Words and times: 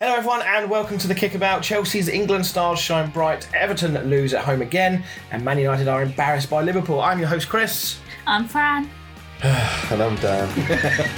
Hello, 0.00 0.14
everyone, 0.14 0.42
and 0.42 0.68
welcome 0.70 0.98
to 0.98 1.08
the 1.08 1.14
Kickabout. 1.14 1.62
Chelsea's 1.62 2.08
England 2.08 2.44
stars 2.44 2.78
shine 2.78 3.10
bright, 3.10 3.48
Everton 3.54 3.94
lose 4.10 4.34
at 4.34 4.44
home 4.44 4.60
again, 4.60 5.02
and 5.30 5.42
Man 5.44 5.58
United 5.58 5.88
are 5.88 6.02
embarrassed 6.02 6.50
by 6.50 6.60
Liverpool. 6.62 7.00
I'm 7.00 7.18
your 7.18 7.28
host, 7.28 7.48
Chris. 7.48 7.98
I'm 8.26 8.46
Fran. 8.46 8.90
And 9.42 10.02
I'm 10.02 10.16
Dan. 10.16 10.48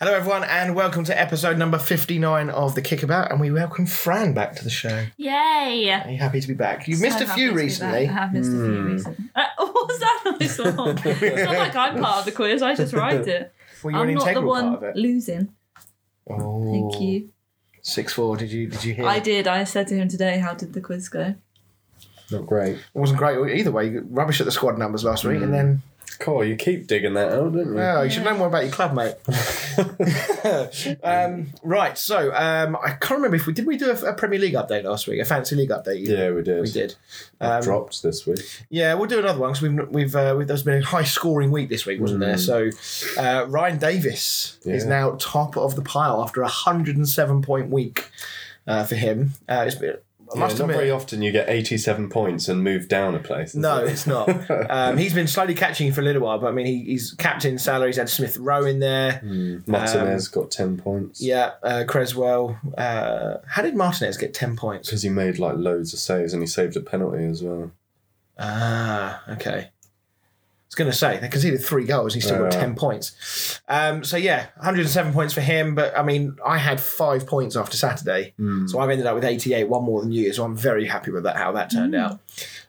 Hello, 0.00 0.12
everyone, 0.14 0.42
and 0.44 0.74
welcome 0.74 1.04
to 1.04 1.18
episode 1.18 1.56
number 1.58 1.78
59 1.78 2.50
of 2.50 2.74
the 2.74 2.82
Kickabout, 2.82 3.30
and 3.30 3.40
we 3.40 3.50
welcome 3.50 3.86
Fran 3.86 4.34
back 4.34 4.56
to 4.56 4.64
the 4.64 4.70
show. 4.70 5.04
Yay! 5.16 5.90
Are 6.04 6.10
you 6.10 6.18
happy 6.18 6.40
to 6.40 6.48
be 6.48 6.54
back? 6.54 6.88
You've 6.88 6.98
So 6.98 7.04
missed 7.06 7.20
a 7.20 7.26
few 7.28 7.52
recently. 7.52 8.08
I 8.08 8.12
have 8.12 8.32
missed 8.32 8.50
a 8.50 8.54
few 8.54 8.80
recently. 8.82 9.24
Uh, 9.34 9.44
what 9.58 9.88
was 9.88 9.98
that 10.00 10.36
nice 10.40 10.58
one? 10.58 10.98
it's 11.04 11.44
not 11.44 11.56
like 11.56 11.76
I'm 11.76 12.02
part 12.02 12.18
of 12.18 12.24
the 12.26 12.32
quiz, 12.32 12.60
I 12.62 12.74
just 12.74 12.92
write 12.92 13.26
it. 13.28 13.52
Well, 13.82 13.90
you're 13.94 14.02
I'm 14.02 14.08
an 14.10 14.14
not 14.14 14.34
the 14.34 14.40
one 14.42 14.64
part 14.78 14.84
of 14.84 14.90
it. 14.90 14.96
losing. 14.96 15.48
Oh, 16.28 16.70
Thank 16.70 17.00
you. 17.02 17.30
Six 17.82 18.12
four. 18.12 18.36
Did 18.36 18.52
you 18.52 18.68
did 18.68 18.84
you 18.84 18.94
hear? 18.94 19.06
I 19.06 19.18
did. 19.18 19.48
I 19.48 19.64
said 19.64 19.88
to 19.88 19.94
him 19.96 20.08
today, 20.08 20.38
how 20.38 20.54
did 20.54 20.72
the 20.72 20.80
quiz 20.80 21.08
go? 21.08 21.34
Not 22.30 22.46
great. 22.46 22.76
It 22.76 22.80
wasn't 22.94 23.18
great 23.18 23.58
either 23.58 23.72
way. 23.72 23.86
You 23.88 24.00
got 24.00 24.12
rubbish 24.14 24.40
at 24.40 24.44
the 24.46 24.52
squad 24.52 24.78
numbers 24.78 25.02
last 25.04 25.24
week, 25.24 25.38
Mm. 25.40 25.42
and 25.44 25.54
then 25.54 25.82
Cool, 26.18 26.44
you 26.44 26.56
keep 26.56 26.86
digging 26.86 27.14
that 27.14 27.32
out, 27.32 27.52
don't 27.52 27.66
you? 27.66 27.74
well, 27.74 28.04
you 28.04 28.10
should 28.10 28.24
know 28.24 28.36
more 28.36 28.46
about 28.46 28.64
your 28.64 28.72
club, 28.72 28.94
mate. 28.94 29.14
um, 31.02 31.48
right. 31.62 31.96
So 31.96 32.32
um, 32.34 32.76
I 32.76 32.90
can't 32.90 33.18
remember 33.18 33.36
if 33.36 33.46
we 33.46 33.52
did 33.52 33.66
we 33.66 33.76
do 33.76 33.90
a, 33.90 34.10
a 34.10 34.14
Premier 34.14 34.38
League 34.38 34.54
update 34.54 34.84
last 34.84 35.06
week, 35.06 35.20
a 35.20 35.24
fancy 35.24 35.56
league 35.56 35.70
update. 35.70 36.06
yeah, 36.06 36.30
we 36.30 36.42
did. 36.42 36.60
we 36.62 36.70
did. 36.70 36.94
Um, 37.40 37.62
Dropped 37.62 38.02
this 38.02 38.26
week. 38.26 38.40
Yeah, 38.70 38.94
we'll 38.94 39.08
do 39.08 39.18
another 39.18 39.40
one 39.40 39.52
because 39.52 39.62
we've 39.62 39.88
we've, 39.90 40.16
uh, 40.16 40.34
we've 40.36 40.46
there's 40.46 40.62
been 40.62 40.82
a 40.82 40.84
high 40.84 41.04
scoring 41.04 41.50
week 41.50 41.68
this 41.68 41.86
week, 41.86 42.00
wasn't 42.00 42.20
there? 42.20 42.38
So 42.38 42.70
uh, 43.18 43.46
Ryan 43.48 43.78
Davis 43.78 44.58
is 44.64 44.84
now 44.84 45.16
top 45.18 45.56
of 45.56 45.76
the 45.76 45.82
pile 45.82 46.22
after 46.22 46.42
a 46.42 46.48
hundred 46.48 46.96
and 46.96 47.08
seven 47.08 47.42
point 47.42 47.70
week 47.70 48.10
uh, 48.66 48.84
for 48.84 48.94
him. 48.94 49.32
Uh, 49.48 49.64
it's 49.66 49.76
been, 49.76 49.96
I 50.32 50.38
Yeah, 50.38 50.40
must 50.44 50.58
not 50.58 50.64
admit, 50.64 50.76
very 50.76 50.90
often 50.90 51.22
you 51.22 51.30
get 51.32 51.48
87 51.48 52.08
points 52.08 52.48
and 52.48 52.62
move 52.64 52.88
down 52.88 53.14
a 53.14 53.18
place. 53.18 53.54
no, 53.54 53.84
it? 53.84 53.90
it's 53.92 54.06
not. 54.06 54.28
Um, 54.70 54.96
he's 54.96 55.12
been 55.14 55.26
slowly 55.26 55.54
catching 55.54 55.92
for 55.92 56.00
a 56.00 56.04
little 56.04 56.22
while, 56.22 56.38
but 56.38 56.46
I 56.46 56.52
mean, 56.52 56.66
he, 56.66 56.84
he's 56.84 57.12
captain 57.18 57.58
Salah. 57.58 57.86
He's 57.86 57.96
had 57.96 58.08
Smith 58.08 58.36
Rowe 58.38 58.64
in 58.64 58.78
there. 58.80 59.20
Martinez 59.66 60.28
got 60.28 60.50
10 60.50 60.76
points. 60.78 61.20
Yeah, 61.20 61.52
uh, 61.62 61.84
Cresswell. 61.86 62.58
Uh, 62.78 63.38
how 63.46 63.62
did 63.62 63.74
Martinez 63.76 64.16
get 64.16 64.32
ten 64.34 64.56
points? 64.56 64.88
Because 64.88 65.02
he 65.02 65.08
made 65.10 65.38
like 65.38 65.56
loads 65.56 65.92
of 65.92 65.98
saves 65.98 66.32
and 66.32 66.42
he 66.42 66.46
saved 66.46 66.76
a 66.76 66.80
penalty 66.80 67.24
as 67.24 67.42
well. 67.42 67.72
Ah, 68.38 69.22
okay. 69.30 69.70
I 70.72 70.74
was 70.74 70.76
going 70.76 70.90
to 70.90 70.96
say 70.96 71.18
they 71.18 71.28
conceded 71.28 71.62
three 71.62 71.84
goals. 71.84 72.14
He 72.14 72.20
still 72.20 72.38
got 72.38 72.52
ten 72.52 72.74
points. 72.74 73.60
Um, 73.68 74.04
so 74.04 74.16
yeah, 74.16 74.46
107 74.56 75.12
points 75.12 75.34
for 75.34 75.42
him. 75.42 75.74
But 75.74 75.96
I 75.98 76.02
mean, 76.02 76.38
I 76.46 76.56
had 76.56 76.80
five 76.80 77.26
points 77.26 77.56
after 77.56 77.76
Saturday, 77.76 78.32
so 78.68 78.78
I've 78.78 78.88
ended 78.88 79.06
up 79.06 79.14
with 79.14 79.24
88, 79.24 79.68
one 79.68 79.84
more 79.84 80.00
than 80.00 80.12
you. 80.12 80.32
So 80.32 80.44
I'm 80.44 80.56
very 80.56 80.86
happy 80.86 81.10
with 81.10 81.24
that 81.24 81.36
how 81.36 81.52
that 81.52 81.70
turned 81.70 81.94
out. 81.94 82.20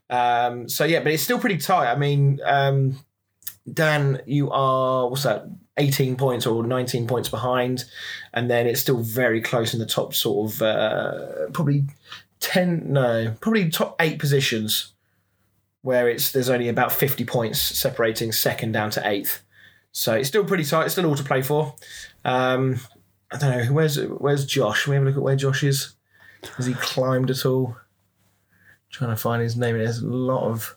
Um, 0.10 0.68
so 0.68 0.84
yeah, 0.84 1.00
but 1.00 1.14
it's 1.14 1.24
still 1.24 1.40
pretty 1.40 1.58
tight. 1.58 1.90
I 1.90 1.96
mean, 1.96 2.42
um, 2.44 3.00
Dan, 3.72 4.22
you 4.26 4.52
are 4.52 5.08
what's 5.08 5.24
that? 5.24 5.46
18 5.78 6.18
points 6.18 6.46
or 6.46 6.62
19 6.62 7.08
points 7.08 7.30
behind, 7.30 7.86
and 8.34 8.52
then 8.52 8.68
it's 8.68 8.82
still 8.82 9.02
very 9.02 9.42
close 9.42 9.74
in 9.74 9.80
the 9.80 9.86
top 9.86 10.14
sort 10.14 10.52
of 10.52 10.62
uh, 10.62 11.50
probably 11.54 11.86
10, 12.42 12.92
no, 12.92 13.34
probably 13.40 13.70
top 13.70 13.96
eight 14.02 14.20
positions 14.20 14.93
where 15.84 16.10
it's 16.10 16.32
there's 16.32 16.50
only 16.50 16.68
about 16.70 16.92
50 16.92 17.24
points 17.26 17.60
separating 17.62 18.32
second 18.32 18.72
down 18.72 18.90
to 18.92 19.08
eighth. 19.08 19.44
So 19.92 20.16
it's 20.16 20.28
still 20.28 20.44
pretty 20.44 20.64
tight. 20.64 20.86
It's 20.86 20.94
still 20.94 21.06
all 21.06 21.16
to 21.16 21.24
play 21.24 21.44
for. 21.44 21.76
Um, 22.26 22.80
I 23.32 23.38
don't 23.38 23.52
know. 23.68 23.74
Where's 23.74 23.98
where's 24.00 24.46
Josh? 24.46 24.84
Can 24.86 24.92
we 24.92 24.96
have 24.96 25.04
a 25.04 25.08
look 25.08 25.18
at 25.18 25.22
where 25.22 25.36
Josh 25.36 25.62
is? 25.64 25.94
Has 26.58 26.66
he 26.66 26.74
climbed 26.74 27.30
at 27.30 27.46
all? 27.46 27.78
Trying 28.90 29.12
to 29.12 29.16
find 29.16 29.42
his 29.42 29.56
name. 29.56 29.78
There's 29.78 30.00
a 30.00 30.08
lot 30.08 30.50
of 30.50 30.76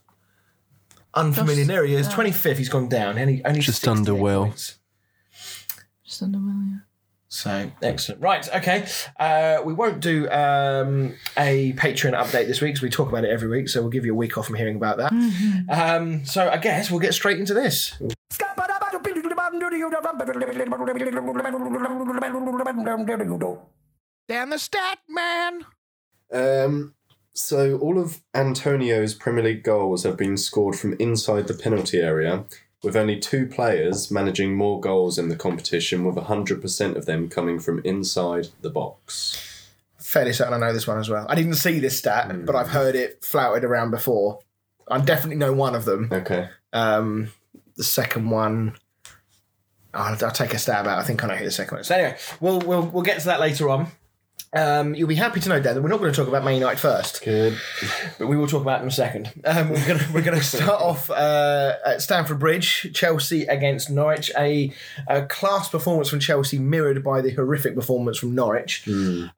unfamiliar. 1.14 1.58
Josh- 1.64 1.66
there 1.68 1.84
he 1.84 1.94
is. 1.94 2.08
yeah. 2.08 2.14
25th. 2.14 2.56
He's 2.56 2.68
gone 2.68 2.88
down. 2.88 3.18
Only, 3.18 3.44
only 3.44 3.60
Just 3.60 3.80
68 3.82 3.90
under 3.90 4.14
Will. 4.14 4.54
Just 6.04 6.22
under 6.22 6.38
well, 6.38 6.62
yeah. 6.68 6.78
So 7.36 7.70
excellent. 7.82 8.22
Right. 8.22 8.48
Okay. 8.56 8.86
Uh, 9.20 9.58
we 9.62 9.74
won't 9.74 10.00
do 10.00 10.26
um, 10.30 11.14
a 11.36 11.74
Patreon 11.74 12.14
update 12.14 12.46
this 12.46 12.62
week 12.62 12.74
because 12.74 12.82
we 12.82 12.88
talk 12.88 13.10
about 13.10 13.24
it 13.24 13.30
every 13.30 13.48
week. 13.48 13.68
So 13.68 13.82
we'll 13.82 13.90
give 13.90 14.06
you 14.06 14.12
a 14.12 14.16
week 14.16 14.38
off 14.38 14.46
from 14.46 14.54
hearing 14.54 14.76
about 14.76 14.96
that. 14.96 15.12
Um, 15.68 16.24
so 16.24 16.48
I 16.48 16.56
guess 16.56 16.90
we'll 16.90 17.00
get 17.00 17.12
straight 17.12 17.38
into 17.38 17.52
this. 17.52 17.94
Down 24.28 24.48
the 24.50 24.58
stat 24.58 24.98
man. 25.08 25.66
Um, 26.32 26.94
so 27.34 27.76
all 27.78 27.98
of 27.98 28.22
Antonio's 28.34 29.12
Premier 29.12 29.44
League 29.44 29.62
goals 29.62 30.04
have 30.04 30.16
been 30.16 30.38
scored 30.38 30.76
from 30.76 30.94
inside 30.94 31.48
the 31.48 31.54
penalty 31.54 31.98
area, 31.98 32.46
with 32.86 32.96
only 32.96 33.18
two 33.18 33.46
players 33.46 34.12
managing 34.12 34.54
more 34.54 34.80
goals 34.80 35.18
in 35.18 35.28
the 35.28 35.34
competition, 35.34 36.04
with 36.04 36.14
100% 36.14 36.94
of 36.94 37.04
them 37.04 37.28
coming 37.28 37.58
from 37.58 37.80
inside 37.84 38.48
the 38.62 38.70
box. 38.70 39.66
Fairly 39.98 40.32
certain 40.32 40.54
I 40.54 40.58
know 40.58 40.72
this 40.72 40.86
one 40.86 40.98
as 40.98 41.10
well. 41.10 41.26
I 41.28 41.34
didn't 41.34 41.54
see 41.54 41.80
this 41.80 41.98
stat, 41.98 42.46
but 42.46 42.54
I've 42.54 42.68
heard 42.68 42.94
it 42.94 43.24
flouted 43.24 43.64
around 43.64 43.90
before. 43.90 44.38
I 44.86 45.00
definitely 45.00 45.36
know 45.36 45.52
one 45.52 45.74
of 45.74 45.84
them. 45.84 46.08
Okay. 46.12 46.48
Um, 46.72 47.32
the 47.76 47.82
second 47.82 48.30
one, 48.30 48.76
I'll, 49.92 50.16
I'll 50.24 50.30
take 50.30 50.54
a 50.54 50.58
stab 50.58 50.86
at. 50.86 50.96
I 50.96 51.02
think 51.02 51.24
I 51.24 51.26
know 51.26 51.34
who 51.34 51.44
the 51.44 51.50
second 51.50 51.72
one 51.72 51.80
is. 51.80 51.88
So 51.88 51.96
anyway, 51.96 52.16
we'll 52.40 52.60
we'll 52.60 52.86
we'll 52.86 53.02
get 53.02 53.18
to 53.18 53.26
that 53.26 53.40
later 53.40 53.68
on. 53.68 53.88
Um, 54.56 54.94
you'll 54.94 55.08
be 55.08 55.14
happy 55.14 55.40
to 55.40 55.48
know, 55.48 55.60
Dan, 55.60 55.74
that 55.74 55.82
we're 55.82 55.88
not 55.88 55.98
going 56.00 56.10
to 56.12 56.16
talk 56.16 56.28
about 56.28 56.44
Man 56.44 56.54
United 56.54 56.78
first, 56.80 57.22
Good. 57.24 57.58
but 58.18 58.26
we 58.26 58.36
will 58.36 58.46
talk 58.46 58.62
about 58.62 58.80
them 58.80 58.90
second. 58.90 59.32
Um, 59.44 59.70
we're 59.70 59.86
going 59.86 59.98
to 59.98 60.12
we're 60.12 60.22
going 60.22 60.38
to 60.38 60.44
start 60.44 60.80
off 60.80 61.10
uh, 61.10 61.74
at 61.84 62.00
Stamford 62.02 62.38
Bridge, 62.38 62.90
Chelsea 62.94 63.44
against 63.46 63.90
Norwich. 63.90 64.30
A, 64.38 64.72
a 65.06 65.26
class 65.26 65.68
performance 65.68 66.08
from 66.08 66.20
Chelsea, 66.20 66.58
mirrored 66.58 67.04
by 67.04 67.20
the 67.20 67.30
horrific 67.32 67.74
performance 67.74 68.18
from 68.18 68.34
Norwich. 68.34 68.86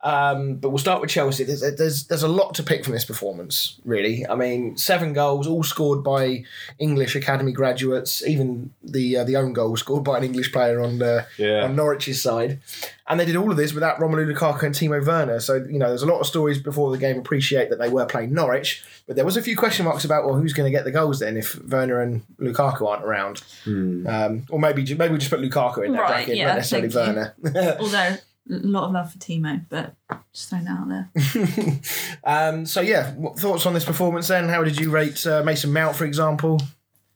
Um, 0.02 0.56
but 0.56 0.70
we'll 0.70 0.78
start 0.78 1.00
with 1.00 1.10
Chelsea. 1.10 1.44
There's, 1.44 1.60
there's 1.76 2.06
there's 2.06 2.22
a 2.22 2.28
lot 2.28 2.54
to 2.54 2.62
pick 2.62 2.84
from 2.84 2.92
this 2.94 3.04
performance, 3.04 3.80
really. 3.84 4.26
I 4.26 4.34
mean, 4.34 4.76
seven 4.76 5.12
goals, 5.12 5.46
all 5.46 5.62
scored 5.62 6.04
by 6.04 6.44
English 6.78 7.16
academy 7.16 7.52
graduates. 7.52 8.24
Even 8.26 8.72
the 8.82 9.18
uh, 9.18 9.24
the 9.24 9.36
own 9.36 9.52
goal 9.52 9.70
was 9.72 9.80
scored 9.80 10.04
by 10.04 10.18
an 10.18 10.24
English 10.24 10.52
player 10.52 10.80
on 10.80 11.02
uh, 11.02 11.24
Yeah. 11.36 11.64
on 11.64 11.76
Norwich's 11.76 12.22
side. 12.22 12.60
And 13.08 13.18
they 13.18 13.24
did 13.24 13.36
all 13.36 13.50
of 13.50 13.56
this 13.56 13.72
without 13.72 13.98
Romelu 13.98 14.30
Lukaku 14.30 14.64
and 14.64 14.74
Timo 14.74 15.04
Werner. 15.04 15.40
So 15.40 15.54
you 15.54 15.78
know, 15.78 15.88
there's 15.88 16.02
a 16.02 16.06
lot 16.06 16.20
of 16.20 16.26
stories 16.26 16.58
before 16.58 16.90
the 16.90 16.98
game 16.98 17.18
appreciate 17.18 17.70
that 17.70 17.78
they 17.78 17.88
were 17.88 18.04
playing 18.04 18.34
Norwich, 18.34 18.84
but 19.06 19.16
there 19.16 19.24
was 19.24 19.36
a 19.36 19.42
few 19.42 19.56
question 19.56 19.84
marks 19.86 20.04
about 20.04 20.26
well, 20.26 20.34
who's 20.34 20.52
going 20.52 20.70
to 20.70 20.76
get 20.76 20.84
the 20.84 20.90
goals 20.90 21.18
then 21.20 21.36
if 21.36 21.58
Werner 21.64 22.00
and 22.00 22.22
Lukaku 22.38 22.86
aren't 22.86 23.04
around, 23.04 23.42
um, 23.66 24.44
or 24.50 24.58
maybe 24.58 24.82
maybe 24.94 25.12
we 25.12 25.18
just 25.18 25.30
put 25.30 25.40
Lukaku 25.40 25.86
in 25.86 25.92
that 25.92 26.00
Right, 26.00 26.08
bracket, 26.08 26.36
yeah, 26.36 26.48
not 26.48 26.56
necessarily 26.56 26.88
Werner. 26.94 27.34
Although, 27.80 27.98
a 27.98 28.20
lot 28.48 28.84
of 28.84 28.92
love 28.92 29.12
for 29.12 29.18
Timo, 29.18 29.64
but 29.68 29.94
just 30.32 30.50
throwing 30.50 30.64
that 30.64 30.78
out 30.78 30.88
there. 30.88 31.80
Um, 32.24 32.66
so 32.66 32.82
yeah, 32.82 33.12
what 33.14 33.38
thoughts 33.38 33.64
on 33.64 33.72
this 33.72 33.86
performance 33.86 34.28
then? 34.28 34.50
How 34.50 34.62
did 34.62 34.78
you 34.78 34.90
rate 34.90 35.26
uh, 35.26 35.42
Mason 35.42 35.72
Mount, 35.72 35.96
for 35.96 36.04
example? 36.04 36.60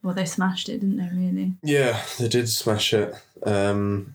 Well, 0.03 0.15
they 0.15 0.25
smashed 0.25 0.69
it, 0.69 0.81
didn't 0.81 0.97
they, 0.97 1.09
really? 1.15 1.53
Yeah, 1.63 2.03
they 2.19 2.29
did 2.29 2.49
smash 2.49 2.95
it. 2.95 3.15
Um, 3.45 4.15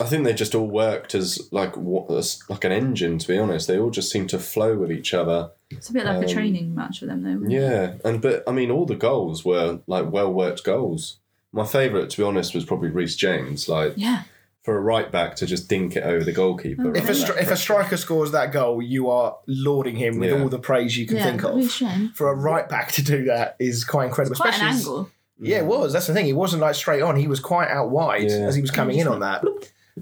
I 0.00 0.04
think 0.04 0.24
they 0.24 0.32
just 0.34 0.54
all 0.56 0.66
worked 0.66 1.14
as 1.14 1.48
like 1.52 1.76
what 1.76 2.10
as 2.10 2.42
like 2.48 2.64
an 2.64 2.72
engine. 2.72 3.18
To 3.18 3.28
be 3.28 3.38
honest, 3.38 3.68
they 3.68 3.78
all 3.78 3.90
just 3.90 4.10
seemed 4.10 4.28
to 4.30 4.38
flow 4.38 4.76
with 4.76 4.90
each 4.90 5.14
other. 5.14 5.52
It's 5.70 5.88
a 5.88 5.92
bit 5.92 6.04
like 6.04 6.16
a 6.22 6.26
um, 6.26 6.32
training 6.32 6.74
match 6.74 6.98
for 7.00 7.06
them, 7.06 7.22
though. 7.22 7.34
wasn't 7.34 7.52
it? 7.52 7.60
Yeah, 7.60 7.94
and 8.04 8.20
but 8.20 8.42
I 8.48 8.52
mean, 8.52 8.70
all 8.70 8.86
the 8.86 8.96
goals 8.96 9.44
were 9.44 9.80
like 9.86 10.10
well 10.10 10.32
worked 10.32 10.64
goals. 10.64 11.18
My 11.52 11.64
favourite, 11.64 12.10
to 12.10 12.16
be 12.16 12.24
honest, 12.24 12.54
was 12.54 12.64
probably 12.64 12.90
Reece 12.90 13.14
James. 13.14 13.68
Like 13.68 13.92
Yeah. 13.96 14.24
for 14.64 14.76
a 14.76 14.80
right 14.80 15.12
back 15.12 15.36
to 15.36 15.46
just 15.46 15.68
dink 15.68 15.94
it 15.94 16.02
over 16.02 16.24
the 16.24 16.32
goalkeeper. 16.32 16.96
If 16.96 17.08
a, 17.08 17.12
stri- 17.12 17.40
if 17.40 17.50
a 17.52 17.56
striker 17.56 17.96
scores 17.96 18.32
that 18.32 18.50
goal, 18.50 18.82
you 18.82 19.08
are 19.10 19.36
lauding 19.46 19.94
him 19.94 20.18
with 20.18 20.30
Yeah. 20.30 20.42
all 20.42 20.48
the 20.48 20.58
praise 20.58 20.98
you 20.98 21.06
can 21.06 21.18
Yeah, 21.18 21.24
think 21.26 21.44
of. 21.44 21.54
Reece 21.54 21.78
James. 21.78 22.10
For 22.16 22.28
a 22.30 22.34
right 22.34 22.68
back 22.68 22.90
to 22.92 23.02
do 23.04 23.26
that 23.26 23.54
is 23.60 23.84
quite 23.84 24.06
incredible. 24.06 24.34
Quite 24.34 24.58
an 24.60 24.66
angle. 24.74 25.10
Yeah, 25.38 25.58
it 25.58 25.66
was. 25.66 25.92
That's 25.92 26.08
the 26.08 26.14
thing. 26.14 26.26
He 26.26 26.32
wasn't 26.32 26.62
like 26.62 26.74
straight 26.74 27.02
on. 27.02 27.14
He 27.14 27.28
was 27.28 27.38
quite 27.38 27.68
out 27.68 27.90
wide 27.90 28.22
Yeah. 28.30 28.46
as 28.46 28.56
he 28.56 28.60
was 28.60 28.70
coming 28.72 28.98
in 28.98 29.06
on 29.06 29.20
that. 29.20 29.44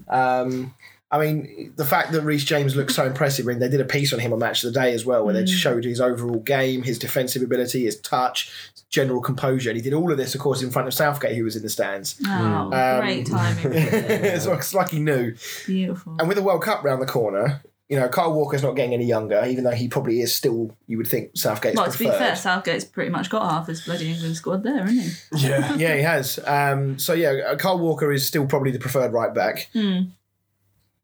Um, 0.09 0.75
I 1.11 1.19
mean, 1.19 1.75
the 1.77 1.85
fact 1.85 2.13
that 2.13 2.23
Reece 2.23 2.45
James 2.45 2.75
looks 2.75 2.95
so 2.95 3.05
impressive, 3.05 3.47
and 3.47 3.61
they 3.61 3.69
did 3.69 3.83
a 3.83 3.85
piece 3.85 4.15
on 4.15 4.19
him 4.19 4.33
on 4.33 4.39
Match 4.39 4.65
of 4.65 4.73
the 4.73 4.81
Day 4.81 4.95
as 4.95 5.05
well, 5.05 5.27
where 5.27 5.35
they 5.35 5.45
showed 5.45 5.85
his 5.85 6.01
overall 6.01 6.39
game, 6.39 6.83
his 6.83 6.99
defensive 6.99 7.43
ability, 7.43 7.85
his 7.85 8.01
touch, 8.01 8.51
his 8.75 8.83
general 8.89 9.21
composure. 9.21 9.69
And 9.69 9.77
he 9.77 9.83
did 9.83 9.93
all 9.93 10.11
of 10.11 10.17
this, 10.17 10.35
of 10.35 10.41
course, 10.41 10.63
in 10.63 10.71
front 10.71 10.89
of 10.89 10.95
Southgate, 10.95 11.37
who 11.37 11.45
was 11.45 11.55
in 11.55 11.63
the 11.63 11.69
stands. 11.69 12.19
Oh, 12.27 12.31
Um, 12.73 13.01
great 13.01 13.27
timing. 13.27 13.73
it's, 13.75 14.47
like, 14.47 14.59
it's 14.61 14.73
like 14.73 14.89
he 14.89 15.01
knew. 15.01 15.35
Beautiful. 15.67 16.17
And 16.19 16.29
with 16.29 16.39
the 16.39 16.43
World 16.43 16.63
Cup 16.63 16.83
round 16.83 17.03
the 17.03 17.07
corner, 17.07 17.61
you 17.89 17.99
know, 17.99 18.09
Kyle 18.09 18.33
Walker's 18.33 18.63
not 18.63 18.75
getting 18.75 18.95
any 18.95 19.05
younger, 19.05 19.45
even 19.47 19.65
though 19.65 19.73
he 19.73 19.87
probably 19.87 20.21
is 20.21 20.35
still, 20.35 20.75
you 20.87 20.97
would 20.97 21.07
think, 21.07 21.37
Southgate's 21.37 21.77
Well, 21.77 21.91
to 21.91 21.99
be 21.99 22.07
fair, 22.07 22.35
Southgate's 22.37 22.85
pretty 22.85 23.11
much 23.11 23.29
got 23.29 23.43
half 23.51 23.67
his 23.67 23.83
bloody 23.85 24.11
England 24.11 24.37
squad 24.37 24.63
there, 24.63 24.87
isn't 24.87 24.99
he? 25.39 25.47
yeah, 25.47 25.75
yeah, 25.77 25.97
he 25.97 26.03
has. 26.03 26.39
Um, 26.47 26.99
so 26.99 27.13
yeah, 27.13 27.51
uh, 27.51 27.57
Kyle 27.57 27.79
Walker 27.79 28.11
is 28.13 28.27
still 28.27 28.47
probably 28.47 28.71
the 28.71 28.79
preferred 28.79 29.13
right 29.13 29.35
back. 29.35 29.69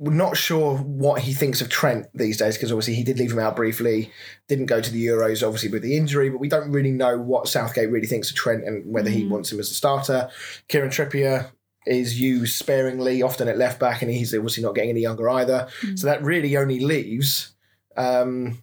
we're 0.00 0.12
not 0.12 0.36
sure 0.36 0.76
what 0.76 1.20
he 1.22 1.34
thinks 1.34 1.60
of 1.60 1.68
Trent 1.68 2.06
these 2.14 2.36
days 2.36 2.56
because 2.56 2.70
obviously 2.70 2.94
he 2.94 3.02
did 3.02 3.18
leave 3.18 3.32
him 3.32 3.40
out 3.40 3.56
briefly, 3.56 4.12
didn't 4.46 4.66
go 4.66 4.80
to 4.80 4.90
the 4.90 5.04
Euros 5.06 5.44
obviously 5.44 5.68
with 5.70 5.82
the 5.82 5.96
injury, 5.96 6.30
but 6.30 6.38
we 6.38 6.48
don't 6.48 6.70
really 6.70 6.92
know 6.92 7.18
what 7.18 7.48
Southgate 7.48 7.90
really 7.90 8.06
thinks 8.06 8.30
of 8.30 8.36
Trent 8.36 8.64
and 8.64 8.90
whether 8.92 9.10
he 9.10 9.26
wants 9.26 9.50
him 9.52 9.58
as 9.58 9.70
a 9.70 9.74
starter. 9.74 10.30
Kieran 10.68 10.90
Trippier 10.90 11.50
is 11.86 12.20
used 12.20 12.56
sparingly, 12.56 13.22
often 13.22 13.48
at 13.48 13.56
left 13.56 13.80
back, 13.80 14.02
and 14.02 14.10
he's 14.10 14.34
obviously 14.34 14.62
not 14.62 14.74
getting 14.74 14.90
any 14.90 15.00
younger 15.00 15.28
either. 15.30 15.68
So 15.94 16.06
that 16.06 16.22
really 16.22 16.56
only 16.56 16.80
leaves 16.80 17.52
um, 17.96 18.62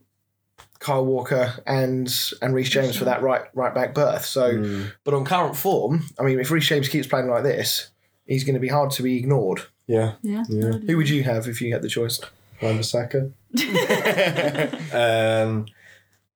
Kyle 0.79 1.05
Walker 1.05 1.53
and 1.65 2.13
and 2.41 2.53
Reece 2.53 2.69
James 2.69 2.95
for 2.95 3.05
that 3.05 3.21
right 3.21 3.43
right 3.53 3.73
back 3.73 3.93
berth. 3.93 4.25
So, 4.25 4.87
but 5.03 5.13
on 5.13 5.25
current 5.25 5.55
form, 5.55 6.03
I 6.19 6.23
mean, 6.23 6.39
if 6.39 6.51
Reece 6.51 6.67
James 6.67 6.89
keeps 6.89 7.07
playing 7.07 7.29
like 7.29 7.43
this, 7.43 7.89
he's 8.25 8.43
going 8.43 8.55
to 8.55 8.59
be 8.59 8.67
hard 8.67 8.91
to 8.91 9.03
be 9.03 9.17
ignored. 9.17 9.63
Yeah. 9.87 10.13
Yeah. 10.21 10.43
Yeah. 10.49 10.73
Who 10.73 10.97
would 10.97 11.09
you 11.09 11.23
have 11.23 11.47
if 11.47 11.61
you 11.61 11.73
had 11.73 11.81
the 11.81 11.89
choice? 11.89 12.19
Wan 12.61 12.79
Bissaka. 12.79 13.31
um, 14.93 15.65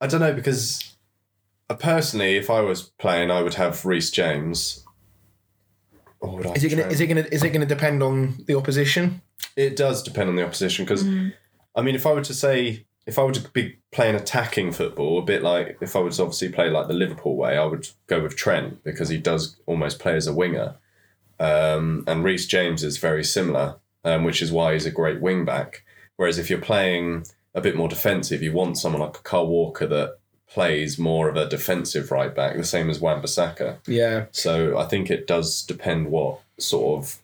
I 0.01 0.07
don't 0.07 0.21
know 0.21 0.33
because 0.33 0.95
uh, 1.69 1.75
personally, 1.75 2.37
if 2.37 2.49
I 2.49 2.61
was 2.61 2.83
playing, 2.83 3.31
I 3.31 3.41
would 3.41 3.55
have 3.55 3.85
Reece 3.85 4.11
James. 4.11 4.85
Or 6.21 6.37
would 6.37 6.57
Is 6.57 6.63
it 6.63 6.69
gonna 6.69 6.87
is 6.87 6.99
it 6.99 7.07
gonna 7.07 7.25
is 7.31 7.43
it 7.43 7.49
gonna 7.51 7.65
depend 7.65 8.03
on 8.03 8.43
the 8.45 8.55
opposition? 8.55 9.21
It 9.55 9.75
does 9.75 10.03
depend 10.03 10.29
on 10.29 10.35
the 10.35 10.45
opposition 10.45 10.85
because, 10.85 11.05
I 11.75 11.81
mean, 11.81 11.95
if 11.95 12.05
I 12.05 12.13
were 12.13 12.21
to 12.21 12.33
say, 12.33 12.85
if 13.05 13.17
I 13.17 13.23
were 13.23 13.31
to 13.31 13.49
be 13.49 13.77
playing 13.91 14.15
attacking 14.15 14.73
football, 14.73 15.19
a 15.19 15.23
bit 15.23 15.43
like 15.43 15.77
if 15.81 15.95
I 15.95 15.99
was 15.99 16.19
obviously 16.19 16.49
play 16.49 16.69
like 16.69 16.87
the 16.87 16.93
Liverpool 16.93 17.35
way, 17.37 17.57
I 17.57 17.65
would 17.65 17.87
go 18.07 18.21
with 18.21 18.35
Trent 18.35 18.83
because 18.83 19.09
he 19.09 19.17
does 19.17 19.57
almost 19.65 19.99
play 19.99 20.15
as 20.15 20.27
a 20.27 20.33
winger. 20.33 20.75
Um, 21.39 22.03
and 22.05 22.23
Reece 22.23 22.47
James 22.47 22.83
is 22.83 22.97
very 22.97 23.23
similar, 23.23 23.77
um, 24.03 24.25
which 24.25 24.41
is 24.41 24.51
why 24.51 24.73
he's 24.73 24.85
a 24.85 24.91
great 24.91 25.21
wing 25.21 25.45
back. 25.45 25.83
Whereas 26.17 26.37
if 26.37 26.49
you're 26.49 26.59
playing 26.59 27.25
a 27.55 27.61
bit 27.61 27.77
more 27.77 27.87
defensive, 27.87 28.43
you 28.43 28.51
want 28.51 28.77
someone 28.77 29.01
like 29.01 29.23
Kyle 29.23 29.47
Walker 29.47 29.87
that 29.87 30.18
plays 30.51 30.97
more 30.97 31.29
of 31.29 31.35
a 31.35 31.47
defensive 31.47 32.11
right 32.11 32.35
back, 32.35 32.57
the 32.57 32.63
same 32.63 32.89
as 32.89 32.99
Wan 32.99 33.21
Bissaka. 33.21 33.77
Yeah, 33.87 34.25
So 34.31 34.77
I 34.77 34.85
think 34.85 35.09
it 35.11 35.27
does 35.27 35.63
depend 35.63 36.07
what 36.07 36.39
sort 36.57 36.99
of. 37.03 37.19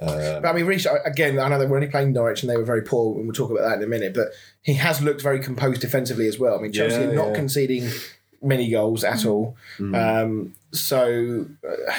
Uh, 0.00 0.40
but 0.40 0.48
I 0.48 0.52
mean, 0.52 0.66
Reece 0.66 0.86
again. 1.04 1.38
I 1.38 1.48
know 1.48 1.58
they 1.58 1.66
were 1.66 1.76
only 1.76 1.88
playing 1.88 2.12
Norwich 2.12 2.42
and 2.42 2.50
they 2.50 2.56
were 2.56 2.64
very 2.64 2.82
poor, 2.82 3.14
and 3.16 3.24
we'll 3.26 3.32
talk 3.32 3.50
about 3.50 3.62
that 3.68 3.76
in 3.78 3.84
a 3.84 3.86
minute. 3.86 4.12
But 4.12 4.28
he 4.62 4.74
has 4.74 5.00
looked 5.00 5.22
very 5.22 5.38
composed 5.38 5.80
defensively 5.80 6.26
as 6.26 6.38
well. 6.38 6.58
I 6.58 6.62
mean, 6.62 6.72
Chelsea 6.72 6.96
Yeah, 7.00 7.08
are 7.08 7.14
not 7.14 7.28
yeah. 7.28 7.34
conceding 7.34 7.88
many 8.42 8.68
goals 8.68 9.04
at 9.04 9.24
all. 9.24 9.56
Mm. 9.78 10.24
Um, 10.24 10.54
so. 10.72 11.46
Uh, 11.66 11.92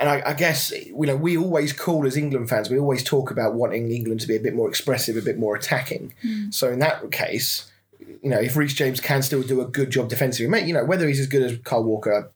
and 0.00 0.08
I, 0.08 0.22
I 0.26 0.32
guess 0.34 0.72
you 0.72 1.06
know 1.06 1.14
we 1.14 1.36
always 1.36 1.72
call 1.72 2.04
as 2.06 2.16
England 2.16 2.48
fans. 2.48 2.68
We 2.68 2.78
always 2.80 3.04
talk 3.04 3.30
about 3.30 3.54
wanting 3.54 3.92
England 3.92 4.20
to 4.22 4.26
be 4.26 4.34
a 4.34 4.40
bit 4.40 4.54
more 4.54 4.68
expressive, 4.68 5.16
a 5.16 5.22
bit 5.22 5.38
more 5.38 5.54
attacking. 5.54 6.14
So 6.50 6.72
in 6.72 6.80
that 6.80 7.12
case, 7.12 7.70
you 7.98 8.30
know, 8.30 8.40
if 8.40 8.56
Reece 8.56 8.74
James 8.74 9.00
can 9.00 9.22
still 9.22 9.42
do 9.42 9.60
a 9.60 9.66
good 9.66 9.90
job 9.90 10.08
defensively, 10.08 10.48
mate, 10.48 10.66
you 10.66 10.74
know, 10.74 10.84
whether 10.84 11.06
he's 11.06 11.20
as 11.20 11.26
good 11.26 11.42
as 11.42 11.58
Kyle 11.58 11.82
Walker, 11.82 12.30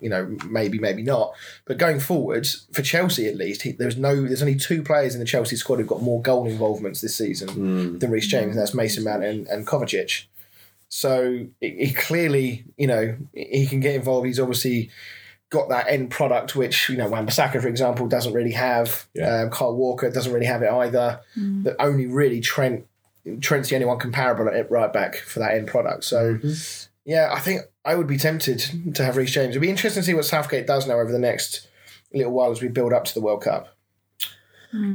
you 0.00 0.10
know, 0.10 0.36
maybe, 0.48 0.78
maybe 0.78 1.02
not. 1.02 1.32
But 1.64 1.78
going 1.78 2.00
forwards, 2.00 2.66
for 2.72 2.82
Chelsea 2.82 3.26
at 3.26 3.36
least, 3.36 3.62
he, 3.62 3.72
there's 3.72 3.96
no, 3.96 4.14
there's 4.26 4.42
only 4.42 4.56
two 4.56 4.82
players 4.82 5.14
in 5.14 5.20
the 5.20 5.26
Chelsea 5.26 5.56
squad 5.56 5.76
who've 5.76 5.86
got 5.86 6.02
more 6.02 6.20
goal 6.20 6.46
involvements 6.46 7.00
this 7.00 7.16
season 7.16 7.48
mm, 7.48 8.00
than 8.00 8.10
Reece 8.10 8.26
James, 8.26 8.50
and 8.50 8.58
that's 8.58 8.74
Mason 8.74 9.04
Mount 9.04 9.24
and, 9.24 9.46
and 9.48 9.66
Kovacic. 9.66 10.24
So 10.88 11.46
he 11.60 11.86
he 11.86 11.92
clearly, 11.92 12.64
you 12.76 12.86
know, 12.86 13.16
he 13.32 13.66
can 13.66 13.80
get 13.80 13.94
involved. 13.94 14.26
He's 14.26 14.38
obviously 14.38 14.90
got 15.50 15.68
that 15.68 15.88
end 15.88 16.10
product, 16.10 16.56
which 16.56 16.88
you 16.88 16.96
know, 16.96 17.08
Wan-Bissaka, 17.08 17.60
for 17.60 17.68
example, 17.68 18.06
doesn't 18.06 18.32
really 18.32 18.52
have. 18.52 19.06
Yeah. 19.14 19.42
Um, 19.42 19.50
Kyle 19.50 19.74
Walker 19.74 20.10
doesn't 20.10 20.32
really 20.32 20.46
have 20.46 20.62
it 20.62 20.70
either. 20.70 21.20
That 21.64 21.76
only 21.80 22.06
really 22.06 22.40
Trent. 22.40 22.86
Trent's 23.40 23.68
the 23.68 23.74
only 23.74 23.86
one 23.86 23.98
comparable 23.98 24.48
at 24.48 24.70
right 24.70 24.92
back 24.92 25.16
for 25.16 25.40
that 25.40 25.54
end 25.54 25.68
product. 25.68 26.04
So, 26.04 26.38
yeah, 27.04 27.30
I 27.32 27.40
think 27.40 27.62
I 27.84 27.94
would 27.94 28.06
be 28.06 28.18
tempted 28.18 28.94
to 28.94 29.04
have 29.04 29.16
Reece 29.16 29.32
James. 29.32 29.50
It'd 29.50 29.62
be 29.62 29.70
interesting 29.70 30.02
to 30.02 30.06
see 30.06 30.14
what 30.14 30.24
Southgate 30.24 30.66
does 30.66 30.86
now 30.86 30.94
over 30.94 31.12
the 31.12 31.18
next 31.18 31.68
little 32.12 32.32
while 32.32 32.50
as 32.50 32.62
we 32.62 32.68
build 32.68 32.92
up 32.92 33.04
to 33.04 33.14
the 33.14 33.20
World 33.20 33.42
Cup. 33.42 33.76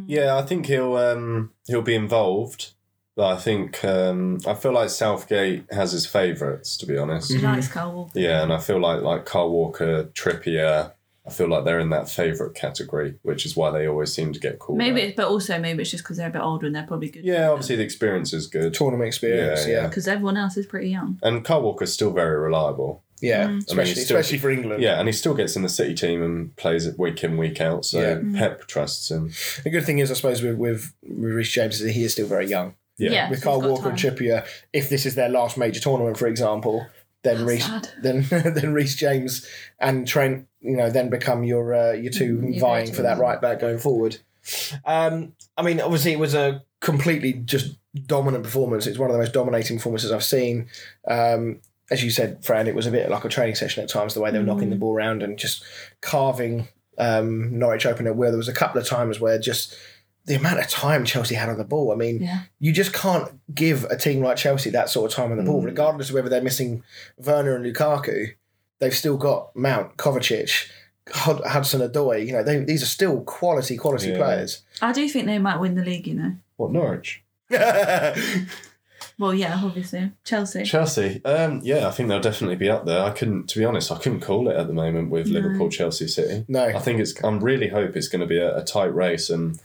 Yeah, 0.06 0.38
I 0.38 0.44
think 0.44 0.68
he'll 0.68 0.96
um, 0.96 1.52
he'll 1.66 1.82
be 1.82 1.96
involved, 1.96 2.74
but 3.16 3.36
I 3.36 3.38
think 3.38 3.84
um, 3.84 4.40
I 4.46 4.54
feel 4.54 4.74
like 4.74 4.90
Southgate 4.90 5.66
has 5.72 5.92
his 5.92 6.06
favourites 6.06 6.78
to 6.78 6.86
be 6.86 6.98
honest. 6.98 7.32
He 7.32 7.40
likes 7.40 7.68
Kyle 7.68 7.92
Walker. 7.92 8.20
Yeah, 8.20 8.44
and 8.44 8.54
I 8.54 8.60
feel 8.60 8.80
like 8.80 9.02
like 9.02 9.26
Kyle 9.26 9.50
Walker, 9.50 10.06
Trippier. 10.14 10.94
I 11.26 11.30
feel 11.32 11.48
like 11.48 11.66
they're 11.66 11.80
in 11.80 11.92
that 11.92 12.10
favourite 12.10 12.56
category, 12.56 13.16
which 13.22 13.46
is 13.46 13.56
why 13.56 13.70
they 13.70 13.88
always 13.88 14.12
seem 14.12 14.34
to 14.34 14.40
get 14.40 14.58
called. 14.58 14.78
Maybe, 14.80 15.02
out. 15.02 15.08
it's, 15.10 15.16
but 15.16 15.28
also 15.28 15.60
maybe 15.60 15.82
it's 15.84 15.92
just 15.92 16.04
because 16.04 16.18
they're 16.18 16.30
a 16.30 16.32
bit 16.32 16.42
older 16.42 16.66
and 16.66 16.76
they're 16.76 16.88
probably 16.88 17.10
good. 17.10 17.24
Yeah, 17.24 17.50
obviously 17.50 17.76
the 17.76 17.84
experience 17.84 18.34
is 18.34 18.48
good, 18.48 18.74
Tournament 18.74 19.08
experience, 19.08 19.66
Yeah, 19.68 19.72
yeah. 19.74 19.82
yeah. 19.84 19.88
Because 19.88 20.08
everyone 20.08 20.38
else 20.38 20.58
is 20.58 20.66
pretty 20.66 20.90
young. 20.90 21.20
and 21.22 21.46
Kyle 21.46 21.62
Walker's 21.62 21.94
still 21.94 22.12
very 22.12 22.40
reliable. 22.40 23.04
Yeah, 23.22 23.50
Mm. 23.50 23.60
especially, 23.68 23.94
he's 23.94 24.06
still- 24.06 24.18
especially 24.18 24.40
for 24.40 24.50
England. 24.50 24.82
Yeah, 24.82 24.98
and 25.00 25.08
he 25.08 25.14
still 25.14 25.36
gets 25.36 25.56
in 25.56 25.62
the 25.62 25.70
City 25.70 25.94
team 25.94 26.24
and 26.24 26.56
plays 26.56 26.88
it 26.88 26.98
week 26.98 27.24
in 27.24 27.38
week 27.38 27.62
out. 27.62 27.86
So 27.86 28.00
Yeah. 28.02 28.20
Pep 28.40 28.66
trusts 28.66 29.12
him. 29.12 29.30
The 29.64 29.70
good 29.70 29.84
thing 29.86 30.00
is, 30.00 30.10
I 30.10 30.16
suppose, 30.16 30.42
with, 30.42 30.56
with, 30.58 30.92
with 31.04 31.34
Reece 31.34 31.52
James 31.52 31.76
is 31.76 31.82
that 31.82 31.92
he 31.92 32.04
is 32.04 32.14
still 32.14 32.26
very 32.26 32.48
young. 32.48 32.74
Yeah, 32.98 33.12
Yeah. 33.12 33.30
with 33.30 33.38
he's 33.40 33.44
Carl 33.44 33.62
got 33.62 33.70
Walker 33.70 33.90
and 33.90 33.98
time. 33.98 34.16
Trippier, 34.16 34.44
if 34.74 34.90
this 34.90 35.06
is 35.06 35.14
their 35.14 35.30
last 35.30 35.56
major 35.56 35.80
tournament, 35.80 36.18
for 36.18 36.26
example, 36.28 36.88
then 37.24 37.46
Reece, 37.46 37.70
then 38.02 38.26
then 38.30 38.74
Reece 38.74 38.96
James 38.96 39.48
and 39.80 40.08
Trent, 40.08 40.48
you 40.60 40.76
know, 40.78 40.90
then 40.90 41.10
become 41.10 41.44
your 41.44 41.74
uh, 41.74 41.92
your 41.94 42.12
two 42.12 42.38
Mm, 42.38 42.54
your 42.54 42.62
vying 42.62 42.86
go-to. 42.86 42.96
for 42.98 43.02
that 43.04 43.18
right 43.20 43.40
back 43.42 43.60
going 43.60 43.78
forward. 43.80 44.18
Um, 44.86 45.34
I 45.58 45.62
mean, 45.62 45.80
obviously, 45.80 46.12
it 46.14 46.20
was 46.20 46.34
a 46.34 46.64
completely 46.80 47.34
just 47.34 47.78
dominant 48.08 48.44
performance. 48.44 48.88
It's 48.88 48.98
one 48.98 49.10
of 49.10 49.14
the 49.14 49.20
most 49.20 49.34
dominating 49.34 49.78
performances 49.78 50.12
I've 50.12 50.24
seen. 50.24 50.68
Um, 51.08 51.60
as 51.92 52.04
you 52.04 52.10
said, 52.10 52.44
Fran, 52.44 52.68
it 52.68 52.74
was 52.76 52.88
a 52.88 52.92
bit 52.92 53.10
like 53.10 53.26
a 53.26 53.30
training 53.30 53.56
session 53.56 53.84
at 53.84 53.90
times. 53.90 54.14
The 54.14 54.22
way 54.22 54.32
they 54.32 54.40
were 54.40 54.46
knocking 54.46 54.70
the 54.70 54.78
ball 54.78 54.96
around 54.96 55.22
and 55.22 55.38
just 55.38 55.64
carving 56.00 56.70
um, 56.98 57.60
Norwich 57.60 57.86
open 57.86 58.08
at 58.08 58.16
will. 58.16 58.32
There 58.32 58.38
was 58.38 58.48
a 58.48 58.54
couple 58.54 58.80
of 58.82 58.88
times 58.88 59.20
where 59.20 59.38
just 59.38 59.76
the 60.26 60.36
amount 60.36 60.60
of 60.60 60.68
time 60.68 61.04
Chelsea 61.06 61.36
had 61.36 61.50
on 61.50 61.58
the 61.58 61.64
ball. 61.64 61.92
I 61.92 61.96
mean, 61.96 62.22
Yeah. 62.22 62.42
you 62.60 62.72
just 62.72 62.94
can't 62.94 63.28
give 63.54 63.86
a 63.86 63.98
team 63.98 64.22
like 64.24 64.38
Chelsea 64.38 64.70
that 64.70 64.90
sort 64.90 65.12
of 65.12 65.16
time 65.16 65.32
on 65.32 65.38
the 65.38 65.44
ball, 65.44 65.62
Mm. 65.62 65.66
regardless 65.66 66.10
of 66.10 66.16
whether 66.16 66.30
they're 66.30 66.42
missing 66.44 66.84
Werner 67.18 67.56
and 67.56 67.66
Lukaku. 67.66 68.34
They've 68.80 68.94
still 68.96 69.18
got 69.18 69.56
Mount, 69.56 69.98
Kovacic, 69.98 70.68
Hudson 71.12 71.82
Odoi. 71.82 72.26
You 72.26 72.34
know, 72.34 72.44
they, 72.44 72.60
these 72.64 72.84
are 72.84 72.88
still 72.88 73.22
quality, 73.22 73.78
quality 73.78 74.10
Yeah. 74.10 74.18
players. 74.18 74.62
I 74.82 74.92
do 74.92 75.08
think 75.10 75.26
they 75.26 75.40
might 75.40 75.60
win 75.60 75.76
the 75.76 75.84
league, 75.84 76.08
you 76.08 76.14
know. 76.16 76.34
what 76.58 76.72
Norwich? 76.72 77.24
Well, 79.18 79.34
yeah, 79.36 79.60
obviously. 79.64 80.12
Chelsea. 80.24 80.64
Chelsea, 80.64 81.24
um, 81.26 81.60
yeah, 81.64 81.88
I 81.88 81.92
think 81.92 82.10
they'll 82.10 82.20
definitely 82.20 82.56
be 82.56 82.70
up 82.70 82.86
there. 82.86 83.04
I 83.04 83.12
couldn't, 83.12 83.50
to 83.50 83.60
be 83.60 83.66
honest, 83.66 83.92
I 83.92 83.98
couldn't 84.00 84.22
call 84.22 84.50
it 84.50 84.56
at 84.56 84.66
the 84.68 84.74
moment 84.74 85.12
with 85.12 85.28
No. 85.28 85.40
Liverpool, 85.40 85.70
Chelsea, 85.70 86.08
City. 86.08 86.44
no, 86.48 86.64
I 86.66 86.80
think 86.80 87.00
it's. 87.00 87.14
I'm 87.24 87.40
really 87.40 87.68
hope 87.68 87.96
it's 87.96 88.08
going 88.08 88.22
to 88.22 88.26
be 88.28 88.38
a, 88.40 88.58
a 88.58 88.64
tight 88.64 88.94
race, 88.96 89.30
and 89.30 89.60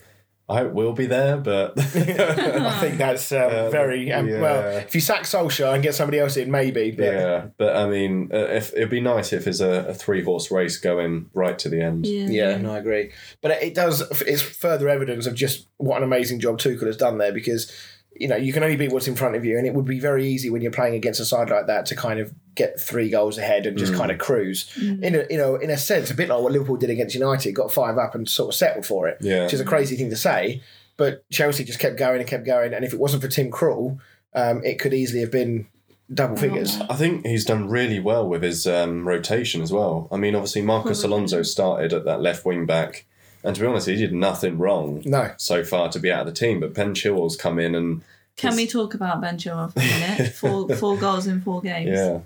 I 0.49 0.59
hope 0.59 0.71
we'll 0.73 0.93
be 0.93 1.07
there. 1.07 1.37
But 1.37 1.73
I 1.77 2.79
think 2.79 2.97
that's 2.97 3.31
um, 3.31 3.51
Uh, 3.51 3.69
very 3.81 4.11
um, 4.11 4.27
yeah. 4.29 4.41
well. 4.41 4.77
If 4.77 4.95
you 4.95 5.01
sack 5.01 5.23
Solskjaer 5.23 5.73
and 5.73 5.83
get 5.83 5.93
somebody 5.95 6.19
else 6.19 6.37
in, 6.37 6.49
maybe. 6.49 6.91
But 6.91 7.03
yeah, 7.03 7.47
but 7.57 7.75
I 7.75 7.87
mean, 7.87 8.29
uh, 8.33 8.37
if 8.37 8.73
it'd 8.73 8.89
be 8.89 9.01
nice 9.01 9.33
if 9.33 9.43
there's 9.43 9.61
a, 9.61 9.87
a 9.87 9.93
three 9.93 10.23
horse 10.23 10.49
race 10.49 10.77
going 10.77 11.29
right 11.33 11.59
to 11.59 11.69
the 11.69 11.81
end. 11.81 12.05
Yeah. 12.05 12.27
Yeah, 12.27 12.57
no, 12.57 12.73
I 12.73 12.77
agree. 12.77 13.11
But 13.41 13.51
it 13.61 13.73
does. 13.75 14.01
It's 14.21 14.41
further 14.41 14.87
evidence 14.87 15.25
of 15.25 15.35
just 15.35 15.67
what 15.77 15.97
an 15.97 16.03
amazing 16.03 16.39
job 16.39 16.59
Tuchel 16.59 16.87
has 16.87 16.97
done 16.97 17.17
there 17.17 17.33
because 17.33 17.71
you 18.19 18.27
know 18.27 18.35
you 18.35 18.53
can 18.53 18.63
only 18.63 18.75
beat 18.75 18.91
what's 18.91 19.07
in 19.07 19.15
front 19.15 19.35
of 19.35 19.45
you, 19.45 19.57
and 19.57 19.65
it 19.67 19.73
would 19.73 19.85
be 19.85 19.99
very 19.99 20.27
easy 20.27 20.49
when 20.49 20.61
you're 20.61 20.71
playing 20.71 20.95
against 20.95 21.19
a 21.19 21.25
side 21.25 21.49
like 21.49 21.67
that 21.67 21.85
to 21.87 21.95
kind 21.95 22.19
of 22.19 22.33
get 22.55 22.79
three 22.79 23.09
goals 23.09 23.37
ahead 23.37 23.65
and 23.65 23.77
just 23.77 23.93
kind 23.93 24.11
of 24.11 24.17
cruise. 24.17 24.71
In 24.77 25.15
a 25.15 25.25
you 25.29 25.37
know 25.37 25.55
in 25.55 25.69
a 25.69 25.77
sense, 25.77 26.09
a 26.11 26.13
bit 26.15 26.29
like 26.29 26.41
what 26.41 26.51
Liverpool 26.51 26.77
did 26.77 26.89
against 26.89 27.15
United, 27.15 27.51
got 27.53 27.71
five 27.71 27.97
up 27.97 28.15
and 28.15 28.27
sort 28.27 28.49
of 28.49 28.55
settled 28.55 28.85
for 28.85 29.07
it, 29.07 29.17
Yeah. 29.21 29.43
which 29.43 29.53
is 29.53 29.59
a 29.61 29.65
crazy 29.65 29.95
thing 29.95 30.09
to 30.09 30.15
say. 30.15 30.61
But 30.97 31.29
Chelsea 31.29 31.63
just 31.63 31.79
kept 31.79 31.97
going 31.97 32.19
and 32.19 32.27
kept 32.27 32.45
going, 32.45 32.73
and 32.73 32.83
if 32.83 32.93
it 32.93 32.99
wasn't 32.99 33.21
for 33.21 33.27
Tim 33.27 33.51
Krul, 33.51 33.99
um, 34.33 34.63
it 34.63 34.79
could 34.79 34.93
easily 34.93 35.21
have 35.21 35.31
been 35.31 35.67
double 36.13 36.37
figures. 36.37 36.79
I 36.89 36.95
think 36.95 37.25
he's 37.25 37.43
done 37.43 37.67
really 37.69 37.99
well 37.99 38.27
with 38.27 38.41
his 38.41 38.65
um, 38.65 39.05
rotation 39.07 39.61
as 39.61 39.71
well. 39.73 40.07
I 40.11 40.15
mean, 40.17 40.35
obviously 40.35 40.61
Marcus 40.61 41.03
Alonso 41.03 41.43
started 41.43 41.91
at 41.91 42.05
that 42.05 42.21
left 42.21 42.45
wing 42.45 42.65
back, 42.65 43.05
and 43.43 43.55
to 43.55 43.61
be 43.61 43.67
honest, 43.67 43.87
he 43.87 43.95
did 43.95 44.13
nothing 44.13 44.57
wrong 44.57 45.01
No, 45.05 45.31
so 45.37 45.63
far 45.63 45.89
to 45.89 45.99
be 45.99 46.11
out 46.11 46.21
of 46.21 46.27
the 46.27 46.33
team. 46.33 46.59
But 46.59 46.73
Ben 46.73 46.93
Chilwell's 46.93 47.35
come 47.35 47.59
in 47.59 47.75
and 47.75 48.01
Can 48.35 48.55
we 48.55 48.67
talk 48.67 48.93
about 48.93 49.21
Ben 49.21 49.37
Chilwell 49.37 49.71
for 49.73 49.79
a 49.79 49.83
minute? 50.17 50.33
four, 50.33 50.69
four 50.75 50.97
goals 50.97 51.27
in 51.27 51.41
four 51.41 51.61
games. 51.61 51.89
yeah, 51.89 52.19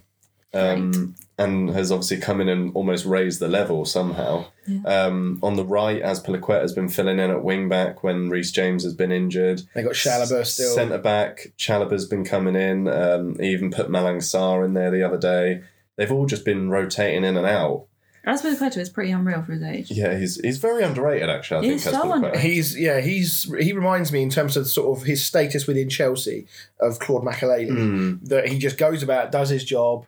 um, 0.53 1.15
and 1.38 1.70
has 1.72 1.91
obviously 1.91 2.18
come 2.18 2.39
in 2.41 2.50
and 2.50 2.75
almost 2.75 3.06
raised 3.06 3.39
the 3.39 3.48
level 3.48 3.86
somehow. 3.86 4.46
Um, 4.86 5.39
on 5.44 5.56
the 5.56 5.65
right, 5.65 6.01
Azpilicueta 6.01 6.62
has 6.62 6.72
been 6.72 6.88
filling 6.88 7.20
in 7.20 7.30
at 7.32 7.44
wing 7.44 7.68
back 7.68 8.03
when 8.03 8.30
Reece 8.30 8.51
James 8.51 8.84
has 8.84 8.94
been 8.94 9.12
injured. 9.12 9.62
they 9.74 9.82
got 9.84 9.94
Chalobah 9.94 10.46
still. 10.46 10.74
Centre 10.75 10.98
back, 11.00 11.48
Chalobah's 11.58 12.06
been 12.06 12.24
coming 12.24 12.56
in. 12.56 12.88
Um, 12.88 13.38
he 13.39 13.48
even 13.50 13.72
put 13.72 13.89
Malang 13.89 14.18
Sarr 14.18 14.63
in 14.63 14.74
there 14.74 14.91
the 14.91 15.03
other 15.03 15.18
day. 15.18 15.62
They've 15.98 16.12
all 16.12 16.25
just 16.25 16.46
been 16.46 16.70
rotating 16.70 17.24
in 17.25 17.36
and 17.38 17.46
out. 17.46 17.88
Azpilicueta 18.28 18.78
is 18.78 18.90
pretty 18.90 19.12
unreal 19.12 19.42
for 19.42 19.54
his 19.54 19.63
age. 19.63 19.90
Yeah, 19.92 20.18
he's 20.18 20.40
he's 20.40 20.58
very 20.60 20.84
underrated 20.84 21.30
actually. 21.30 21.68
I 21.68 21.72
He's 21.72 21.84
think 21.84 21.96
so 21.96 22.01
Azpilicueta. 22.04 22.16
underrated. 22.16 22.42
He's 22.42 22.80
yeah, 22.80 23.00
he's 23.01 23.51
he 23.60 23.74
reminds 23.74 24.12
me 24.12 24.22
in 24.22 24.30
terms 24.30 24.56
of 24.58 24.68
sort 24.68 24.98
of 24.98 25.06
his 25.06 25.25
status 25.25 25.66
within 25.66 25.90
Chelsea 25.90 26.46
of 26.80 27.00
Claude 27.00 27.24
Makelele. 27.24 27.70
Mm. 27.70 28.28
That 28.28 28.48
he 28.48 28.60
just 28.60 28.78
goes 28.78 29.01
about, 29.01 29.32
does 29.32 29.50
his 29.50 29.63
job, 29.63 30.06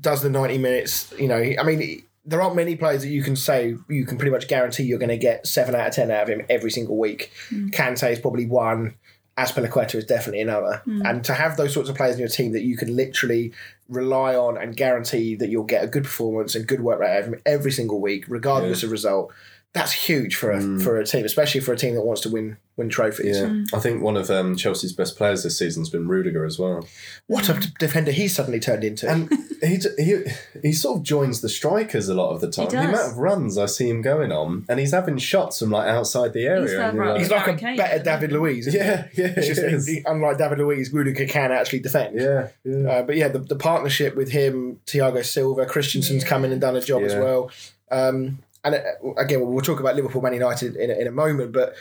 does 0.00 0.22
the 0.22 0.30
ninety 0.30 0.58
minutes. 0.58 1.12
You 1.18 1.28
know, 1.28 1.36
I 1.58 1.62
mean, 1.62 2.02
there 2.24 2.42
aren't 2.42 2.56
many 2.56 2.74
players 2.74 3.02
that 3.02 3.08
you 3.10 3.22
can 3.22 3.36
say 3.36 3.76
you 3.88 4.04
can 4.04 4.18
pretty 4.18 4.32
much 4.32 4.48
guarantee 4.48 4.82
you're 4.82 4.98
going 4.98 5.08
to 5.10 5.16
get 5.16 5.46
seven 5.46 5.76
out 5.76 5.86
of 5.88 5.94
ten 5.94 6.10
out 6.10 6.24
of 6.24 6.28
him 6.28 6.44
every 6.50 6.70
single 6.72 6.96
week. 6.98 7.30
Kante 7.50 8.10
is 8.10 8.18
probably 8.18 8.46
one. 8.46 8.96
Azpilicueta 9.38 9.96
is 9.96 10.04
definitely 10.04 10.40
another. 10.40 10.82
Hmm. 10.84 11.02
And 11.04 11.24
to 11.24 11.34
have 11.34 11.56
those 11.56 11.74
sorts 11.74 11.88
of 11.88 11.96
players 11.96 12.14
in 12.14 12.20
your 12.20 12.28
team 12.28 12.52
that 12.52 12.62
you 12.62 12.76
can 12.76 12.94
literally 12.96 13.52
rely 13.88 14.34
on 14.34 14.56
and 14.56 14.76
guarantee 14.76 15.34
that 15.36 15.50
you'll 15.50 15.64
get 15.64 15.84
a 15.84 15.86
good 15.86 16.04
performance 16.04 16.54
and 16.54 16.66
good 16.66 16.80
work 16.80 17.00
rate 17.00 17.24
out 17.24 17.34
every 17.44 17.70
single 17.70 18.00
week, 18.00 18.24
regardless 18.28 18.82
of 18.82 18.90
result, 18.90 19.32
that's 19.72 19.92
huge 19.92 20.36
for 20.36 20.50
a 20.52 20.62
hmm. 20.62 20.78
for 20.78 20.98
a 20.98 21.04
team, 21.04 21.24
especially 21.24 21.60
for 21.60 21.72
a 21.72 21.76
team 21.76 21.94
that 21.94 22.02
wants 22.02 22.22
to 22.22 22.30
win 22.30 22.56
win 22.76 22.88
trophies. 22.88 23.38
Yeah, 23.38 23.64
I 23.72 23.78
think 23.80 24.02
one 24.02 24.16
of 24.16 24.30
um, 24.30 24.54
Chelsea's 24.56 24.92
best 24.92 25.16
players 25.16 25.42
this 25.42 25.58
season's 25.58 25.88
been 25.88 26.06
Rudiger 26.08 26.44
as 26.44 26.58
well. 26.58 26.86
What 27.26 27.48
a 27.48 27.54
defender 27.78 28.12
he's 28.12 28.34
suddenly 28.34 28.60
turned 28.60 28.84
into. 28.84 29.08
And 29.08 29.30
he, 29.62 29.78
he 29.98 30.24
he 30.62 30.72
sort 30.72 30.98
of 30.98 31.02
joins 31.02 31.40
the 31.40 31.48
strikers 31.48 32.08
a 32.08 32.14
lot 32.14 32.30
of 32.34 32.40
the 32.40 32.50
time. 32.50 32.68
The 32.68 32.80
amount 32.80 33.12
of 33.12 33.16
runs 33.18 33.56
I 33.56 33.66
see 33.66 33.88
him 33.88 34.02
going 34.02 34.30
on, 34.32 34.66
and 34.68 34.78
he's 34.78 34.92
having 34.92 35.16
shots 35.18 35.58
from 35.60 35.70
like 35.70 35.88
outside 35.88 36.32
the 36.34 36.44
area. 36.46 36.62
He's 36.62 36.72
and 36.72 36.82
further 36.82 36.96
you're 36.96 37.04
up. 37.04 37.12
like, 37.14 37.18
he's 37.20 37.30
like 37.30 37.46
a 37.46 37.54
Kane, 37.54 37.76
better? 37.76 38.02
David 38.04 38.32
Luiz. 38.32 38.74
yeah, 38.74 39.08
yeah, 39.14 39.34
just, 39.34 39.88
he 39.88 40.02
unlike 40.04 40.36
David 40.38 40.58
Luiz, 40.58 40.92
Rudiger 40.92 41.26
can 41.26 41.52
actually 41.52 41.80
defend. 41.80 42.20
yeah, 42.20 42.48
yeah. 42.64 42.88
Uh, 42.90 43.02
but 43.02 43.16
yeah, 43.16 43.28
the, 43.28 43.38
the 43.38 43.56
partnership 43.56 44.14
with 44.16 44.30
him, 44.30 44.80
Thiago 44.86 45.24
Silva, 45.24 45.64
Christensen's 45.66 46.24
come 46.24 46.44
in 46.44 46.52
and 46.52 46.60
done 46.60 46.76
a 46.76 46.80
job 46.80 47.02
as 47.02 47.14
well. 47.14 47.50
Um, 47.90 48.38
and 48.64 48.74
uh, 48.74 48.80
again, 49.16 49.40
we'll 49.46 49.62
talk 49.62 49.78
about 49.80 49.94
Liverpool, 49.96 50.20
Man 50.22 50.34
United 50.34 50.76
in, 50.76 50.90
a- 50.90 50.94
in 50.94 51.06
a 51.06 51.12
moment. 51.12 51.52
But 51.52 51.74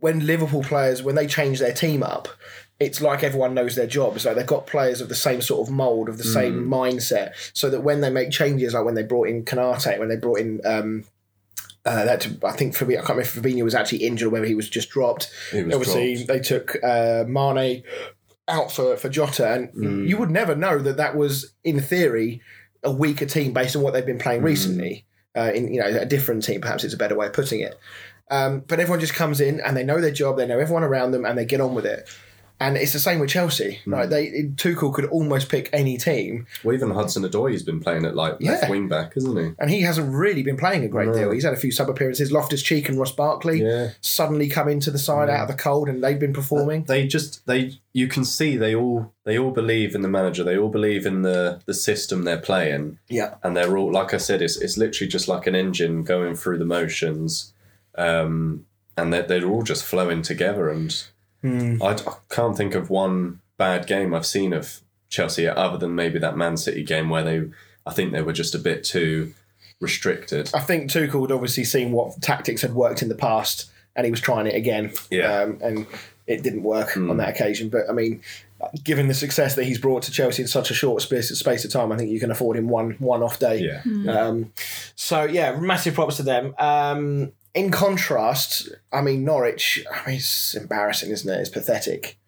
when 0.00 0.26
Liverpool 0.26 0.62
players, 0.62 1.02
when 1.02 1.14
they 1.14 1.26
change 1.26 1.58
their 1.58 1.72
team 1.72 2.02
up, 2.02 2.28
it's 2.80 3.00
like 3.00 3.24
everyone 3.24 3.54
knows 3.54 3.74
their 3.74 3.86
job. 3.88 4.14
It's 4.16 4.24
like 4.24 4.36
they've 4.36 4.46
got 4.46 4.66
players 4.66 5.00
of 5.00 5.08
the 5.08 5.14
same 5.14 5.40
sort 5.42 5.66
of 5.68 5.74
mold, 5.74 6.08
of 6.08 6.16
the 6.18 6.24
same 6.24 6.66
mindset, 6.68 7.32
so 7.52 7.68
that 7.70 7.80
when 7.82 8.00
they 8.00 8.10
make 8.10 8.30
changes, 8.30 8.74
like 8.74 8.84
when 8.84 8.94
they 8.94 9.02
brought 9.02 9.28
in 9.28 9.44
Konate, 9.44 9.98
when 9.98 10.08
they 10.08 10.16
brought 10.16 10.38
in. 10.40 10.60
Um, 10.64 11.04
uh, 11.86 12.04
that 12.04 12.26
I 12.44 12.52
think 12.52 12.74
Fabinho, 12.76 12.94
I 12.98 13.06
can't 13.06 13.08
remember 13.10 13.22
if 13.22 13.34
Fabinho 13.34 13.64
was 13.64 13.74
actually 13.74 13.98
injured 14.04 14.26
or 14.26 14.30
whether 14.30 14.44
he 14.44 14.54
was 14.54 14.68
just 14.68 14.90
dropped. 14.90 15.30
Was 15.54 15.74
Obviously, 15.74 16.16
dropped. 16.16 16.28
they 16.28 16.40
took 16.40 16.76
uh, 16.84 17.24
Mane 17.26 17.82
out 18.46 18.70
for, 18.72 18.96
for 18.96 19.08
Jota, 19.08 19.50
and 19.52 19.72
Mm. 19.72 20.06
you 20.08 20.18
would 20.18 20.30
never 20.30 20.54
know 20.54 20.78
that 20.80 20.98
that 20.98 21.16
was, 21.16 21.54
in 21.64 21.80
theory, 21.80 22.42
a 22.82 22.90
weaker 22.92 23.24
team 23.26 23.52
based 23.54 23.74
on 23.74 23.80
what 23.82 23.94
they've 23.94 24.04
been 24.04 24.18
Mm. 24.18 24.22
playing 24.22 24.42
recently. 24.42 25.06
Uh, 25.36 25.52
in 25.54 25.72
you 25.72 25.80
know 25.80 25.86
a 25.86 26.04
different 26.04 26.42
team, 26.44 26.60
perhaps 26.60 26.84
it's 26.84 26.94
a 26.94 26.96
better 26.98 27.14
way 27.16 27.26
of 27.26 27.32
putting 27.32 27.60
it. 27.60 27.78
Um, 28.30 28.60
but 28.66 28.78
everyone 28.80 29.00
just 29.00 29.14
comes 29.14 29.40
in 29.40 29.60
and 29.60 29.76
they 29.76 29.84
know 29.84 30.00
their 30.00 30.10
job, 30.10 30.36
they 30.36 30.46
know 30.46 30.58
everyone 30.58 30.84
around 30.84 31.12
them, 31.12 31.24
and 31.24 31.38
they 31.38 31.44
get 31.44 31.60
on 31.60 31.74
with 31.74 31.86
it. 31.86 32.08
And 32.60 32.76
it's 32.76 32.92
the 32.92 32.98
same 32.98 33.20
with 33.20 33.30
Chelsea. 33.30 33.78
Mm. 33.86 33.92
Like 33.92 34.08
they, 34.10 34.30
Tuchel 34.56 34.92
could 34.92 35.04
almost 35.04 35.48
pick 35.48 35.70
any 35.72 35.96
team, 35.96 36.48
Well, 36.64 36.74
even 36.74 36.90
Hudson 36.90 37.22
Odoi 37.22 37.52
has 37.52 37.62
been 37.62 37.78
playing 37.78 38.04
at 38.04 38.16
like 38.16 38.42
left 38.42 38.68
wing 38.68 38.88
back, 38.88 39.12
isn't 39.16 39.36
he? 39.36 39.52
and 39.60 39.70
he 39.70 39.82
hasn't 39.82 40.12
really 40.12 40.42
been 40.42 40.56
playing 40.56 40.82
a 40.82 40.88
great 40.88 41.06
No. 41.06 41.14
deal. 41.14 41.30
He's 41.30 41.44
had 41.44 41.52
a 41.52 41.56
few 41.56 41.70
sub 41.70 41.88
appearances. 41.88 42.32
Loftus 42.32 42.60
Cheek 42.60 42.88
and 42.88 42.98
Ross 42.98 43.12
Barkley 43.12 43.62
Yeah. 43.62 43.90
suddenly 44.00 44.48
come 44.48 44.68
into 44.68 44.90
the 44.90 44.98
side 44.98 45.30
out 45.30 45.42
of 45.48 45.56
the 45.56 45.62
cold, 45.62 45.88
and 45.88 46.02
they've 46.02 46.18
been 46.18 46.32
performing. 46.32 46.82
They 46.88 47.06
just 47.06 47.46
they 47.46 47.78
you 47.92 48.08
can 48.08 48.24
see 48.24 48.56
they 48.56 48.74
all 48.74 49.12
they 49.24 49.38
all 49.38 49.52
believe 49.52 49.94
in 49.94 50.02
the 50.02 50.08
manager. 50.08 50.42
They 50.42 50.58
all 50.58 50.68
believe 50.68 51.06
in 51.06 51.22
the 51.22 51.60
the 51.66 51.74
system 51.74 52.24
they're 52.24 52.38
playing. 52.38 52.98
Yeah. 53.08 53.34
and 53.44 53.56
they're 53.56 53.76
all 53.78 53.92
like 53.92 54.12
I 54.12 54.16
said, 54.18 54.42
it's 54.42 54.56
it's 54.56 54.76
literally 54.76 55.08
just 55.08 55.28
like 55.28 55.46
an 55.46 55.54
engine 55.54 56.02
going 56.02 56.34
through 56.34 56.58
the 56.58 56.64
motions, 56.64 57.52
um, 57.98 58.64
and 58.96 59.12
they're, 59.12 59.22
they're 59.22 59.44
all 59.46 59.62
just 59.62 59.84
flowing 59.84 60.22
together. 60.22 60.70
And 60.70 60.96
Hmm. 61.42 61.80
I, 61.80 61.90
I 61.92 62.14
can't 62.30 62.56
think 62.56 62.74
of 62.74 62.90
one 62.90 63.40
bad 63.58 63.86
game 63.86 64.12
I've 64.12 64.26
seen 64.26 64.52
of 64.52 64.80
Chelsea 65.08 65.46
other 65.46 65.78
than 65.78 65.94
maybe 65.94 66.18
that 66.18 66.36
Man 66.36 66.56
City 66.56 66.82
game 66.82 67.10
where 67.10 67.22
they 67.22 67.48
I 67.86 67.92
think 67.92 68.12
they 68.12 68.22
were 68.22 68.32
just 68.32 68.56
a 68.56 68.58
bit 68.58 68.82
too 68.82 69.34
restricted. 69.80 70.50
I 70.52 70.60
think 70.60 70.90
Tuchel 70.90 71.22
had 71.22 71.32
obviously 71.32 71.64
seen 71.64 71.92
what 71.92 72.20
tactics 72.20 72.62
had 72.62 72.74
worked 72.74 73.02
in 73.02 73.08
the 73.08 73.14
past, 73.14 73.70
and 73.94 74.04
he 74.04 74.10
was 74.10 74.20
trying 74.20 74.46
it 74.48 74.54
again. 74.54 74.92
Yeah. 75.10 75.42
um, 75.42 75.58
and 75.62 75.86
it 76.26 76.42
didn't 76.42 76.62
work 76.62 76.96
on 76.96 77.16
that 77.18 77.28
occasion. 77.30 77.68
But 77.70 77.88
I 77.88 77.92
mean, 77.92 78.20
given 78.84 79.08
the 79.08 79.14
success 79.14 79.54
that 79.54 79.64
he's 79.64 79.78
brought 79.78 80.02
to 80.02 80.10
Chelsea 80.10 80.42
in 80.42 80.48
such 80.48 80.70
a 80.70 80.74
short 80.74 81.00
space, 81.02 81.28
space 81.38 81.64
of 81.64 81.70
time, 81.70 81.90
I 81.92 81.96
think 81.96 82.10
you 82.10 82.20
can 82.20 82.30
afford 82.30 82.56
him 82.56 82.68
one 82.68 82.96
one 82.98 83.22
off 83.22 83.38
day. 83.38 83.60
Yeah, 83.60 84.12
Um, 84.12 84.52
so 84.96 85.24
yeah, 85.24 85.56
massive 85.58 85.94
props 85.94 86.16
to 86.16 86.22
them. 86.24 86.54
Um, 86.58 87.32
in 87.54 87.70
contrast, 87.70 88.68
I 88.92 89.00
mean 89.00 89.24
Norwich. 89.24 89.84
I 89.92 90.06
mean 90.06 90.16
it's 90.16 90.54
embarrassing, 90.54 91.10
isn't 91.10 91.32
it? 91.32 91.40
It's 91.40 91.50
pathetic. 91.50 92.18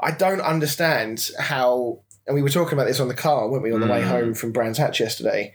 I 0.00 0.10
don't 0.10 0.40
understand 0.40 1.30
how. 1.38 2.00
And 2.26 2.34
we 2.36 2.42
were 2.42 2.48
talking 2.50 2.74
about 2.74 2.86
this 2.86 3.00
on 3.00 3.08
the 3.08 3.14
car, 3.14 3.48
weren't 3.48 3.64
we, 3.64 3.72
on 3.72 3.80
the 3.80 3.86
way 3.88 4.00
Mm. 4.02 4.08
home 4.08 4.34
from 4.34 4.52
Brands 4.52 4.78
Hatch 4.78 5.00
yesterday? 5.00 5.52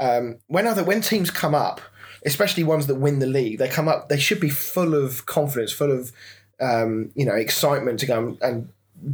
Um, 0.00 0.38
when 0.48 0.66
other 0.66 0.82
when 0.82 1.00
teams 1.00 1.30
come 1.30 1.54
up, 1.54 1.80
especially 2.24 2.64
ones 2.64 2.86
that 2.88 2.96
win 2.96 3.20
the 3.20 3.26
league, 3.26 3.58
they 3.58 3.68
come 3.68 3.88
up. 3.88 4.08
They 4.08 4.18
should 4.18 4.40
be 4.40 4.48
full 4.50 4.94
of 4.94 5.26
confidence, 5.26 5.72
full 5.72 5.92
of 5.92 6.12
um, 6.60 7.10
you 7.14 7.24
know 7.24 7.34
excitement 7.34 8.00
to 8.00 8.06
go 8.06 8.18
and, 8.18 8.42
and 8.42 8.68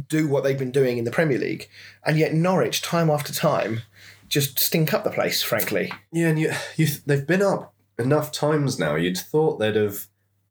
do 0.07 0.27
what 0.27 0.43
they've 0.43 0.57
been 0.57 0.71
doing 0.71 0.97
in 0.97 1.03
the 1.05 1.11
Premier 1.11 1.37
League, 1.37 1.69
and 2.03 2.17
yet 2.17 2.33
Norwich, 2.33 2.81
time 2.81 3.11
after 3.11 3.31
time, 3.31 3.81
just 4.29 4.57
stink 4.57 4.93
up 4.95 5.03
the 5.03 5.11
place. 5.11 5.43
Frankly, 5.43 5.91
yeah, 6.11 6.29
and 6.29 6.39
you 6.39 6.51
you 6.75 6.87
they've 7.05 7.27
been 7.27 7.43
up 7.43 7.74
enough 7.97 8.31
times 8.31 8.79
now. 8.79 8.95
You'd 8.95 9.17
thought 9.17 9.59
they'd 9.59 9.75
have 9.75 10.07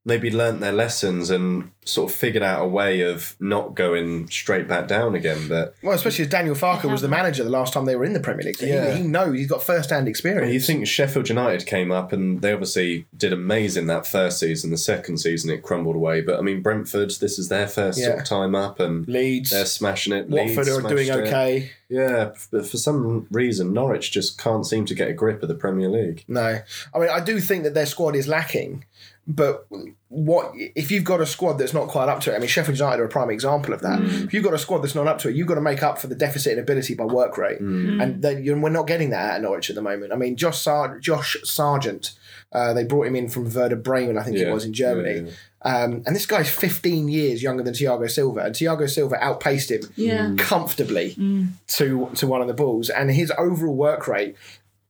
maybe 0.07 0.31
learnt 0.31 0.61
their 0.61 0.73
lessons 0.73 1.31
and 1.31 1.71
sort 1.87 2.11
of 2.11 2.17
figured 2.17 2.43
out 2.43 2.63
a 2.65 2.69
way 2.69 3.01
of 3.03 3.37
not 3.41 3.75
going 3.75 4.27
straight 4.29 4.67
back 4.69 4.89
down 4.89 5.15
again, 5.15 5.49
but. 5.49 5.75
well, 5.83 5.95
especially 5.95 6.25
as 6.25 6.31
Daniel 6.31 6.55
Farke 6.55 6.91
was 6.91 7.03
the 7.03 7.09
manager 7.09 7.45
the 7.45 7.51
last 7.51 7.73
time 7.75 7.85
they 7.85 7.95
were 7.97 8.05
in 8.07 8.15
the 8.15 8.21
Premier 8.21 8.45
League, 8.45 8.57
so 8.57 8.65
Yeah. 8.67 8.95
he, 8.95 9.03
he 9.03 9.07
knows 9.09 9.37
he's 9.37 9.47
got 9.49 9.63
first-hand 9.63 10.09
experience. 10.09 10.53
You 10.53 10.61
think 10.61 10.87
Sheffield 10.87 11.29
United 11.29 11.67
came 11.67 11.91
up 11.93 12.13
and 12.13 12.41
they 12.41 12.53
obviously 12.53 13.07
did 13.17 13.33
amazing 13.35 13.87
that 13.89 14.07
first 14.07 14.39
season. 14.39 14.71
The 14.71 14.79
second 14.79 15.19
season 15.19 15.51
it 15.51 15.63
crumbled 15.63 15.97
away. 15.97 16.21
But 16.23 16.39
I 16.39 16.43
mean 16.43 16.63
Brentford, 16.63 17.11
this 17.21 17.39
is 17.39 17.49
their 17.49 17.69
first 17.69 18.03
sort 18.03 18.19
of 18.19 18.25
time 18.25 18.55
up 18.55 18.81
and 18.81 19.07
Leeds, 19.07 19.51
they're 19.51 19.67
smashing 19.67 20.13
it. 20.15 20.29
Watford 20.29 20.57
Leeds 20.67 20.69
are 20.71 20.83
doing 20.89 21.09
it. 21.09 21.13
okay. 21.27 21.71
Yeah, 21.91 22.33
but 22.51 22.67
for 22.67 22.77
some 22.79 23.27
reason 23.31 23.73
Norwich 23.75 24.11
just 24.11 24.39
can't 24.39 24.67
seem 24.67 24.85
to 24.87 24.95
get 24.95 25.09
a 25.09 25.13
grip 25.13 25.43
of 25.43 25.49
the 25.49 25.55
Premier 25.55 25.89
League. 25.89 26.25
No, 26.29 26.61
I 26.95 26.99
mean 26.99 27.11
I 27.11 27.21
do 27.21 27.41
think 27.41 27.63
that 27.65 27.75
their 27.75 27.87
squad 27.87 28.17
is 28.17 28.27
lacking, 28.27 28.85
but 29.27 29.67
what 30.09 30.53
if 30.55 30.91
you've 30.91 31.05
got 31.05 31.21
a 31.21 31.27
squad 31.27 31.55
that's 31.55 31.73
not 31.75 31.89
quite 31.89 32.09
up 32.09 32.21
to 32.21 32.33
it? 32.33 32.37
I 32.37 32.39
mean 32.39 32.49
Sheffield 32.49 32.79
United 32.79 33.01
are 33.01 33.05
a 33.07 33.09
prime 33.09 33.31
example 33.31 33.73
of 33.75 33.81
that. 33.83 34.01
If 34.03 34.35
you've 34.35 34.45
got 34.45 34.55
a 34.55 34.59
squad 34.59 34.79
that's 34.79 34.95
not 34.95 35.07
up 35.07 35.19
to 35.21 35.29
it, 35.29 35.35
you've 35.37 35.47
got 35.47 35.55
to 35.55 35.61
make 35.63 35.83
up 35.83 35.99
for 35.99 36.07
the 36.09 36.15
deficit 36.15 36.53
in 36.53 36.59
ability 36.59 36.95
by 36.95 37.05
work 37.05 37.39
rate, 37.39 37.59
and 37.61 38.23
then 38.23 38.45
you're, 38.45 38.59
we're 38.59 38.69
not 38.71 38.87
getting 38.87 39.11
that 39.11 39.37
at 39.37 39.43
Norwich 39.43 39.71
at 39.71 39.77
the 39.77 39.83
moment. 39.83 40.13
I 40.13 40.17
mean 40.17 40.37
Josh 40.37 40.59
Sar- 40.61 40.99
Josh 40.99 41.37
Sargent, 41.45 42.13
uh, 42.53 42.73
they 42.75 42.85
brought 42.85 43.07
him 43.07 43.17
in 43.17 43.29
from 43.29 43.53
Werder 43.53 43.77
Bremen, 43.77 44.19
I 44.19 44.23
think 44.23 44.37
it 44.37 44.53
was 44.53 44.65
in 44.65 44.73
Germany. 44.73 45.27
Yeah, 45.27 45.31
Um, 45.63 46.03
and 46.07 46.15
this 46.15 46.27
guy's 46.27 46.51
15 46.51 47.09
years 47.09 47.43
younger 47.43 47.63
than 47.63 47.73
Thiago 47.73 48.11
Silva, 48.11 48.41
and 48.41 48.55
Thiago 48.55 48.89
Silva 48.89 49.17
outpaced 49.25 49.71
him 49.71 49.81
Yeah. 49.97 50.35
comfortably 50.37 51.15
to 51.69 52.11
to 52.15 52.27
one 52.27 52.43
of 52.43 52.47
the 52.49 52.55
Bulls, 52.55 52.91
and 52.91 53.11
his 53.11 53.33
overall 53.39 53.75
work 53.75 54.07
rate 54.07 54.37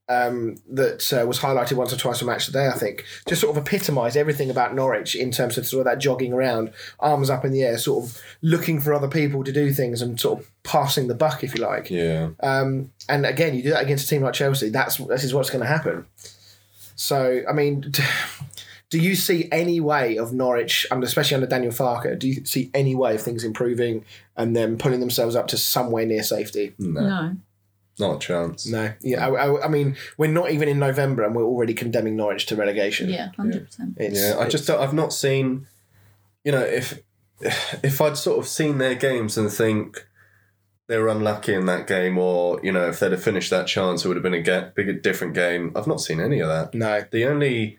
um, 0.08 0.56
that 0.70 1.12
uh, 1.12 1.26
was 1.26 1.38
highlighted 1.38 1.74
once 1.74 1.92
or 1.92 1.96
twice 1.96 2.20
on 2.20 2.26
Match 2.26 2.46
Today, 2.46 2.68
I 2.68 2.78
think, 2.78 3.04
just 3.26 3.40
sort 3.40 3.56
of 3.56 3.62
epitomised 3.62 4.16
everything 4.16 4.50
about 4.50 4.74
Norwich 4.74 5.14
in 5.14 5.30
terms 5.30 5.56
of 5.56 5.66
sort 5.66 5.86
of 5.86 5.92
that 5.92 5.98
jogging 5.98 6.32
around, 6.32 6.72
arms 7.00 7.30
up 7.30 7.44
in 7.44 7.52
the 7.52 7.62
air, 7.62 7.78
sort 7.78 8.04
of 8.04 8.20
looking 8.42 8.80
for 8.80 8.92
other 8.92 9.08
people 9.08 9.44
to 9.44 9.52
do 9.52 9.72
things 9.72 10.02
and 10.02 10.20
sort 10.20 10.40
of 10.40 10.50
passing 10.62 11.08
the 11.08 11.14
buck, 11.14 11.42
if 11.42 11.54
you 11.54 11.62
like. 11.62 11.90
Yeah. 11.90 12.30
Um, 12.40 12.92
and 13.08 13.24
again, 13.24 13.54
you 13.54 13.62
do 13.62 13.70
that 13.70 13.82
against 13.82 14.06
a 14.06 14.08
team 14.08 14.22
like 14.22 14.34
Chelsea. 14.34 14.68
That's 14.68 14.98
this 14.98 15.24
is 15.24 15.32
what's 15.32 15.50
going 15.50 15.62
to 15.62 15.68
happen. 15.68 16.06
So, 16.96 17.42
I 17.48 17.52
mean, 17.52 17.92
do 18.90 19.00
you 19.00 19.14
see 19.14 19.48
any 19.50 19.80
way 19.80 20.18
of 20.18 20.32
Norwich, 20.32 20.86
and 20.90 21.02
especially 21.02 21.36
under 21.36 21.46
Daniel 21.46 21.72
Farke, 21.72 22.18
do 22.18 22.28
you 22.28 22.44
see 22.44 22.70
any 22.74 22.94
way 22.94 23.14
of 23.14 23.22
things 23.22 23.42
improving 23.42 24.04
and 24.36 24.54
then 24.54 24.76
pulling 24.78 25.00
themselves 25.00 25.34
up 25.34 25.48
to 25.48 25.56
somewhere 25.56 26.06
near 26.06 26.22
safety? 26.22 26.74
No, 26.78 27.00
No. 27.00 27.36
Not 27.98 28.16
a 28.16 28.18
chance. 28.18 28.66
No. 28.66 28.92
Yeah. 29.00 29.26
I, 29.28 29.46
I, 29.46 29.64
I 29.64 29.68
mean, 29.68 29.96
we're 30.18 30.30
not 30.30 30.50
even 30.50 30.68
in 30.68 30.78
November, 30.78 31.22
and 31.24 31.34
we're 31.34 31.44
already 31.44 31.74
condemning 31.74 32.16
Norwich 32.16 32.46
to 32.46 32.56
relegation. 32.56 33.08
Yeah, 33.08 33.30
hundred 33.36 33.66
percent. 33.66 33.96
Yeah, 33.98 34.36
I 34.38 34.48
just 34.48 34.66
don't, 34.66 34.80
I've 34.80 34.94
not 34.94 35.12
seen. 35.12 35.66
You 36.44 36.52
know, 36.52 36.62
if 36.62 37.00
if 37.40 38.00
I'd 38.00 38.16
sort 38.16 38.38
of 38.38 38.46
seen 38.48 38.78
their 38.78 38.94
games 38.94 39.36
and 39.38 39.50
think 39.50 40.06
they 40.86 40.98
were 40.98 41.08
unlucky 41.08 41.54
in 41.54 41.66
that 41.66 41.86
game, 41.86 42.18
or 42.18 42.60
you 42.62 42.70
know, 42.72 42.88
if 42.88 43.00
they'd 43.00 43.12
have 43.12 43.22
finished 43.22 43.50
that 43.50 43.66
chance, 43.66 44.04
it 44.04 44.08
would 44.08 44.16
have 44.16 44.22
been 44.22 44.34
a 44.34 44.42
get, 44.42 44.74
big 44.74 45.02
different 45.02 45.34
game. 45.34 45.72
I've 45.74 45.86
not 45.86 46.00
seen 46.00 46.20
any 46.20 46.40
of 46.40 46.48
that. 46.48 46.74
no. 46.74 47.04
The 47.10 47.24
only 47.26 47.78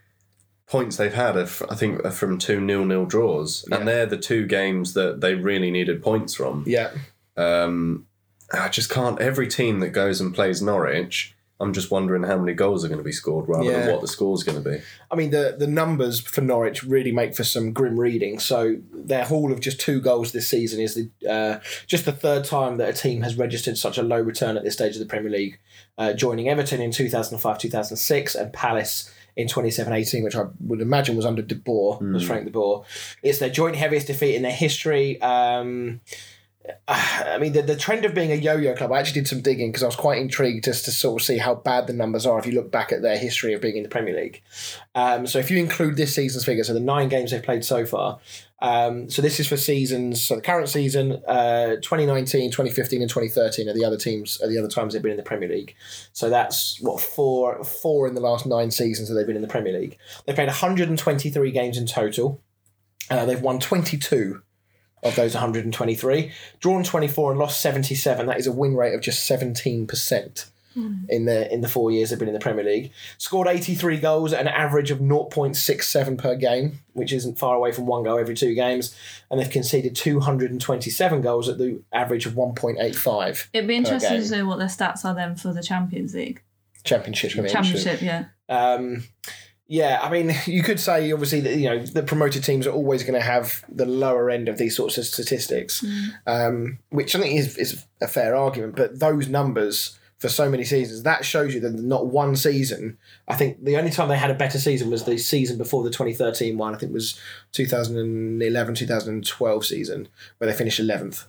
points 0.67 0.97
they've 0.97 1.13
had, 1.13 1.37
are, 1.37 1.41
f- 1.41 1.61
I 1.69 1.75
think, 1.75 2.03
are 2.03 2.09
from 2.09 2.39
two 2.39 2.59
nil 2.59 2.83
nil 2.85 3.05
draws, 3.05 3.63
Yeah. 3.69 3.77
and 3.77 3.87
they're 3.87 4.07
the 4.07 4.17
two 4.17 4.47
games 4.47 4.93
that 4.95 5.21
they 5.21 5.35
really 5.35 5.69
needed 5.69 6.01
points 6.01 6.33
from. 6.33 6.63
Yeah. 6.65 6.89
Um, 7.37 8.07
I 8.53 8.69
just 8.69 8.89
can't. 8.89 9.19
Every 9.19 9.47
team 9.47 9.79
that 9.79 9.89
goes 9.89 10.21
and 10.21 10.33
plays 10.33 10.61
Norwich, 10.61 11.35
I'm 11.59 11.71
just 11.73 11.89
wondering 11.89 12.23
how 12.23 12.37
many 12.37 12.53
goals 12.53 12.83
are 12.83 12.89
going 12.89 12.97
to 12.99 13.03
be 13.03 13.11
scored 13.13 13.47
rather 13.47 13.63
Yeah. 13.63 13.79
than 13.85 13.91
what 13.93 14.01
the 14.01 14.07
score's 14.09 14.43
going 14.43 14.61
to 14.61 14.69
be. 14.69 14.77
I 15.09 15.15
mean, 15.15 15.31
the 15.31 15.55
the 15.57 15.67
numbers 15.67 16.19
for 16.19 16.41
Norwich 16.41 16.83
really 16.83 17.11
make 17.11 17.33
for 17.35 17.43
some 17.45 17.71
grim 17.73 17.99
reading. 17.99 18.39
So 18.39 18.77
their 18.93 19.23
haul 19.25 19.51
of 19.53 19.61
just 19.61 19.79
two 19.79 20.01
goals 20.01 20.31
this 20.33 20.47
season 20.49 20.79
is 20.81 20.95
the 20.95 21.09
uh, 21.29 21.59
just 21.87 22.05
the 22.05 22.11
third 22.11 22.43
time 22.43 22.77
that 22.77 22.89
a 22.89 22.93
team 22.93 23.21
has 23.21 23.37
registered 23.37 23.77
such 23.77 23.97
a 23.97 24.03
low 24.03 24.19
return 24.19 24.57
at 24.57 24.63
this 24.63 24.73
stage 24.73 24.93
of 24.95 24.99
the 24.99 25.05
Premier 25.05 25.31
League, 25.31 25.59
uh, 25.97 26.13
joining 26.13 26.49
Everton 26.49 26.81
in 26.81 26.91
2005 26.91 27.57
2006 27.57 28.35
and 28.35 28.51
Palace 28.53 29.11
in 29.37 29.47
2017-18, 29.47 30.23
which 30.23 30.35
I 30.35 30.45
would 30.61 30.79
imagine 30.79 31.17
was 31.17 31.25
under 31.25 31.41
De 31.41 31.55
Boer, 31.55 31.97
was 31.99 32.23
Frank 32.25 32.45
De 32.45 32.51
Boer. 32.51 32.85
It's 33.21 33.39
their 33.39 33.49
joint 33.49 33.75
heaviest 33.75 34.07
defeat 34.07 34.33
in 34.35 34.43
their 34.43 34.51
history. 34.53 35.21
Um, 35.21 35.99
I 36.87 37.37
mean, 37.39 37.53
the, 37.53 37.61
the 37.61 37.75
trend 37.75 38.05
of 38.05 38.13
being 38.13 38.31
a 38.31 38.35
yo-yo 38.35 38.75
club. 38.75 38.91
I 38.91 38.99
actually 38.99 39.21
did 39.21 39.27
some 39.27 39.41
digging 39.41 39.71
because 39.71 39.83
I 39.83 39.87
was 39.87 39.95
quite 39.95 40.19
intrigued 40.19 40.65
just 40.65 40.85
to 40.85 40.91
sort 40.91 41.21
of 41.21 41.25
see 41.25 41.37
how 41.37 41.55
bad 41.55 41.87
the 41.87 41.93
numbers 41.93 42.25
are 42.25 42.37
if 42.39 42.45
you 42.45 42.53
look 42.53 42.71
back 42.71 42.91
at 42.91 43.01
their 43.01 43.17
history 43.17 43.53
of 43.53 43.61
being 43.61 43.77
in 43.77 43.83
the 43.83 43.89
Premier 43.89 44.15
League. 44.15 44.41
Um, 44.93 45.27
so 45.27 45.39
if 45.39 45.49
you 45.49 45.57
include 45.57 45.97
this 45.97 46.15
season's 46.15 46.45
figures, 46.45 46.67
so 46.67 46.73
the 46.73 46.79
nine 46.79 47.09
games 47.09 47.31
they've 47.31 47.41
played 47.41 47.65
so 47.65 47.85
far. 47.85 48.19
Um, 48.61 49.09
so 49.09 49.21
this 49.21 49.39
is 49.39 49.47
for 49.47 49.57
seasons. 49.57 50.23
So 50.23 50.35
the 50.35 50.41
current 50.41 50.69
season, 50.69 51.21
uh, 51.27 51.75
2019, 51.81 52.51
2015, 52.51 53.01
and 53.01 53.09
2013 53.09 53.69
are 53.69 53.73
the 53.73 53.83
other 53.83 53.97
teams. 53.97 54.41
Are 54.41 54.47
the 54.47 54.57
other 54.57 54.69
times 54.69 54.93
they've 54.93 55.01
been 55.01 55.11
in 55.11 55.17
the 55.17 55.23
Premier 55.23 55.49
League. 55.49 55.75
So 56.13 56.29
that's 56.29 56.79
what 56.81 57.01
four 57.01 57.63
four 57.63 58.07
in 58.07 58.15
the 58.15 58.21
last 58.21 58.45
nine 58.45 58.71
seasons 58.71 59.09
that 59.09 59.15
they've 59.15 59.27
been 59.27 59.35
in 59.35 59.41
the 59.41 59.47
Premier 59.47 59.73
League. 59.77 59.97
They've 60.25 60.35
played 60.35 60.47
123 60.47 61.51
games 61.51 61.77
in 61.77 61.85
total. 61.85 62.41
Uh, 63.09 63.25
they've 63.25 63.41
won 63.41 63.59
22 63.59 64.41
of 65.05 65.15
those 65.15 65.33
123, 65.33 66.31
drawn 66.59 66.83
24 66.83 67.31
and 67.31 67.39
lost 67.39 67.61
77. 67.61 68.25
That 68.25 68.37
is 68.37 68.47
a 68.47 68.51
win 68.51 68.75
rate 68.75 68.93
of 68.93 69.01
just 69.01 69.29
17% 69.29 70.45
in 71.07 71.25
the 71.25 71.51
in 71.53 71.61
the 71.61 71.69
four 71.69 71.89
years 71.89 72.09
they've 72.09 72.19
been 72.19 72.27
in 72.27 72.33
the 72.33 72.39
Premier 72.39 72.63
League. 72.63 72.91
Scored 73.17 73.47
83 73.47 73.97
goals 73.97 74.33
at 74.33 74.41
an 74.41 74.47
average 74.47 74.91
of 74.91 74.99
0.67 74.99 76.17
per 76.17 76.35
game, 76.35 76.79
which 76.93 77.13
isn't 77.13 77.37
far 77.37 77.55
away 77.55 77.71
from 77.71 77.85
one 77.85 78.03
goal 78.03 78.19
every 78.19 78.35
two 78.35 78.53
games. 78.53 78.95
And 79.31 79.39
they've 79.39 79.49
conceded 79.49 79.95
227 79.95 81.21
goals 81.21 81.47
at 81.47 81.57
the 81.57 81.81
average 81.93 82.25
of 82.25 82.33
1.85 82.33 83.47
It'd 83.53 83.67
be 83.67 83.75
interesting 83.75 84.21
to 84.21 84.37
know 84.37 84.45
what 84.45 84.59
their 84.59 84.67
stats 84.67 85.05
are 85.05 85.15
then 85.15 85.35
for 85.35 85.53
the 85.53 85.63
Champions 85.63 86.13
League. 86.13 86.41
championship. 86.83 87.31
I 87.37 87.41
mean. 87.41 87.51
Championship, 87.51 88.01
yeah. 88.01 88.25
Um, 88.49 89.03
yeah, 89.67 89.99
I 90.01 90.09
mean, 90.09 90.33
you 90.45 90.63
could 90.63 90.79
say 90.79 91.11
obviously 91.11 91.41
that 91.41 91.57
you 91.57 91.69
know 91.69 91.85
the 91.85 92.03
promoted 92.03 92.43
teams 92.43 92.67
are 92.67 92.71
always 92.73 93.03
going 93.03 93.19
to 93.19 93.25
have 93.25 93.63
the 93.69 93.85
lower 93.85 94.29
end 94.29 94.47
of 94.49 94.57
these 94.57 94.75
sorts 94.75 94.97
of 94.97 95.05
statistics, 95.05 95.83
um, 96.27 96.79
which 96.89 97.15
I 97.15 97.19
think 97.19 97.35
is 97.35 97.57
is 97.57 97.85
a 98.01 98.07
fair 98.07 98.35
argument. 98.35 98.75
But 98.75 98.99
those 98.99 99.27
numbers 99.27 99.97
for 100.17 100.29
so 100.29 100.49
many 100.49 100.63
seasons 100.63 101.03
that 101.03 101.25
shows 101.25 101.53
you 101.53 101.59
that 101.59 101.73
not 101.73 102.07
one 102.07 102.35
season. 102.35 102.97
I 103.27 103.35
think 103.35 103.63
the 103.63 103.77
only 103.77 103.91
time 103.91 104.07
they 104.07 104.17
had 104.17 104.31
a 104.31 104.35
better 104.35 104.57
season 104.57 104.89
was 104.89 105.03
the 105.03 105.17
season 105.17 105.57
before 105.57 105.83
the 105.83 105.89
2013 105.89 106.57
one. 106.57 106.73
I 106.73 106.77
think 106.77 106.91
it 106.91 106.93
was 106.93 107.19
2011 107.51 108.75
2012 108.75 109.65
season 109.65 110.07
where 110.37 110.49
they 110.49 110.57
finished 110.57 110.79
11th. 110.79 111.25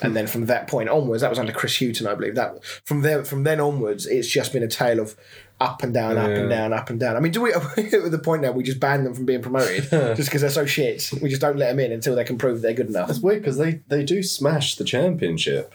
And 0.00 0.16
then 0.16 0.26
from 0.26 0.46
that 0.46 0.68
point 0.68 0.88
onwards, 0.88 1.20
that 1.20 1.28
was 1.30 1.38
under 1.38 1.52
Chris 1.52 1.76
Hughton, 1.78 2.06
I 2.06 2.14
believe. 2.14 2.34
That 2.34 2.64
from 2.84 3.02
there, 3.02 3.24
from 3.24 3.42
then 3.44 3.60
onwards, 3.60 4.06
it's 4.06 4.26
just 4.28 4.52
been 4.52 4.62
a 4.62 4.68
tale 4.68 4.98
of 5.00 5.14
up 5.60 5.82
and 5.82 5.92
down, 5.92 6.16
up 6.18 6.30
and 6.30 6.48
down, 6.48 6.72
up 6.72 6.88
and 6.90 6.98
down. 6.98 7.14
I 7.14 7.20
mean, 7.20 7.30
do 7.30 7.40
we 7.42 7.52
are 7.54 7.62
we 7.76 7.84
at 7.92 8.10
the 8.10 8.18
point 8.18 8.42
now 8.42 8.52
we 8.52 8.62
just 8.62 8.80
ban 8.80 9.04
them 9.04 9.12
from 9.14 9.26
being 9.26 9.42
promoted 9.42 9.84
just 9.90 10.28
because 10.28 10.40
they're 10.40 10.50
so 10.50 10.64
shit? 10.66 11.10
We 11.20 11.28
just 11.28 11.42
don't 11.42 11.56
let 11.58 11.68
them 11.68 11.80
in 11.80 11.92
until 11.92 12.16
they 12.16 12.24
can 12.24 12.38
prove 12.38 12.62
they're 12.62 12.72
good 12.72 12.88
enough. 12.88 13.10
It's 13.10 13.20
weird 13.20 13.42
because 13.42 13.58
they, 13.58 13.82
they 13.88 14.02
do 14.02 14.22
smash 14.22 14.76
the 14.76 14.84
championship. 14.84 15.72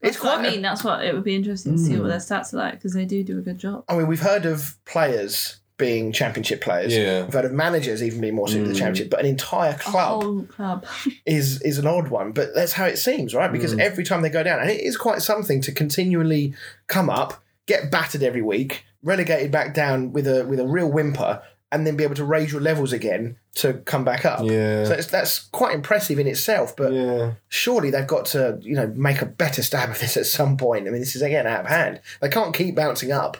That's 0.00 0.16
It's 0.16 0.22
what 0.22 0.34
quite. 0.36 0.46
I 0.46 0.50
mean. 0.50 0.62
That's 0.62 0.84
what 0.84 1.02
it 1.04 1.14
would 1.14 1.24
be 1.24 1.34
interesting 1.34 1.72
to 1.76 1.78
see 1.78 1.94
Mm. 1.94 2.00
what 2.00 2.08
their 2.08 2.18
stats 2.18 2.52
are 2.52 2.58
like 2.58 2.74
because 2.74 2.92
they 2.92 3.06
do 3.06 3.24
do 3.24 3.38
a 3.38 3.42
good 3.42 3.58
job. 3.58 3.84
I 3.88 3.96
mean, 3.96 4.06
we've 4.06 4.20
heard 4.20 4.44
of 4.44 4.76
players 4.84 5.60
being 5.76 6.12
championship 6.12 6.60
players. 6.60 6.94
Yeah. 6.94 7.24
We've 7.24 7.32
heard 7.32 7.44
of 7.44 7.52
managers 7.52 8.02
even 8.02 8.20
being 8.20 8.34
more 8.34 8.46
suited 8.48 8.64
to 8.64 8.68
the 8.70 8.74
Mm. 8.74 8.78
championship, 8.78 9.10
but 9.10 9.20
an 9.20 9.26
entire 9.26 9.72
A 9.72 9.78
club 9.78 10.22
whole 10.22 10.42
club. 10.42 10.86
is 11.26 11.60
is 11.62 11.78
an 11.78 11.86
odd 11.86 12.08
one. 12.08 12.32
But 12.32 12.54
that's 12.54 12.72
how 12.74 12.84
it 12.86 12.96
seems, 12.98 13.34
right? 13.34 13.50
Because 13.50 13.76
every 13.78 14.04
time 14.04 14.22
they 14.22 14.30
go 14.30 14.42
down, 14.42 14.60
and 14.60 14.70
it 14.70 14.80
is 14.80 14.96
quite 14.96 15.20
something 15.22 15.60
to 15.62 15.72
continually 15.72 16.54
come 16.86 17.10
up, 17.10 17.42
get 17.66 17.90
battered 17.90 18.22
every 18.22 18.42
week, 18.42 18.84
relegated 19.02 19.50
back 19.50 19.74
down 19.74 20.12
with 20.12 20.26
a 20.28 20.44
with 20.46 20.60
a 20.60 20.66
real 20.66 20.88
whimper, 20.90 21.42
and 21.72 21.84
then 21.84 21.96
be 21.96 22.04
able 22.04 22.14
to 22.14 22.24
raise 22.24 22.52
your 22.52 22.60
levels 22.60 22.92
again 22.92 23.36
to 23.56 23.74
come 23.84 24.04
back 24.04 24.24
up. 24.24 24.40
Yeah. 24.44 24.84
So 24.84 24.92
it's, 24.94 25.08
that's 25.08 25.40
quite 25.50 25.74
impressive 25.74 26.18
in 26.20 26.26
itself, 26.28 26.76
but 26.76 26.92
yeah. 26.92 27.32
surely 27.48 27.90
they've 27.90 28.06
got 28.06 28.26
to, 28.26 28.58
you 28.62 28.74
know, 28.76 28.88
make 28.94 29.22
a 29.22 29.26
better 29.26 29.62
stab 29.62 29.90
of 29.90 29.98
this 29.98 30.16
at 30.16 30.26
some 30.26 30.56
point. 30.56 30.86
I 30.86 30.90
mean, 30.90 31.00
this 31.00 31.16
is 31.16 31.22
again 31.22 31.46
out 31.48 31.60
of 31.60 31.66
hand. 31.66 32.00
They 32.20 32.28
can't 32.28 32.54
keep 32.54 32.76
bouncing 32.76 33.10
up. 33.12 33.38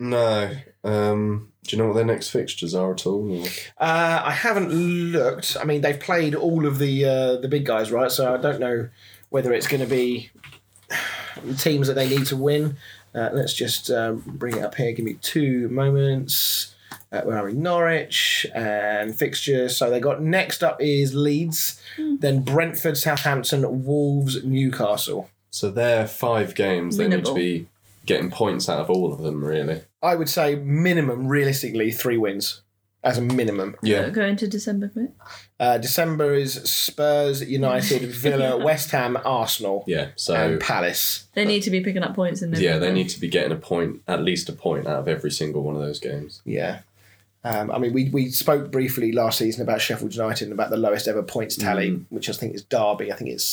No. 0.00 0.50
Um, 0.82 1.52
do 1.64 1.76
you 1.76 1.80
know 1.82 1.88
what 1.88 1.94
their 1.96 2.04
next 2.04 2.30
fixtures 2.30 2.74
are 2.74 2.92
at 2.92 3.06
all? 3.06 3.30
or- 3.42 3.46
Uh, 3.78 4.22
I 4.24 4.32
haven't 4.32 4.70
looked. 4.72 5.56
I 5.60 5.64
mean, 5.64 5.82
they've 5.82 6.00
played 6.00 6.34
all 6.34 6.66
of 6.66 6.78
the 6.78 7.04
uh, 7.04 7.36
the 7.36 7.48
big 7.48 7.64
guys, 7.66 7.92
right? 7.92 8.10
So 8.10 8.34
I 8.34 8.38
don't 8.38 8.58
know 8.58 8.88
whether 9.28 9.52
it's 9.52 9.68
going 9.68 9.82
to 9.82 9.86
be 9.86 10.30
teams 11.58 11.86
that 11.86 11.94
they 11.94 12.08
need 12.08 12.26
to 12.26 12.36
win. 12.36 12.76
Uh, 13.14 13.28
let's 13.32 13.54
just 13.54 13.90
um, 13.90 14.22
bring 14.26 14.56
it 14.56 14.62
up 14.64 14.74
here. 14.74 14.92
Give 14.92 15.04
me 15.04 15.14
two 15.20 15.68
moments. 15.68 16.74
Uh, 17.12 17.22
where 17.22 17.38
are 17.38 17.44
we? 17.46 17.52
Norwich 17.52 18.46
and 18.54 19.14
fixtures. 19.14 19.76
So 19.76 19.90
they 19.90 19.98
got 20.00 20.22
next 20.22 20.62
up 20.62 20.80
is 20.80 21.12
Leeds, 21.14 21.80
then 21.98 22.42
Brentford, 22.42 22.96
Southampton, 22.96 23.84
Wolves, 23.84 24.44
Newcastle. 24.44 25.28
So 25.50 25.70
they're 25.70 26.06
five 26.06 26.54
games. 26.54 26.96
They 26.96 27.08
need 27.08 27.24
to 27.24 27.34
be 27.34 27.66
getting 28.06 28.30
points 28.30 28.68
out 28.68 28.78
of 28.78 28.90
all 28.90 29.12
of 29.12 29.22
them, 29.22 29.44
really. 29.44 29.82
I 30.02 30.14
would 30.14 30.28
say 30.28 30.54
minimum, 30.56 31.26
realistically, 31.28 31.90
three 31.92 32.16
wins 32.16 32.62
as 33.02 33.16
a 33.18 33.20
minimum. 33.22 33.76
Yeah. 33.82 34.10
Going 34.10 34.36
to 34.36 34.46
December, 34.46 34.88
quick. 34.88 35.10
Uh, 35.58 35.78
December 35.78 36.34
is 36.34 36.54
Spurs, 36.54 37.42
United, 37.42 38.02
Villa, 38.10 38.58
West 38.58 38.90
Ham, 38.90 39.16
Arsenal, 39.24 39.84
Yeah. 39.86 40.08
So 40.16 40.34
and 40.34 40.60
Palace. 40.60 41.26
They 41.34 41.44
need 41.44 41.62
to 41.62 41.70
be 41.70 41.80
picking 41.80 42.02
up 42.02 42.14
points 42.14 42.42
in 42.42 42.50
November. 42.50 42.64
yeah, 42.72 42.78
they 42.78 42.92
need 42.92 43.08
to 43.10 43.20
be 43.20 43.28
getting 43.28 43.52
a 43.52 43.56
point, 43.56 44.02
at 44.06 44.22
least 44.22 44.48
a 44.48 44.52
point 44.52 44.86
out 44.86 45.00
of 45.00 45.08
every 45.08 45.30
single 45.30 45.62
one 45.62 45.74
of 45.76 45.80
those 45.82 45.98
games. 46.00 46.42
Yeah. 46.44 46.80
Um, 47.42 47.70
I 47.70 47.78
mean, 47.78 47.94
we, 47.94 48.10
we 48.10 48.28
spoke 48.28 48.70
briefly 48.70 49.12
last 49.12 49.38
season 49.38 49.62
about 49.62 49.80
Sheffield 49.80 50.14
United 50.14 50.44
and 50.44 50.52
about 50.52 50.68
the 50.68 50.76
lowest 50.76 51.08
ever 51.08 51.22
points 51.22 51.56
tally, 51.56 52.04
which 52.10 52.28
I 52.28 52.32
think 52.32 52.54
is 52.54 52.62
Derby. 52.64 53.10
I 53.10 53.16
think 53.16 53.30
it's 53.30 53.46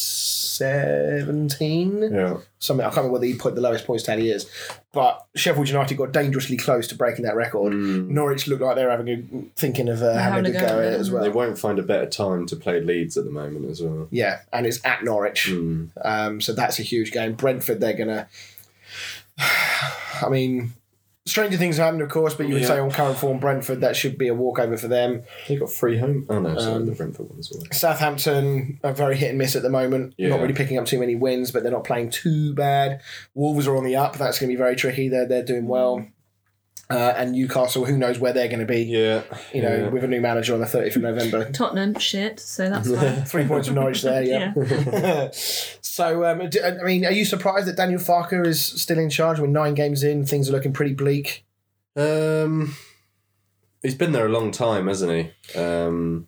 17. 0.58 2.02
Yeah. 2.12 2.38
Something 2.60 2.86
I 2.86 2.90
can't 2.90 2.98
remember 2.98 3.14
whether 3.14 3.26
he 3.26 3.36
put 3.36 3.56
the 3.56 3.62
lowest 3.62 3.86
points 3.86 4.04
tally 4.04 4.30
is. 4.30 4.50
But 4.92 5.26
Sheffield 5.36 5.70
United 5.70 5.96
got 5.96 6.12
dangerously 6.12 6.58
close 6.58 6.88
to 6.88 6.96
breaking 6.96 7.26
that 7.26 7.36
record. 7.36 7.74
Norwich 7.74 8.48
looked 8.48 8.62
like 8.62 8.76
they're 8.76 8.90
having 8.90 9.10
a, 9.10 9.60
thinking 9.60 9.90
of 9.90 10.02
uh, 10.02 10.14
having, 10.14 10.46
a 10.46 10.52
good 10.52 10.62
go, 10.62 10.80
at 10.80 10.94
it 10.94 11.00
as 11.00 11.12
well. 11.12 11.24
They 11.24 11.30
won't 11.30 11.58
find 11.58 11.78
a 11.80 11.84
better 11.84 12.08
time 12.08 12.46
to 12.48 12.56
play 12.56 12.82
Leeds 12.82 13.18
at 13.18 13.26
the 13.26 13.32
moment 13.32 13.70
as 13.70 13.82
well. 13.82 14.08
Yeah, 14.10 14.40
and 14.52 14.66
it's 14.66 14.84
at 14.84 15.04
Norwich. 15.04 15.48
Mm. 15.50 15.90
Um, 16.04 16.42
so 16.42 16.54
that's 16.54 16.80
a 16.80 16.84
huge 16.84 17.12
game. 17.12 17.34
Brentford, 17.34 17.80
they're 17.80 17.94
going 17.94 18.08
to. 18.10 18.28
I 19.40 20.30
mean, 20.30 20.74
stranger 21.28 21.58
things 21.58 21.78
happened, 21.78 22.02
of 22.02 22.10
course, 22.10 22.34
but 22.34 22.48
you 22.48 22.54
would 22.54 22.62
Yeah. 22.64 22.68
say 22.70 22.80
on 22.80 22.90
current 22.92 23.18
form, 23.18 23.40
Brentford, 23.40 23.82
that 23.82 23.96
should 23.96 24.18
be 24.18 24.28
a 24.28 24.34
walkover 24.34 24.78
for 24.78 24.88
them. 24.88 25.24
They 25.48 25.56
got 25.58 25.72
three 25.72 25.98
home. 25.98 26.26
Oh 26.30 26.40
no, 26.40 26.58
sorry, 26.58 26.76
Um, 26.76 26.86
the 26.86 26.94
Brentford 26.94 27.30
ones. 27.30 27.52
Were. 27.52 27.66
Southampton 27.74 28.80
are 28.84 28.94
very 28.94 29.16
hit 29.18 29.30
and 29.30 29.38
miss 29.38 29.56
at 29.56 29.62
the 29.64 29.70
moment. 29.70 30.14
Yeah. 30.18 30.30
Not 30.30 30.42
really 30.42 30.54
picking 30.54 30.78
up 30.78 30.86
too 30.86 31.00
many 31.00 31.16
wins, 31.16 31.52
but 31.52 31.64
they're 31.64 31.72
not 31.72 31.84
playing 31.84 32.10
too 32.12 32.54
bad. 32.54 33.02
Wolves 33.36 33.68
are 33.68 33.76
on 33.76 33.84
the 33.84 33.96
up. 33.96 34.18
That's 34.18 34.40
going 34.40 34.50
to 34.50 34.54
be 34.54 34.58
very 34.58 34.76
tricky. 34.76 35.10
They're, 35.10 35.28
they're 35.28 35.44
doing 35.44 35.68
well. 35.68 36.06
Uh, 36.90 37.14
and 37.18 37.34
Newcastle, 37.34 37.84
who 37.84 37.98
knows 37.98 38.18
where 38.18 38.32
they're 38.32 38.48
going 38.48 38.62
to 38.62 38.66
be, 38.66 38.84
Yeah. 38.84 39.24
you 39.54 39.62
know, 39.62 39.76
yeah. 39.76 39.90
with 39.90 40.06
a 40.06 40.08
new 40.08 40.22
manager 40.22 40.54
on 40.54 40.62
the 40.62 40.66
30th 40.66 40.96
of 40.96 41.02
November. 41.02 41.50
Tottenham, 41.52 42.00
shit, 42.00 42.40
so 42.40 42.70
that's 42.70 42.90
fine. 42.90 43.26
Three 43.26 43.46
points 43.46 43.68
from 43.68 43.76
Norwich 43.76 44.04
there, 44.04 44.24
yeah. 44.24 45.30
so, 45.34 46.24
um, 46.24 46.50
d- 46.50 46.62
I 46.62 46.82
mean, 46.84 47.06
are 47.06 47.12
you 47.12 47.26
surprised 47.26 47.68
that 47.68 47.76
Daniel 47.76 48.00
Farke 48.00 48.46
is 48.48 48.64
still 48.64 49.00
in 49.00 49.10
charge? 49.10 49.38
We're 49.38 49.48
nine 49.48 49.74
games 49.74 50.02
in, 50.02 50.26
things 50.26 50.48
are 50.48 50.54
looking 50.54 50.72
pretty 50.72 50.94
bleak. 50.94 51.46
Um, 51.98 52.76
he's 53.82 53.96
been 53.96 54.14
there 54.14 54.26
a 54.26 54.30
long 54.30 54.52
time, 54.52 54.88
hasn't 54.88 55.12
he? 55.12 55.60
Um, 55.60 56.28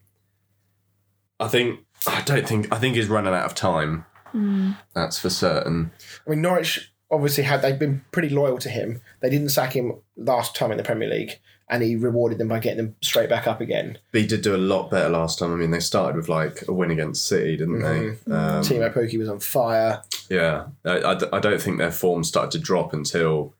I 1.40 1.48
think. 1.48 1.80
I 2.08 2.22
don't 2.22 2.48
think. 2.48 2.68
I 2.74 2.80
think 2.80 2.96
he's 2.96 3.08
running 3.08 3.34
out 3.34 3.46
of 3.46 3.56
time. 3.56 4.06
Mm. 4.34 4.76
That's 4.94 5.20
for 5.20 5.30
certain. 5.30 5.92
I 6.26 6.32
mean, 6.32 6.42
Norwich 6.42 6.92
obviously 7.12 7.44
had 7.44 7.62
they've 7.62 7.80
been 7.80 8.04
pretty 8.12 8.30
loyal 8.30 8.58
to 8.60 8.70
him. 8.70 9.02
They 9.20 9.30
didn't 9.30 9.50
sack 9.50 9.74
him 9.74 9.94
last 10.18 10.56
time 10.56 10.72
in 10.72 10.78
the 10.78 10.84
Premier 10.84 11.10
League, 11.10 11.40
and 11.70 11.84
he 11.84 11.96
rewarded 11.96 12.38
them 12.38 12.48
by 12.48 12.60
getting 12.60 12.78
them 12.78 12.96
straight 13.02 13.30
back 13.30 13.48
up 13.48 13.62
again. 13.62 13.98
But 14.12 14.22
he 14.22 14.28
did 14.28 14.42
do 14.42 14.56
a 14.56 14.58
lot 14.58 14.90
better 14.92 15.10
last 15.10 15.40
time. 15.40 15.54
I 15.54 15.56
mean, 15.56 15.72
they 15.72 15.80
started 15.80 16.16
with 16.16 16.30
like 16.30 16.68
a 16.68 16.74
win 16.74 16.92
against 16.92 17.28
City, 17.28 17.58
didn't 17.58 17.82
they? 17.82 18.10
Um, 18.34 18.64
Teemu 18.64 18.94
Pukki 18.94 19.18
was 19.18 19.30
on 19.30 19.40
fire. 19.40 20.02
Yeah, 20.30 20.68
I 20.86 21.40
don't 21.40 21.62
think 21.62 21.78
their 21.78 21.92
form 21.92 22.24
started 22.24 22.52
to 22.52 22.60
drop 22.60 22.94
until 22.94 23.54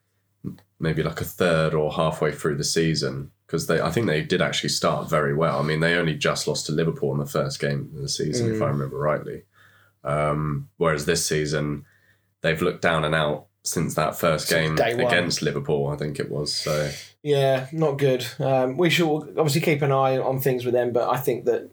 maybe 0.78 1.02
like 1.02 1.20
a 1.20 1.24
third 1.24 1.74
or 1.74 1.92
halfway 1.92 2.32
through 2.32 2.56
the 2.56 2.64
season 2.64 3.30
because 3.46 3.66
they 3.66 3.80
I 3.80 3.90
think 3.90 4.06
they 4.06 4.22
did 4.22 4.40
actually 4.40 4.68
start 4.70 5.10
very 5.10 5.34
well. 5.34 5.58
I 5.58 5.62
mean, 5.62 5.80
they 5.80 5.94
only 5.94 6.14
just 6.14 6.46
lost 6.46 6.66
to 6.66 6.72
Liverpool 6.72 7.12
in 7.12 7.18
the 7.18 7.26
first 7.26 7.60
game 7.60 7.90
of 7.94 8.00
the 8.00 8.08
season, 8.08 8.54
if 8.54 8.62
I 8.62 8.66
remember 8.66 8.96
rightly. 8.96 9.42
Um, 10.04 10.68
whereas 10.76 11.04
this 11.04 11.26
season, 11.26 11.84
they've 12.42 12.60
looked 12.60 12.82
down 12.82 13.04
and 13.04 13.14
out 13.14 13.46
since 13.62 13.94
that 13.94 14.18
first 14.18 14.48
game 14.48 14.72
against 14.78 15.42
Liverpool. 15.42 15.88
I 15.88 15.96
think 15.96 16.18
it 16.18 16.30
was. 16.30 16.52
So 16.54 16.90
Yeah, 17.22 17.66
not 17.72 17.98
good. 17.98 18.26
Um, 18.38 18.76
we 18.76 18.90
should 18.90 19.08
obviously 19.08 19.60
keep 19.60 19.82
an 19.82 19.92
eye 19.92 20.16
on 20.18 20.40
things 20.40 20.64
with 20.64 20.74
them, 20.74 20.92
but 20.92 21.10
I 21.10 21.18
think 21.18 21.44
that 21.44 21.70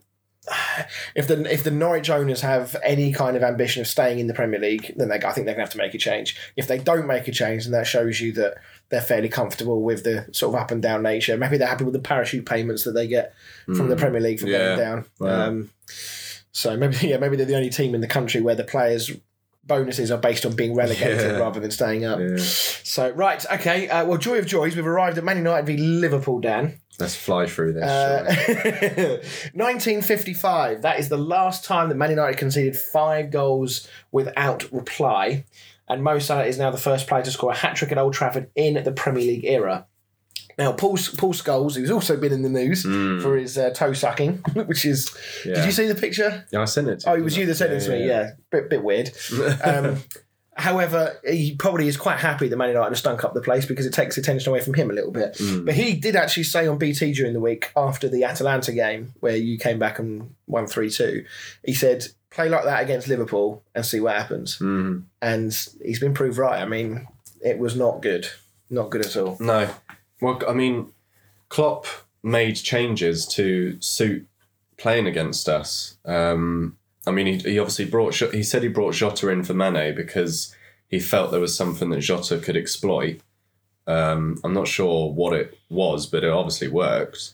if 1.16 1.28
the 1.28 1.52
if 1.52 1.64
the 1.64 1.72
Norwich 1.72 2.10
owners 2.10 2.42
have 2.42 2.76
any 2.84 3.12
kind 3.14 3.36
of 3.38 3.44
ambition 3.44 3.82
of 3.82 3.88
staying 3.88 4.20
in 4.20 4.28
the 4.28 4.34
Premier 4.34 4.60
League, 4.60 4.94
then 4.98 5.10
they, 5.10 5.16
I 5.16 5.32
think 5.32 5.46
they're 5.46 5.56
going 5.56 5.58
to 5.58 5.62
have 5.62 5.70
to 5.72 5.78
make 5.78 5.94
a 5.94 5.98
change. 5.98 6.36
If 6.56 6.68
they 6.68 6.78
don't 6.78 7.08
make 7.08 7.28
a 7.28 7.32
change, 7.32 7.64
then 7.64 7.72
that 7.74 7.88
shows 7.88 8.20
you 8.22 8.32
that 8.34 8.56
they're 8.90 9.02
fairly 9.02 9.30
comfortable 9.30 9.82
with 9.82 10.04
the 10.04 10.28
sort 10.32 10.56
of 10.56 10.62
up 10.62 10.72
and 10.72 10.82
down 10.82 11.04
nature. 11.04 11.38
Maybe 11.38 11.58
they're 11.58 11.68
happy 11.68 11.84
with 11.84 11.94
the 11.94 12.00
parachute 12.00 12.46
payments 12.46 12.84
that 12.84 12.92
they 12.92 13.08
get 13.08 13.34
from 13.66 13.90
the 13.90 13.96
Premier 13.98 14.22
League 14.22 14.40
for 14.40 14.48
Yeah. 14.48 14.58
going 14.58 14.80
down. 14.80 15.06
Wow. 15.20 15.48
Um, 15.48 15.70
so 16.52 16.76
maybe 16.78 16.96
yeah, 17.02 17.18
maybe 17.18 17.36
they're 17.36 17.46
the 17.46 17.56
only 17.56 17.70
team 17.70 17.94
in 17.96 18.02
the 18.02 18.08
country 18.08 18.42
where 18.42 18.56
the 18.56 18.64
players' 18.64 19.12
bonuses 19.68 20.10
are 20.12 20.18
based 20.18 20.46
on 20.46 20.56
being 20.56 20.74
relegated 20.76 21.20
Yeah. 21.20 21.38
rather 21.38 21.60
than 21.60 21.72
staying 21.72 22.06
up. 22.06 22.20
yeah. 22.20 22.38
So 22.38 23.10
right, 23.12 23.46
okay. 23.54 23.88
Uh, 23.90 24.06
well, 24.06 24.18
joy 24.18 24.38
of 24.40 24.46
joys, 24.48 24.76
we've 24.76 24.88
arrived 24.88 25.18
at 25.18 25.24
Man 25.24 25.38
United 25.38 25.66
v 25.66 25.78
Liverpool. 25.78 26.40
Dan, 26.40 26.80
let's 27.00 27.16
fly 27.16 27.46
through 27.48 27.74
this. 27.74 27.84
uh, 27.84 29.22
1955. 29.54 30.82
That 30.88 31.00
is 31.00 31.10
the 31.10 31.18
last 31.18 31.64
time 31.66 31.90
that 31.90 31.96
Man 31.96 32.10
United 32.10 32.38
conceded 32.38 32.76
five 32.78 33.32
goals 33.32 33.88
without 34.12 34.72
reply, 34.72 35.46
and 35.88 36.04
Mo 36.04 36.20
Salah 36.20 36.46
is 36.46 36.58
now 36.58 36.72
the 36.72 36.78
first 36.78 37.08
player 37.08 37.24
to 37.24 37.32
score 37.32 37.52
a 37.52 37.56
hat 37.56 37.76
trick 37.76 37.92
at 37.92 37.98
Old 37.98 38.14
Trafford 38.14 38.50
in 38.56 38.84
the 38.84 38.92
Premier 38.92 39.24
League 39.24 39.46
era. 39.46 39.88
Now, 40.58 40.72
Paul, 40.72 40.98
Paul 41.18 41.34
Scholes, 41.34 41.76
who's 41.76 41.92
also 41.92 42.18
been 42.18 42.34
in 42.34 42.42
the 42.42 42.50
news 42.50 42.84
Mm. 42.84 43.22
for 43.22 43.38
his 43.38 43.58
uh, 43.58 43.70
toe 43.72 43.94
sucking, 43.94 44.38
which 44.66 44.86
is. 44.86 45.16
yeah. 45.46 45.56
Did 45.56 45.66
you 45.66 45.72
see 45.72 45.88
the 45.88 45.96
picture? 45.96 46.46
Yeah, 46.52 46.62
I 46.62 46.66
sent 46.66 46.88
it. 46.88 47.02
To 47.02 47.12
Oh, 47.12 47.16
it 47.16 47.22
was 47.22 47.38
you 47.38 47.46
that 47.46 47.56
sent 47.56 47.74
it 47.74 47.82
to 47.82 47.92
me. 47.92 48.08
Yeah, 48.08 48.32
bit 48.52 48.70
bit 48.70 48.84
weird. 48.84 49.12
Um, 49.64 49.98
however, 50.56 51.20
he 51.24 51.56
probably 51.56 51.88
is 51.88 51.98
quite 51.98 52.18
happy 52.18 52.48
that 52.48 52.58
Man 52.58 52.70
United 52.70 52.90
have 52.90 52.98
stunk 52.98 53.24
up 53.24 53.34
the 53.36 53.42
place 53.42 53.66
because 53.66 53.86
it 53.86 53.94
takes 53.94 54.18
attention 54.18 54.50
away 54.50 54.60
from 54.62 54.74
him 54.74 54.90
a 54.90 54.94
little 54.94 55.12
bit. 55.12 55.34
Mm. 55.36 55.66
But 55.66 55.76
he 55.76 55.94
did 55.94 56.16
actually 56.16 56.44
say 56.44 56.66
on 56.68 56.78
BT 56.80 57.14
during 57.14 57.34
the 57.34 57.40
week 57.40 57.72
after 57.76 58.10
the 58.10 58.24
Atalanta 58.24 58.72
game 58.72 59.14
where 59.20 59.36
you 59.36 59.58
came 59.60 59.78
back 59.78 60.00
and 60.00 60.34
won 60.48 60.66
three 60.68 60.90
two, 60.90 61.26
he 61.64 61.74
said, 61.74 62.08
"Play 62.32 62.50
like 62.50 62.64
that 62.64 62.82
against 62.82 63.08
Liverpool 63.08 63.64
and 63.76 63.86
see 63.86 64.00
what 64.00 64.16
happens." 64.16 64.58
Mm. 64.58 65.04
And 65.22 65.56
he's 65.84 66.00
been 66.00 66.16
proved 66.16 66.38
right. 66.40 66.60
I 66.62 66.66
mean, 66.66 67.08
it 67.46 67.60
was 67.60 67.76
not 67.76 68.02
good, 68.02 68.28
not 68.72 68.90
good 68.90 69.06
at 69.06 69.16
all. 69.16 69.38
No. 69.40 69.70
Well, 70.22 70.42
I 70.48 70.54
mean, 70.54 70.92
Klopp 71.50 71.86
made 72.24 72.56
changes 72.56 73.26
to 73.28 73.80
suit 73.82 74.28
playing 74.78 75.08
against 75.08 75.48
us. 75.48 75.98
Um, 76.06 76.78
I 77.06 77.12
mean, 77.12 77.28
he, 77.28 77.38
he 77.38 77.60
obviously 77.60 77.86
brought. 77.86 78.16
He 78.16 78.44
said 78.44 78.64
he 78.64 78.70
brought 78.70 78.96
Jota 78.96 79.30
in 79.30 79.44
for 79.44 79.54
Mane 79.54 79.96
because 79.96 80.56
he 80.88 81.00
felt 81.00 81.32
there 81.32 81.40
was 81.40 81.56
something 81.56 81.90
that 81.92 82.02
Jota 82.02 82.38
could 82.38 82.58
exploit. 82.58 83.22
Um, 83.86 84.40
I'm 84.44 84.54
not 84.54 84.68
sure 84.68 85.12
what 85.12 85.34
it 85.34 85.58
was, 85.70 86.06
but 86.06 86.24
it 86.24 86.30
obviously 86.30 86.68
worked. 86.68 87.34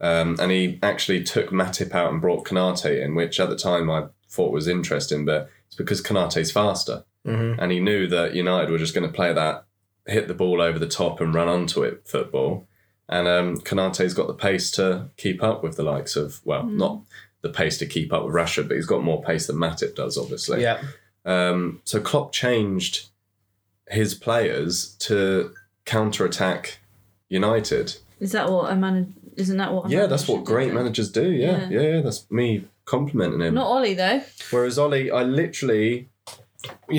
Um, 0.00 0.36
and 0.40 0.50
he 0.50 0.78
actually 0.82 1.22
took 1.24 1.50
Matip 1.50 1.94
out 1.94 2.10
and 2.10 2.22
brought 2.22 2.46
Konate 2.46 3.04
in, 3.04 3.14
which 3.14 3.38
at 3.38 3.50
the 3.50 3.56
time 3.56 3.90
I 3.90 4.06
thought 4.30 4.52
was 4.52 4.66
interesting, 4.66 5.26
but 5.26 5.50
it's 5.66 5.76
because 5.76 6.02
Konate's 6.02 6.50
faster 6.50 7.04
Mm-hmm. 7.26 7.60
and 7.60 7.70
he 7.70 7.80
knew 7.80 8.06
that 8.06 8.34
United 8.34 8.70
were 8.70 8.78
just 8.78 8.94
going 8.94 9.06
to 9.06 9.14
play 9.14 9.30
that 9.30 9.64
hit 10.06 10.28
the 10.28 10.34
ball 10.34 10.60
over 10.60 10.78
the 10.78 10.88
top 10.88 11.20
and 11.20 11.34
run 11.34 11.48
onto 11.48 11.82
it 11.82 12.02
football. 12.06 12.66
And 13.08 13.26
um, 13.26 13.56
Konate's 13.60 14.14
got 14.14 14.28
the 14.28 14.34
pace 14.34 14.70
to 14.72 15.08
keep 15.16 15.42
up 15.42 15.62
with 15.62 15.76
the 15.76 15.82
likes 15.82 16.14
of 16.16 16.40
well, 16.44 16.64
not 16.64 17.00
the 17.42 17.48
pace 17.50 17.78
to 17.78 17.86
keep 17.86 18.12
up 18.12 18.24
with 18.24 18.34
Rashford, 18.34 18.68
but 18.68 18.76
he's 18.76 18.86
got 18.86 19.02
more 19.02 19.22
pace 19.22 19.46
than 19.46 19.56
Matip 19.56 19.94
does, 19.96 20.16
obviously. 20.18 20.62
Yeah, 20.62 20.80
Um, 21.24 21.80
so 21.84 22.00
Klopp 22.00 22.32
changed 22.32 23.08
his 23.88 24.14
players 24.14 24.94
to 25.00 25.52
counter 25.84 26.24
attack 26.24 26.78
United. 27.28 27.96
Is 28.20 28.32
that 28.32 28.50
what 28.50 28.70
a 28.72 28.76
man? 28.76 29.14
Isn't 29.36 29.56
that 29.56 29.72
what? 29.72 29.86
a 29.86 29.88
Yeah, 29.88 30.06
that's 30.06 30.28
what 30.28 30.44
great 30.44 30.68
do? 30.68 30.74
managers 30.74 31.10
do. 31.10 31.30
Yeah, 31.32 31.68
yeah, 31.68 31.80
Yeah. 31.80 31.80
yeah. 31.96 32.00
That's 32.02 32.30
me 32.30 32.66
complimenting 32.84 33.40
him. 33.40 33.54
Not 33.54 33.66
Ollie 33.66 33.94
though. 33.94 34.22
Whereas 34.50 34.78
Ollie, 34.78 35.10
I 35.10 35.22
literally, 35.22 36.08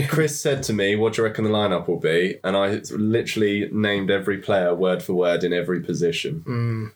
Chris 0.08 0.40
said 0.40 0.64
to 0.64 0.74
me, 0.74 0.96
"What 0.96 1.14
do 1.14 1.22
you 1.22 1.28
reckon 1.28 1.44
the 1.44 1.50
lineup 1.50 1.88
will 1.88 2.00
be?" 2.00 2.38
And 2.44 2.56
I 2.56 2.82
literally 2.92 3.70
named 3.72 4.10
every 4.10 4.38
player 4.38 4.74
word 4.74 5.04
for 5.04 5.14
word 5.14 5.44
in 5.44 5.54
every 5.54 5.82
position. 5.82 6.44
Mm. 6.48 6.92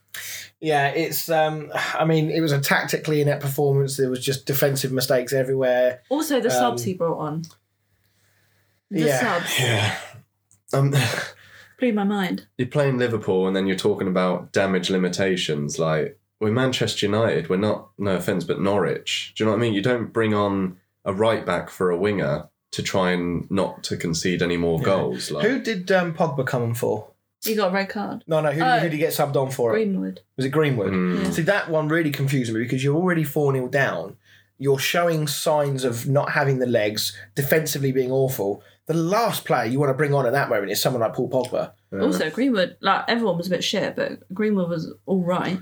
Yeah, 0.59 0.87
it's. 0.87 1.29
Um, 1.29 1.71
I 1.75 2.05
mean, 2.05 2.31
it 2.31 2.41
was 2.41 2.51
a 2.51 2.59
tactically 2.59 3.21
inept 3.21 3.41
performance. 3.41 3.97
There 3.97 4.09
was 4.09 4.23
just 4.23 4.45
defensive 4.45 4.91
mistakes 4.91 5.33
everywhere. 5.33 6.01
Also, 6.09 6.39
the 6.39 6.49
subs 6.49 6.81
Um, 6.81 6.85
he 6.87 6.93
brought 6.93 7.19
on. 7.19 7.43
The 8.89 9.01
yeah. 9.01 9.19
subs 9.19 9.59
Yeah. 9.59 9.97
Um, 10.73 10.93
blew 11.79 11.93
my 11.93 12.03
mind. 12.03 12.47
you're 12.57 12.67
playing 12.67 12.97
Liverpool, 12.97 13.47
and 13.47 13.55
then 13.55 13.67
you're 13.67 13.75
talking 13.75 14.07
about 14.07 14.53
damage 14.53 14.89
limitations. 14.89 15.77
Like 15.77 16.19
we're 16.39 16.51
Manchester 16.51 17.05
United. 17.05 17.49
We're 17.49 17.57
not. 17.57 17.89
No 17.97 18.15
offense, 18.15 18.43
but 18.43 18.59
Norwich. 18.59 19.33
Do 19.35 19.43
you 19.43 19.45
know 19.45 19.51
what 19.51 19.59
I 19.59 19.61
mean? 19.61 19.73
You 19.73 19.81
don't 19.81 20.11
bring 20.11 20.33
on 20.33 20.77
a 21.03 21.13
right 21.13 21.45
back 21.45 21.69
for 21.69 21.91
a 21.91 21.97
winger 21.97 22.49
to 22.75 22.83
try 22.83 23.11
and 23.11 23.49
not 23.51 23.83
to 23.83 23.97
concede 23.97 24.41
any 24.41 24.57
more 24.57 24.79
Yeah. 24.79 24.85
goals. 24.85 25.31
Like 25.31 25.45
Who 25.47 25.59
did 25.59 25.91
um, 25.91 26.13
Pogba 26.13 26.45
come 26.45 26.63
on 26.63 26.73
for? 26.73 27.07
He 27.43 27.53
got 27.55 27.69
a 27.71 27.73
red 27.73 27.89
card. 27.89 28.23
No, 28.27 28.41
no. 28.41 28.51
Who, 28.51 28.61
Oh. 28.63 28.77
who 28.79 28.83
did 28.85 28.93
he 28.93 28.97
get 28.97 29.13
subbed 29.13 29.35
on 29.35 29.51
for? 29.51 29.71
it? 29.71 29.75
Greenwood. 29.75 30.21
Was 30.35 30.45
it 30.45 30.49
Greenwood? 30.49 30.91
Mm. 30.91 31.23
Yeah. 31.23 31.29
See, 31.31 31.41
that 31.43 31.69
one 31.69 31.87
really 31.89 32.11
confused 32.11 32.51
me 32.53 32.59
because 32.59 32.83
you're 32.83 32.95
already 32.95 33.23
4 33.23 33.53
0 33.53 33.67
down. 33.67 34.17
You're 34.57 34.79
showing 34.79 35.27
signs 35.27 35.83
of 35.83 36.07
not 36.07 36.31
having 36.31 36.59
the 36.59 36.65
legs, 36.65 37.15
defensively 37.35 37.91
being 37.91 38.11
awful. 38.11 38.63
The 38.87 38.93
last 38.93 39.45
player 39.45 39.65
you 39.65 39.79
want 39.79 39.89
to 39.89 39.93
bring 39.93 40.13
on 40.13 40.25
at 40.25 40.31
that 40.31 40.49
moment 40.49 40.71
is 40.71 40.81
someone 40.81 41.01
like 41.01 41.13
Paul 41.13 41.29
Pogba. 41.29 41.71
Yeah. 41.91 41.99
Also, 42.01 42.29
Greenwood. 42.29 42.77
Like 42.81 43.03
everyone 43.07 43.37
was 43.37 43.47
a 43.47 43.49
bit 43.51 43.63
shit, 43.63 43.95
but 43.95 44.19
Greenwood 44.33 44.69
was 44.69 44.93
all 45.05 45.23
right. 45.23 45.59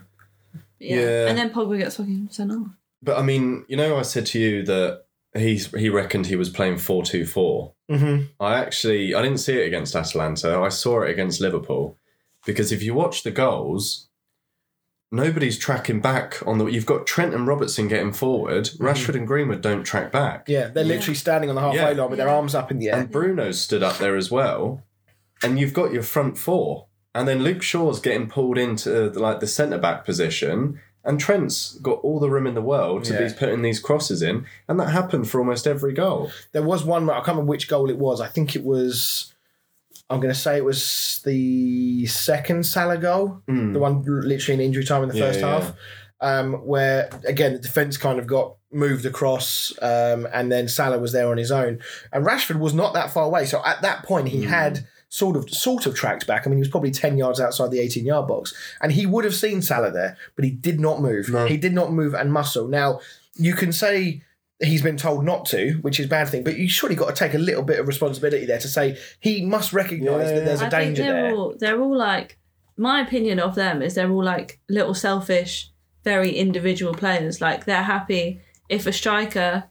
Yeah. 0.80 0.96
Yeah. 1.00 1.28
And 1.28 1.38
then 1.38 1.50
Pogba 1.52 1.78
gets 1.80 1.98
fucking 1.98 2.30
sent 2.32 2.52
off. 2.52 2.68
But 3.02 3.18
I 3.18 3.22
mean, 3.24 3.66
you 3.68 3.76
know, 3.78 3.98
I 3.98 4.02
said 4.04 4.26
to 4.28 4.40
you 4.40 4.64
that 4.64 5.04
he's 5.36 5.68
he 5.72 5.90
reckoned 5.90 6.28
he 6.28 6.36
was 6.36 6.50
playing 6.50 6.78
four 6.78 7.04
two 7.04 7.26
four. 7.26 7.74
Mm-hmm. 7.92 8.26
I 8.40 8.60
actually 8.60 9.14
I 9.16 9.22
didn't 9.22 9.40
see 9.40 9.60
it 9.60 9.68
against 9.68 9.96
Atalanta. 9.96 10.60
I 10.60 10.70
saw 10.70 11.02
it 11.02 11.10
against 11.10 11.42
Liverpool 11.42 11.98
because 12.46 12.72
if 12.72 12.82
you 12.84 12.94
watch 12.94 13.24
the 13.24 13.32
goals, 13.32 14.08
nobody's 15.12 15.58
tracking 15.58 16.00
back 16.02 16.42
on 16.46 16.58
the. 16.58 16.66
You've 16.66 16.86
got 16.86 17.06
Trent 17.08 17.34
and 17.34 17.48
Robertson 17.48 17.88
getting 17.88 18.14
forward. 18.14 18.66
Rashford 18.80 19.16
and 19.16 19.28
Greenwood 19.28 19.62
don't 19.62 19.84
track 19.84 20.12
back, 20.12 20.46
Yeah, 20.48 20.68
they're 20.68 20.84
Yeah. 20.84 20.96
literally 20.96 21.16
standing 21.16 21.50
on 21.50 21.56
the 21.56 21.62
halfway 21.62 21.78
Yeah. 21.80 22.02
line 22.02 22.10
with 22.10 22.20
their 22.20 22.30
arms 22.30 22.56
up 22.56 22.72
in 22.72 22.80
the 22.80 22.90
air. 22.90 22.96
and 23.00 23.12
Bruno's 23.12 23.60
stood 23.62 23.84
up 23.84 23.98
there 23.98 24.16
as 24.16 24.32
well. 24.32 24.84
And 25.44 25.60
you've 25.60 25.74
got 25.74 25.92
your 25.92 26.04
front 26.04 26.38
four, 26.38 26.88
and 27.14 27.28
then 27.28 27.44
Luke 27.44 27.62
Shaw's 27.62 28.00
getting 28.00 28.28
pulled 28.28 28.58
into 28.58 29.10
like 29.10 29.40
the 29.40 29.48
centre 29.48 29.78
back 29.78 30.06
position. 30.06 30.80
And 31.06 31.20
Trent's 31.20 31.74
got 31.80 32.00
all 32.00 32.20
the 32.20 32.30
room 32.30 32.48
in 32.48 32.54
the 32.56 32.62
world 32.62 33.04
to 33.06 33.14
Yeah. 33.14 33.28
be 33.28 33.34
putting 33.34 33.62
these 33.62 33.80
crosses 33.80 34.22
in, 34.22 34.46
and 34.70 34.80
that 34.80 34.90
happened 34.90 35.30
for 35.30 35.40
almost 35.40 35.68
every 35.68 35.94
goal. 35.94 36.32
There 36.54 36.64
was 36.64 36.84
one, 36.86 37.10
I 37.10 37.16
can't 37.16 37.28
remember 37.30 37.50
which 37.50 37.68
goal 37.68 37.90
it 37.90 37.98
was. 37.98 38.22
I 38.22 38.28
think 38.28 38.56
it 38.56 38.64
was, 38.64 39.34
I'm 40.10 40.22
going 40.22 40.34
to 40.34 40.40
say 40.40 40.56
it 40.58 40.64
was 40.66 41.22
the 41.26 42.06
second 42.06 42.66
Salah 42.66 42.98
goal, 42.98 43.42
Mm. 43.50 43.74
the 43.74 43.80
one 43.80 44.04
literally 44.06 44.54
in 44.62 44.66
injury 44.68 44.86
time 44.86 45.04
in 45.04 45.10
the 45.10 45.18
Yeah, 45.18 45.26
first 45.26 45.40
yeah. 45.42 45.60
half, 45.60 45.74
um, 46.22 46.54
where 46.66 47.10
again 47.26 47.52
the 47.54 47.60
defence 47.60 47.98
kind 47.98 48.18
of 48.18 48.26
got 48.26 48.56
moved 48.72 49.06
across, 49.06 49.74
um, 49.82 50.26
and 50.34 50.50
then 50.52 50.68
Salah 50.70 51.00
was 51.00 51.12
there 51.12 51.28
on 51.28 51.38
his 51.38 51.52
own, 51.52 51.80
and 52.14 52.26
Rashford 52.26 52.60
was 52.60 52.74
not 52.74 52.94
that 52.94 53.12
far 53.12 53.26
away. 53.26 53.46
So 53.46 53.62
at 53.66 53.82
that 53.82 54.04
point, 54.04 54.30
he 54.30 54.44
Mm. 54.46 54.48
had 54.48 54.88
sort 55.14 55.36
of 55.38 55.48
sort 55.50 55.86
of 55.86 55.94
tracked 55.94 56.26
back. 56.26 56.42
I 56.46 56.50
mean, 56.50 56.58
he 56.58 56.62
was 56.62 56.70
probably 56.76 56.90
ten 56.92 57.18
yards 57.18 57.40
outside 57.40 57.70
the 57.70 57.80
eighteen 57.80 58.06
yard 58.06 58.28
box, 58.28 58.54
and 58.82 58.92
he 58.92 59.06
would 59.06 59.26
have 59.26 59.36
seen 59.36 59.62
Salah 59.62 59.92
there, 59.92 60.18
but 60.36 60.44
he 60.44 60.52
did 60.52 60.80
not 60.80 61.02
move. 61.02 61.30
No. 61.30 61.46
He 61.46 61.58
did 61.58 61.74
not 61.74 61.94
move 61.94 62.14
and 62.16 62.34
muscle. 62.34 62.68
Now 62.68 63.00
you 63.36 63.54
can 63.54 63.72
say. 63.72 64.24
He's 64.60 64.84
been 64.84 64.96
told 64.98 65.26
not 65.26 65.46
to, 65.48 65.74
which 65.82 66.00
is 66.00 66.06
a 66.06 66.10
bad 66.10 66.30
thing. 66.30 66.44
But 66.44 66.58
you 66.58 66.70
surely 66.70 66.96
got 66.96 67.10
to 67.10 67.16
take 67.16 67.34
a 67.34 67.38
little 67.38 67.64
bit 67.64 67.80
of 67.80 67.88
responsibility 67.88 68.46
there 68.46 68.60
to 68.60 68.68
say 68.68 68.98
he 69.20 69.44
must 69.46 69.74
recognise 69.74 70.30
Yeah, 70.30 70.36
that 70.36 70.46
there's 70.46 70.62
a 70.62 70.68
I 70.68 70.70
think 70.70 70.96
danger 70.96 71.04
they're 71.04 71.24
there. 71.24 71.36
all 71.36 71.56
they're 71.60 71.82
all 71.82 71.98
like 71.98 72.38
my 72.78 73.02
opinion 73.02 73.40
of 73.40 73.56
them 73.56 73.82
is 73.82 73.96
they're 73.96 74.10
all 74.12 74.24
like 74.24 74.60
little 74.70 74.94
selfish, 74.94 75.70
very 76.06 76.32
individual 76.32 76.94
players. 76.94 77.42
Like 77.42 77.66
they're 77.66 77.84
happy 77.84 78.40
if 78.70 78.86
a 78.88 78.94
striker 78.94 79.66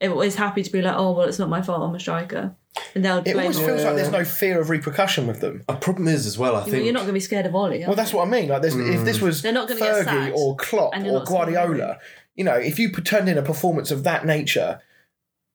is 0.00 0.34
happy 0.34 0.62
to 0.64 0.72
be 0.72 0.82
like, 0.82 0.96
oh 0.96 1.12
well, 1.12 1.28
it's 1.28 1.38
not 1.38 1.48
my 1.50 1.62
fault. 1.62 1.82
I'm 1.82 1.94
a 1.94 2.00
striker, 2.00 2.56
and 2.94 3.04
they'll 3.04 3.18
It 3.18 3.24
blame 3.24 3.38
almost 3.38 3.60
feels 3.60 3.84
like 3.84 3.96
there's 3.96 4.10
no 4.10 4.24
fear 4.24 4.60
of 4.60 4.70
repercussion 4.70 5.26
with 5.26 5.40
them. 5.40 5.62
A 5.68 5.76
problem 5.76 6.08
is 6.08 6.26
as 6.26 6.38
well. 6.38 6.56
I 6.56 6.64
think 6.64 6.84
You're 6.84 6.92
not 6.92 7.00
going 7.00 7.08
to 7.08 7.12
be 7.14 7.20
scared 7.20 7.46
of 7.46 7.54
Ollie. 7.54 7.84
Well, 7.86 7.94
that's 7.94 8.12
what 8.12 8.26
I 8.26 8.30
mean. 8.30 8.48
Like, 8.48 8.62
there's, 8.62 8.76
if 8.76 9.04
this 9.04 9.18
mm. 9.18 9.22
was 9.22 9.42
They're 9.42 9.52
not 9.52 9.68
gonna 9.68 9.80
get 9.80 9.94
Fergie 9.94 10.04
sacked, 10.04 10.36
or 10.36 10.56
Klopp 10.56 10.94
and 10.94 11.04
you're 11.04 11.14
or 11.14 11.18
not 11.18 11.28
scared 11.28 11.48
of 11.48 11.54
Guardiola, 11.54 11.98
you 12.34 12.44
know, 12.44 12.54
if 12.54 12.78
you 12.78 12.90
put- 12.90 13.04
turned 13.04 13.28
in 13.28 13.36
a 13.38 13.42
performance 13.42 13.90
of 13.90 14.04
that 14.04 14.24
nature, 14.24 14.80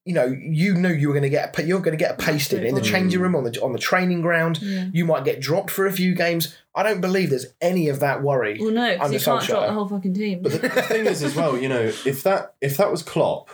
you 0.05 0.13
know, 0.13 0.25
you 0.25 0.73
knew 0.73 0.93
you 0.93 1.09
were 1.09 1.13
going 1.13 1.23
to 1.23 1.29
get 1.29 1.57
you're 1.65 1.81
going 1.81 1.97
to 1.97 2.01
get 2.01 2.17
pasted 2.17 2.63
in 2.63 2.75
the 2.75 2.79
Absolutely. 2.79 2.89
changing 2.89 3.19
mm. 3.19 3.23
room 3.23 3.35
on 3.35 3.43
the 3.43 3.61
on 3.61 3.73
the 3.73 3.79
training 3.79 4.21
ground. 4.21 4.61
Yeah. 4.61 4.87
You 4.93 5.03
might 5.05 5.25
get 5.25 5.41
dropped 5.41 5.69
for 5.69 5.85
a 5.85 5.91
few 5.91 6.15
games. 6.15 6.55
I 6.73 6.83
don't 6.83 7.01
believe 7.01 7.31
there's 7.31 7.47
any 7.59 7.89
of 7.89 7.99
that 7.99 8.21
worry. 8.21 8.57
Well, 8.59 8.71
no, 8.71 8.93
because 8.93 9.05
under 9.05 9.17
you 9.17 9.23
can't 9.23 9.43
drop 9.43 9.63
Solskjaer. 9.63 9.67
the 9.67 9.73
whole 9.73 9.87
fucking 9.89 10.13
team. 10.13 10.41
But 10.43 10.53
the, 10.53 10.59
the 10.59 10.81
thing 10.83 11.07
is, 11.07 11.23
as 11.23 11.35
well, 11.35 11.57
you 11.57 11.67
know, 11.67 11.81
if 11.81 12.23
that 12.23 12.53
if 12.61 12.77
that 12.77 12.89
was 12.89 13.03
Klopp, 13.03 13.49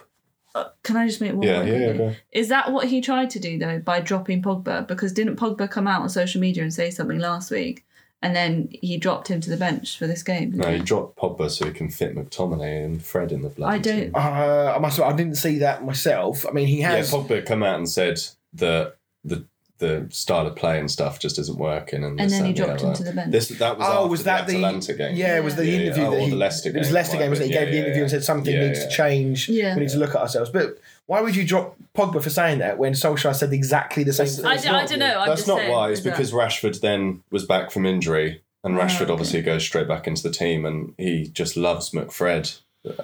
can 0.84 0.98
I 0.98 1.08
just 1.08 1.20
make 1.22 1.34
one 1.34 1.48
Yeah, 1.48 1.60
point 1.62 1.68
yeah, 1.70 1.92
yeah. 1.94 2.14
Is 2.32 2.50
that 2.50 2.72
what 2.72 2.88
he 2.88 3.02
tried 3.02 3.30
to 3.32 3.40
do 3.40 3.58
though 3.58 3.80
by 3.80 4.00
dropping 4.00 4.42
Pogba? 4.44 4.88
Because 4.88 5.12
didn't 5.12 5.38
Pogba 5.38 5.70
come 5.70 5.88
out 5.88 6.02
on 6.02 6.10
social 6.10 6.40
media 6.42 6.64
and 6.64 6.74
say 6.74 6.90
something 6.92 7.20
last 7.20 7.50
week, 7.52 7.84
and 8.22 8.36
then 8.36 8.70
he 8.72 8.98
dropped 8.98 9.28
him 9.28 9.42
to 9.42 9.50
the 9.50 9.58
bench 9.58 9.98
for 9.98 10.06
this 10.08 10.22
game? 10.24 10.52
No, 10.52 10.72
he 10.72 10.80
dropped 10.80 11.18
Pogba 11.18 11.50
so 11.50 11.66
he 11.66 11.72
can 11.72 11.90
fit 11.90 12.16
McTominay 12.16 12.86
and 12.86 13.04
Fred 13.04 13.32
in 13.32 13.42
the 13.42 13.50
bloody 13.50 13.76
I 13.76 13.80
don't- 13.80 14.00
team. 14.02 14.12
Uh, 14.16 14.74
I 14.76 14.78
must. 14.80 15.00
I 15.00 15.14
didn't 15.14 15.36
see 15.36 15.58
that 15.60 15.84
myself. 15.84 16.46
I 16.48 16.52
mean, 16.52 16.68
he 16.68 16.82
has. 16.82 17.12
Yeah. 17.12 17.20
Pogba 17.20 17.46
come 17.46 17.64
out 17.64 17.78
and 17.78 17.90
said 17.90 18.20
that 18.54 18.98
the 19.24 19.46
the 19.84 20.08
style 20.10 20.48
of 20.48 20.56
play 20.56 20.80
and 20.80 20.90
stuff 20.90 21.20
just 21.20 21.38
isn't 21.38 21.58
working, 21.58 22.04
and, 22.04 22.20
And 22.20 22.30
then 22.32 22.46
he 22.46 22.54
that, 22.54 22.78
dropped 22.80 22.82
the 22.82 22.88
him 22.88 23.06
the 23.06 23.14
bench. 23.14 23.32
This 23.32 23.50
that 23.50 23.78
was 23.78 23.88
oh, 23.88 23.92
after 23.98 24.08
was 24.10 24.24
that 24.24 24.48
the 24.48 24.54
the 24.54 24.58
Atalanta 24.60 24.94
game? 24.94 25.16
Yeah, 25.16 25.38
it 25.38 25.44
was 25.44 25.56
the 25.56 25.66
Yeah, 25.66 25.72
yeah, 25.74 25.82
interview 25.86 26.04
oh, 26.06 26.12
that 26.12 26.22
he. 26.22 26.30
the 26.32 26.36
Leicester 26.36 26.70
game. 26.70 26.76
It 26.78 26.80
was 26.80 26.92
Leicester 26.92 27.18
game, 27.18 27.30
wasn't 27.30 27.46
it? 27.46 27.50
He 27.50 27.54
yeah, 27.56 27.64
gave 27.66 27.72
the 27.72 27.78
yeah, 27.78 27.84
interview 27.84 28.02
and 28.04 28.12
said 28.12 28.24
something 28.24 28.54
Yeah, 28.54 28.68
needs 28.68 28.80
yeah. 28.80 28.86
to 28.88 28.92
change. 28.96 29.50
Yeah. 29.50 29.76
We 29.76 29.82
need 29.82 29.90
to 29.90 29.98
look 30.00 30.16
at 30.16 30.22
ourselves. 30.22 30.50
But 30.50 30.80
why 31.06 31.22
would 31.22 31.36
you 31.36 31.46
drop 31.46 31.76
Pogba 31.96 32.24
for 32.24 32.30
saying 32.30 32.60
that 32.60 32.78
when 32.78 32.94
Solskjaer 32.94 33.36
said 33.36 33.52
exactly 33.54 34.04
the 34.04 34.14
same 34.14 34.28
thing? 34.28 34.46
I, 34.46 34.54
It's 34.56 34.64
d- 34.64 34.70
I 34.70 34.72
not- 34.72 34.90
don't 34.90 35.00
know. 35.00 35.20
I'm 35.20 35.28
That's 35.28 35.42
just 35.42 35.48
not 35.48 35.58
saying, 35.58 35.72
why. 35.72 35.90
It's 35.90 36.00
is 36.00 36.04
that- 36.06 36.12
because 36.12 36.32
Rashford 36.32 36.80
then 36.82 37.22
was 37.32 37.46
back 37.46 37.72
from 37.72 37.86
injury, 37.86 38.42
and 38.64 38.76
Oh, 38.78 38.82
Rashford 38.82 39.02
okay. 39.04 39.12
obviously 39.12 39.42
goes 39.42 39.64
straight 39.64 39.88
back 39.88 40.08
into 40.08 40.24
the 40.24 40.32
team, 40.32 40.66
and 40.66 40.94
he 40.98 41.28
just 41.28 41.58
loves 41.58 41.92
McFred. 41.92 42.60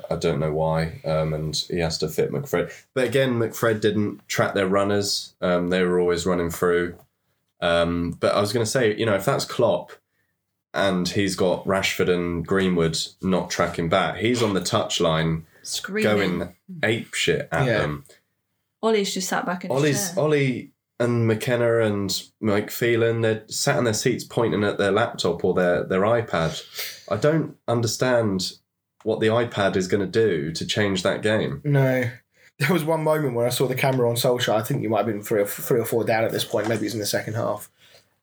I 0.09 0.15
don't 0.17 0.39
know 0.39 0.51
why, 0.51 0.99
um, 1.05 1.33
and 1.33 1.55
he 1.69 1.79
has 1.79 1.97
to 1.99 2.09
fit 2.09 2.31
McFred. 2.31 2.71
But 2.93 3.07
again, 3.07 3.39
McFred 3.39 3.79
didn't 3.79 4.27
track 4.27 4.53
their 4.53 4.67
runners; 4.67 5.35
um, 5.41 5.69
they 5.69 5.83
were 5.83 5.99
always 5.99 6.25
running 6.25 6.49
through. 6.49 6.97
Um, 7.61 8.11
but 8.19 8.33
I 8.35 8.41
was 8.41 8.53
going 8.53 8.65
to 8.65 8.69
say, 8.71 8.95
you 8.95 9.05
know, 9.05 9.15
if 9.15 9.25
that's 9.25 9.45
Klopp, 9.45 9.91
and 10.73 11.07
he's 11.07 11.35
got 11.35 11.65
Rashford 11.65 12.09
and 12.09 12.45
Greenwood 12.45 12.97
not 13.21 13.49
tracking 13.49 13.89
back, 13.89 14.17
he's 14.17 14.43
on 14.43 14.53
the 14.53 14.61
touchline 14.61 15.43
screaming. 15.63 16.37
going 16.39 16.55
ape 16.83 17.13
shit 17.13 17.47
at 17.51 17.65
Yeah. 17.65 17.79
them. 17.79 18.05
Ollie's 18.81 19.13
just 19.13 19.27
sat 19.27 19.45
back 19.45 19.65
in 19.65 19.71
his 19.71 19.77
Ollie's 19.77 20.07
chair. 20.13 20.23
Ollie 20.23 20.71
and 21.01 21.27
McKenna 21.27 21.79
and 21.79 22.23
Mike 22.39 22.69
Phelan, 22.71 23.21
they're 23.21 23.43
sat 23.47 23.77
in 23.77 23.83
their 23.85 23.93
seats 23.93 24.23
pointing 24.23 24.63
at 24.63 24.77
their 24.77 24.91
laptop 24.91 25.43
or 25.43 25.53
their, 25.53 25.83
their 25.83 26.01
iPad. 26.01 26.61
I 27.09 27.17
don't 27.17 27.57
understand 27.67 28.53
what 29.03 29.19
the 29.19 29.27
iPad 29.27 29.75
is 29.75 29.87
going 29.87 30.01
to 30.01 30.07
do 30.07 30.51
to 30.51 30.65
change 30.65 31.03
that 31.03 31.21
game. 31.21 31.61
No. 31.63 32.09
There 32.59 32.73
was 32.73 32.83
one 32.83 33.05
moment 33.05 33.35
where 33.35 33.47
I 33.47 33.51
saw 33.51 33.67
the 33.67 33.73
camera 33.73 34.09
on 34.09 34.17
Solskjaer. 34.17 34.53
I 34.53 34.61
think 34.61 34.83
you 34.83 34.89
might 34.89 34.97
have 34.97 35.05
been 35.05 35.23
three 35.23 35.39
or 35.39 35.45
three 35.45 35.79
or 35.79 35.85
four 35.85 36.03
down 36.03 36.25
at 36.25 36.31
this 36.33 36.43
point. 36.43 36.67
Maybe 36.67 36.83
it's 36.85 36.93
in 36.93 36.99
the 36.99 37.05
second 37.05 37.35
half, 37.35 37.69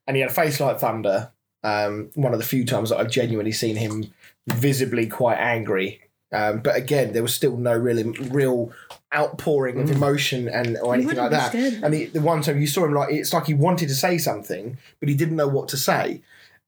and 0.06 0.14
he 0.14 0.20
had 0.20 0.30
a 0.30 0.34
face 0.34 0.60
like 0.60 0.78
thunder. 0.78 1.32
Um, 1.64 2.10
one 2.16 2.34
of 2.34 2.38
the 2.38 2.44
few 2.44 2.66
times 2.66 2.90
that 2.90 2.98
I've 2.98 3.10
genuinely 3.10 3.52
seen 3.52 3.76
him 3.76 4.12
visibly 4.46 5.06
quite 5.06 5.38
angry. 5.38 6.02
Um, 6.32 6.58
but 6.60 6.76
again, 6.76 7.14
there 7.14 7.22
was 7.22 7.32
still 7.32 7.56
no 7.56 7.74
real 7.74 8.12
real 8.30 8.72
outpouring 9.14 9.80
of 9.80 9.90
emotion 9.90 10.48
and 10.48 10.76
or 10.82 10.92
anything 10.92 11.16
like 11.16 11.30
that. 11.30 11.48
scared. 11.48 11.80
And 11.82 11.94
the, 11.94 12.04
the 12.06 12.20
one 12.20 12.42
time 12.42 12.60
you 12.60 12.66
saw 12.66 12.84
him, 12.84 12.92
like 12.92 13.14
it's 13.14 13.32
like 13.32 13.46
he 13.46 13.54
wanted 13.54 13.88
to 13.88 13.94
say 13.94 14.18
something, 14.18 14.76
but 15.00 15.08
he 15.08 15.14
didn't 15.14 15.36
know 15.36 15.48
what 15.48 15.68
to 15.68 15.78
say. 15.78 16.20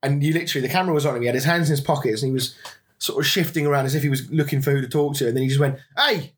And 0.03 0.23
you 0.23 0.33
literally, 0.33 0.67
the 0.67 0.73
camera 0.73 0.95
was 0.95 1.05
on 1.05 1.17
him. 1.17 1.21
He 1.21 1.27
had 1.27 1.35
his 1.35 1.45
hands 1.45 1.69
in 1.69 1.73
his 1.77 1.81
pockets, 1.83 2.23
and 2.23 2.31
he 2.31 2.33
was 2.33 2.57
sort 2.99 3.19
of 3.19 3.27
shifting 3.27 3.67
around 3.67 3.87
as 3.87 3.95
if 3.95 4.03
he 4.03 4.09
was 4.09 4.31
looking 4.31 4.61
for 4.61 4.71
who 4.73 4.81
to 4.81 4.89
talk 4.89 5.15
to. 5.17 5.29
And 5.29 5.37
then 5.37 5.43
he 5.43 5.49
just 5.49 5.61
went, 5.61 5.79
"Hey," 5.97 6.35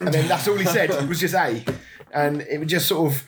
and 0.00 0.12
then 0.12 0.28
that's 0.28 0.46
all 0.48 0.56
he 0.56 0.66
said. 0.66 0.90
It 0.90 1.08
was 1.08 1.20
just 1.20 1.34
"Hey," 1.34 1.64
and 2.12 2.42
it 2.42 2.58
was 2.58 2.68
just 2.68 2.86
sort 2.86 3.12
of. 3.12 3.24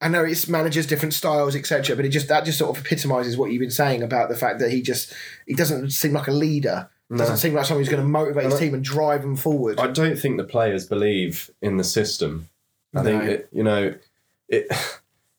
I 0.00 0.08
know 0.08 0.24
it's 0.24 0.48
managers, 0.48 0.86
different 0.86 1.14
styles, 1.14 1.56
etc. 1.56 1.96
But 1.96 2.04
it 2.04 2.10
just 2.10 2.28
that 2.28 2.44
just 2.44 2.58
sort 2.58 2.76
of 2.76 2.84
epitomises 2.84 3.38
what 3.38 3.52
you've 3.52 3.60
been 3.60 3.70
saying 3.70 4.02
about 4.02 4.28
the 4.28 4.36
fact 4.36 4.58
that 4.58 4.70
he 4.70 4.82
just 4.82 5.14
he 5.46 5.54
doesn't 5.54 5.90
seem 5.90 6.12
like 6.12 6.28
a 6.28 6.32
leader. 6.32 6.90
Doesn't 7.14 7.36
seem 7.36 7.54
like 7.54 7.64
someone 7.66 7.82
who's 7.82 7.90
going 7.90 8.02
to 8.02 8.08
motivate 8.08 8.46
his 8.46 8.58
team 8.58 8.74
and 8.74 8.82
drive 8.82 9.22
them 9.22 9.36
forward. 9.36 9.78
I 9.78 9.86
don't 9.86 10.18
think 10.18 10.36
the 10.36 10.44
players 10.44 10.86
believe 10.86 11.48
in 11.62 11.76
the 11.76 11.84
system. 11.84 12.48
I 12.92 13.02
think, 13.02 13.22
it, 13.24 13.48
you 13.52 13.62
know, 13.62 13.94
it, 14.48 14.66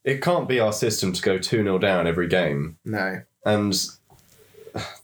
it 0.06 0.22
can't 0.22 0.48
be 0.48 0.60
our 0.60 0.72
system 0.72 1.12
to 1.12 1.22
go 1.22 1.38
2 1.38 1.64
0 1.64 1.78
down 1.80 2.08
every 2.08 2.28
game. 2.28 2.78
no, 2.86 3.22
And 3.46 3.76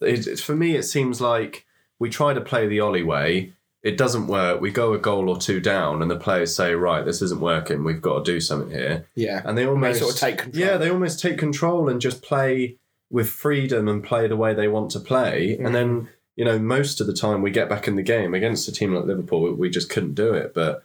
it, 0.02 0.28
it- 0.28 0.40
for 0.40 0.56
me, 0.56 0.76
it 0.76 0.84
seems 0.84 1.22
like 1.22 1.66
we 2.00 2.10
try 2.10 2.34
to 2.34 2.42
play 2.42 2.68
the 2.68 2.80
Ollie 2.80 3.04
way. 3.04 3.54
It 3.84 3.98
doesn't 3.98 4.28
work. 4.28 4.62
We 4.62 4.70
go 4.70 4.94
a 4.94 5.00
goal 5.00 5.28
or 5.28 5.38
two 5.38 5.60
down, 5.60 6.02
and 6.04 6.12
the 6.12 6.16
players 6.16 6.56
say, 6.56 6.76
"Right, 6.76 7.04
this 7.04 7.22
isn't 7.24 7.42
working. 7.42 7.84
We've 7.84 8.02
got 8.02 8.24
to 8.24 8.32
do 8.32 8.40
something 8.40 8.70
here." 8.70 9.08
yeah, 9.16 9.42
And 9.44 9.58
they 9.58 9.66
almost 9.66 10.00
sort 10.00 10.14
of 10.14 10.20
take 10.20 10.38
control. 10.38 10.64
Yeah, 10.66 10.78
they 10.78 10.90
almost 10.92 11.20
take 11.20 11.38
control 11.40 11.90
and 11.90 12.00
just 12.00 12.22
play 12.22 12.76
with 13.10 13.28
freedom 13.30 13.88
and 13.88 14.04
play 14.04 14.28
the 14.28 14.38
way 14.38 14.54
they 14.54 14.68
want 14.68 14.92
to 14.92 15.00
play. 15.00 15.58
Mm. 15.60 15.66
And 15.66 15.76
then 15.76 16.10
you 16.36 16.46
know, 16.46 16.58
most 16.60 17.02
of 17.02 17.08
the 17.08 17.14
time 17.14 17.42
we 17.42 17.52
get 17.52 17.70
back 17.70 17.88
in 17.88 17.96
the 17.96 18.02
game 18.04 18.34
against 18.34 18.68
a 18.68 18.72
team 18.72 18.94
like 18.94 19.06
Liverpool, 19.06 19.42
we, 19.42 19.52
we 19.52 19.70
just 19.70 19.90
couldn't 19.90 20.14
do 20.16 20.34
it. 20.34 20.54
But 20.54 20.84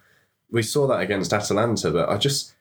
we 0.51 0.61
saw 0.63 0.87
that 0.87 0.99
against 0.99 1.31
Atalanta. 1.33 1.89
But 1.91 2.09
I 2.09 2.17
just, 2.17 2.53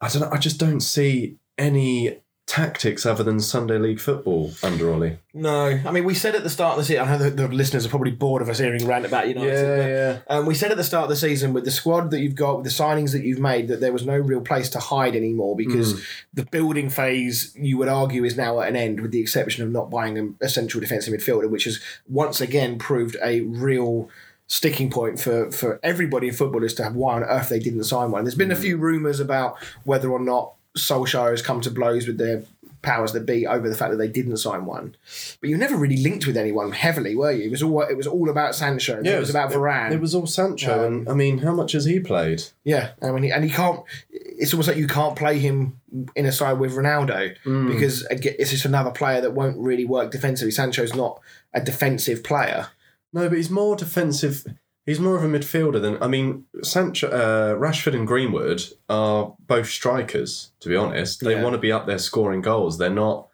I 0.00 0.08
don't 0.08 0.22
know. 0.22 0.30
I 0.30 0.38
just 0.38 0.58
don't 0.58 0.80
see 0.80 1.36
any 1.58 2.20
tactics 2.46 3.06
other 3.06 3.22
than 3.22 3.40
Sunday 3.40 3.78
League 3.78 4.00
football 4.00 4.52
under 4.62 4.92
Ollie. 4.92 5.18
No, 5.32 5.80
I 5.86 5.90
mean 5.90 6.04
we 6.04 6.14
said 6.14 6.34
at 6.34 6.42
the 6.42 6.50
start 6.50 6.72
of 6.72 6.78
the 6.78 6.84
season. 6.84 7.08
I 7.08 7.16
know 7.16 7.30
the, 7.30 7.30
the 7.30 7.48
listeners 7.48 7.86
are 7.86 7.88
probably 7.88 8.10
bored 8.10 8.42
of 8.42 8.48
us 8.48 8.58
hearing 8.58 8.86
rant 8.86 9.06
about 9.06 9.28
United. 9.28 9.48
but, 9.48 9.88
yeah. 9.88 10.18
Um, 10.28 10.46
we 10.46 10.54
said 10.54 10.70
at 10.70 10.76
the 10.76 10.84
start 10.84 11.04
of 11.04 11.08
the 11.08 11.16
season 11.16 11.52
with 11.52 11.64
the 11.64 11.70
squad 11.70 12.10
that 12.10 12.20
you've 12.20 12.34
got, 12.34 12.56
with 12.56 12.64
the 12.64 12.70
signings 12.70 13.12
that 13.12 13.22
you've 13.22 13.38
made, 13.38 13.68
that 13.68 13.80
there 13.80 13.92
was 13.92 14.04
no 14.04 14.18
real 14.18 14.40
place 14.40 14.68
to 14.70 14.80
hide 14.80 15.16
anymore 15.16 15.56
because 15.56 16.04
the 16.34 16.44
building 16.44 16.90
phase, 16.90 17.56
you 17.56 17.78
would 17.78 17.88
argue, 17.88 18.24
is 18.24 18.36
now 18.36 18.60
at 18.60 18.68
an 18.68 18.76
end, 18.76 19.00
with 19.00 19.12
the 19.12 19.20
exception 19.20 19.64
of 19.64 19.70
not 19.70 19.90
buying 19.90 20.36
a, 20.40 20.48
central 20.48 20.80
defensive 20.80 21.14
midfielder, 21.14 21.48
which 21.48 21.64
has 21.64 21.80
once 22.08 22.40
again 22.40 22.78
proved 22.78 23.16
a 23.22 23.40
real 23.40 24.10
sticking 24.46 24.90
point 24.90 25.18
for, 25.18 25.50
for 25.50 25.80
everybody 25.82 26.28
in 26.28 26.34
football 26.34 26.62
as 26.62 26.74
to 26.74 26.84
have 26.84 26.94
why 26.94 27.14
on 27.14 27.24
earth 27.24 27.48
they 27.48 27.58
didn't 27.58 27.84
sign 27.84 28.10
one. 28.10 28.24
There's 28.24 28.34
been 28.34 28.50
a 28.50 28.56
few 28.56 28.76
rumours 28.76 29.18
about 29.18 29.56
whether 29.84 30.10
or 30.10 30.20
not 30.20 30.52
Solskjaer 30.76 31.30
has 31.30 31.42
come 31.42 31.60
to 31.62 31.70
blows 31.70 32.06
with 32.06 32.18
their 32.18 32.42
powers 32.82 33.12
that 33.12 33.24
be 33.24 33.46
over 33.46 33.68
the 33.68 33.76
fact 33.76 33.92
that 33.92 33.96
they 33.96 34.08
didn't 34.08 34.36
sign 34.38 34.64
one. 34.64 34.96
But 35.40 35.50
you 35.50 35.56
never 35.56 35.76
really 35.76 35.98
linked 35.98 36.26
with 36.26 36.36
anyone 36.36 36.72
heavily, 36.72 37.14
were 37.14 37.30
you? 37.30 37.44
It 37.44 37.50
was 37.50 37.62
all 37.62 37.82
it 37.82 37.96
was 37.96 38.08
all 38.08 38.28
about 38.28 38.54
Sancho. 38.56 39.00
Yeah, 39.04 39.16
it 39.16 39.20
was 39.20 39.30
about 39.30 39.52
Varane. 39.52 39.92
It, 39.92 40.00
was 40.00 40.14
all 40.16 40.26
Sancho, 40.26 40.86
Um, 40.86 40.94
and 40.94 41.08
I 41.08 41.14
mean, 41.14 41.38
how 41.38 41.54
much 41.54 41.72
has 41.72 41.84
he 41.84 42.00
played? 42.00 42.42
Yeah, 42.64 42.90
I 43.00 43.12
mean, 43.12 43.30
and 43.32 43.44
he 43.44 43.50
can't. 43.50 43.80
It's 44.10 44.52
almost 44.52 44.68
like 44.68 44.78
you 44.78 44.88
can't 44.88 45.14
play 45.14 45.38
him 45.38 45.80
in 46.16 46.26
a 46.26 46.32
side 46.32 46.58
with 46.58 46.72
Ronaldo 46.72 47.36
because 47.68 48.04
it's 48.10 48.50
just 48.50 48.64
another 48.64 48.90
player 48.90 49.20
that 49.20 49.32
won't 49.32 49.58
really 49.58 49.84
work 49.84 50.10
defensively. 50.10 50.50
Sancho's 50.50 50.94
not 50.94 51.20
a 51.54 51.60
defensive 51.60 52.24
player. 52.24 52.68
No, 53.12 53.28
but 53.28 53.36
he's 53.36 53.50
more 53.50 53.76
defensive. 53.76 54.44
He's 54.84 54.98
more 55.00 55.16
of 55.16 55.22
a 55.22 55.28
midfielder 55.28 55.80
than 55.80 56.02
I 56.02 56.08
mean. 56.08 56.44
Sancho, 56.62 57.08
uh, 57.08 57.54
Rashford, 57.54 57.94
and 57.94 58.06
Greenwood 58.06 58.62
are 58.88 59.34
both 59.46 59.68
strikers. 59.68 60.50
To 60.60 60.68
be 60.68 60.76
honest, 60.76 61.20
they 61.20 61.34
Yeah. 61.34 61.42
want 61.42 61.54
to 61.54 61.58
be 61.58 61.70
up 61.72 61.86
there 61.86 61.98
scoring 61.98 62.40
goals. 62.40 62.78
They're 62.78 62.90
not. 62.90 63.28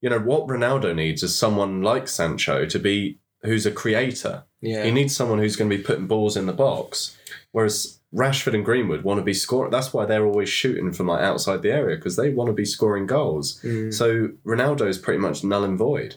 You 0.00 0.10
know 0.10 0.18
what 0.20 0.46
Ronaldo 0.48 0.94
needs 0.94 1.22
is 1.22 1.36
someone 1.38 1.82
like 1.82 2.08
Sancho 2.08 2.66
to 2.66 2.78
be 2.78 3.18
who's 3.42 3.66
a 3.66 3.70
creator. 3.72 4.44
Yeah, 4.60 4.84
He 4.84 4.92
needs 4.92 5.16
someone 5.16 5.38
who's 5.40 5.56
going 5.56 5.68
to 5.70 5.76
be 5.76 5.82
putting 5.82 6.06
balls 6.06 6.36
in 6.36 6.46
the 6.46 6.52
box. 6.52 7.16
Whereas 7.52 8.00
Rashford 8.14 8.54
and 8.54 8.64
Greenwood 8.64 9.04
want 9.04 9.18
to 9.18 9.24
be 9.24 9.32
scoring. 9.32 9.70
That's 9.70 9.92
why 9.94 10.04
they're 10.04 10.26
always 10.26 10.48
shooting 10.48 10.92
from 10.92 11.06
like 11.06 11.22
outside 11.22 11.62
the 11.62 11.70
area 11.70 11.96
because 11.96 12.16
they 12.16 12.30
want 12.30 12.48
to 12.48 12.54
be 12.54 12.64
scoring 12.64 13.06
goals. 13.06 13.58
Mm. 13.62 13.92
So 13.92 14.28
Ronaldo 14.44 14.86
is 14.86 14.98
pretty 14.98 15.18
much 15.18 15.42
null 15.42 15.64
and 15.64 15.78
void. 15.78 16.16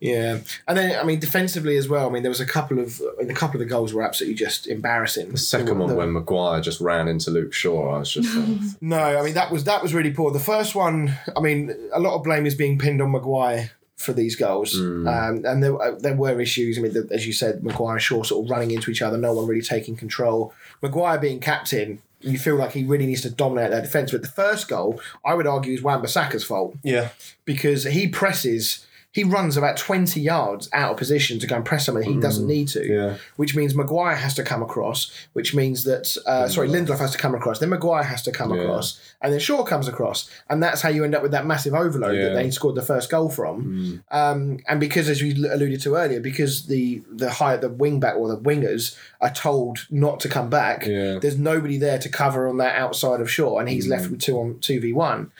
yeah, 0.00 0.38
and 0.68 0.78
then 0.78 1.00
I 1.00 1.02
mean 1.02 1.18
defensively 1.18 1.76
as 1.76 1.88
well. 1.88 2.08
I 2.08 2.12
mean 2.12 2.22
there 2.22 2.30
was 2.30 2.40
a 2.40 2.46
couple 2.46 2.78
of 2.78 3.00
a 3.20 3.34
couple 3.34 3.60
of 3.60 3.66
the 3.66 3.72
goals 3.72 3.92
were 3.92 4.04
absolutely 4.04 4.36
just 4.36 4.68
embarrassing. 4.68 5.30
The 5.30 5.38
second 5.38 5.78
one 5.78 5.96
when 5.96 6.12
Maguire 6.12 6.60
just 6.60 6.80
ran 6.80 7.08
into 7.08 7.32
Luke 7.32 7.52
Shaw, 7.52 7.96
I 7.96 7.98
was 7.98 8.12
just 8.12 8.36
uh, 8.36 8.40
like, 8.40 8.60
No, 8.80 8.98
I 8.98 9.22
mean 9.22 9.34
that 9.34 9.50
was 9.50 9.64
that 9.64 9.82
was 9.82 9.94
really 9.94 10.12
poor. 10.12 10.30
The 10.30 10.38
first 10.38 10.76
one, 10.76 11.16
I 11.36 11.40
mean, 11.40 11.74
a 11.92 11.98
lot 11.98 12.14
of 12.14 12.22
blame 12.22 12.46
is 12.46 12.54
being 12.54 12.78
pinned 12.78 13.02
on 13.02 13.10
Maguire 13.10 13.72
for 13.96 14.12
these 14.12 14.36
goals, 14.36 14.74
Mm. 14.78 15.06
um, 15.08 15.44
and 15.44 15.62
there 15.62 15.80
uh, 15.80 15.94
there 15.98 16.14
were 16.14 16.38
issues. 16.40 16.78
I 16.78 16.82
mean, 16.82 16.92
the, 16.92 17.08
as 17.10 17.26
you 17.26 17.32
said, 17.32 17.64
Maguire 17.64 17.94
and 17.94 18.02
Shaw 18.02 18.22
sort 18.22 18.44
of 18.44 18.50
running 18.50 18.70
into 18.70 18.90
each 18.90 19.02
other, 19.02 19.16
no 19.16 19.32
one 19.32 19.46
really 19.46 19.62
taking 19.62 19.96
control. 19.96 20.52
Maguire 20.82 21.18
being 21.18 21.40
captain, 21.40 22.00
you 22.20 22.38
feel 22.38 22.56
like 22.56 22.72
he 22.72 22.84
really 22.84 23.06
needs 23.06 23.22
to 23.22 23.30
dominate 23.30 23.70
their 23.70 23.80
defence. 23.80 24.12
But 24.12 24.22
the 24.22 24.28
first 24.28 24.68
goal, 24.68 25.00
I 25.24 25.34
would 25.34 25.46
argue, 25.46 25.72
is 25.72 25.82
Wan-Bissaka's 25.82 26.44
fault 26.44 26.76
yeah. 26.82 27.08
because 27.44 27.84
he 27.84 28.06
presses. 28.08 28.84
He 29.16 29.24
runs 29.24 29.56
about 29.56 29.76
20 29.78 30.20
yards 30.20 30.68
out 30.74 30.90
of 30.92 30.96
position 30.98 31.38
to 31.40 31.46
go 31.46 31.56
and 31.56 31.64
press 31.64 31.86
someone 31.86 32.04
he 32.04 32.20
doesn't 32.20 32.46
need 32.46 32.68
to 32.68 32.80
Mm. 32.80 32.88
Yeah. 32.96 33.16
which 33.36 33.56
means 33.56 33.74
Maguire 33.74 34.14
has 34.16 34.34
to 34.34 34.42
come 34.42 34.62
across, 34.62 34.98
which 35.32 35.54
means 35.54 35.84
that 35.84 36.04
uh, 36.26 36.46
sorry, 36.48 36.68
Lindelof 36.68 36.98
has 36.98 37.12
to 37.12 37.18
come 37.24 37.34
across, 37.34 37.58
then 37.58 37.70
Maguire 37.70 38.02
has 38.12 38.22
to 38.24 38.30
come 38.30 38.50
Yeah. 38.52 38.60
across, 38.62 39.00
and 39.22 39.32
then 39.32 39.40
Shaw 39.40 39.64
comes 39.64 39.88
across, 39.88 40.28
and 40.50 40.62
that's 40.62 40.82
how 40.82 40.90
you 40.90 41.02
end 41.02 41.14
up 41.14 41.22
with 41.22 41.32
that 41.32 41.46
massive 41.46 41.72
overload 41.74 42.14
Yeah. 42.16 42.24
that 42.28 42.34
they 42.34 42.50
scored 42.50 42.74
the 42.74 42.82
first 42.92 43.08
goal 43.10 43.28
from. 43.30 44.02
Um, 44.10 44.58
and 44.68 44.78
because, 44.80 45.08
as 45.08 45.22
we 45.22 45.30
alluded 45.56 45.80
to 45.86 45.94
earlier, 45.96 46.20
because 46.20 46.66
the 46.66 47.02
the 47.22 47.30
high 47.30 47.56
the 47.56 47.70
wing 47.70 47.98
back 48.00 48.16
or 48.16 48.28
the 48.28 48.36
wingers 48.50 48.96
are 49.22 49.30
told 49.32 49.86
not 49.90 50.20
to 50.20 50.28
come 50.28 50.48
back, 50.50 50.84
there's 50.84 51.38
nobody 51.38 51.78
there 51.78 51.98
to 51.98 52.08
cover 52.10 52.46
on 52.50 52.56
that 52.58 52.74
outside 52.84 53.20
of 53.22 53.30
Shaw, 53.30 53.58
and 53.60 53.68
he's 53.70 53.88
left 53.88 54.10
with 54.10 54.20
two 54.20 54.36
on 54.38 54.58
two 54.60 54.78
v 54.80 54.92
one. 54.92 55.30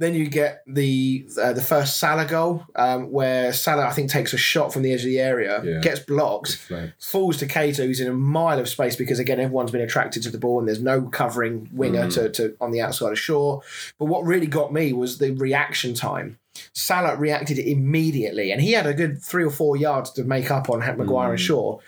Then 0.00 0.14
you 0.14 0.28
get 0.28 0.62
the 0.66 1.26
uh, 1.42 1.52
the 1.52 1.60
first 1.60 1.98
Salah 1.98 2.24
goal, 2.24 2.64
um, 2.76 3.10
where 3.10 3.52
Salah 3.52 3.86
I 3.86 3.90
think 3.92 4.10
takes 4.10 4.32
a 4.32 4.36
shot 4.36 4.72
from 4.72 4.82
the 4.82 4.92
edge 4.92 5.00
of 5.00 5.06
the 5.06 5.18
area, 5.18 5.60
Yeah. 5.64 5.80
gets 5.80 5.98
blocked, 5.98 6.70
falls 7.00 7.38
to 7.38 7.46
Keita, 7.46 7.84
who's 7.84 7.98
in 7.98 8.06
a 8.06 8.12
mile 8.12 8.60
of 8.60 8.68
space 8.68 8.94
because 8.94 9.18
again 9.18 9.40
everyone's 9.40 9.72
been 9.72 9.80
attracted 9.80 10.22
to 10.22 10.30
the 10.30 10.38
ball 10.38 10.60
and 10.60 10.68
there's 10.68 10.80
no 10.80 11.02
covering 11.02 11.68
winger 11.72 12.06
Mm. 12.06 12.14
to, 12.14 12.28
to 12.30 12.56
on 12.60 12.70
the 12.70 12.80
outside 12.80 13.10
of 13.10 13.18
Shaw. 13.18 13.60
But 13.98 14.04
what 14.06 14.24
really 14.24 14.46
got 14.46 14.72
me 14.72 14.92
was 14.92 15.18
the 15.18 15.32
reaction 15.32 15.94
time. 15.94 16.38
Salah 16.72 17.16
reacted 17.16 17.58
immediately, 17.58 18.52
and 18.52 18.60
he 18.62 18.72
had 18.72 18.86
a 18.86 18.94
good 18.94 19.20
three 19.20 19.44
or 19.44 19.50
four 19.50 19.76
yards 19.76 20.10
to 20.12 20.22
make 20.24 20.50
up 20.50 20.70
on 20.70 20.78
Maguire 20.78 21.30
and 21.30 21.38
Mm. 21.40 21.42
Shaw, 21.42 21.78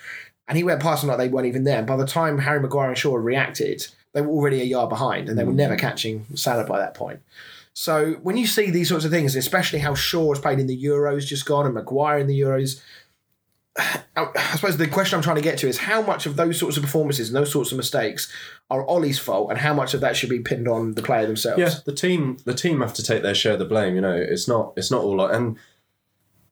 and 0.49 0.57
he 0.57 0.65
went 0.65 0.81
past 0.81 1.01
them 1.01 1.07
like 1.09 1.17
they 1.17 1.29
weren't 1.29 1.47
even 1.47 1.63
there. 1.63 1.77
And 1.77 1.87
by 1.87 1.95
the 1.95 2.05
time 2.05 2.39
Harry 2.39 2.59
Maguire 2.59 2.89
and 2.89 2.97
Shaw 2.97 3.15
reacted, 3.15 3.87
they 4.13 4.19
were 4.21 4.27
already 4.31 4.59
a 4.61 4.65
yard 4.65 4.89
behind, 4.89 5.29
and 5.29 5.37
they 5.39 5.45
were 5.45 5.53
Mm. 5.53 5.63
never 5.63 5.75
catching 5.77 6.25
Salah 6.35 6.65
by 6.65 6.77
that 6.79 6.93
point. 6.93 7.19
So 7.73 8.13
when 8.21 8.37
you 8.37 8.47
see 8.47 8.69
these 8.69 8.89
sorts 8.89 9.05
of 9.05 9.11
things, 9.11 9.35
especially 9.35 9.79
how 9.79 9.95
Shaw 9.95 10.33
has 10.33 10.39
played 10.39 10.59
in 10.59 10.67
the 10.67 10.83
Euros 10.83 11.25
just 11.25 11.45
gone 11.45 11.65
and 11.65 11.73
Maguire 11.73 12.17
in 12.19 12.27
the 12.27 12.39
Euros, 12.39 12.81
I 13.77 14.55
suppose 14.55 14.77
the 14.77 14.87
question 14.87 15.15
I'm 15.15 15.23
trying 15.23 15.37
to 15.37 15.41
get 15.41 15.57
to 15.59 15.67
is 15.67 15.77
how 15.77 16.01
much 16.01 16.25
of 16.25 16.35
those 16.35 16.59
sorts 16.59 16.75
of 16.75 16.83
performances 16.83 17.29
and 17.29 17.35
those 17.35 17.51
sorts 17.51 17.71
of 17.71 17.77
mistakes 17.77 18.31
are 18.69 18.85
Ollie's 18.85 19.19
fault, 19.19 19.49
and 19.49 19.59
how 19.59 19.73
much 19.73 19.93
of 19.93 20.01
that 20.01 20.15
should 20.15 20.29
be 20.29 20.39
pinned 20.39 20.67
on 20.67 20.93
the 20.93 21.01
player 21.01 21.25
themselves. 21.25 21.59
Yeah, 21.59 21.73
the 21.85 21.93
team 21.93 22.37
the 22.45 22.53
team 22.53 22.81
have 22.81 22.93
to 22.95 23.03
take 23.03 23.23
their 23.23 23.35
share 23.35 23.53
of 23.53 23.59
the 23.59 23.65
blame. 23.65 23.95
You 23.95 24.01
know, 24.01 24.15
it's 24.15 24.47
not 24.47 24.73
it's 24.75 24.91
not 24.91 25.03
all 25.03 25.17
like 25.17 25.33
and. 25.33 25.57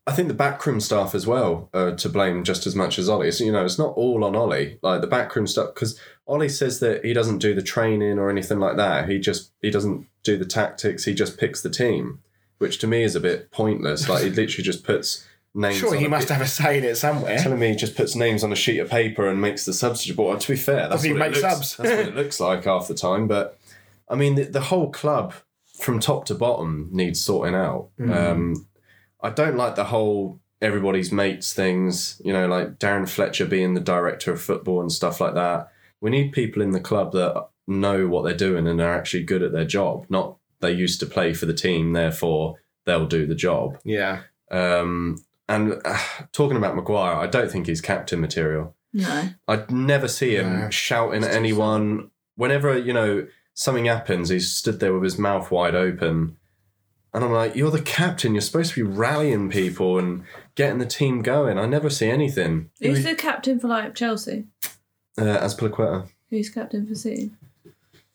I 0.09 0.13
think 0.13 0.27
the 0.27 0.33
backroom 0.33 0.79
staff 0.79 1.13
as 1.13 1.27
well 1.27 1.69
are 1.73 1.95
to 1.95 2.09
blame 2.09 2.43
just 2.43 2.65
as 2.65 2.75
much 2.75 2.97
as 2.97 3.07
Ollie. 3.07 3.31
So, 3.31 3.43
you 3.43 3.51
know, 3.51 3.63
it's 3.63 3.77
not 3.77 3.95
all 3.95 4.23
on 4.23 4.35
Ollie. 4.35 4.79
Like 4.81 5.01
the 5.01 5.07
backroom 5.07 5.45
stuff, 5.45 5.73
because 5.73 5.99
Ollie 6.27 6.49
says 6.49 6.79
that 6.79 7.05
he 7.05 7.13
doesn't 7.13 7.37
do 7.37 7.53
the 7.53 7.61
training 7.61 8.17
or 8.17 8.29
anything 8.29 8.59
like 8.59 8.77
that. 8.77 9.07
He 9.07 9.19
just 9.19 9.51
he 9.61 9.69
doesn't 9.69 10.07
do 10.23 10.37
the 10.37 10.45
tactics. 10.45 11.05
He 11.05 11.13
just 11.13 11.37
picks 11.37 11.61
the 11.61 11.69
team, 11.69 12.19
which 12.57 12.79
to 12.79 12.87
me 12.87 13.03
is 13.03 13.15
a 13.15 13.19
bit 13.19 13.51
pointless. 13.51 14.09
Like 14.09 14.23
he 14.23 14.29
literally 14.29 14.63
just 14.63 14.83
puts 14.83 15.25
names. 15.53 15.77
Sure, 15.77 15.91
on 15.91 15.97
he 15.99 16.05
a 16.05 16.09
must 16.09 16.27
bit- 16.27 16.37
have 16.37 16.45
a 16.45 16.49
say 16.49 16.77
in 16.79 16.83
it 16.83 16.95
somewhere. 16.95 17.37
telling 17.37 17.59
me 17.59 17.69
he 17.69 17.75
just 17.75 17.95
puts 17.95 18.15
names 18.15 18.43
on 18.43 18.51
a 18.51 18.55
sheet 18.55 18.79
of 18.79 18.89
paper 18.89 19.27
and 19.27 19.39
makes 19.41 19.65
the 19.65 19.73
substitute. 19.73 20.17
Well, 20.17 20.37
to 20.37 20.51
be 20.51 20.57
fair, 20.57 20.87
that's 20.89 21.03
what, 21.03 21.11
it 21.11 21.17
looks, 21.17 21.41
subs? 21.41 21.77
that's 21.77 21.89
what 21.89 22.07
it 22.07 22.15
looks 22.15 22.39
like 22.39 22.65
half 22.65 22.87
the 22.87 22.95
time. 22.95 23.27
But 23.27 23.59
I 24.07 24.15
mean, 24.15 24.35
the, 24.35 24.43
the 24.43 24.61
whole 24.61 24.89
club 24.91 25.33
from 25.79 25.99
top 25.99 26.25
to 26.25 26.35
bottom 26.35 26.89
needs 26.91 27.21
sorting 27.21 27.55
out. 27.55 27.89
Mm. 27.99 28.15
Um, 28.15 28.67
I 29.21 29.29
don't 29.29 29.57
like 29.57 29.75
the 29.75 29.85
whole 29.85 30.39
everybody's 30.61 31.11
mates 31.11 31.53
things. 31.53 32.21
You 32.23 32.33
know, 32.33 32.47
like 32.47 32.79
Darren 32.79 33.07
Fletcher 33.07 33.45
being 33.45 33.73
the 33.73 33.81
director 33.81 34.31
of 34.31 34.41
football 34.41 34.81
and 34.81 34.91
stuff 34.91 35.19
like 35.21 35.33
that. 35.35 35.71
We 36.01 36.09
need 36.09 36.31
people 36.31 36.61
in 36.61 36.71
the 36.71 36.79
club 36.79 37.11
that 37.13 37.47
know 37.67 38.07
what 38.07 38.23
they're 38.23 38.33
doing 38.33 38.67
and 38.67 38.79
are 38.81 38.93
actually 38.93 39.23
good 39.23 39.43
at 39.43 39.51
their 39.51 39.65
job. 39.65 40.05
Not 40.09 40.37
they 40.61 40.71
used 40.71 40.99
to 41.01 41.05
play 41.05 41.33
for 41.33 41.45
the 41.45 41.53
team, 41.53 41.93
therefore 41.93 42.55
they'll 42.85 43.05
do 43.05 43.25
the 43.27 43.35
job. 43.35 43.77
Yeah. 43.85 44.21
Um, 44.51 45.23
and 45.47 45.79
uh, 45.85 45.97
talking 46.31 46.57
about 46.57 46.75
Maguire, 46.75 47.15
I 47.15 47.27
don't 47.27 47.51
think 47.51 47.67
he's 47.67 47.81
captain 47.81 48.19
material. 48.21 48.75
No. 48.93 49.29
I'd 49.47 49.69
never 49.71 50.07
see 50.07 50.35
him 50.35 50.59
No. 50.61 50.69
shouting 50.69 51.23
at 51.23 51.27
It's 51.27 51.33
too 51.33 51.37
anyone. 51.39 52.11
Whenever, 52.35 52.77
you 52.77 52.93
know, 52.93 53.27
something 53.53 53.85
happens, 53.85 54.29
he's 54.29 54.51
stood 54.51 54.79
there 54.79 54.93
with 54.93 55.03
his 55.03 55.17
mouth 55.19 55.51
wide 55.51 55.75
open. 55.75 56.37
And 57.13 57.23
I'm 57.23 57.31
like, 57.31 57.55
you're 57.55 57.71
the 57.71 57.81
captain. 57.81 58.33
You're 58.33 58.41
supposed 58.41 58.73
to 58.73 58.83
be 58.85 58.91
rallying 58.91 59.49
people 59.49 59.97
and 59.97 60.23
getting 60.55 60.77
the 60.77 60.85
team 60.85 61.21
going. 61.21 61.57
I 61.57 61.65
never 61.65 61.89
see 61.89 62.09
anything. 62.09 62.69
Who's 62.79 63.03
the 63.03 63.15
captain 63.15 63.59
for 63.59 63.67
like 63.67 63.95
Chelsea? 63.95 64.45
Uh, 65.17 65.23
Azpilicueta. 65.23 66.07
Who's 66.29 66.49
captain 66.49 66.85
for 66.85 66.95
City? 66.95 67.31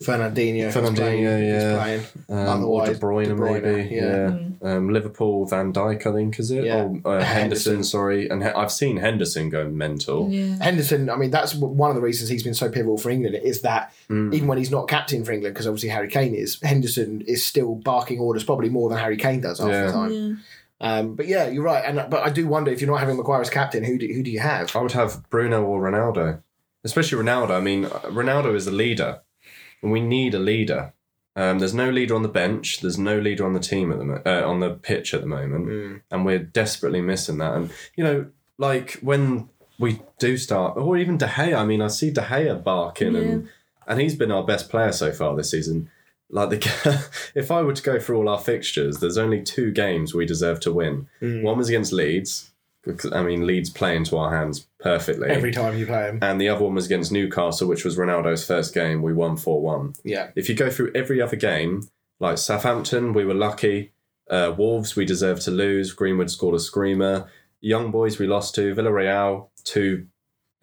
Fernandinho. 0.04 0.72
Fernandinho, 0.72 0.96
playing- 0.96 1.22
yeah. 1.46 1.76
playing. 1.82 2.02
Um, 2.48 2.64
or 2.64 2.86
De 2.86 2.94
Bruyne, 2.94 3.26
De 3.28 3.34
Bruyne, 3.34 3.62
maybe. 3.62 3.94
yeah. 3.94 4.36
Yeah. 4.62 4.76
Um, 4.76 4.90
Liverpool, 4.90 5.46
Van 5.46 5.72
Dijk, 5.72 6.06
I 6.06 6.12
think, 6.12 6.38
is 6.38 6.50
it? 6.50 6.64
Yeah. 6.64 6.88
Oh, 7.04 7.10
uh, 7.10 7.22
Henderson, 7.22 7.72
Henderson. 7.74 7.84
sorry. 7.84 8.28
And 8.28 8.42
he- 8.42 8.48
I've 8.50 8.72
seen 8.72 8.96
Henderson 8.96 9.50
go 9.50 9.68
mental. 9.68 10.28
Yeah. 10.30 10.56
Henderson, 10.62 11.10
I 11.10 11.16
mean, 11.16 11.30
that's 11.30 11.54
one 11.54 11.90
of 11.90 11.96
the 11.96 12.02
reasons 12.02 12.30
he's 12.30 12.42
been 12.42 12.54
so 12.54 12.70
pivotal 12.70 12.96
for 12.98 13.10
England 13.10 13.36
is 13.42 13.62
that 13.62 13.92
Mm. 14.10 14.32
even 14.34 14.48
when 14.48 14.58
he's 14.58 14.70
not 14.70 14.88
captain 14.88 15.24
for 15.24 15.32
England, 15.32 15.54
because 15.54 15.66
obviously 15.66 15.88
Harry 15.90 16.08
Kane 16.08 16.34
is, 16.34 16.58
Henderson 16.62 17.22
is 17.26 17.44
still 17.44 17.74
barking 17.74 18.18
orders 18.20 18.44
probably 18.44 18.68
more 18.70 18.88
than 18.88 18.98
Harry 18.98 19.16
Kane 19.16 19.40
does 19.40 19.58
half 19.58 19.68
Yeah. 19.68 19.86
the 19.86 19.92
time. 19.92 20.12
Yeah. 20.12 20.34
Um, 20.80 21.14
but 21.14 21.26
yeah, 21.28 21.48
you're 21.48 21.62
right. 21.62 21.82
And 21.86 22.10
but 22.10 22.22
I 22.24 22.30
do 22.30 22.46
wonder 22.46 22.70
if 22.70 22.80
you're 22.80 22.90
not 22.90 23.00
having 23.00 23.16
Maguire 23.16 23.40
as 23.40 23.48
captain, 23.50 23.84
who 23.84 23.96
do, 23.98 24.06
who 24.12 24.22
do 24.22 24.30
you 24.30 24.40
have? 24.40 24.74
I 24.76 24.80
would 24.80 24.92
have 24.92 25.28
Bruno 25.30 25.62
or 25.64 25.80
Ronaldo, 25.80 26.42
especially 26.84 27.22
Ronaldo. 27.22 27.50
I 27.52 27.60
mean, 27.60 27.84
Ronaldo 27.84 28.54
is 28.54 28.66
a 28.66 28.70
leader, 28.72 29.20
and 29.84 29.92
we 29.92 30.00
need 30.00 30.34
a 30.34 30.40
leader. 30.40 30.92
Um, 31.36 31.58
there's 31.60 31.74
no 31.74 31.90
leader 31.90 32.14
on 32.14 32.22
the 32.22 32.28
bench. 32.28 32.80
There's 32.80 32.98
no 32.98 33.18
leader 33.18 33.44
on 33.44 33.52
the 33.54 33.60
team 33.60 33.92
at 33.92 33.98
the 33.98 34.04
mo- 34.04 34.22
uh, 34.24 34.42
on 34.48 34.60
the 34.60 34.70
pitch 34.70 35.12
at 35.14 35.20
the 35.20 35.26
moment, 35.26 35.66
Mm. 35.66 36.00
and 36.10 36.24
we're 36.24 36.38
desperately 36.38 37.00
missing 37.00 37.38
that. 37.38 37.54
And 37.54 37.70
you 37.96 38.04
know, 38.04 38.26
like 38.58 38.92
when 39.02 39.48
we 39.78 40.00
do 40.18 40.36
start, 40.36 40.76
or 40.76 40.96
even 40.96 41.18
De 41.18 41.26
Gea. 41.26 41.54
I 41.56 41.64
mean, 41.64 41.82
I 41.82 41.88
see 41.88 42.10
De 42.10 42.20
Gea 42.22 42.62
barking, 42.62 43.16
and 43.16 43.48
and 43.86 44.00
he's 44.00 44.14
been 44.14 44.30
our 44.32 44.44
best 44.44 44.70
player 44.70 44.92
so 44.92 45.10
far 45.12 45.34
this 45.36 45.50
season. 45.50 45.90
Like 46.30 46.50
the, 46.50 47.10
if 47.34 47.50
I 47.50 47.62
were 47.62 47.74
to 47.74 47.82
go 47.82 47.98
through 47.98 48.16
all 48.18 48.28
our 48.28 48.38
fixtures, 48.40 48.98
there's 48.98 49.18
only 49.18 49.42
two 49.42 49.72
games 49.72 50.14
we 50.14 50.24
deserve 50.26 50.60
to 50.60 50.72
win. 50.72 51.08
Mm. 51.20 51.42
One 51.42 51.58
was 51.58 51.68
against 51.68 51.92
Leeds. 51.92 52.50
Because, 52.86 53.12
I 53.12 53.22
mean, 53.22 53.46
Leeds 53.46 53.70
play 53.70 53.96
into 53.96 54.16
our 54.16 54.34
hands 54.36 54.66
perfectly. 54.80 55.28
Every 55.30 55.52
time 55.52 55.76
you 55.76 55.86
play 55.86 56.08
him. 56.08 56.18
and 56.22 56.40
the 56.40 56.48
other 56.48 56.64
one 56.64 56.74
was 56.74 56.86
against 56.86 57.12
Newcastle, 57.12 57.68
which 57.68 57.84
was 57.84 57.96
Ronaldo's 57.96 58.46
first 58.46 58.74
game. 58.74 59.02
We 59.02 59.12
won 59.12 59.36
4 59.36 59.60
1. 59.60 59.94
Yeah. 60.04 60.30
If 60.36 60.48
you 60.48 60.54
go 60.54 60.70
through 60.70 60.92
every 60.94 61.20
other 61.20 61.36
game, 61.36 61.88
like 62.20 62.38
Southampton, 62.38 63.12
we 63.12 63.24
were 63.24 63.34
lucky. 63.34 63.92
Uh, 64.30 64.54
Wolves, 64.56 64.96
we 64.96 65.04
deserved 65.04 65.42
to 65.42 65.50
lose. 65.50 65.92
Greenwood 65.92 66.30
scored 66.30 66.54
a 66.54 66.60
screamer. 66.60 67.28
Young 67.60 67.90
Boys, 67.90 68.18
we 68.18 68.26
lost 68.26 68.54
to. 68.56 68.74
Villarreal, 68.74 69.48
two 69.64 70.06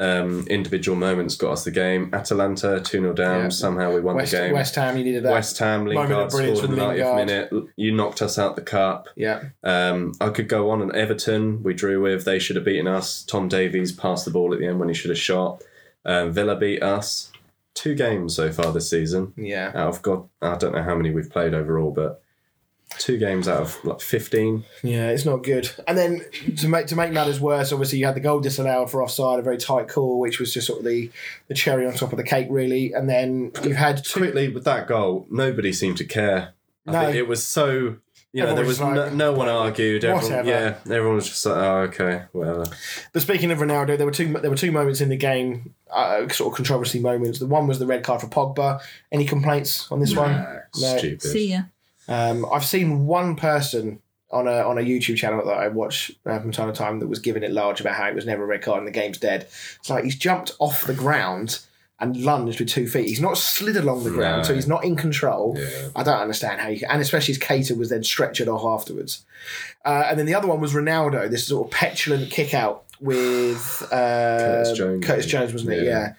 um, 0.01 0.47
individual 0.47 0.97
moments 0.97 1.35
got 1.35 1.51
us 1.51 1.63
the 1.63 1.71
game. 1.71 2.09
Atalanta, 2.11 2.81
2 2.81 3.01
0 3.01 3.13
down. 3.13 3.43
Yeah. 3.43 3.49
Somehow 3.49 3.93
we 3.93 4.01
won 4.01 4.15
West, 4.15 4.31
the 4.31 4.37
game. 4.37 4.53
West 4.53 4.73
Ham, 4.75 4.97
you 4.97 5.03
needed 5.03 5.23
that. 5.23 5.31
West 5.31 5.57
Ham, 5.59 5.85
Lingard 5.85 6.31
scored 6.31 6.47
in 6.47 6.71
the 6.71 6.77
90th 6.77 7.15
Lingard. 7.15 7.27
minute. 7.51 7.73
You 7.75 7.91
knocked 7.91 8.23
us 8.23 8.39
out 8.39 8.55
the 8.55 8.63
cup. 8.63 9.09
Yeah. 9.15 9.43
Um, 9.63 10.13
I 10.19 10.29
could 10.29 10.49
go 10.49 10.71
on 10.71 10.81
and 10.81 10.91
Everton, 10.93 11.61
we 11.61 11.75
drew 11.75 12.01
with. 12.01 12.25
They 12.25 12.39
should 12.39 12.55
have 12.55 12.65
beaten 12.65 12.87
us. 12.87 13.21
Tom 13.21 13.47
Davies 13.47 13.91
passed 13.91 14.25
the 14.25 14.31
ball 14.31 14.53
at 14.53 14.59
the 14.59 14.65
end 14.65 14.79
when 14.79 14.89
he 14.89 14.95
should 14.95 15.11
have 15.11 15.19
shot. 15.19 15.63
Um, 16.03 16.31
Villa 16.31 16.55
beat 16.55 16.81
us. 16.81 17.31
Two 17.75 17.93
games 17.93 18.35
so 18.35 18.51
far 18.51 18.73
this 18.73 18.89
season. 18.89 19.33
Yeah. 19.37 19.71
Out 19.75 19.89
of 19.89 20.01
God, 20.01 20.27
I 20.41 20.55
don't 20.55 20.73
know 20.73 20.83
how 20.83 20.95
many 20.95 21.11
we've 21.11 21.29
played 21.29 21.53
overall, 21.53 21.91
but 21.91 22.20
two 22.97 23.17
games 23.17 23.47
out 23.47 23.61
of 23.61 23.83
like 23.85 24.01
15. 24.01 24.63
Yeah, 24.83 25.09
it's 25.09 25.25
not 25.25 25.43
good. 25.43 25.69
And 25.87 25.97
then 25.97 26.25
to 26.57 26.67
make 26.67 26.87
to 26.87 26.95
make 26.95 27.11
matters 27.11 27.39
worse, 27.39 27.71
obviously 27.71 27.99
you 27.99 28.05
had 28.05 28.15
the 28.15 28.19
goal 28.21 28.39
disallowed 28.39 28.91
for 28.91 29.01
offside, 29.03 29.39
a 29.39 29.41
very 29.41 29.57
tight 29.57 29.87
call, 29.87 30.19
which 30.19 30.39
was 30.39 30.53
just 30.53 30.67
sort 30.67 30.79
of 30.79 30.85
the, 30.85 31.09
the 31.47 31.53
cherry 31.53 31.85
on 31.87 31.93
top 31.93 32.11
of 32.11 32.17
the 32.17 32.23
cake, 32.23 32.47
really. 32.49 32.93
And 32.93 33.09
then 33.09 33.51
you've 33.63 33.77
had 33.77 34.03
two. 34.03 34.19
Quickly, 34.19 34.49
with 34.49 34.63
that 34.65 34.87
goal, 34.87 35.25
nobody 35.29 35.73
seemed 35.73 35.97
to 35.97 36.05
care. 36.05 36.53
I 36.87 36.91
No. 36.91 37.01
think 37.05 37.15
it 37.15 37.27
was 37.27 37.43
so. 37.43 37.97
You 38.33 38.43
know, 38.43 38.51
Everyone 38.51 38.55
there 38.55 38.65
was 38.65 38.79
was 38.79 38.95
no, 38.95 39.03
like, 39.03 39.13
no 39.13 39.31
one 39.33 39.49
argued. 39.49 40.05
Everyone, 40.05 40.23
whatever. 40.23 40.47
yeah, 40.49 40.75
everyone 40.95 41.15
was 41.15 41.27
just 41.27 41.45
like, 41.45 41.57
oh, 41.57 41.77
okay, 41.89 42.21
whatever. 42.31 42.65
But 43.11 43.21
speaking 43.21 43.51
of 43.51 43.57
Ronaldo, 43.57 43.97
there 43.97 44.05
were 44.05 44.11
two 44.13 44.31
there 44.31 44.49
were 44.49 44.55
two 44.55 44.71
moments 44.71 45.01
in 45.01 45.09
the 45.09 45.17
game, 45.17 45.73
uh, 45.91 46.29
sort 46.29 46.53
of 46.53 46.55
controversy 46.55 46.99
moments. 47.01 47.39
The 47.39 47.45
one 47.47 47.67
was 47.67 47.79
the 47.79 47.85
red 47.85 48.03
card 48.05 48.21
for 48.21 48.27
Pogba. 48.27 48.79
Any 49.11 49.25
complaints 49.25 49.91
on 49.91 49.99
this 49.99 50.15
one? 50.15 50.31
No. 50.31 50.97
Stupid. 50.97 51.21
See 51.23 51.49
ya. 51.51 51.63
Um, 52.07 52.45
I've 52.51 52.65
seen 52.65 53.05
one 53.05 53.35
person 53.35 53.99
on 54.31 54.47
a 54.47 54.61
on 54.61 54.77
a 54.77 54.81
YouTube 54.81 55.17
channel 55.17 55.45
that 55.45 55.51
I 55.57 55.67
watch 55.67 56.11
uh, 56.25 56.39
from 56.39 56.51
time 56.51 56.67
to 56.71 56.77
time 56.77 56.99
that 56.99 57.07
was 57.07 57.19
giving 57.19 57.43
it 57.43 57.51
large 57.51 57.81
about 57.81 57.95
how 57.95 58.07
it 58.07 58.15
was 58.15 58.25
never 58.25 58.43
a 58.43 58.47
red 58.47 58.61
card 58.61 58.79
and 58.79 58.87
the 58.87 58.91
game's 58.91 59.17
dead. 59.17 59.43
It's 59.79 59.89
like 59.89 60.03
he's 60.03 60.15
jumped 60.15 60.53
off 60.59 60.85
the 60.85 60.93
ground 60.93 61.59
and 61.99 62.17
lunged 62.17 62.59
with 62.59 62.69
two 62.69 62.87
feet. 62.87 63.07
He's 63.07 63.21
not 63.21 63.37
slid 63.37 63.77
along 63.77 64.03
the 64.03 64.09
ground, 64.09 64.37
No. 64.41 64.43
so 64.47 64.55
he's 64.55 64.67
not 64.67 64.83
in 64.83 64.95
control. 64.95 65.55
Yeah. 65.59 65.89
I 65.95 66.01
don't 66.01 66.17
understand 66.19 66.59
how 66.59 66.69
you 66.69 66.79
can, 66.79 66.89
and 66.89 67.01
especially 67.01 67.33
as 67.33 67.37
Keita 67.39 67.77
was 67.77 67.89
then 67.89 68.01
stretchered 68.01 68.47
off 68.47 68.63
afterwards. 68.81 69.23
Uh, 69.85 70.05
and 70.09 70.17
then 70.17 70.25
the 70.25 70.33
other 70.33 70.47
one 70.47 70.59
was 70.59 70.73
Ronaldo, 70.73 71.29
this 71.29 71.45
sort 71.47 71.67
of 71.67 71.71
petulant 71.71 72.31
kick 72.31 72.53
out 72.55 72.85
with 72.99 73.83
uh, 73.91 74.39
Curtis 74.39 74.77
Jones, 74.77 75.05
Curtis 75.05 75.25
Jones, 75.27 75.53
wasn't 75.53 75.73
it? 75.73 75.83
Yeah. 75.83 76.13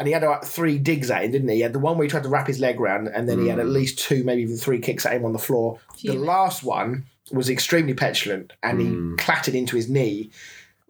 Yeah. 0.00 0.02
And 0.02 0.06
he 0.08 0.12
had 0.12 0.22
about 0.24 0.46
three 0.46 0.78
digs 0.78 1.10
at 1.10 1.24
him, 1.24 1.30
didn't 1.32 1.48
he? 1.48 1.56
He 1.56 1.60
had 1.60 1.72
the 1.74 1.78
one 1.78 1.96
where 1.98 2.04
he 2.04 2.10
tried 2.10 2.22
to 2.22 2.28
wrap 2.28 2.46
his 2.46 2.58
leg 2.58 2.80
round, 2.80 3.08
and 3.08 3.28
then 3.28 3.40
he 3.42 3.48
had 3.48 3.58
at 3.58 3.66
Mm. 3.66 3.72
least 3.72 3.98
two, 3.98 4.24
maybe 4.24 4.42
even 4.42 4.56
three 4.56 4.78
kicks 4.80 5.04
at 5.06 5.12
him 5.12 5.24
on 5.24 5.32
the 5.32 5.38
floor. 5.38 5.78
The 6.02 6.14
last 6.14 6.62
one 6.64 7.04
was 7.30 7.48
extremely 7.50 7.94
petulant, 7.94 8.52
and 8.62 8.80
Mm. 8.80 9.10
he 9.10 9.16
clattered 9.24 9.54
into 9.54 9.76
his 9.76 9.88
knee. 9.88 10.30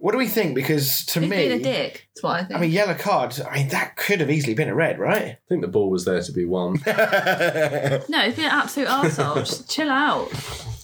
What 0.03 0.12
do 0.12 0.18
we 0.18 0.28
think? 0.28 0.55
Because 0.55 1.05
to 1.07 1.20
He's 1.20 1.28
me, 1.28 1.36
being 1.36 1.61
a 1.61 1.62
dick. 1.62 2.09
That's 2.14 2.22
what 2.22 2.40
I 2.40 2.44
think. 2.44 2.59
I 2.59 2.61
mean, 2.62 2.70
yellow 2.70 2.94
card. 2.94 3.38
I 3.48 3.59
mean, 3.59 3.68
that 3.68 3.96
could 3.96 4.20
have 4.20 4.30
easily 4.30 4.55
been 4.55 4.70
a 4.70 4.74
red, 4.74 4.98
right? 4.98 5.22
I 5.22 5.38
think 5.48 5.61
the 5.61 5.68
ball 5.68 5.90
was 5.90 6.07
there 6.07 6.22
to 6.22 6.32
be 6.32 6.46
won. 6.46 6.80
no, 6.86 8.18
he's 8.24 8.34
being 8.34 8.48
an 8.48 8.53
absolute 8.55 8.88
arsehole. 8.88 9.34
Just 9.46 9.68
chill 9.70 9.90
out. 9.90 10.30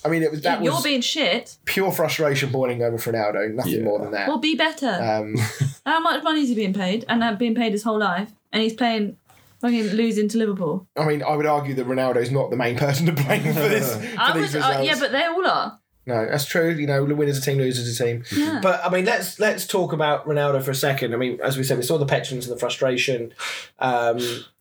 I 0.04 0.08
mean, 0.08 0.22
it 0.22 0.30
was 0.30 0.42
that 0.42 0.62
You're 0.62 0.74
was 0.74 0.84
being 0.84 1.00
shit. 1.00 1.56
pure 1.64 1.90
frustration 1.92 2.50
boiling 2.52 2.82
over 2.82 2.98
for 2.98 3.10
Ronaldo. 3.12 3.52
Nothing 3.54 3.72
Yeah. 3.72 3.82
more 3.84 3.98
than 4.00 4.10
that. 4.12 4.28
Well, 4.28 4.38
be 4.38 4.54
better. 4.54 4.86
Um, 4.88 5.34
How 5.86 5.98
much 6.00 6.22
money 6.22 6.42
is 6.42 6.50
he 6.50 6.54
being 6.54 6.74
paid? 6.74 7.04
And 7.08 7.22
uh, 7.24 7.34
being 7.36 7.54
paid 7.54 7.72
his 7.72 7.82
whole 7.84 7.98
life, 7.98 8.30
and 8.52 8.62
he's 8.62 8.74
playing 8.74 9.16
Fucking 9.62 9.86
losing 9.94 10.28
to 10.28 10.36
Liverpool. 10.36 10.86
I 10.98 11.06
mean, 11.06 11.22
I 11.22 11.34
would 11.34 11.46
argue 11.46 11.72
that 11.76 11.86
Ronaldo's 11.86 12.30
not 12.30 12.50
the 12.50 12.56
main 12.58 12.76
person 12.76 13.06
to 13.06 13.12
blame 13.12 13.42
for 13.42 13.52
this. 13.60 13.96
For 13.96 14.02
I 14.20 14.38
these 14.38 14.52
would, 14.52 14.62
uh, 14.62 14.68
results. 14.68 14.86
yeah, 14.86 14.96
but 15.00 15.12
they 15.12 15.24
all 15.24 15.46
are. 15.46 15.80
No, 16.06 16.24
that's 16.24 16.44
true. 16.44 16.70
You 16.70 16.86
know, 16.86 17.04
win 17.04 17.28
as 17.28 17.38
a 17.38 17.40
team, 17.40 17.58
lose 17.58 17.78
as 17.80 18.00
a 18.00 18.04
team. 18.04 18.24
Yeah. 18.30 18.60
But 18.62 18.84
I 18.84 18.90
mean, 18.90 19.04
let's 19.04 19.40
let's 19.40 19.66
talk 19.66 19.92
about 19.92 20.26
Ronaldo 20.26 20.62
for 20.62 20.70
a 20.70 20.74
second. 20.74 21.12
I 21.12 21.16
mean, 21.16 21.40
as 21.42 21.56
we 21.56 21.64
said, 21.64 21.78
we 21.78 21.82
saw 21.82 21.98
the 21.98 22.06
petulance 22.06 22.46
and 22.46 22.54
the 22.54 22.60
frustration. 22.60 23.34
Um, 23.80 24.18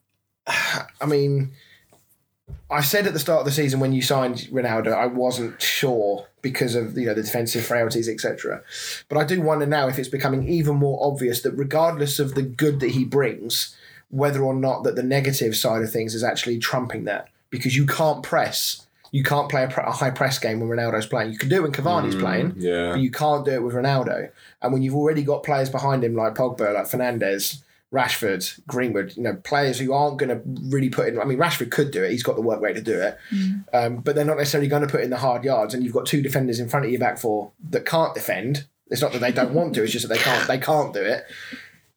I 0.48 1.06
mean, 1.06 1.52
I 2.70 2.82
said 2.82 3.06
at 3.06 3.14
the 3.14 3.20
start 3.20 3.40
of 3.40 3.46
the 3.46 3.52
season 3.52 3.80
when 3.80 3.94
you 3.94 4.02
signed 4.02 4.48
Ronaldo, 4.52 4.94
I 4.94 5.06
wasn't 5.06 5.62
sure 5.62 6.28
because 6.42 6.74
of 6.74 6.98
you 6.98 7.06
know 7.06 7.14
the 7.14 7.22
defensive 7.22 7.64
frailties, 7.64 8.10
etc. 8.10 8.64
But 9.08 9.20
I 9.20 9.24
do 9.24 9.42
wonder 9.42 9.68
now 9.68 9.88
if 9.88 10.00
it's 10.00 10.10
becoming 10.10 10.48
even 10.48 10.76
more 10.78 11.00
obvious 11.02 11.42
that 11.44 11.52
regardless 11.52 12.18
of 12.18 12.34
the 12.34 12.42
good 12.42 12.80
that 12.80 12.92
he 12.92 13.06
brings, 13.06 13.76
whether 14.10 14.44
or 14.44 14.56
not 14.56 14.84
that 14.84 14.96
the 14.96 15.04
negative 15.04 15.56
side 15.56 15.84
of 15.84 15.92
things 15.92 16.16
is 16.16 16.24
actually 16.24 16.58
trumping 16.58 17.04
that 17.06 17.30
because 17.50 17.76
you 17.76 17.86
can't 17.86 18.24
press. 18.24 18.85
You 19.16 19.24
can't 19.24 19.48
play 19.50 19.64
a, 19.64 19.68
pre- 19.70 19.84
a 19.86 19.92
high 19.92 20.12
press 20.12 20.38
game 20.40 20.60
when 20.60 20.68
Ronaldo's 20.70 21.06
playing. 21.08 21.32
You 21.32 21.38
can 21.38 21.48
do 21.50 21.58
it 21.58 21.62
when 21.64 21.72
Cavani's 21.72 22.16
playing, 22.16 22.50
but 22.50 22.58
Yeah. 22.62 22.96
you 22.96 23.10
can't 23.12 23.46
do 23.46 23.52
it 23.52 23.64
with 23.64 23.74
Ronaldo. 23.74 24.30
And 24.62 24.74
when 24.74 24.82
you've 24.84 24.96
already 24.96 25.24
got 25.24 25.44
players 25.44 25.70
behind 25.70 26.04
him 26.04 26.16
like 26.16 26.36
Pogba, 26.36 26.74
like 26.74 26.86
Fernandes, 26.86 27.62
Rashford, 27.94 28.60
Greenwood, 28.68 29.16
you 29.16 29.24
know, 29.24 29.36
players 29.36 29.80
who 29.80 29.94
aren't 29.94 30.18
going 30.18 30.30
to 30.36 30.42
really 30.70 30.90
put 30.90 31.08
in. 31.08 31.18
I 31.20 31.24
mean, 31.24 31.38
Rashford 31.38 31.72
could 31.72 31.92
do 31.92 32.04
it; 32.04 32.12
he's 32.12 32.24
got 32.24 32.36
the 32.36 32.42
work 32.42 32.60
rate 32.62 32.76
to 32.76 32.82
do 32.82 33.00
it, 33.00 33.18
um, 33.74 33.98
but 33.98 34.16
they're 34.16 34.26
not 34.26 34.38
necessarily 34.38 34.68
going 34.68 34.82
to 34.82 34.88
put 34.96 35.00
in 35.02 35.12
the 35.12 35.18
hard 35.18 35.46
yards. 35.46 35.74
And 35.74 35.82
you've 35.84 35.94
got 35.94 36.06
two 36.06 36.22
defenders 36.22 36.60
in 36.60 36.68
front 36.68 36.86
of 36.86 36.92
your 36.92 37.00
back 37.00 37.18
four 37.18 37.52
that 37.70 37.86
can't 37.86 38.14
defend. 38.14 38.66
It's 38.90 39.02
not 39.02 39.14
that 39.14 39.20
they 39.22 39.32
don't 39.32 39.54
want 39.54 39.76
to; 39.76 39.84
it's 39.84 39.94
just 39.94 40.08
that 40.10 40.14
they 40.14 40.22
can't. 40.22 40.46
They 40.48 40.58
can't 40.58 40.94
do 40.94 41.02
it. 41.02 41.24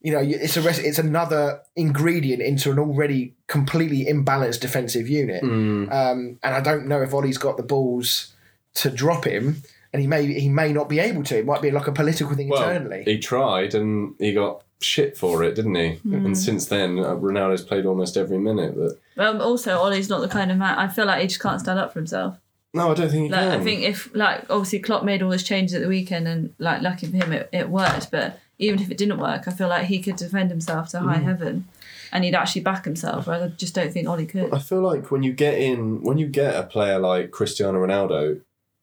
You 0.00 0.12
know, 0.12 0.20
it's 0.20 0.56
a 0.56 0.62
res- 0.62 0.78
it's 0.78 0.98
another 1.00 1.60
ingredient 1.74 2.40
into 2.40 2.70
an 2.70 2.78
already 2.78 3.34
completely 3.48 4.04
imbalanced 4.04 4.60
defensive 4.60 5.08
unit. 5.08 5.42
Mm. 5.42 5.90
Um, 5.92 6.38
and 6.42 6.54
I 6.54 6.60
don't 6.60 6.86
know 6.86 7.02
if 7.02 7.12
Ollie's 7.12 7.38
got 7.38 7.56
the 7.56 7.64
balls 7.64 8.32
to 8.74 8.90
drop 8.90 9.24
him, 9.24 9.62
and 9.92 10.00
he 10.00 10.06
may 10.06 10.24
he 10.38 10.48
may 10.48 10.72
not 10.72 10.88
be 10.88 11.00
able 11.00 11.24
to. 11.24 11.38
It 11.38 11.46
might 11.46 11.62
be 11.62 11.72
like 11.72 11.88
a 11.88 11.92
political 11.92 12.36
thing 12.36 12.48
Well, 12.48 12.62
internally. 12.68 13.02
he 13.04 13.18
tried 13.18 13.74
and 13.74 14.14
he 14.20 14.32
got 14.32 14.62
shit 14.80 15.16
for 15.16 15.42
it, 15.42 15.56
didn't 15.56 15.74
he? 15.74 15.94
Hmm. 15.96 16.26
And 16.26 16.38
since 16.38 16.66
then, 16.66 17.00
uh, 17.00 17.16
Ronaldo's 17.16 17.64
played 17.64 17.84
almost 17.84 18.16
every 18.16 18.38
minute. 18.38 18.76
But 18.76 18.98
Um, 19.26 19.40
also, 19.40 19.78
Ollie's 19.78 20.08
not 20.08 20.20
the 20.20 20.28
kind 20.28 20.52
of 20.52 20.58
man. 20.58 20.78
I 20.78 20.86
feel 20.86 21.06
like 21.06 21.20
he 21.22 21.26
just 21.26 21.40
can't 21.40 21.60
stand 21.60 21.80
up 21.80 21.92
for 21.92 21.98
himself. 21.98 22.36
no, 22.72 22.92
I 22.92 22.94
don't 22.94 23.10
think 23.10 23.24
he 23.24 23.28
Like, 23.30 23.40
can. 23.40 23.60
I 23.60 23.64
think 23.64 23.82
if, 23.82 24.14
like, 24.14 24.44
obviously 24.48 24.78
Klopp 24.78 25.02
made 25.02 25.22
all 25.22 25.30
those 25.30 25.42
changes 25.42 25.74
at 25.74 25.82
the 25.82 25.88
weekend, 25.88 26.28
and 26.28 26.54
like, 26.58 26.82
lucky 26.82 27.08
for 27.08 27.16
him, 27.16 27.32
it, 27.32 27.48
it 27.52 27.68
worked. 27.68 28.12
But 28.12 28.38
even 28.58 28.80
if 28.80 28.90
it 28.90 28.96
didn't 28.98 29.18
work, 29.18 29.46
I 29.46 29.52
feel 29.52 29.68
like 29.68 29.86
he 29.86 30.00
could 30.00 30.16
defend 30.16 30.50
himself 30.50 30.88
to 30.90 31.00
high 31.00 31.18
heaven, 31.18 31.66
and 32.12 32.24
he'd 32.24 32.34
actually 32.34 32.62
back 32.62 32.84
himself. 32.84 33.26
Whereas 33.26 33.42
I 33.42 33.48
just 33.48 33.74
don't 33.74 33.92
think 33.92 34.08
Ollie 34.08 34.26
could. 34.26 34.52
I 34.52 34.58
feel 34.58 34.80
like 34.80 35.10
when 35.10 35.22
you 35.22 35.32
get 35.32 35.54
in, 35.58 36.02
when 36.02 36.18
you 36.18 36.26
get 36.26 36.54
a 36.56 36.62
player 36.64 36.98
like 36.98 37.30
Cristiano 37.30 37.78
Ronaldo, 37.84 38.40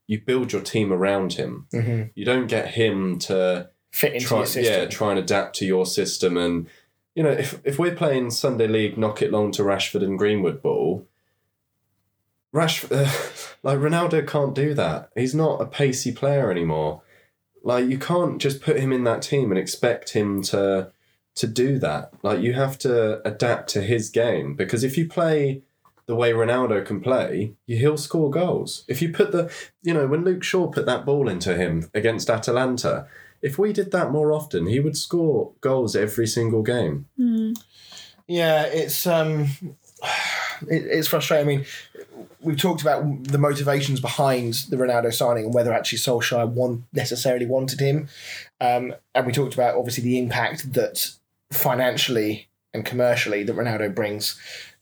you 0.07 0.21
build 0.21 0.53
your 0.53 0.61
team 0.61 0.93
around 0.93 1.33
him. 1.33 1.67
Mhm. 1.73 2.11
You 2.15 2.25
don't 2.25 2.47
get 2.47 2.69
him 2.75 3.17
to 3.19 3.69
Fit 3.91 4.13
into 4.13 4.25
try, 4.27 4.37
your 4.39 4.45
system. 4.45 4.81
yeah, 4.81 4.85
try 4.87 5.09
and 5.11 5.19
adapt 5.19 5.55
to 5.57 5.65
your 5.65 5.85
system. 5.85 6.37
And 6.37 6.67
you 7.15 7.23
know, 7.23 7.31
if 7.31 7.59
if 7.63 7.79
we're 7.79 7.95
playing 7.95 8.29
Sunday 8.31 8.67
League, 8.67 8.97
knock 8.97 9.21
it 9.21 9.31
long 9.31 9.51
to 9.53 9.63
Rashford 9.63 10.03
and 10.03 10.17
Greenwood 10.19 10.61
ball. 10.61 11.07
Rashford, 12.53 12.91
uh, 12.91 13.55
like 13.63 13.79
Ronaldo, 13.79 14.25
can't 14.27 14.55
do 14.55 14.73
that. 14.75 15.09
He's 15.15 15.35
not 15.35 15.61
a 15.61 15.65
pacey 15.65 16.11
player 16.11 16.51
anymore. 16.51 17.01
Like 17.65 17.89
you 17.89 17.97
can't 17.97 18.39
just 18.39 18.61
put 18.61 18.79
him 18.79 18.93
in 18.93 19.03
that 19.05 19.23
team 19.23 19.51
and 19.51 19.59
expect 19.59 20.11
him 20.11 20.41
to 20.43 20.91
to 21.35 21.47
do 21.47 21.79
that. 21.79 22.13
Like 22.23 22.39
you 22.39 22.53
have 22.53 22.77
to 22.79 23.27
adapt 23.27 23.69
to 23.71 23.81
his 23.81 24.09
game 24.09 24.55
because 24.55 24.83
if 24.83 24.97
you 24.97 25.09
play 25.09 25.63
the 26.05 26.15
way 26.15 26.31
Ronaldo 26.31 26.85
can 26.85 27.01
play, 27.01 27.55
you, 27.65 27.77
he'll 27.77 27.97
score 27.97 28.29
goals. 28.29 28.85
If 28.87 29.01
you 29.01 29.11
put 29.11 29.31
the, 29.31 29.51
you 29.81 29.93
know, 29.93 30.05
when 30.05 30.23
Luke 30.23 30.43
Shaw 30.43 30.67
put 30.67 30.85
that 30.85 31.05
ball 31.05 31.27
into 31.27 31.55
him 31.55 31.89
against 31.95 32.29
Atalanta, 32.29 33.07
if 33.41 33.57
we 33.57 33.73
did 33.73 33.91
that 33.91 34.11
more 34.11 34.31
often, 34.31 34.67
he 34.67 34.79
would 34.79 34.95
score 34.95 35.51
goals 35.61 35.95
every 35.95 36.27
single 36.27 36.61
game. 36.61 37.07
Yeah, 38.27 38.63
it's 38.65 39.07
um, 39.07 39.49
it, 40.69 40.85
it's 40.85 41.07
frustrating. 41.07 41.47
I 41.47 41.55
mean, 41.57 41.65
we've 42.45 42.59
talked 42.59 42.81
about 42.81 43.23
the 43.25 43.37
motivations 43.37 43.99
behind 43.99 44.53
the 44.69 44.77
Ronaldo 44.77 45.13
signing 45.13 45.45
and 45.45 45.53
whether 45.53 45.73
actually 45.73 45.97
Solskjaer 45.99 46.47
want, 46.47 46.83
necessarily 46.93 47.45
wanted 47.45 47.79
him, 47.79 48.07
um, 48.61 48.93
and 49.13 49.25
we 49.25 49.33
talked 49.33 49.53
about 49.53 49.75
obviously 49.75 50.03
the 50.03 50.19
impact 50.19 50.73
that 50.73 51.11
financially 51.51 52.47
and 52.73 52.85
commercially 52.85 53.43
that 53.43 53.55
Ronaldo 53.55 53.93
brings, 53.95 54.39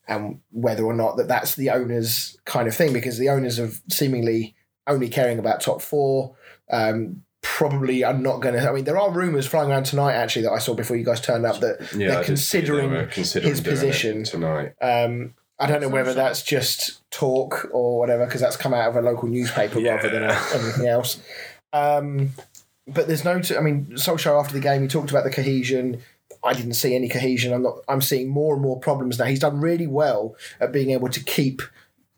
and 0.08 0.40
whether 0.52 0.84
or 0.84 0.94
not 0.94 1.18
that 1.18 1.28
that's 1.28 1.56
the 1.56 1.70
owners' 1.70 2.38
kind 2.46 2.68
of 2.68 2.76
thing 2.76 2.92
because 2.94 3.18
the 3.18 3.30
owners 3.30 3.60
of 3.60 3.82
seemingly 3.90 4.56
only 4.88 5.08
caring 5.10 5.40
about 5.40 5.62
top 5.62 5.82
four. 5.82 6.36
Um, 6.70 7.24
Probably 7.46 8.06
are 8.06 8.14
not 8.14 8.40
going 8.40 8.56
to. 8.56 8.70
I 8.70 8.72
mean, 8.72 8.86
there 8.86 8.98
are 8.98 9.12
rumours 9.12 9.46
flying 9.46 9.70
around 9.70 9.84
tonight 9.84 10.14
actually 10.14 10.44
that 10.44 10.54
I 10.54 10.60
saw 10.60 10.74
before 10.74 10.96
you 10.96 11.04
guys 11.04 11.20
turned 11.20 11.46
up 11.46 11.60
that 11.60 11.92
Yeah, 11.94 12.08
they're 12.08 12.20
I 12.20 12.24
did 12.24 12.40
see 12.40 12.60
considering 12.60 13.10
considering 13.10 13.52
his 13.52 13.60
position. 13.62 14.24
tonight. 14.24 14.72
um, 14.82 15.34
I 15.64 15.68
don't 15.68 15.82
know 15.82 15.90
whether 15.90 16.14
that's 16.14 16.42
just 16.44 17.10
talk 17.12 17.70
or 17.72 18.00
whatever, 18.00 18.26
because 18.26 18.42
that's 18.42 18.58
come 18.58 18.74
out 18.74 18.90
of 18.90 18.96
a 18.96 19.02
local 19.02 19.28
newspaper 19.30 19.80
rather 19.80 20.10
than 20.10 20.24
Yeah. 20.24 20.50
anything 20.54 20.88
else. 20.88 21.20
Um, 21.72 22.32
but 22.88 23.08
there's 23.08 23.24
no. 23.24 23.40
T- 23.40 23.56
I 23.56 23.62
mean, 23.62 23.86
Solskjaer 23.94 24.40
after 24.40 24.54
the 24.54 24.60
game, 24.60 24.82
he 24.82 24.88
talked 24.88 25.10
about 25.10 25.24
the 25.24 25.30
cohesion. 25.32 26.02
I 26.44 26.54
didn't 26.54 26.74
see 26.74 26.96
any 26.96 27.08
cohesion. 27.08 27.54
I'm 27.54 27.64
not. 27.64 27.76
I'm 27.88 28.02
seeing 28.02 28.28
more 28.30 28.54
and 28.54 28.62
more 28.62 28.80
problems 28.80 29.18
now. 29.18 29.26
He's 29.26 29.40
done 29.40 29.62
really 29.62 29.88
well 29.88 30.36
at 30.60 30.72
being 30.74 30.92
able 30.92 31.08
to 31.10 31.24
keep 31.24 31.62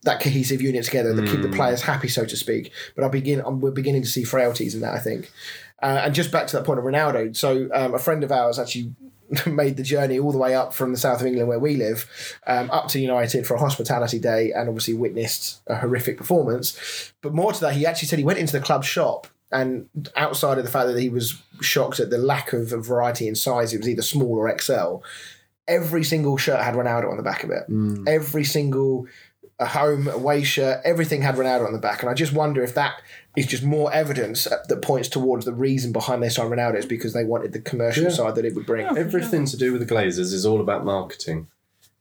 that 0.04 0.20
cohesive 0.22 0.62
unit 0.62 0.84
together, 0.86 1.16
to 1.16 1.26
keep 1.26 1.42
the 1.42 1.50
players 1.50 1.82
happy, 1.82 2.08
so 2.08 2.26
to 2.26 2.36
speak. 2.38 2.72
But 2.96 3.06
I 3.06 3.08
begin. 3.10 3.42
I'm, 3.46 3.60
we're 3.62 3.72
beginning 3.72 4.02
to 4.04 4.08
see 4.08 4.24
frailties 4.24 4.74
in 4.76 4.82
that. 4.82 4.94
I 4.94 5.00
think. 5.00 5.32
Uh, 5.84 6.02
and 6.06 6.16
just 6.16 6.32
back 6.32 6.48
to 6.48 6.56
that 6.58 6.66
point 6.66 6.80
of 6.80 6.86
Ronaldo. 6.86 7.36
So 7.36 7.70
um, 7.74 7.94
a 7.94 8.00
friend 8.00 8.24
of 8.24 8.32
ours 8.32 8.58
actually 8.58 8.94
made 9.46 9.78
the 9.78 9.84
journey 9.84 10.20
all 10.20 10.32
the 10.32 10.38
way 10.38 10.56
up 10.56 10.74
from 10.74 10.92
the 10.92 10.98
south 10.98 11.22
of 11.22 11.28
England 11.28 11.48
where 11.48 11.60
we 11.60 11.76
live 11.76 12.10
um, 12.48 12.70
up 12.72 12.88
to 12.90 13.00
United 13.00 13.46
for 13.46 13.56
a 13.56 13.60
hospitality 13.60 14.20
day 14.20 14.52
and 14.52 14.68
obviously 14.68 14.94
witnessed 14.94 15.62
a 15.68 15.76
horrific 15.76 16.18
performance. 16.18 17.14
But 17.22 17.34
more 17.34 17.54
to 17.54 17.62
that, 17.62 17.76
he 17.76 17.86
actually 17.86 18.08
said 18.08 18.20
he 18.20 18.26
went 18.26 18.40
into 18.40 18.54
the 18.54 18.64
club 18.64 18.84
shop 18.84 19.28
and 19.52 19.88
outside 20.16 20.58
of 20.58 20.64
the 20.64 20.72
fact 20.72 20.88
that 20.88 21.00
he 21.00 21.10
was 21.10 21.42
shocked 21.62 22.00
at 22.00 22.10
the 22.10 22.18
lack 22.18 22.52
of 22.54 22.70
variety 22.70 23.28
in 23.28 23.36
size, 23.36 23.74
it 23.74 23.78
was 23.78 23.88
either 23.88 24.02
small 24.02 24.38
or 24.38 24.60
XL. 24.60 24.98
Every 25.68 26.04
single 26.04 26.38
shirt 26.38 26.62
had 26.62 26.76
Ronaldo 26.76 27.10
on 27.10 27.18
the 27.18 27.24
back 27.24 27.44
of 27.44 27.52
it. 27.52 27.64
Every 28.08 28.44
single 28.44 29.08
a 29.60 29.66
home 29.66 30.08
away 30.08 30.44
shirt, 30.44 30.82
everything 30.84 31.22
had 31.22 31.36
Ronaldo 31.36 31.66
on 31.66 31.74
the 31.74 31.80
back, 31.80 32.02
and 32.02 32.10
I 32.10 32.14
just 32.14 32.34
wonder 32.34 32.62
if 32.64 32.76
that 32.76 32.96
is 33.38 33.46
just 33.46 33.64
more 33.64 33.92
evidence 33.94 34.46
that 34.46 34.82
points 34.82 35.08
towards 35.10 35.46
the 35.46 35.54
reason 35.54 35.92
behind 35.92 36.22
their 36.22 36.30
sign 36.30 36.50
Ronaldo 36.50 36.78
is 36.78 36.86
because 36.86 37.14
they 37.14 37.24
wanted 37.24 37.54
the 37.54 37.60
commercial 37.60 38.04
Yeah. 38.04 38.10
side 38.10 38.36
that 38.36 38.46
it 38.46 38.56
would 38.56 38.66
bring. 38.66 38.86
Everything 38.98 39.46
to 39.46 39.58
do 39.58 39.72
with 39.72 39.86
the 39.88 39.94
Glazers 39.94 40.34
is 40.34 40.46
all 40.46 40.60
about 40.62 40.84
marketing. 40.86 41.48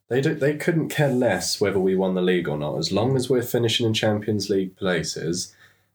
They 0.08 0.20
do, 0.20 0.34
they 0.34 0.56
couldn't 0.56 0.90
care 0.90 1.10
less 1.10 1.60
whether 1.60 1.78
we 1.78 1.94
won 1.96 2.14
the 2.14 2.22
league 2.22 2.48
or 2.48 2.58
not. 2.58 2.76
As 2.78 2.92
long 2.92 3.16
as 3.16 3.30
we're 3.30 3.42
finishing 3.42 3.86
in 3.86 3.94
Champions 3.94 4.50
League 4.50 4.76
places, 4.76 5.54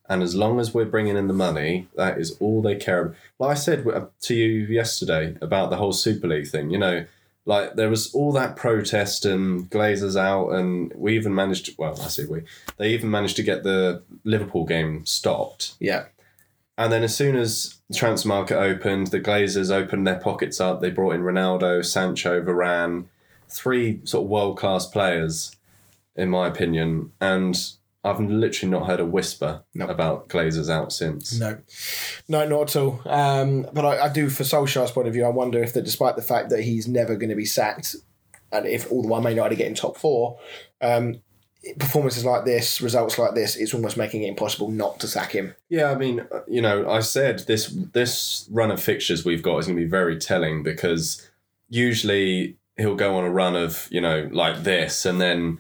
and 0.10 0.24
as 0.24 0.36
long 0.36 0.60
as 0.60 0.74
we're 0.74 0.86
bringing 0.86 1.16
in 1.16 1.28
the 1.28 1.34
money, 1.34 1.88
that 1.96 2.18
is 2.18 2.36
all 2.40 2.62
they 2.62 2.76
care 2.76 3.02
about. 3.02 3.16
Like 3.38 3.52
I 3.52 3.54
said 3.54 3.88
uh, 3.88 4.08
to 4.22 4.34
you 4.34 4.66
yesterday 4.66 5.36
about 5.42 5.70
the 5.70 5.76
whole 5.76 5.94
Super 5.94 6.28
League 6.28 6.48
thing, 6.48 6.72
you 6.72 6.80
know, 6.80 7.06
like 7.50 7.74
there 7.74 7.90
was 7.90 8.14
all 8.14 8.32
that 8.34 8.56
protest 8.56 9.26
and 9.26 9.68
Glazers 9.72 10.16
out, 10.16 10.50
and 10.52 10.94
we 10.96 11.16
even 11.16 11.34
managed. 11.34 11.66
To, 11.66 11.74
well, 11.80 12.00
I 12.00 12.08
say 12.08 12.26
we. 12.26 12.44
They 12.78 12.92
even 12.92 13.10
managed 13.10 13.38
to 13.38 13.44
get 13.44 13.64
the 13.64 14.04
Liverpool 14.24 14.66
game 14.66 15.04
stopped. 15.08 15.74
Yeah, 15.80 16.06
And 16.78 16.94
then 16.94 17.02
as 17.02 17.16
soon 17.16 17.36
as 17.36 17.80
transfer 17.92 18.28
market 18.28 18.60
opened, 18.60 19.08
the 19.08 19.20
Glazers 19.20 19.72
opened 19.72 20.06
their 20.06 20.20
pockets 20.20 20.62
up. 20.62 20.80
They 20.80 20.92
brought 20.92 21.16
in 21.16 21.24
Ronaldo, 21.24 21.84
Sancho, 21.84 22.40
Varane, 22.40 23.06
three 23.50 24.02
sort 24.04 24.26
of 24.26 24.30
world 24.30 24.56
class 24.60 24.86
players, 24.86 25.56
in 26.16 26.30
my 26.30 26.48
opinion. 26.48 27.12
And 27.20 27.60
I've 28.04 28.20
literally 28.22 28.72
not 28.72 28.88
heard 28.88 29.00
a 29.02 29.06
whisper 29.06 29.64
No. 29.74 29.88
about 29.88 30.30
Glazers 30.30 30.70
out 30.70 30.94
since. 30.94 31.38
No, 31.38 31.58
no, 32.28 32.48
not 32.48 32.62
at 32.70 32.76
all. 32.78 33.02
Um, 33.06 33.68
but 33.74 33.86
I, 33.86 34.06
I 34.06 34.10
do, 34.10 34.30
for 34.30 34.44
Solskjaer's 34.44 34.92
point 34.92 35.08
of 35.08 35.14
view, 35.14 35.26
I 35.26 35.30
wonder 35.30 35.62
if 35.62 35.74
that, 35.74 35.84
despite 35.84 36.16
the 36.16 36.22
fact 36.22 36.50
that 36.52 36.62
he's 36.64 36.88
never 36.88 37.16
going 37.16 37.30
to 37.30 37.36
be 37.36 37.46
sacked, 37.46 37.96
and 38.52 38.66
if 38.66 38.90
all 38.92 39.02
the 39.02 39.22
may 39.22 39.34
not 39.34 39.50
get 39.50 39.68
in 39.68 39.76
top 39.76 39.98
four, 39.98 40.40
um, 40.82 41.22
performances 41.78 42.24
like 42.24 42.46
this, 42.46 42.80
results 42.82 43.20
like 43.20 43.36
this, 43.36 43.58
it's 43.58 43.74
almost 43.74 43.98
making 43.98 44.24
it 44.24 44.30
impossible 44.30 44.72
not 44.72 45.00
to 45.02 45.08
sack 45.08 45.34
him. 45.34 45.54
Yeah, 45.68 45.92
I 45.92 45.96
mean, 45.96 46.22
uh, 46.32 46.40
you 46.48 46.62
know, 46.62 46.90
I 46.90 47.02
said 47.02 47.40
this 47.48 47.68
this 47.68 48.48
run 48.50 48.72
of 48.72 48.82
fixtures 48.82 49.26
we've 49.26 49.44
got 49.44 49.58
is 49.58 49.66
going 49.68 49.78
to 49.78 49.84
be 49.84 49.90
very 49.90 50.18
telling 50.18 50.64
because 50.64 51.30
usually 51.68 52.56
he'll 52.78 52.96
go 52.96 53.16
on 53.18 53.26
a 53.26 53.30
run 53.30 53.56
of 53.58 53.88
you 53.92 54.02
know 54.02 54.30
like 54.32 54.64
this, 54.64 55.06
and 55.06 55.20
then 55.20 55.60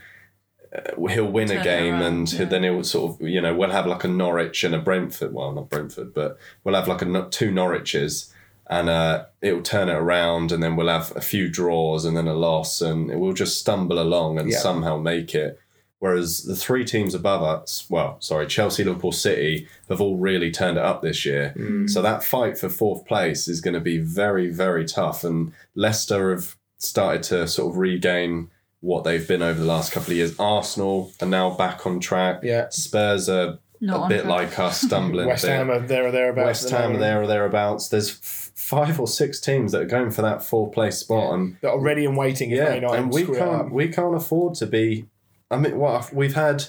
he'll 1.09 1.31
win 1.31 1.47
Turn 1.47 1.57
a 1.57 1.63
game, 1.63 1.93
around, 1.95 2.03
and 2.03 2.33
yeah. 2.33 2.45
then 2.45 2.63
he'll 2.63 2.83
sort 2.83 3.11
of 3.21 3.27
you 3.27 3.41
know 3.41 3.55
we'll 3.55 3.71
have 3.71 3.87
like 3.87 4.03
a 4.03 4.07
Norwich 4.07 4.63
and 4.63 4.75
a 4.75 4.79
Brentford. 4.79 5.33
Well, 5.33 5.51
not 5.51 5.69
Brentford, 5.69 6.13
but 6.13 6.37
we'll 6.63 6.75
have 6.75 6.87
like 6.87 7.01
a 7.01 7.27
two 7.29 7.51
Norwiches. 7.51 8.31
and 8.71 8.87
uh, 8.87 9.25
it'll 9.41 9.63
turn 9.63 9.89
it 9.89 9.93
around, 9.95 10.51
and 10.51 10.61
then 10.61 10.75
we'll 10.75 10.87
have 10.89 11.11
a 11.15 11.21
few 11.21 11.49
draws 11.49 12.05
and 12.05 12.15
then 12.15 12.27
a 12.27 12.33
loss, 12.35 12.81
and 12.81 13.19
we'll 13.19 13.33
just 13.33 13.59
stumble 13.59 13.99
along 13.99 14.37
and 14.37 14.49
Yeah. 14.51 14.59
somehow 14.59 14.97
make 14.97 15.33
it. 15.33 15.59
Whereas 15.97 16.43
the 16.43 16.55
three 16.55 16.85
teams 16.85 17.13
above 17.15 17.41
us, 17.43 17.85
well, 17.89 18.17
sorry, 18.21 18.45
Chelsea, 18.47 18.83
Liverpool, 18.85 19.11
City, 19.11 19.67
have 19.89 19.99
all 19.99 20.15
really 20.17 20.49
turned 20.49 20.77
it 20.77 20.83
up 20.83 21.01
this 21.01 21.25
year. 21.25 21.53
So 21.87 22.01
that 22.01 22.23
fight 22.23 22.57
for 22.57 22.69
fourth 22.69 23.05
place 23.05 23.49
is 23.49 23.59
going 23.59 23.73
to 23.73 23.81
be 23.81 23.97
very, 23.97 24.49
very 24.49 24.85
tough. 24.85 25.25
And 25.25 25.51
Leicester 25.75 26.29
have 26.31 26.55
started 26.77 27.23
to 27.23 27.47
sort 27.49 27.73
of 27.73 27.77
regain 27.77 28.49
what 28.81 29.03
they've 29.03 29.27
been 29.27 29.41
over 29.41 29.59
the 29.59 29.65
last 29.65 29.91
couple 29.91 30.11
of 30.11 30.17
years. 30.17 30.39
Arsenal 30.39 31.11
are 31.21 31.27
now 31.27 31.49
back 31.51 31.85
on 31.85 31.99
track. 31.99 32.39
Yeah. 32.43 32.69
Spurs 32.69 33.27
are 33.29 33.59
Not 33.81 34.05
a 34.05 34.09
bit 34.09 34.21
track. 34.23 34.29
like 34.29 34.59
us, 34.59 34.81
stumbling 34.81 35.27
West 35.29 35.43
a 35.43 35.47
bit. 35.47 35.55
Ham 35.57 35.69
are 35.71 35.79
there 35.79 36.07
or 36.07 36.11
thereabouts. 36.11 36.45
West 36.63 36.69
Ham 36.71 36.95
are 36.95 36.99
there 36.99 37.21
or 37.21 37.27
thereabouts. 37.27 37.89
There's 37.89 38.11
f- 38.11 38.51
five 38.55 38.99
or 38.99 39.07
six 39.07 39.39
teams 39.41 39.71
that 39.73 39.81
are 39.81 39.85
going 39.85 40.11
for 40.11 40.21
that 40.21 40.43
four 40.43 40.71
place 40.71 40.97
spot, 40.97 41.33
and 41.33 41.57
that 41.61 41.71
are 41.71 41.79
ready 41.79 42.05
and 42.05 42.15
waiting. 42.15 42.51
Yeah, 42.51 42.73
and 42.93 43.11
we 43.11 43.23
screw 43.23 43.35
it 43.35 43.41
up. 43.41 43.61
can't 43.63 43.73
we 43.73 43.87
can't 43.89 44.15
afford 44.15 44.55
to 44.55 44.65
be. 44.65 45.07
I 45.51 45.57
mean, 45.57 45.77
what 45.77 46.13
we've 46.13 46.35
had 46.35 46.63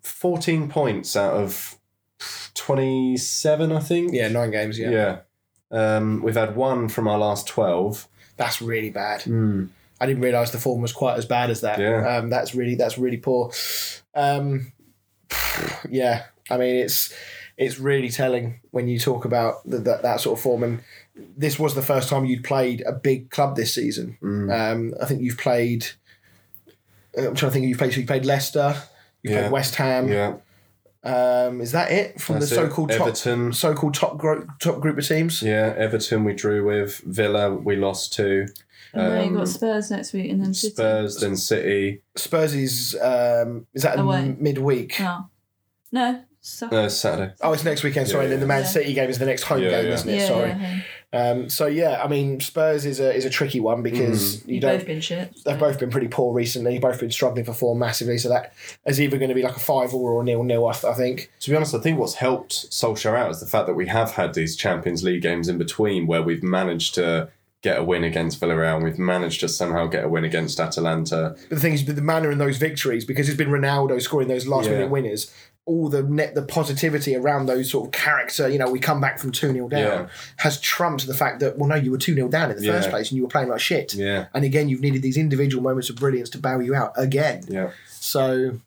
fourteen 0.00 0.68
points 0.68 1.16
out 1.16 1.34
of 1.34 1.76
twenty 2.54 3.16
seven, 3.16 3.72
I 3.72 3.80
think. 3.80 4.12
Yeah, 4.12 4.28
nine 4.28 4.50
games. 4.50 4.78
Yeah, 4.78 4.90
yeah. 4.90 5.18
Um, 5.70 6.22
we've 6.22 6.34
had 6.36 6.56
one 6.56 6.88
from 6.88 7.08
our 7.08 7.18
last 7.18 7.46
twelve. 7.46 8.08
that's 8.36 8.60
really 8.62 8.90
bad. 8.90 9.22
Mm. 9.22 9.68
I 10.04 10.06
didn't 10.06 10.22
realise 10.22 10.50
the 10.50 10.58
form 10.58 10.80
was 10.82 10.92
quite 10.92 11.16
as 11.18 11.26
bad 11.26 11.50
as 11.50 11.62
that. 11.62 11.78
Yeah. 11.80 12.06
Um, 12.18 12.30
that's 12.30 12.54
really 12.54 12.74
that's 12.76 12.98
really 12.98 13.16
poor. 13.16 13.50
Um, 14.14 14.72
yeah, 15.88 16.24
I 16.50 16.56
mean 16.56 16.76
it's 16.76 17.12
it's 17.56 17.78
really 17.78 18.08
telling 18.08 18.60
when 18.70 18.88
you 18.88 18.98
talk 18.98 19.24
about 19.24 19.68
the, 19.68 19.78
that 19.78 20.02
that 20.02 20.20
sort 20.20 20.38
of 20.38 20.42
form. 20.42 20.62
And 20.62 20.80
this 21.36 21.58
was 21.58 21.74
the 21.74 21.82
first 21.82 22.08
time 22.08 22.24
you'd 22.24 22.44
played 22.44 22.82
a 22.86 22.92
big 22.92 23.30
club 23.30 23.56
this 23.56 23.74
season. 23.74 24.18
Um, 24.22 24.94
I 25.00 25.06
think 25.06 25.22
you've 25.22 25.38
played. 25.38 25.86
uh, 27.16 27.28
I'm 27.28 27.34
trying 27.34 27.50
to 27.50 27.54
think. 27.54 27.66
You've 27.66 27.78
played. 27.78 27.92
So 27.92 28.00
you 28.00 28.06
played 28.06 28.24
Leicester. 28.24 28.74
You 29.22 29.30
Yeah. 29.30 29.40
played 29.42 29.52
West 29.52 29.74
Ham. 29.76 30.08
Yeah, 30.08 30.34
Um, 31.04 31.60
is 31.60 31.72
that 31.72 31.90
it 31.92 32.20
from 32.20 32.36
That's 32.40 32.50
the 32.50 32.56
so-called 32.56 32.90
top 32.90 33.00
Everton. 33.08 33.52
so-called 33.52 33.94
top 33.94 34.18
gro- 34.18 34.46
top 34.60 34.80
group 34.80 34.98
of 34.98 35.06
teams? 35.06 35.40
yeah. 35.42 35.72
Everton 35.76 36.24
we 36.24 36.32
drew 36.34 36.64
with 36.66 36.98
Villa. 37.06 37.54
We 37.54 37.76
lost 37.76 38.12
to 38.14 38.48
And 38.94 39.12
then 39.12 39.20
you 39.24 39.30
Um, 39.30 39.36
got 39.36 39.48
Spurs 39.48 39.90
next 39.90 40.12
week, 40.12 40.30
and 40.30 40.42
then 40.42 40.54
City. 40.54 40.74
Spurs, 40.74 41.16
then 41.20 41.36
City. 41.36 42.02
Spurs 42.16 42.54
is 42.54 42.96
um, 43.02 43.66
is 43.74 43.82
that 43.82 43.98
Away. 43.98 44.18
m- 44.18 44.36
midweek? 44.40 44.96
Oh. 45.00 45.26
No. 45.92 46.20
So- 46.40 46.68
No, 46.68 46.88
Saturday. 46.88 47.32
Oh, 47.40 47.52
it's 47.54 47.64
next 47.64 47.82
weekend. 47.82 48.06
Sorry, 48.08 48.24
Yeah, 48.24 48.30
then 48.32 48.40
the 48.40 48.46
Man 48.46 48.62
yeah. 48.62 48.68
City 48.68 48.92
game 48.92 49.08
is 49.08 49.18
the 49.18 49.24
next 49.24 49.44
home 49.44 49.62
Yeah, 49.62 49.70
game, 49.70 49.86
yeah. 49.86 49.92
isn't 49.94 50.08
it? 50.10 50.16
yeah, 50.16 50.28
Sorry. 50.28 50.48
yeah, 50.50 50.58
yeah. 50.60 50.80
Um, 51.30 51.48
so 51.48 51.66
yeah, 51.66 52.02
I 52.04 52.08
mean, 52.08 52.40
Spurs 52.40 52.84
is 52.84 52.98
a 53.00 53.14
is 53.14 53.24
a 53.24 53.30
tricky 53.30 53.60
one 53.60 53.82
because 53.82 54.36
Mm-hmm. 54.38 54.48
you 54.48 54.54
You've 54.56 54.62
don't. 54.62 54.78
both 54.78 54.86
been 54.86 55.00
shit. 55.00 55.32
They've 55.44 55.58
both 55.58 55.78
been 55.78 55.88
pretty 55.90 56.08
poor 56.08 56.34
recently. 56.34 56.72
You've 56.74 56.82
both 56.82 56.98
been 57.00 57.12
struggling 57.12 57.44
for 57.44 57.52
form 57.54 57.78
massively. 57.78 58.18
So 58.18 58.28
that 58.30 58.52
is 58.84 59.00
either 59.00 59.16
going 59.16 59.28
to 59.28 59.34
be 59.34 59.42
like 59.42 59.56
a 59.56 59.60
five 59.60 59.94
or 59.94 60.20
a 60.20 60.24
nil 60.24 60.42
nil. 60.42 60.66
I, 60.66 60.72
th- 60.72 60.84
I 60.84 60.94
think. 60.94 61.30
To 61.40 61.50
be 61.50 61.56
honest, 61.56 61.72
I 61.74 61.78
think 61.78 61.98
what's 62.00 62.14
helped 62.14 62.68
Solskjaer 62.70 63.16
out 63.16 63.30
is 63.30 63.38
the 63.40 63.46
fact 63.46 63.66
that 63.68 63.74
we 63.74 63.86
have 63.86 64.10
had 64.12 64.34
these 64.34 64.56
Champions 64.56 65.02
League 65.04 65.22
games 65.22 65.48
in 65.48 65.56
between 65.56 66.06
where 66.08 66.20
we've 66.22 66.42
managed 66.42 66.96
to 66.96 67.30
get 67.64 67.78
a 67.78 67.82
win 67.82 68.04
against 68.04 68.38
Villarreal 68.40 68.74
and 68.76 68.84
we've 68.84 68.98
managed 68.98 69.40
to 69.40 69.48
somehow 69.48 69.86
get 69.86 70.04
a 70.04 70.08
win 70.08 70.22
against 70.22 70.60
Atalanta. 70.60 71.34
But 71.48 71.56
the 71.56 71.60
thing 71.60 71.72
is, 71.72 71.84
the 71.86 72.00
manner 72.00 72.30
in 72.30 72.38
those 72.38 72.58
victories 72.58 73.04
because 73.06 73.26
it's 73.28 73.38
been 73.38 73.48
Ronaldo 73.48 74.00
scoring 74.00 74.28
those 74.28 74.46
last 74.46 74.66
Yeah. 74.66 74.72
minute 74.74 74.90
winners. 74.90 75.32
All 75.66 75.88
the 75.88 76.02
net, 76.02 76.34
the 76.34 76.42
positivity 76.42 77.16
around 77.16 77.46
those 77.46 77.70
sort 77.70 77.86
of 77.86 77.92
character, 77.92 78.46
you 78.50 78.58
know, 78.58 78.70
we 78.70 78.78
come 78.78 79.00
back 79.00 79.18
from 79.18 79.32
2 79.32 79.50
0 79.54 79.66
down, 79.68 79.80
Yeah. 79.80 80.06
has 80.36 80.60
trumped 80.60 81.06
the 81.06 81.14
fact 81.14 81.40
that, 81.40 81.56
well, 81.56 81.66
no, 81.70 81.74
you 81.74 81.90
were 81.90 81.96
2 81.96 82.14
0 82.14 82.28
down 82.28 82.50
in 82.50 82.58
the 82.58 82.66
first 82.66 82.90
place 82.90 83.08
and 83.10 83.16
you 83.16 83.22
were 83.22 83.30
playing 83.30 83.48
like 83.48 83.60
shit. 83.60 83.94
Yeah, 83.94 84.26
And 84.34 84.44
again, 84.44 84.68
you've 84.68 84.82
needed 84.82 85.00
these 85.00 85.16
individual 85.16 85.62
moments 85.62 85.88
of 85.88 85.96
brilliance 85.96 86.28
to 86.30 86.38
bow 86.38 86.60
you 86.60 86.74
out 86.74 86.92
again. 86.96 87.44
yeah. 87.48 87.70
So, 87.88 88.60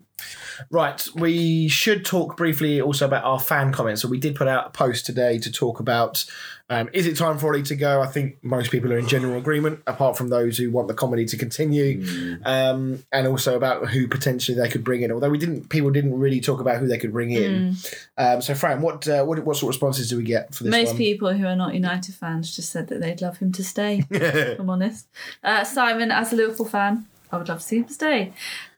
right, 0.70 1.08
we 1.16 1.68
should 1.68 2.06
talk 2.06 2.38
briefly 2.38 2.82
also 2.82 3.06
about 3.06 3.24
our 3.24 3.40
fan 3.40 3.72
comments. 3.72 4.02
So, 4.02 4.08
we 4.08 4.20
did 4.20 4.36
put 4.36 4.48
out 4.48 4.68
a 4.68 4.70
post 4.70 5.06
today 5.06 5.38
to 5.40 5.52
talk 5.52 5.80
about 5.80 6.26
um, 6.70 6.90
is 6.92 7.08
it 7.08 7.16
time 7.16 7.38
for 7.38 7.48
Ollie 7.48 7.64
to 7.64 7.76
go? 7.78 8.02
I 8.02 8.08
think 8.08 8.44
most 8.44 8.72
people 8.72 8.92
are 8.92 8.98
in 8.98 9.08
general 9.08 9.38
agreement, 9.38 9.82
apart 9.88 10.18
from 10.18 10.28
those 10.28 10.58
who 10.58 10.70
want 10.70 10.90
the 10.90 10.94
comedy 10.94 11.26
to 11.26 11.38
continue, 11.38 12.38
um, 12.44 13.04
and 13.14 13.26
also 13.26 13.56
about 13.56 13.90
who 13.90 14.08
potentially 14.08 14.58
they 14.58 14.68
could 14.68 14.84
bring 14.84 15.02
in. 15.02 15.12
Although 15.12 15.30
we 15.30 15.38
didn't, 15.38 15.70
people 15.70 15.92
didn't 15.92 16.20
really 16.20 16.42
talk 16.42 16.60
about 16.60 16.80
who 16.80 16.88
they 16.88 16.98
could 16.98 17.14
bring 17.14 17.32
in. 17.32 17.78
Um, 18.18 18.42
so, 18.42 18.54
Fran, 18.54 18.82
what, 18.82 19.08
uh, 19.08 19.24
what 19.24 19.40
what 19.46 19.56
sort 19.56 19.70
of 19.70 19.76
responses 19.76 20.10
do 20.10 20.18
we 20.18 20.24
get 20.24 20.54
for 20.54 20.66
this 20.66 20.72
Most 20.72 20.88
one? 20.88 20.98
people 20.98 21.34
who 21.34 21.46
are 21.46 21.56
not 21.56 21.74
United 21.74 22.14
fans 22.14 22.54
just 22.54 22.70
said 22.70 22.88
that 22.88 23.00
they'd 23.00 23.22
love 23.22 23.38
him 23.38 23.54
to 23.54 23.64
stay. 23.64 24.04
if 24.10 24.60
I'm 24.60 24.70
honest. 24.70 25.08
Uh, 25.42 25.64
Simon, 25.64 26.12
as 26.12 26.34
a 26.34 26.36
Liverpool 26.36 26.66
fan, 26.66 27.06
I 27.32 27.38
would 27.38 27.48
love 27.48 27.60
to 27.60 27.66
see 27.66 27.78
him 27.78 27.88
stay. 27.88 28.34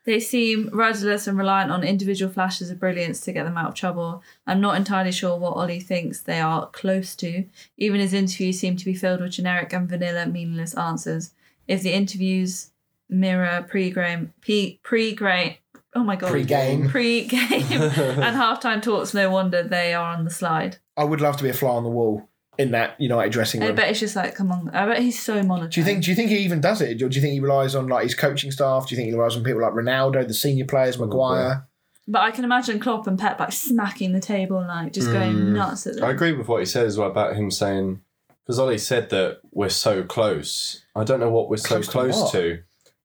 They 0.05 0.19
seem 0.19 0.69
rudderless 0.71 1.27
and 1.27 1.37
reliant 1.37 1.71
on 1.71 1.83
individual 1.83 2.31
flashes 2.31 2.69
of 2.69 2.79
brilliance 2.79 3.19
to 3.21 3.33
get 3.33 3.43
them 3.43 3.57
out 3.57 3.69
of 3.69 3.75
trouble. 3.75 4.23
I'm 4.47 4.61
not 4.61 4.77
entirely 4.77 5.11
sure 5.11 5.37
what 5.37 5.55
Ollie 5.57 5.79
thinks 5.79 6.21
they 6.21 6.39
are 6.39 6.67
close 6.67 7.15
to. 7.17 7.45
Even 7.77 7.99
his 7.99 8.13
interviews 8.13 8.59
seem 8.59 8.77
to 8.77 8.85
be 8.85 8.93
filled 8.93 9.21
with 9.21 9.33
generic 9.33 9.73
and 9.73 9.89
vanilla, 9.89 10.25
meaningless 10.25 10.73
answers. 10.75 11.31
If 11.67 11.83
the 11.83 11.93
interviews 11.93 12.71
mirror 13.09 13.65
pre-game, 13.67 14.33
pre- 14.41 14.79
pre-game, 14.83 15.55
oh 15.95 16.03
my 16.03 16.15
god, 16.15 16.31
Pre-game. 16.31 16.89
pre-game 16.89 17.41
and 17.41 18.35
halftime 18.35 18.81
talks, 18.81 19.13
no 19.13 19.29
wonder 19.29 19.63
they 19.63 19.93
are 19.93 20.15
on 20.15 20.23
the 20.23 20.31
slide. 20.31 20.77
I 20.95 21.03
would 21.03 21.21
love 21.21 21.37
to 21.37 21.43
be 21.43 21.49
a 21.49 21.53
fly 21.53 21.71
on 21.71 21.83
the 21.83 21.89
wall 21.89 22.28
in 22.59 22.71
that 22.71 22.99
United 22.99 23.31
dressing 23.31 23.61
room. 23.61 23.69
I 23.69 23.73
bet 23.73 23.89
it's 23.89 24.01
just 24.01 24.17
like, 24.17 24.35
come 24.35 24.51
on. 24.51 24.69
I 24.71 24.85
bet 24.85 24.99
he's 24.99 25.17
so 25.17 25.41
monotone. 25.41 25.69
Do 25.69 25.79
you 25.79 25.85
think? 25.85 26.03
Do 26.03 26.11
you 26.11 26.15
think 26.15 26.29
he 26.29 26.39
even 26.39 26.59
does 26.59 26.81
it? 26.81 27.01
Or 27.01 27.07
do 27.07 27.15
you 27.15 27.21
think 27.21 27.33
he 27.33 27.39
relies 27.39 27.73
on 27.73 27.87
like 27.87 28.03
his 28.03 28.13
coaching 28.13 28.51
staff? 28.51 28.87
Do 28.87 28.93
you 28.93 28.97
think 28.97 29.07
he 29.07 29.15
relies 29.15 29.37
on 29.37 29.43
people 29.43 29.61
like 29.61 29.71
Ronaldo, 29.71 30.27
the 30.27 30.33
senior 30.33 30.65
players, 30.65 30.99
Maguire? 30.99 31.65
But 32.05 32.19
I 32.19 32.31
can 32.31 32.43
imagine 32.43 32.79
Klopp 32.79 33.07
and 33.07 33.17
Pep 33.17 33.39
like 33.39 33.53
smacking 33.53 34.11
the 34.11 34.19
table 34.19 34.57
and 34.57 34.67
like 34.67 34.93
just 34.93 35.11
going 35.11 35.53
nuts 35.53 35.87
at 35.87 35.95
them. 35.95 36.03
I 36.03 36.09
agree 36.09 36.33
with 36.33 36.47
what 36.47 36.59
he 36.59 36.65
said 36.65 36.85
as 36.85 36.97
well 36.97 37.09
about 37.09 37.35
him 37.35 37.49
saying, 37.49 38.01
because 38.43 38.59
Ollie 38.59 38.77
said 38.77 39.09
that 39.11 39.39
we're 39.51 39.69
so 39.69 40.03
close. 40.03 40.83
I 40.95 41.05
don't 41.05 41.19
know 41.19 41.29
what 41.29 41.49
we're 41.49 41.57
so 41.57 41.75
Close 41.75 41.85
to 41.85 41.91
close 41.91 42.21
what? 42.21 42.31
to. 42.33 42.63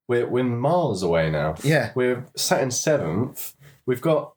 We're, 0.08 0.26
we're 0.26 0.42
miles 0.42 1.02
away 1.02 1.30
now. 1.30 1.54
Yeah. 1.62 1.92
We're 1.94 2.26
sat 2.34 2.62
in 2.62 2.70
seventh. 2.70 3.54
We've 3.86 4.00
got 4.00 4.34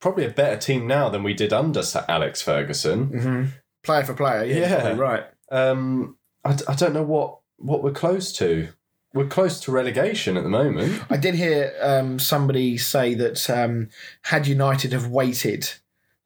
probably 0.00 0.26
a 0.26 0.30
better 0.30 0.56
team 0.56 0.86
now 0.86 1.08
than 1.08 1.22
we 1.22 1.32
did 1.32 1.52
under 1.52 1.82
Sir 1.82 2.04
Alex 2.08 2.42
Ferguson. 2.42 3.06
Mm-hmm. 3.08 3.44
Player 3.82 4.04
for 4.04 4.14
player, 4.14 4.44
yeah, 4.44 4.88
Yeah. 4.88 4.96
right. 4.96 5.24
Um, 5.50 6.16
I 6.44 6.74
don't 6.74 6.94
know 6.94 7.02
what, 7.02 7.38
what 7.56 7.82
we're 7.82 7.92
close 7.92 8.32
to. 8.34 8.68
We're 9.12 9.26
close 9.26 9.58
to 9.60 9.72
relegation 9.72 10.36
at 10.36 10.44
the 10.44 10.48
moment. 10.48 11.02
I 11.10 11.16
did 11.16 11.34
hear 11.34 11.74
um, 11.80 12.18
somebody 12.18 12.78
say 12.78 13.14
that 13.14 13.50
um, 13.50 13.88
had 14.22 14.46
United 14.46 14.92
have 14.92 15.08
waited 15.08 15.68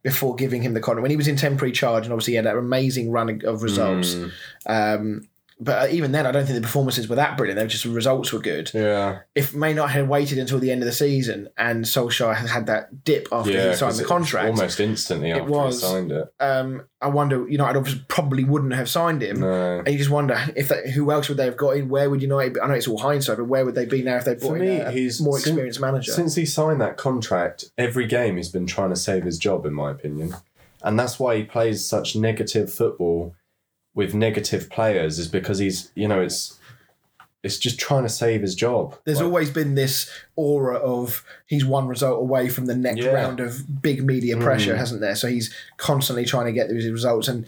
before 0.03 0.35
giving 0.37 0.61
him 0.63 0.75
the 0.75 0.81
contract 0.81 1.01
when 1.03 1.11
he 1.11 1.17
was 1.17 1.27
in 1.29 1.37
temporary 1.37 1.73
charge, 1.73 2.05
and 2.05 2.13
obviously 2.13 2.33
he 2.33 2.37
had 2.37 2.45
that 2.45 2.59
amazing 2.59 3.11
run 3.11 3.41
of 3.45 3.63
results. 3.63 4.15
Mm, 4.15 4.33
Um, 4.67 5.29
but 5.65 5.93
even 5.93 6.12
then, 6.12 6.27
I 6.27 6.33
don't 6.33 6.45
think 6.45 6.57
the 6.57 6.62
performances 6.62 7.09
were 7.09 7.17
that 7.17 7.37
brilliant. 7.37 7.57
They 7.57 7.65
were 7.65 7.69
just 7.69 7.85
the 7.85 7.91
results 7.91 8.33
were 8.33 8.39
good. 8.41 8.71
yeah. 8.75 9.21
If 9.35 9.55
May 9.55 9.73
not 9.73 9.91
had 9.91 10.09
waited 10.09 10.39
until 10.39 10.59
the 10.59 10.71
end 10.71 10.83
of 10.83 10.87
the 10.87 10.93
season, 10.93 11.49
and 11.57 11.85
Solskjaer 11.85 12.37
had 12.37 12.49
had 12.49 12.67
that 12.67 13.03
dip 13.05 13.29
after 13.33 13.51
Yeah, 13.53 13.71
he 13.71 13.77
signed 13.77 13.97
the 13.97 14.05
contract, 14.05 14.49
almost 14.49 14.79
instantly 14.79 15.33
after 15.33 15.45
was. 15.45 15.81
he 15.81 15.87
signed 15.87 16.12
it. 16.12 16.33
um, 16.41 16.85
I 17.01 17.09
wonder 17.09 17.47
United 17.49 17.79
obviously 17.79 18.05
probably 18.09 18.45
wouldn't 18.45 18.75
have 18.75 18.89
signed 18.89 19.23
him. 19.23 19.41
No. 19.41 19.79
And 19.79 19.89
you 19.89 19.99
just 19.99 20.11
wonder 20.11 20.39
if 20.57 20.69
they, 20.69 20.91
who 20.91 21.11
else 21.11 21.29
would 21.29 21.39
they 21.39 21.45
have 21.45 21.57
got 21.57 21.77
in? 21.77 21.89
Where 21.89 22.09
would 22.09 22.23
United? 22.23 22.55
Be? 22.55 22.61
I 22.61 22.67
know 22.67 22.75
it's 22.75 22.89
all 22.89 22.99
hindsight, 22.99 23.39
but 23.39 23.45
where 23.45 23.65
would 23.65 23.75
they 23.75 23.87
be 23.87 24.03
now 24.03 24.17
if 24.17 24.25
they 24.25 24.35
brought 24.35 24.49
For 24.49 24.57
in 24.57 24.62
me, 24.62 24.77
a, 24.77 24.89
a 24.89 24.91
he's 24.93 25.21
more 25.21 25.39
experienced 25.39 25.81
manager? 25.81 26.12
Since 26.12 26.35
he 26.35 26.47
signed 26.47 26.81
that 26.81 26.97
contract, 26.97 27.67
every 27.77 28.07
game 28.07 28.37
he's 28.37 28.49
been 28.49 28.67
trying 28.67 28.91
to 28.91 28.97
save 28.97 29.25
his 29.25 29.39
job, 29.39 29.67
in 29.67 29.75
my 29.75 29.91
opinion. 29.91 30.35
And 30.83 30.99
that's 30.99 31.19
why 31.19 31.37
he 31.37 31.45
plays 31.45 31.85
such 31.85 32.15
negative 32.15 32.73
football 32.73 33.35
with 33.95 34.15
negative 34.15 34.69
players, 34.71 35.19
is 35.19 35.29
because 35.29 35.59
he's, 35.59 35.91
you 35.95 36.09
know, 36.09 36.21
it's 36.21 36.59
it's 37.43 37.59
just 37.59 37.79
trying 37.79 38.03
to 38.05 38.09
save 38.09 38.41
his 38.41 38.55
job. 38.55 38.97
There's 39.05 39.19
Like, 39.19 39.27
always 39.27 39.51
been 39.51 39.75
this 39.75 40.11
aura 40.35 40.77
of 40.77 41.23
he's 41.45 41.63
one 41.63 41.87
result 41.89 42.19
away 42.19 42.49
from 42.49 42.65
the 42.65 42.75
next 42.75 43.03
Yeah. 43.03 43.13
round 43.13 43.39
of 43.39 43.83
big 43.83 44.03
media 44.03 44.39
pressure, 44.39 44.73
Mm. 44.75 44.79
hasn't 44.79 45.01
there? 45.03 45.15
So 45.15 45.29
he's 45.29 45.53
constantly 45.77 46.25
trying 46.25 46.47
to 46.47 46.53
get 46.53 46.71
those 46.71 46.87
results, 46.89 47.29
and 47.29 47.45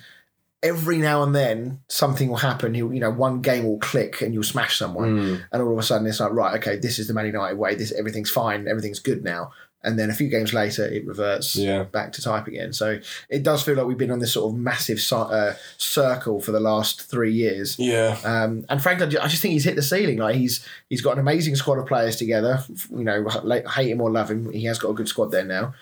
every 0.63 0.99
now 0.99 1.23
and 1.23 1.35
then 1.35 1.81
something 1.89 2.29
will 2.29 2.37
happen. 2.37 2.75
He'll, 2.75 2.93
you 2.93 3.01
know, 3.01 3.11
one 3.11 3.41
game 3.41 3.65
will 3.65 3.79
click 3.79 4.21
and 4.21 4.35
you'll 4.35 4.43
smash 4.43 4.77
someone, 4.79 5.17
Mm. 5.19 5.41
and 5.53 5.63
all 5.63 5.73
of 5.73 5.79
a 5.79 5.83
sudden 5.83 6.07
it's 6.07 6.21
like, 6.21 6.33
right, 6.33 6.57
okay, 6.57 6.77
this 6.77 6.99
is 6.99 7.09
the 7.09 7.15
Man 7.15 7.25
United 7.27 7.57
way. 7.57 7.75
This 7.75 7.91
everything's 7.93 8.31
fine, 8.31 8.69
everything's 8.69 8.99
good 9.01 9.25
now. 9.25 9.53
And 9.87 9.99
then 9.99 10.11
a 10.11 10.15
few 10.15 10.29
games 10.29 10.53
later, 10.53 10.85
it 10.85 11.07
reverts 11.07 11.57
Yeah. 11.57 11.85
back 11.85 12.13
to 12.15 12.23
type 12.23 12.47
again. 12.47 12.73
So 12.75 12.99
it 13.31 13.43
does 13.43 13.63
feel 13.63 13.77
like 13.77 13.87
we've 13.87 13.97
been 13.97 14.11
on 14.11 14.19
this 14.19 14.33
sort 14.33 14.53
of 14.53 14.59
massive 14.59 15.01
uh, 15.13 15.55
circle 15.79 16.41
for 16.41 16.53
the 16.53 16.61
last 16.61 17.03
three 17.03 17.33
years. 17.33 17.79
Yeah. 17.79 18.19
Um, 18.25 18.67
and 18.69 18.83
frankly, 18.83 19.17
I 19.19 19.29
just 19.29 19.41
think 19.41 19.53
he's 19.53 19.65
hit 19.65 19.77
the 19.77 19.83
ceiling. 19.83 20.19
Like 20.19 20.35
he's 20.37 20.67
he's 20.91 21.01
got 21.01 21.13
an 21.15 21.21
amazing 21.21 21.57
squad 21.57 21.79
of 21.79 21.87
players 21.87 22.17
together. 22.17 22.63
You 22.91 23.05
know, 23.05 23.29
hate 23.75 23.91
him 23.91 24.01
or 24.01 24.11
love 24.11 24.31
him, 24.31 24.53
he 24.53 24.65
has 24.65 24.79
got 24.79 24.91
a 24.91 24.95
good 24.95 25.09
squad 25.09 25.31
there 25.31 25.45
now. 25.45 25.75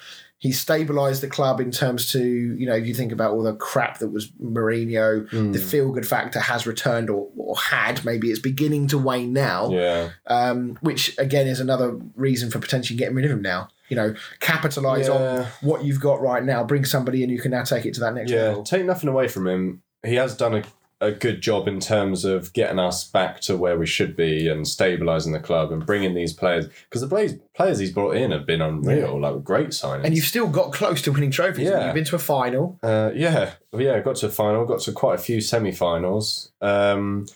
He's 0.45 0.63
stabilised 0.63 1.23
the 1.23 1.27
club 1.29 1.59
in 1.59 1.71
terms 1.71 2.13
to 2.13 2.21
you 2.23 2.67
know 2.67 2.75
if 2.75 2.87
you 2.87 2.93
think 2.93 3.13
about 3.13 3.33
all 3.33 3.43
the 3.43 3.55
crap 3.55 3.99
that 4.01 4.09
was 4.09 4.31
Mourinho, 4.33 5.53
the 5.53 5.59
feel 5.59 5.91
good 5.91 6.07
factor 6.07 6.39
has 6.39 6.67
returned 6.67 7.09
or, 7.09 7.29
or 7.37 7.57
had. 7.57 8.05
Maybe 8.05 8.31
it's 8.31 8.41
beginning 8.41 8.89
to 8.89 8.99
wane 8.99 9.33
now 9.33 9.71
Yeah. 9.71 10.11
um, 10.27 10.77
which 10.83 11.17
again 11.17 11.47
is 11.47 11.61
another 11.61 11.99
reason 12.15 12.51
for 12.51 12.59
potentially 12.59 12.99
getting 12.99 13.15
rid 13.17 13.25
of 13.25 13.31
him 13.31 13.41
now. 13.41 13.69
You 13.89 13.97
know, 13.97 14.15
capitalize 14.41 15.09
on 15.09 15.47
what 15.63 15.83
you've 15.85 16.01
got 16.01 16.21
right 16.21 16.45
now, 16.45 16.63
bring 16.63 16.85
somebody 16.85 17.23
in 17.23 17.31
who 17.31 17.39
can 17.39 17.51
now 17.51 17.63
take 17.65 17.87
it 17.87 17.95
to 17.95 18.01
that 18.01 18.15
next 18.15 18.31
level. 18.31 18.43
Yeah. 18.45 18.49
level. 18.51 18.65
Take 18.65 18.85
nothing 18.85 19.09
away 19.09 19.29
from 19.29 19.47
him. 19.47 19.83
He 20.05 20.17
has 20.17 20.37
done 20.37 20.57
a, 20.57 20.63
a 21.05 21.13
good 21.13 21.41
job 21.41 21.69
in 21.69 21.81
terms 21.81 22.25
of 22.25 22.53
getting 22.53 22.79
us 22.79 23.05
back 23.05 23.41
to 23.43 23.57
where 23.57 23.79
we 23.79 23.87
should 23.87 24.17
be 24.17 24.49
and 24.49 24.65
stabilising 24.65 25.33
the 25.33 25.41
club 25.41 25.71
and 25.71 25.85
bringing 25.85 26.15
these 26.15 26.33
players. 26.33 26.67
Because 26.67 27.03
the 27.03 27.09
players, 27.09 27.35
players 27.55 27.79
he's 27.79 27.93
brought 27.93 28.17
in 28.17 28.31
have 28.31 28.47
been 28.47 28.63
unreal, 28.63 29.21
like 29.21 29.45
great 29.45 29.69
signings. 29.69 30.05
And 30.05 30.17
you've 30.17 30.25
still 30.25 30.49
got 30.49 30.73
close 30.73 31.03
to 31.03 31.13
winning 31.13 31.31
trophies. 31.31 31.69
Yeah. 31.69 31.87
You've 31.87 31.95
been 31.95 32.05
to 32.05 32.17
a 32.17 32.21
final. 32.21 32.79
Uh, 32.83 33.11
yeah, 33.15 33.53
yeah, 33.73 34.01
got 34.01 34.17
to 34.17 34.27
a 34.27 34.31
final, 34.31 34.65
got 34.65 34.81
to 34.81 34.93
quite 34.93 35.17
a 35.17 35.23
few 35.23 35.41
semi-finals. 35.41 36.51
Um, 36.61 37.27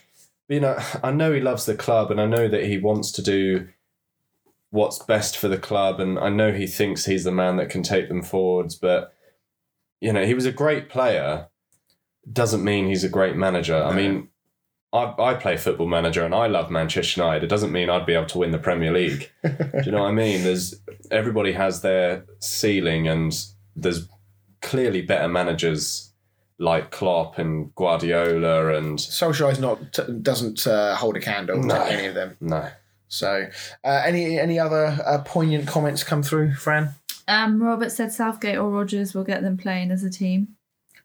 you 0.49 0.61
know, 0.61 0.79
I 1.03 1.11
know 1.11 1.33
he 1.33 1.41
loves 1.41 1.67
the 1.67 1.75
club, 1.75 2.11
and 2.11 2.21
I 2.21 2.27
know 2.27 2.49
that 2.49 2.65
he 2.65 2.79
wants 2.79 3.13
to 3.13 3.23
do 3.23 3.69
what's 4.71 4.99
best 4.99 5.37
for 5.37 5.49
the 5.49 5.59
club, 5.59 6.01
and 6.01 6.19
I 6.19 6.31
know 6.31 6.53
he 6.53 6.67
thinks 6.67 7.05
he's 7.05 7.25
the 7.25 7.33
man 7.33 7.57
that 7.57 7.71
can 7.71 7.83
take 7.83 8.09
them 8.09 8.23
forwards. 8.23 8.75
But 8.75 9.13
you 10.01 10.13
know, 10.13 10.25
he 10.25 10.35
was 10.35 10.47
a 10.47 10.53
great 10.53 10.89
player. 10.89 11.49
Doesn't 12.33 12.63
mean 12.65 12.87
he's 12.89 13.05
a 13.05 13.09
great 13.09 13.37
manager. 13.37 13.83
I 13.83 13.95
mean, 13.95 14.29
I, 14.93 15.15
I 15.19 15.35
play 15.35 15.57
football 15.57 15.87
manager, 15.87 16.25
and 16.25 16.35
I 16.35 16.47
love 16.47 16.71
Manchester 16.71 17.21
United. 17.23 17.45
It 17.45 17.49
doesn't 17.49 17.73
mean 17.73 17.89
I'd 17.91 18.07
be 18.07 18.15
able 18.15 18.27
to 18.27 18.39
win 18.39 18.51
the 18.51 18.59
Premier 18.59 18.93
League. 18.93 19.31
Do 19.45 19.55
you 19.85 19.93
know 19.93 20.03
what 20.03 20.09
I 20.09 20.13
mean? 20.13 20.43
There's 20.45 20.75
everybody 21.11 21.53
has 21.53 21.81
their 21.83 22.25
ceiling, 22.41 23.09
and 23.09 23.33
there's 23.77 24.09
clearly 24.63 25.03
better 25.03 25.29
managers 25.29 26.13
like 26.59 26.91
Klopp 26.91 27.39
and 27.39 27.73
Guardiola, 27.77 28.75
and 28.77 28.99
Solskjaer's 28.99 29.61
not 29.61 29.93
t- 29.93 30.03
doesn't 30.21 30.67
uh, 30.67 30.97
hold 30.97 31.17
a 31.17 31.21
candle 31.21 31.63
No. 31.63 31.75
to 31.75 31.93
any 31.93 32.07
of 32.09 32.15
them. 32.15 32.37
no, 32.41 32.69
So, 33.09 33.47
uh, 33.85 34.03
any 34.05 34.39
any 34.39 34.59
other 34.59 34.99
uh, 35.07 35.23
poignant 35.25 35.69
comments 35.69 36.03
come 36.03 36.23
through, 36.23 36.55
Fran? 36.55 36.95
Um, 37.29 37.63
Robert 37.63 37.93
said 37.93 38.11
Southgate 38.13 38.57
or 38.59 38.71
Rodgers 38.71 39.15
will 39.15 39.25
get 39.25 39.43
them 39.43 39.57
playing 39.57 39.91
as 39.93 40.03
a 40.03 40.11
team. 40.11 40.57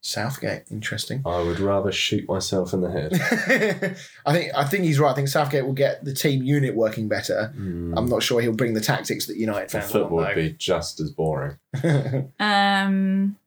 Southgate, 0.06 0.64
interesting. 0.70 1.22
I 1.26 1.42
would 1.42 1.62
rather 1.62 1.90
shoot 1.90 2.28
myself 2.28 2.74
in 2.74 2.82
the 2.82 2.92
head. 2.92 3.14
I 4.26 4.34
think 4.34 4.52
I 4.54 4.66
think 4.66 4.84
he's 4.84 5.00
right. 5.00 5.12
I 5.12 5.16
think 5.16 5.30
Southgate 5.30 5.66
will 5.66 5.72
get 5.72 6.04
the 6.04 6.14
team 6.14 6.44
unit 6.44 6.76
working 6.76 7.08
better. 7.08 7.54
I'm 7.56 8.10
not 8.10 8.22
sure 8.22 8.42
he'll 8.42 8.52
bring 8.54 8.74
the 8.74 8.82
tactics 8.82 9.28
that 9.28 9.38
United 9.38 9.70
The 9.70 9.80
fans 9.80 9.92
football 9.92 10.18
would 10.18 10.36
be 10.36 10.52
just 10.58 11.00
as 11.00 11.10
boring. 11.10 11.58
Um, 12.40 13.38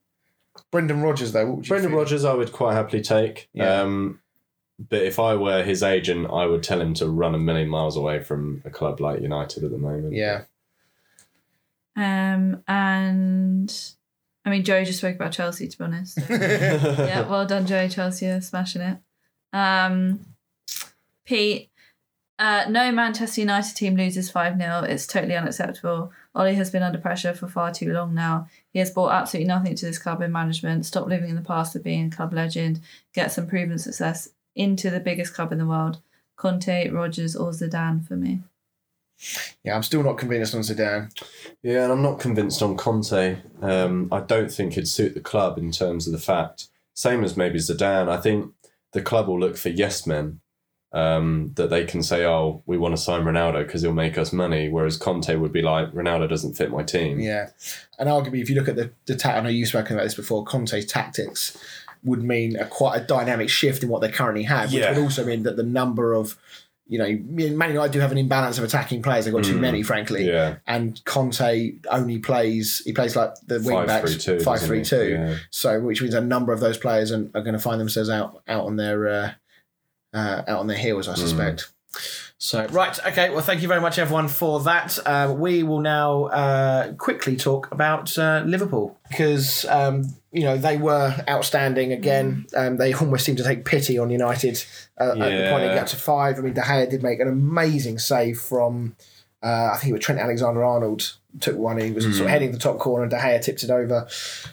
Brendan 0.71 1.03
Rodgers, 1.03 1.33
though, 1.33 1.47
what 1.47 1.57
would 1.57 1.67
you 1.67 1.69
Brendan 1.69 1.91
feel? 1.91 1.99
Rodgers, 1.99 2.25
I 2.25 2.33
would 2.33 2.53
quite 2.53 2.73
happily 2.73 3.03
take. 3.03 3.51
Yeah. 3.53 3.83
Um, 3.83 4.21
but 4.79 5.03
if 5.03 5.19
I 5.19 5.35
were 5.37 5.63
his 5.63 5.83
agent, 5.83 6.29
I 6.33 6.47
would 6.47 6.63
tell 6.63 6.81
him 6.81 6.95
to 6.95 7.09
run 7.09 7.35
a 7.35 7.39
million 7.39 7.69
miles 7.69 7.99
away 7.99 8.23
from 8.23 8.63
a 8.65 8.71
club 8.71 8.99
like 9.01 9.21
United 9.21 9.63
at 9.63 9.71
the 9.71 9.79
moment. 9.79 10.15
Yeah, 10.15 10.45
um, 11.97 12.63
and 12.67 13.75
I 14.47 14.51
mean, 14.51 14.63
Joe 14.63 14.85
just 14.85 14.99
spoke 14.99 15.17
about 15.17 15.33
Chelsea. 15.33 15.67
To 15.67 15.77
be 15.77 15.85
honest, 15.85 16.19
yeah, 16.31 17.29
well 17.29 17.47
done, 17.47 17.67
Joe. 17.67 17.89
Chelsea 17.89 18.27
are 18.27 18.41
smashing 18.41 18.81
it. 18.81 18.99
Um, 19.53 20.21
Pete, 21.25 21.69
uh, 22.39 22.67
no 22.69 22.93
Manchester 22.93 23.41
United 23.41 23.75
team 23.75 23.97
loses 23.97 24.31
5 24.31 24.57
0. 24.57 24.85
It's 24.85 25.07
totally 25.07 25.35
unacceptable. 25.35 26.13
Ollie 26.35 26.55
has 26.55 26.71
been 26.71 26.85
under 26.85 26.99
pressure 26.99 27.35
for 27.35 27.49
far 27.49 27.73
too 27.73 27.93
long 27.93 28.15
now. 28.15 28.47
He 28.73 28.79
has 28.79 28.91
brought 28.91 29.13
absolutely 29.13 29.49
nothing 29.49 29.75
to 29.75 29.87
this 29.87 29.99
club 29.99 30.23
in 30.23 30.31
management. 30.31 30.87
Stop 30.87 31.09
living 31.09 31.31
in 31.31 31.37
the 31.37 31.43
past 31.43 31.75
of 31.75 31.83
being 31.83 32.07
a 32.07 32.17
club 32.17 32.33
legend. 32.33 32.81
Get 33.15 33.33
some 33.33 33.49
proven 33.49 33.79
success 33.79 34.29
into 34.55 34.91
the 34.91 35.01
biggest 35.01 35.35
club 35.35 35.51
in 35.51 35.59
the 35.59 35.67
world. 35.67 36.01
Conte, 36.37 36.91
Rodgers, 36.91 37.35
or 37.35 37.51
Zidane 37.51 38.07
for 38.07 38.17
me. 38.17 38.43
Yeah. 39.65 39.75
I'm 39.75 39.83
still 39.83 40.03
not 40.03 40.19
convinced 40.19 40.55
on 40.55 40.61
Zidane. 40.63 41.11
Yeah, 41.63 41.85
and 41.85 41.93
I'm 41.93 42.03
not 42.03 42.21
convinced 42.21 42.63
on 42.63 42.77
Conte. 42.77 43.39
Um, 43.63 44.09
I 44.13 44.21
don't 44.21 44.51
think 44.51 44.73
it'd 44.73 44.89
suit 44.89 45.15
the 45.15 45.21
club 45.21 45.59
in 45.59 45.71
terms 45.73 46.07
of 46.07 46.13
the 46.13 46.19
fact. 46.19 46.69
Same 46.95 47.25
as 47.25 47.37
maybe 47.37 47.59
Zidane. 47.59 48.09
I 48.09 48.21
think 48.21 48.53
the 48.93 49.03
club 49.03 49.29
will 49.29 49.39
look 49.41 49.57
for 49.57 49.69
yes 49.69 50.07
men 50.07 50.41
um, 50.93 51.53
that 51.57 51.69
they 51.69 51.85
can 51.85 52.03
say, 52.03 52.25
"Oh, 52.25 52.63
we 52.67 52.79
want 52.79 52.97
to 52.97 53.03
sign 53.03 53.25
Ronaldo 53.25 53.67
because 53.67 53.83
he'll 53.83 53.93
make 53.93 54.17
us 54.17 54.33
money." 54.33 54.69
Whereas 54.69 54.97
Conte 54.97 55.35
would 55.35 55.53
be 55.53 55.61
like, 55.63 55.93
"Ronaldo 55.93 56.29
doesn't 56.29 56.55
fit 56.55 56.71
my 56.71 56.83
team." 56.83 57.21
Yeah, 57.21 57.51
and 57.99 58.09
arguably, 58.09 58.41
if 58.41 58.49
you 58.49 58.57
look 58.57 58.69
at 58.69 58.77
the 58.77 58.93
the 59.07 59.17
ta- 59.17 59.33
I 59.35 59.41
know 59.41 59.49
you've 59.51 59.69
spoken 59.69 59.95
about 59.97 60.05
this 60.05 60.15
before. 60.15 60.45
Conte's 60.45 60.87
tactics 60.87 61.59
would 62.05 62.23
mean 62.23 62.57
a 62.57 62.65
quite 62.67 62.97
a 63.03 63.05
dynamic 63.05 63.49
shift 63.51 63.83
in 63.83 63.89
what 63.89 64.01
they 64.01 64.09
currently 64.11 64.45
have, 64.45 64.73
which 64.73 64.81
Yeah. 64.83 64.93
would 64.93 65.03
also 65.03 65.25
mean 65.25 65.43
that 65.43 65.57
the 65.57 65.63
number 65.65 66.15
of 66.15 66.39
you 66.89 66.99
know, 66.99 67.09
Man 67.57 67.71
United 67.71 67.93
do 67.93 67.99
have 68.01 68.13
an 68.13 68.19
imbalance 68.19 68.59
of 68.59 68.65
attacking 68.65 69.03
players. 69.03 69.25
They've 69.25 69.35
got 69.35 69.43
too 69.45 69.57
Mm. 69.57 69.61
many, 69.61 69.83
frankly. 69.83 70.25
Yeah, 70.27 70.57
And 70.67 71.05
Conte 71.05 71.73
only 71.91 72.19
plays. 72.19 72.81
He 72.85 72.93
plays 72.93 73.17
like 73.17 73.35
the 73.47 73.59
wing 73.61 73.77
five 73.77 73.87
backs, 73.89 74.13
three 74.13 74.21
two, 74.39 74.41
five 74.45 74.61
doesn't 74.61 74.69
three 74.69 74.85
two. 74.85 75.09
Yeah. 75.11 75.37
So, 75.51 75.81
which 75.81 76.01
means 76.01 76.15
a 76.15 76.21
number 76.21 76.53
of 76.53 76.61
those 76.61 76.79
players 76.79 77.11
are, 77.11 77.29
are 77.35 77.43
going 77.43 77.55
to 77.55 77.59
find 77.59 77.81
themselves 77.81 78.09
out 78.09 78.43
out 78.47 78.67
on 78.67 78.77
their 78.77 79.09
uh, 79.09 79.31
uh, 80.15 80.43
out 80.47 80.61
on 80.61 80.67
their 80.69 80.77
heels, 80.79 81.09
I 81.09 81.13
Hmm. 81.15 81.21
suspect. 81.21 81.69
So, 82.39 82.67
right, 82.67 82.99
okay. 83.07 83.31
Well, 83.31 83.41
thank 83.41 83.63
you 83.63 83.69
very 83.69 83.81
much, 83.81 83.99
everyone, 83.99 84.29
for 84.29 84.61
that. 84.61 84.99
Uh, 85.07 85.35
we 85.37 85.63
will 85.63 85.81
now 85.81 86.25
uh, 86.25 86.93
quickly 86.95 87.35
talk 87.35 87.73
about 87.73 88.17
uh, 88.19 88.43
Liverpool 88.45 88.99
because 89.09 89.65
um, 89.65 90.05
you 90.33 90.43
know 90.43 90.59
they 90.59 90.77
were 90.77 91.15
outstanding 91.31 91.93
again. 91.93 92.47
Um, 92.55 92.77
they 92.77 92.93
almost 93.01 93.25
seemed 93.25 93.39
to 93.39 93.45
take 93.45 93.65
pity 93.65 93.99
on 93.99 94.11
United 94.11 94.63
uh, 95.01 95.13
at 95.13 95.15
the 95.15 95.21
point 95.51 95.63
they 95.63 95.69
Yeah. 95.69 95.75
got 95.77 95.87
to 95.89 95.97
five. 95.97 96.39
I 96.39 96.43
mean, 96.43 96.53
De 96.53 96.61
Gea 96.61 96.91
did 96.91 97.03
make 97.03 97.21
an 97.21 97.29
amazing 97.29 97.99
save 97.99 98.39
from. 98.39 98.97
Uh, 99.43 99.71
I 99.73 99.79
think 99.79 99.91
it 99.91 99.93
was 99.93 100.03
Trent 100.03 100.21
Alexander-Arnold 100.21 101.17
took 101.41 101.57
one. 101.57 101.79
He 101.79 101.93
was 101.93 102.05
sort 102.05 102.21
of 102.23 102.29
heading 102.29 102.53
the 102.53 102.59
top 102.59 102.79
corner, 102.79 103.05
and 103.05 103.11
De 103.11 103.17
Gea 103.19 103.41
tipped 103.41 103.63
it 103.63 103.71
over. 103.71 104.07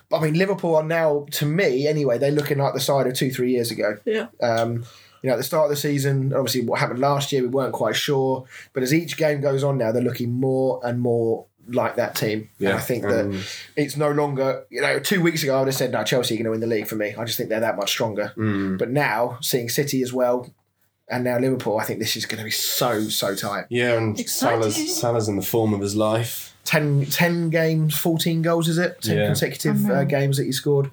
But 0.10 0.18
I 0.18 0.22
mean, 0.24 0.36
Liverpool 0.36 0.76
are 0.76 0.84
now, 0.84 1.26
to 1.32 1.46
me 1.46 1.88
anyway, 1.88 2.18
they're 2.18 2.32
looking 2.32 2.60
like 2.60 2.74
the 2.74 2.80
side 2.80 3.08
of 3.08 3.14
two, 3.14 3.32
three 3.32 3.52
years 3.52 3.72
ago. 3.72 3.98
Yeah. 4.06 4.28
Um, 4.42 4.86
you 5.24 5.30
know, 5.30 5.34
at 5.34 5.38
the 5.38 5.44
start 5.44 5.64
of 5.66 5.70
the 5.72 5.76
season, 5.76 6.34
obviously 6.34 6.62
what 6.62 6.80
happened 6.80 7.00
last 7.00 7.32
year, 7.32 7.42
we 7.42 7.48
weren't 7.48 7.74
quite 7.74 7.96
sure. 7.96 8.46
But 8.74 8.84
as 8.84 8.94
each 8.94 9.18
game 9.18 9.42
goes 9.42 9.64
on 9.64 9.78
now, 9.80 9.92
they're 9.92 10.04
looking 10.04 10.32
more 10.34 10.80
and 10.84 11.00
more 11.02 11.46
like 11.70 11.96
that 11.96 12.14
team. 12.16 12.50
And 12.60 12.68
Yeah, 12.70 12.76
I 12.76 12.80
think 12.80 13.04
that 13.04 13.26
um, 13.26 13.42
it's 13.78 13.96
no 13.96 14.12
longer, 14.12 14.66
you 14.70 14.82
know, 14.82 15.00
two 15.00 15.22
weeks 15.22 15.42
ago 15.44 15.56
I 15.56 15.60
would 15.60 15.68
have 15.70 15.76
said, 15.76 15.92
no, 15.94 16.04
Chelsea 16.04 16.36
are 16.36 16.38
going 16.38 16.44
to 16.46 16.52
win 16.52 16.60
the 16.60 16.68
league 16.68 16.88
for 16.88 16.96
me. 16.96 17.16
I 17.18 17.24
just 17.24 17.38
think 17.38 17.50
they're 17.50 17.62
that 17.62 17.78
much 17.78 17.90
stronger. 17.90 18.34
mm. 18.36 18.78
But 18.78 18.90
now, 18.90 19.38
seeing 19.42 19.70
City 19.70 20.02
as 20.02 20.12
well, 20.12 20.54
and 21.08 21.24
now 21.24 21.38
Liverpool, 21.38 21.78
I 21.80 21.86
think 21.86 22.00
this 22.00 22.16
is 22.18 22.26
going 22.26 22.40
to 22.40 22.44
be 22.44 22.52
so, 22.52 23.04
so 23.04 23.34
tight. 23.36 23.66
Yeah, 23.70 23.94
and 23.94 24.20
Exciting. 24.20 24.72
Salah's, 24.72 24.98
Salah's 25.00 25.28
in 25.30 25.36
the 25.38 25.42
form 25.42 25.74
of 25.74 25.80
his 25.82 25.96
life. 25.96 26.50
10, 26.66 27.08
10 27.08 27.50
games, 27.50 27.98
14 27.98 28.42
goals, 28.42 28.70
is 28.70 28.78
it? 28.78 29.02
10 29.02 29.18
Yeah. 29.18 29.26
consecutive 29.26 29.90
uh, 29.90 30.06
games 30.06 30.38
that 30.38 30.46
he 30.46 30.52
scored. 30.54 30.88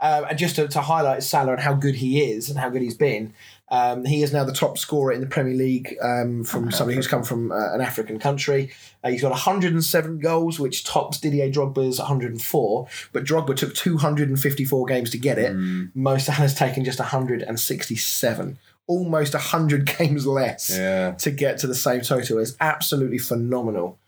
Um, 0.00 0.24
and 0.24 0.38
just 0.38 0.56
to, 0.56 0.66
to 0.68 0.80
highlight 0.80 1.22
Salah 1.22 1.52
and 1.52 1.60
how 1.60 1.74
good 1.74 1.96
he 1.96 2.22
is 2.30 2.48
and 2.48 2.58
how 2.58 2.70
good 2.70 2.80
he's 2.80 2.96
been, 2.96 3.34
um, 3.70 4.04
he 4.04 4.22
is 4.22 4.32
now 4.32 4.44
the 4.44 4.52
top 4.52 4.78
scorer 4.78 5.12
in 5.12 5.20
the 5.20 5.26
Premier 5.26 5.54
League 5.54 5.96
um, 6.02 6.42
from 6.44 6.70
somebody 6.72 6.96
who's 6.96 7.06
come 7.06 7.22
from 7.22 7.52
uh, 7.52 7.72
an 7.74 7.80
African 7.80 8.18
country. 8.18 8.72
Uh, 9.04 9.10
he's 9.10 9.22
got 9.22 9.30
107 9.30 10.18
goals, 10.18 10.58
which 10.58 10.84
tops 10.84 11.20
Didier 11.20 11.50
Drogba's 11.50 11.98
104. 11.98 12.88
But 13.12 13.24
Drogba 13.24 13.54
took 13.56 13.74
254 13.74 14.86
games 14.86 15.10
to 15.10 15.18
get 15.18 15.38
it. 15.38 15.54
Mo 15.94 16.18
Salah's 16.18 16.54
taken 16.54 16.84
just 16.84 16.98
167. 16.98 18.58
Almost 18.86 19.34
100 19.34 19.86
games 19.98 20.26
less 20.26 20.76
Yeah. 20.76 21.12
to 21.12 21.30
get 21.30 21.58
to 21.58 21.66
the 21.66 21.74
same 21.74 22.00
total 22.00 22.38
It's 22.38 22.56
absolutely 22.60 23.18
phenomenal. 23.18 23.98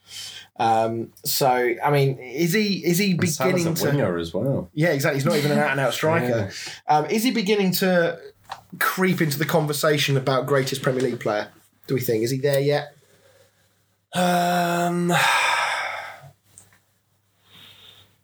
Um, 0.56 1.12
so 1.24 1.48
I 1.82 1.90
mean, 1.90 2.18
is 2.18 2.52
he 2.52 2.84
is 2.84 2.98
he 2.98 3.14
beginning 3.14 3.66
a 3.68 3.74
to? 3.74 3.84
winger 3.86 4.18
as 4.18 4.34
well. 4.34 4.68
Yeah, 4.74 4.90
exactly. 4.90 5.18
He's 5.18 5.24
not 5.24 5.36
even 5.36 5.50
an 5.52 5.58
out 5.58 5.70
and 5.70 5.80
out 5.80 5.94
striker. 5.94 6.50
Um, 6.86 7.06
is 7.06 7.22
he 7.24 7.30
beginning 7.30 7.72
to 7.74 8.18
creep 8.78 9.20
into 9.20 9.38
the 9.38 9.44
conversation 9.44 10.16
about 10.16 10.46
greatest 10.46 10.82
Premier 10.82 11.02
League 11.02 11.20
player? 11.20 11.48
Do 11.86 11.94
we 11.94 12.00
think 12.00 12.22
is 12.22 12.30
he 12.30 12.38
there 12.38 12.60
yet? 12.60 12.94
Um, 14.14 15.12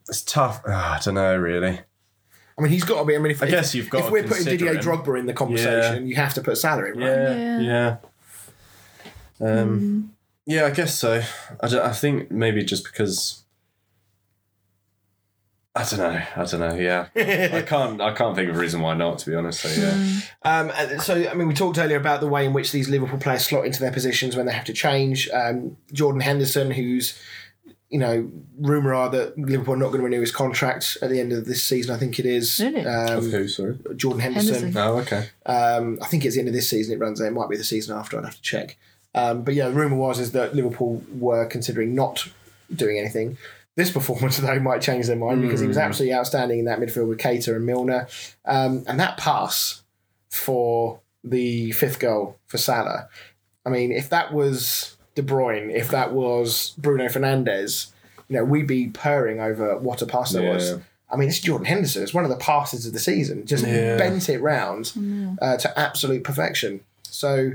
it's 0.09 0.23
tough. 0.23 0.63
Ah, 0.67 0.97
I 0.97 1.01
don't 1.01 1.15
know, 1.15 1.37
really. 1.37 1.81
I 2.59 2.63
mean, 2.63 2.73
he's 2.73 2.85
got 2.85 2.99
to 3.01 3.05
be. 3.05 3.15
I 3.15 3.19
mean, 3.19 3.33
if, 3.33 3.43
I 3.43 3.47
guess 3.47 3.75
you've 3.75 3.89
got 3.89 4.01
if 4.01 4.07
to 4.07 4.13
we're 4.13 4.25
putting 4.25 4.45
Didier 4.45 4.75
him. 4.75 4.81
Drogba 4.81 5.19
in 5.19 5.27
the 5.27 5.33
conversation, 5.33 6.07
you 6.09 6.17
have 6.17 6.35
to 6.35 6.43
put 6.43 6.59
Salah 6.59 6.87
in, 6.87 6.99
right? 6.99 7.07
Yeah, 7.07 7.61
Yeah. 7.61 7.97
yeah. 9.41 9.61
Um, 9.61 10.15
yeah, 10.45 10.65
I 10.67 10.71
guess 10.71 10.99
so. 10.99 11.23
I, 11.61 11.69
don't, 11.69 11.85
I 11.85 11.93
think 11.93 12.31
maybe 12.31 12.65
just 12.65 12.85
because. 12.85 13.45
I 15.79 15.85
don't 15.97 15.99
know. 15.99 16.23
I 16.37 16.45
don't 16.45 16.61
know. 16.61 16.75
Yeah, 16.75 17.09
I 17.57 17.63
can't. 17.63 18.01
I 18.01 18.13
can't 18.13 18.35
think 18.35 18.51
of 18.51 18.57
a 18.57 18.59
reason 18.59 18.81
why 18.81 18.95
not. 18.95 19.19
To 19.21 19.31
be 19.31 19.37
honest, 19.37 19.61
so 19.61 19.69
yeah. 19.69 20.21
Um, 20.43 20.73
so, 21.01 21.15
I 21.29 21.35
mean, 21.35 21.49
we 21.49 21.55
talked 21.55 21.79
earlier 21.79 21.97
about 21.97 22.21
the 22.21 22.27
way 22.27 22.45
in 22.47 22.53
which 22.53 22.73
these 22.73 22.89
Liverpool 22.89 23.19
players 23.19 23.47
slot 23.47 23.65
into 23.67 23.81
their 23.81 23.93
positions 23.93 24.37
when 24.37 24.47
they 24.47 24.53
have 24.53 24.65
to 24.65 24.73
change. 24.73 25.29
Um, 25.31 25.77
Jordan 25.93 26.21
Henderson, 26.21 26.71
who's 26.71 27.19
you 27.91 27.99
know, 27.99 28.31
rumour 28.61 28.93
are 28.93 29.09
that 29.09 29.39
Liverpool 29.39 29.73
are 29.75 29.79
not 29.79 29.87
going 29.87 30.01
to 30.01 30.05
renew 30.05 30.21
his 30.21 30.31
contract 30.31 30.99
at 31.01 31.09
the 31.09 31.21
end 31.21 31.33
of 31.33 31.47
this 31.47 31.65
season. 31.65 31.95
I 31.95 31.99
think 31.99 32.19
it 32.19 32.27
is. 32.27 32.61
Really? 32.61 32.85
Of 32.85 33.25
Um, 33.25 33.31
who, 33.31 33.49
sorry? 33.49 33.79
Jordan 33.97 34.21
Henderson. 34.21 34.55
Henderson. 34.55 34.77
Oh, 34.77 34.99
okay. 34.99 35.29
Um, 35.47 35.99
I 36.03 36.07
think 36.07 36.25
it's 36.25 36.35
the 36.35 36.41
end 36.41 36.49
of 36.49 36.55
this 36.55 36.69
season. 36.69 36.95
It 36.95 37.01
runs 37.01 37.21
out. 37.21 37.29
It 37.29 37.33
might 37.33 37.49
be 37.49 37.57
the 37.57 37.65
season 37.65 37.97
after. 37.97 38.19
I'd 38.19 38.25
have 38.27 38.35
to 38.37 38.43
check. 38.43 38.77
Um, 39.15 39.43
but 39.43 39.55
yeah, 39.55 39.69
rumor 39.69 39.97
was 39.97 40.19
is 40.19 40.33
that 40.33 40.55
Liverpool 40.55 41.03
were 41.19 41.47
considering 41.47 41.95
not 41.95 42.29
doing 42.75 42.99
anything. 42.99 43.39
This 43.79 43.93
performance 43.93 44.37
though 44.39 44.59
might 44.59 44.83
change 44.83 45.07
their 45.07 45.15
mind 45.17 45.41
because 45.41 45.61
he 45.61 45.69
was 45.69 45.79
absolutely 45.79 46.13
outstanding 46.15 46.59
in 46.59 46.65
that 46.65 46.81
midfield 46.81 47.07
with 47.09 47.19
Keita 47.21 47.55
and 47.55 47.65
Milner, 47.65 48.09
um, 48.45 48.83
and 48.89 48.99
that 48.99 49.17
pass 49.17 49.83
for 50.31 50.99
the 51.23 51.71
fifth 51.71 52.01
goal 52.01 52.37
for 52.49 52.59
Salah. 52.59 53.09
I 53.65 53.71
mean, 53.71 53.93
if 53.93 54.11
that 54.11 54.33
was 54.33 54.97
De 55.15 55.23
Bruyne, 55.23 55.73
if 55.73 55.91
that 55.91 56.13
was 56.13 56.75
Bruno 56.77 57.07
Fernandes, 57.07 57.93
you 58.29 58.35
know, 58.37 58.45
we'd 58.45 58.67
be 58.67 58.89
purring 58.89 59.39
over 59.41 59.79
what 59.79 60.03
a 60.03 60.07
pass 60.07 60.33
that 60.33 60.43
was. 60.43 60.75
I 61.09 61.17
mean, 61.17 61.29
it's 61.29 61.39
Jordan 61.39 61.65
Henderson. 61.67 62.03
It's 62.03 62.13
one 62.13 62.25
of 62.25 62.31
the 62.31 62.37
passes 62.37 62.85
of 62.85 62.93
the 62.93 62.99
season. 62.99 63.47
Just 63.47 63.65
Yeah. 63.65 63.97
bent 63.97 64.29
it 64.29 64.41
round 64.41 64.93
uh, 65.41 65.57
to 65.57 65.79
absolute 65.79 66.25
perfection. 66.25 66.81
So, 67.05 67.53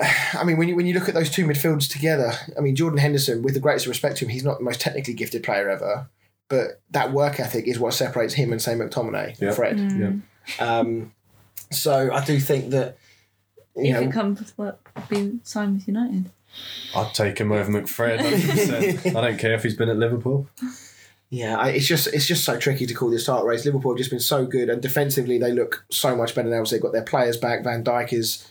I 0.34 0.44
mean, 0.44 0.56
when 0.56 0.68
you 0.68 0.76
when 0.76 0.86
you 0.86 0.94
look 0.94 1.08
at 1.08 1.14
those 1.14 1.30
two 1.30 1.46
midfielders 1.46 1.90
together, 1.90 2.32
I 2.56 2.60
mean, 2.60 2.76
Jordan 2.76 2.98
Henderson, 2.98 3.42
with 3.42 3.54
the 3.54 3.60
greatest 3.60 3.86
respect 3.86 4.16
to 4.18 4.24
him, 4.24 4.30
he's 4.30 4.44
not 4.44 4.58
the 4.58 4.64
most 4.64 4.80
technically 4.80 5.14
gifted 5.14 5.42
player 5.42 5.68
ever, 5.68 6.08
but 6.48 6.80
that 6.90 7.12
work 7.12 7.40
ethic 7.40 7.66
is 7.66 7.78
what 7.78 7.94
separates 7.94 8.34
him 8.34 8.52
and 8.52 8.60
say 8.62 8.74
McTominay, 8.74 9.40
Yeah. 9.40 9.52
Fred. 9.52 9.78
Yeah. 9.78 10.64
Um, 10.78 11.12
so 11.70 12.10
I 12.12 12.24
do 12.24 12.38
think 12.40 12.70
that 12.70 12.96
you 13.76 13.94
If 13.94 14.00
know 14.00 14.08
it 14.08 14.12
comes 14.12 14.38
with 14.40 14.52
what 14.56 14.80
being 15.08 15.40
signed 15.42 15.74
with 15.74 15.88
United. 15.88 16.30
I'd 16.96 17.12
take 17.14 17.38
him 17.38 17.52
over 17.52 17.70
McFred. 17.70 18.18
100%. 18.20 19.14
I 19.14 19.20
don't 19.20 19.38
care 19.38 19.52
if 19.54 19.62
he's 19.62 19.76
been 19.76 19.90
at 19.90 19.96
Liverpool. 19.98 20.48
Yeah, 21.30 21.58
I, 21.58 21.68
it's 21.70 21.86
just 21.86 22.06
it's 22.08 22.26
just 22.26 22.42
so 22.44 22.58
tricky 22.58 22.86
to 22.86 22.94
call 22.94 23.10
this 23.10 23.26
title 23.26 23.44
race. 23.44 23.66
Liverpool 23.66 23.92
have 23.92 23.98
just 23.98 24.08
been 24.10 24.18
so 24.18 24.46
good, 24.46 24.70
and 24.70 24.80
defensively 24.80 25.36
they 25.38 25.52
look 25.52 25.84
so 25.90 26.16
much 26.16 26.34
better 26.34 26.48
now. 26.48 26.62
as 26.62 26.70
they've 26.70 26.80
got 26.80 26.92
their 26.92 27.02
players 27.04 27.36
back. 27.36 27.62
Van 27.62 27.84
Dijk 27.84 28.14
is 28.14 28.48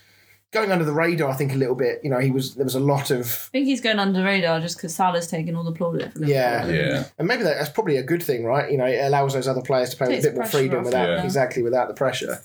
going 0.51 0.71
under 0.71 0.85
the 0.85 0.93
radar, 0.93 1.29
I 1.29 1.33
think, 1.33 1.51
a 1.51 1.55
little 1.55 1.75
bit. 1.75 1.99
You 2.03 2.09
know, 2.09 2.19
he 2.19 2.31
was 2.31 2.55
there 2.55 2.63
was 2.63 2.75
a 2.75 2.79
lot 2.79 3.11
of 3.11 3.49
I 3.49 3.51
think 3.51 3.65
he's 3.65 3.81
going 3.81 3.99
under 3.99 4.19
the 4.19 4.25
radar 4.25 4.59
just 4.59 4.77
because 4.77 4.95
Salah's 4.95 5.27
taken 5.27 5.55
all 5.55 5.63
the 5.63 5.71
plaudit 5.71 6.13
for 6.13 6.19
Liverpool. 6.19 6.27
Yeah. 6.29 6.67
Yeah. 6.67 7.03
and 7.17 7.27
maybe 7.27 7.43
that, 7.43 7.57
that's 7.57 7.69
probably 7.69 7.97
a 7.97 8.03
good 8.03 8.23
thing, 8.23 8.45
right? 8.45 8.71
You 8.71 8.77
know, 8.77 8.85
it 8.85 8.99
allows 9.03 9.33
those 9.33 9.47
other 9.47 9.61
players 9.61 9.91
to 9.91 9.97
play 9.97 10.07
with 10.07 10.19
a 10.19 10.29
bit 10.29 10.35
more 10.35 10.45
freedom 10.45 10.83
without 10.83 11.09
yeah. 11.09 11.23
exactly 11.23 11.63
without 11.63 11.87
the 11.87 11.93
pressure. 11.93 12.41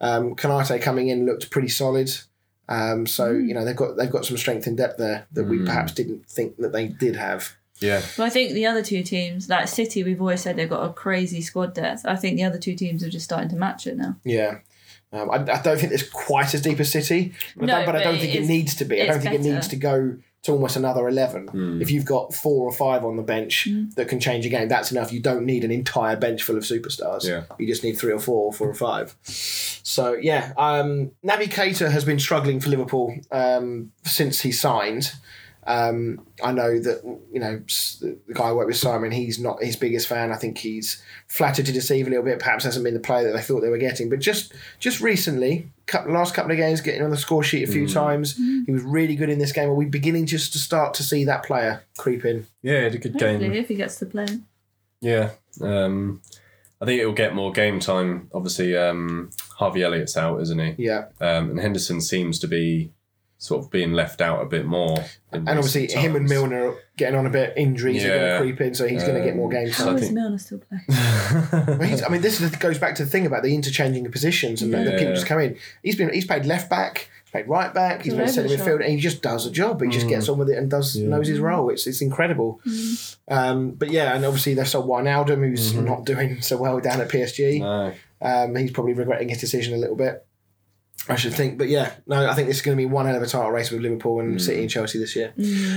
Um, 0.00 0.34
Konate 0.34 0.80
coming 0.82 1.08
in 1.08 1.26
looked 1.26 1.50
pretty 1.50 1.68
solid. 1.68 2.10
Um, 2.68 3.06
so 3.06 3.32
you 3.32 3.52
know 3.52 3.64
they've 3.64 3.76
got 3.76 3.96
they've 3.96 4.10
got 4.10 4.24
some 4.24 4.36
strength 4.36 4.66
in 4.66 4.76
depth 4.76 4.96
there 4.96 5.26
that 5.32 5.44
we 5.44 5.64
perhaps 5.64 5.92
didn't 5.92 6.26
think 6.26 6.56
that 6.58 6.72
they 6.72 6.86
did 6.88 7.16
have. 7.16 7.56
Yeah. 7.80 8.00
But 8.16 8.24
I 8.24 8.30
think 8.30 8.52
the 8.52 8.66
other 8.66 8.82
two 8.82 9.02
teams, 9.02 9.48
like 9.48 9.66
City, 9.68 10.04
we've 10.04 10.20
always 10.20 10.40
said 10.40 10.56
they've 10.56 10.68
got 10.68 10.88
a 10.88 10.92
crazy 10.92 11.40
squad 11.42 11.74
depth. 11.74 12.06
I 12.06 12.16
think 12.16 12.36
the 12.36 12.44
other 12.44 12.58
two 12.58 12.76
teams 12.76 13.02
are 13.02 13.10
just 13.10 13.24
starting 13.24 13.48
to 13.50 13.56
match 13.56 13.86
it 13.86 13.96
now. 13.96 14.16
Yeah. 14.24 14.60
Um, 15.12 15.30
I, 15.30 15.34
I 15.36 15.60
don't 15.60 15.78
think 15.78 15.92
it's 15.92 16.08
quite 16.08 16.54
as 16.54 16.62
deep 16.62 16.80
a 16.80 16.84
City, 16.84 17.32
but, 17.56 17.66
No, 17.66 17.74
I, 17.74 17.76
don't, 17.78 17.86
but 17.86 17.96
I 17.96 18.04
don't 18.04 18.14
it 18.14 18.20
think 18.20 18.34
it 18.34 18.42
is- 18.42 18.48
needs 18.48 18.74
to 18.76 18.84
be. 18.84 19.02
I 19.02 19.06
don't 19.06 19.20
think 19.20 19.34
it 19.34 19.42
needs 19.42 19.68
to 19.68 19.76
go 19.76 20.16
to 20.44 20.50
almost 20.52 20.74
another 20.74 21.06
11. 21.06 21.80
If 21.80 21.92
you've 21.92 22.04
got 22.04 22.34
four 22.34 22.66
or 22.66 22.72
five 22.72 23.04
on 23.04 23.16
the 23.16 23.22
bench 23.22 23.68
that 23.94 24.08
can 24.08 24.18
change 24.18 24.44
a 24.44 24.48
game, 24.48 24.66
that's 24.66 24.90
enough. 24.90 25.12
You 25.12 25.20
don't 25.20 25.46
need 25.46 25.62
an 25.62 25.70
entire 25.70 26.16
bench 26.16 26.42
full 26.42 26.56
of 26.56 26.64
superstars. 26.64 27.24
Yeah. 27.24 27.44
You 27.60 27.66
just 27.68 27.84
need 27.84 27.92
three 27.92 28.12
or 28.12 28.18
four, 28.18 28.52
four 28.52 28.68
or 28.68 28.74
five. 28.74 29.14
So, 29.22 30.14
yeah, 30.14 30.52
um, 30.56 31.12
Naby 31.24 31.44
Keita 31.48 31.90
has 31.92 32.04
been 32.04 32.18
struggling 32.18 32.58
for 32.58 32.70
Liverpool 32.70 33.14
um, 33.30 33.92
since 34.04 34.40
he 34.40 34.50
signed. 34.50 35.12
Um, 35.64 36.26
I 36.42 36.50
know 36.52 36.80
that 36.80 37.02
you 37.32 37.38
know 37.38 37.58
the 38.00 38.18
guy 38.34 38.48
I 38.48 38.52
work 38.52 38.66
with, 38.66 38.76
Simon. 38.76 39.12
He's 39.12 39.38
not 39.38 39.62
his 39.62 39.76
biggest 39.76 40.08
fan. 40.08 40.32
I 40.32 40.36
think 40.36 40.58
he's 40.58 41.00
flattered 41.28 41.66
to 41.66 41.72
deceive 41.72 42.06
a 42.06 42.10
little 42.10 42.24
bit. 42.24 42.40
Perhaps 42.40 42.64
hasn't 42.64 42.84
been 42.84 42.94
the 42.94 43.00
player 43.00 43.24
that 43.24 43.36
they 43.36 43.42
thought 43.42 43.60
they 43.60 43.68
were 43.68 43.78
getting. 43.78 44.10
But 44.10 44.18
just 44.18 44.52
just 44.80 45.00
recently, 45.00 45.68
couple, 45.86 46.12
last 46.12 46.34
couple 46.34 46.50
of 46.50 46.56
games, 46.56 46.80
getting 46.80 47.02
on 47.02 47.10
the 47.10 47.16
score 47.16 47.44
sheet 47.44 47.68
a 47.68 47.70
few 47.72 47.86
times. 47.88 48.36
He 48.36 48.72
was 48.72 48.82
really 48.82 49.14
good 49.14 49.30
in 49.30 49.38
this 49.38 49.52
game. 49.52 49.68
Are 49.68 49.74
we 49.74 49.84
beginning 49.84 50.26
just 50.26 50.52
to 50.54 50.58
start 50.58 50.94
to 50.94 51.04
see 51.04 51.24
that 51.26 51.44
player 51.44 51.84
creep 51.96 52.24
in? 52.24 52.46
Yeah, 52.62 52.78
he 52.78 52.84
had 52.84 52.94
a 52.94 52.98
good 52.98 53.12
Hopefully, 53.12 53.38
game. 53.38 53.52
if 53.52 53.68
he 53.68 53.76
gets 53.76 53.98
to 54.00 54.06
play. 54.06 54.26
Yeah. 55.00 55.30
Um, 55.60 56.22
I 56.80 56.84
think 56.86 57.00
it'll 57.00 57.12
get 57.12 57.34
more 57.36 57.52
game 57.52 57.78
time. 57.78 58.28
Obviously, 58.34 58.76
um, 58.76 59.30
Harvey 59.58 59.84
Elliott's 59.84 60.16
out, 60.16 60.40
isn't 60.40 60.58
he? 60.58 60.74
Yeah, 60.86 61.04
Um, 61.20 61.50
and 61.50 61.60
Henderson 61.60 62.00
seems 62.00 62.40
to 62.40 62.48
be 62.48 62.90
sort 63.42 63.64
of 63.64 63.70
being 63.72 63.92
left 63.92 64.20
out 64.20 64.40
a 64.40 64.46
bit 64.46 64.64
more. 64.64 65.04
and 65.32 65.48
obviously 65.48 65.82
recent 65.82 66.00
him 66.00 66.14
and. 66.16 66.28
Milner 66.28 66.68
are 66.68 66.76
getting 66.96 67.18
on 67.18 67.26
a 67.26 67.30
bit. 67.30 67.54
Injuries 67.56 68.04
are 68.04 68.08
going 68.08 68.30
to 68.34 68.38
creep 68.40 68.60
in, 68.60 68.74
so 68.74 68.86
he's 68.86 69.02
going 69.02 69.18
to 69.18 69.24
get 69.24 69.34
more 69.34 69.48
games. 69.48 69.76
So 69.76 69.82
How 69.84 69.90
time. 69.90 69.96
I 69.96 69.98
is 69.98 70.04
think- 70.04 70.14
Milner 70.14 70.38
still 70.38 70.58
playing? 70.60 70.84
I 72.04 72.08
mean, 72.08 72.20
this 72.22 72.38
goes 72.56 72.78
back 72.78 72.94
to 72.96 73.04
the 73.04 73.10
thing 73.10 73.26
about 73.26 73.42
the 73.42 73.52
interchanging 73.54 74.06
of 74.06 74.12
positions 74.12 74.62
and 74.62 74.72
the, 74.72 74.78
the 74.78 74.92
people 74.92 75.14
just 75.14 75.26
come 75.26 75.40
in. 75.40 75.58
He's 75.82 75.96
been 75.96 76.12
he's 76.14 76.24
played 76.24 76.46
left 76.46 76.70
back, 76.70 77.10
played 77.32 77.48
right 77.48 77.74
back, 77.74 78.02
he's 78.02 78.12
been 78.12 78.22
over 78.22 78.30
centre 78.32 78.56
midfield, 78.56 78.80
and 78.80 78.90
he 78.92 78.98
just 79.00 79.22
does 79.22 79.44
a 79.44 79.50
job. 79.50 79.82
He 79.82 79.88
just 79.88 80.08
gets 80.08 80.28
on 80.28 80.38
with 80.38 80.48
it 80.48 80.56
and 80.56 80.70
does 80.70 80.96
knows 80.96 81.26
his 81.26 81.40
role. 81.40 81.68
It's 81.68 81.84
it's 81.88 82.00
incredible. 82.00 82.60
Um, 83.28 83.72
but 83.72 83.90
yeah, 83.90 84.14
and 84.14 84.24
obviously 84.24 84.54
they 84.54 84.64
sold 84.64 84.86
Wijnaldum, 84.86 85.38
who's 85.48 85.74
not 85.74 86.04
doing 86.04 86.40
so 86.42 86.56
well 86.58 86.78
down 86.78 87.00
at 87.00 87.08
PSG. 87.08 87.58
No. 87.58 87.92
Um, 88.24 88.54
he's 88.54 88.70
probably 88.70 88.92
regretting 88.92 89.30
his 89.30 89.40
decision 89.40 89.74
a 89.74 89.78
little 89.78 89.96
bit. 89.96 90.24
I 91.08 91.16
should 91.16 91.34
think, 91.34 91.58
but 91.58 91.68
yeah, 91.68 91.92
no, 92.06 92.28
I 92.28 92.34
think 92.34 92.46
this 92.48 92.58
is 92.58 92.62
going 92.62 92.76
to 92.76 92.80
be 92.80 92.86
one 92.86 93.06
hell 93.06 93.16
of 93.16 93.22
a 93.22 93.26
title 93.26 93.50
race 93.50 93.70
with 93.70 93.80
Liverpool 93.82 94.20
and 94.20 94.40
City 94.40 94.60
and 94.60 94.70
Chelsea 94.70 94.98
this 94.98 95.16
year. 95.16 95.32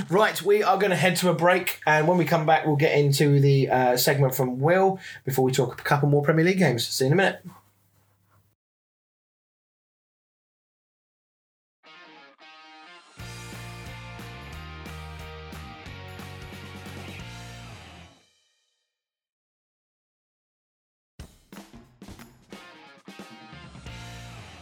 Right, 0.10 0.40
we 0.42 0.62
are 0.62 0.78
going 0.78 0.92
to 0.92 0.96
head 0.96 1.16
to 1.18 1.30
a 1.30 1.34
break, 1.34 1.80
and 1.88 2.08
when 2.08 2.18
we 2.18 2.26
come 2.26 2.46
back, 2.46 2.66
we'll 2.66 2.76
get 2.76 2.98
into 2.98 3.40
the 3.40 3.70
uh, 3.70 3.98
segment 3.98 4.36
from 4.36 4.60
Will 4.60 5.00
before 5.24 5.44
we 5.44 5.52
talk 5.52 5.80
a 5.80 5.84
couple 5.84 6.10
more 6.10 6.22
Premier 6.22 6.46
League 6.46 6.60
games. 6.60 6.88
See 6.88 7.06
you 7.06 7.08
in 7.08 7.14
a 7.14 7.16
minute. 7.16 7.44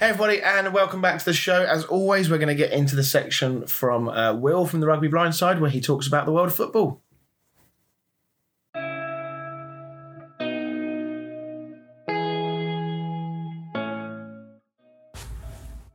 Hey 0.04 0.10
everybody, 0.10 0.42
and 0.42 0.74
welcome 0.74 1.00
back 1.00 1.20
to 1.20 1.24
the 1.24 1.32
show. 1.32 1.64
As 1.64 1.86
always, 1.86 2.30
we're 2.30 2.38
going 2.38 2.50
to 2.50 2.56
get 2.56 2.74
into 2.74 2.94
the 2.94 3.06
section 3.06 3.66
from 3.68 4.10
uh, 4.10 4.34
Will 4.34 4.66
from 4.66 4.82
the 4.82 4.86
Rugby 4.86 5.08
Blind 5.08 5.34
side, 5.34 5.62
where 5.62 5.70
he 5.70 5.80
talks 5.80 6.08
about 6.08 6.26
the 6.26 6.34
world 6.34 6.50
of 6.50 6.56
football. 6.56 7.02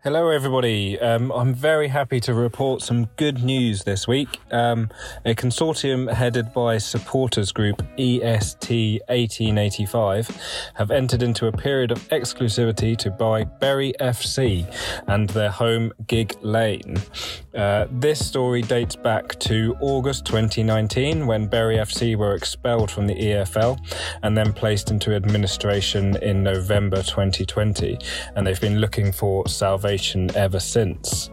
Hello, 0.04 0.28
everybody. 0.28 0.96
Um, 1.00 1.32
I'm 1.32 1.52
very 1.52 1.88
happy 1.88 2.20
to 2.20 2.32
report 2.32 2.82
some 2.82 3.06
good 3.16 3.42
news 3.42 3.82
this 3.82 4.06
week. 4.06 4.38
Um, 4.52 4.90
a 5.24 5.34
consortium 5.34 6.08
headed 6.12 6.54
by 6.54 6.78
supporters 6.78 7.50
group 7.50 7.82
EST 7.98 9.02
1885 9.08 10.40
have 10.74 10.92
entered 10.92 11.24
into 11.24 11.48
a 11.48 11.52
period 11.52 11.90
of 11.90 11.98
exclusivity 12.10 12.96
to 12.96 13.10
buy 13.10 13.42
Bury 13.42 13.92
FC 13.98 14.72
and 15.08 15.28
their 15.30 15.50
home 15.50 15.92
Gigg 16.06 16.36
Lane. 16.42 16.98
Uh, 17.52 17.88
this 17.90 18.24
story 18.24 18.62
dates 18.62 18.94
back 18.94 19.36
to 19.40 19.76
August 19.80 20.24
2019 20.26 21.26
when 21.26 21.48
Bury 21.48 21.78
FC 21.78 22.14
were 22.14 22.36
expelled 22.36 22.88
from 22.88 23.08
the 23.08 23.16
EFL 23.16 23.76
and 24.22 24.38
then 24.38 24.52
placed 24.52 24.92
into 24.92 25.12
administration 25.12 26.14
in 26.22 26.44
November 26.44 27.02
2020, 27.02 27.98
and 28.36 28.46
they've 28.46 28.60
been 28.60 28.78
looking 28.78 29.10
for 29.10 29.48
salvation 29.48 29.87
ever 30.36 30.60
since. 30.60 31.30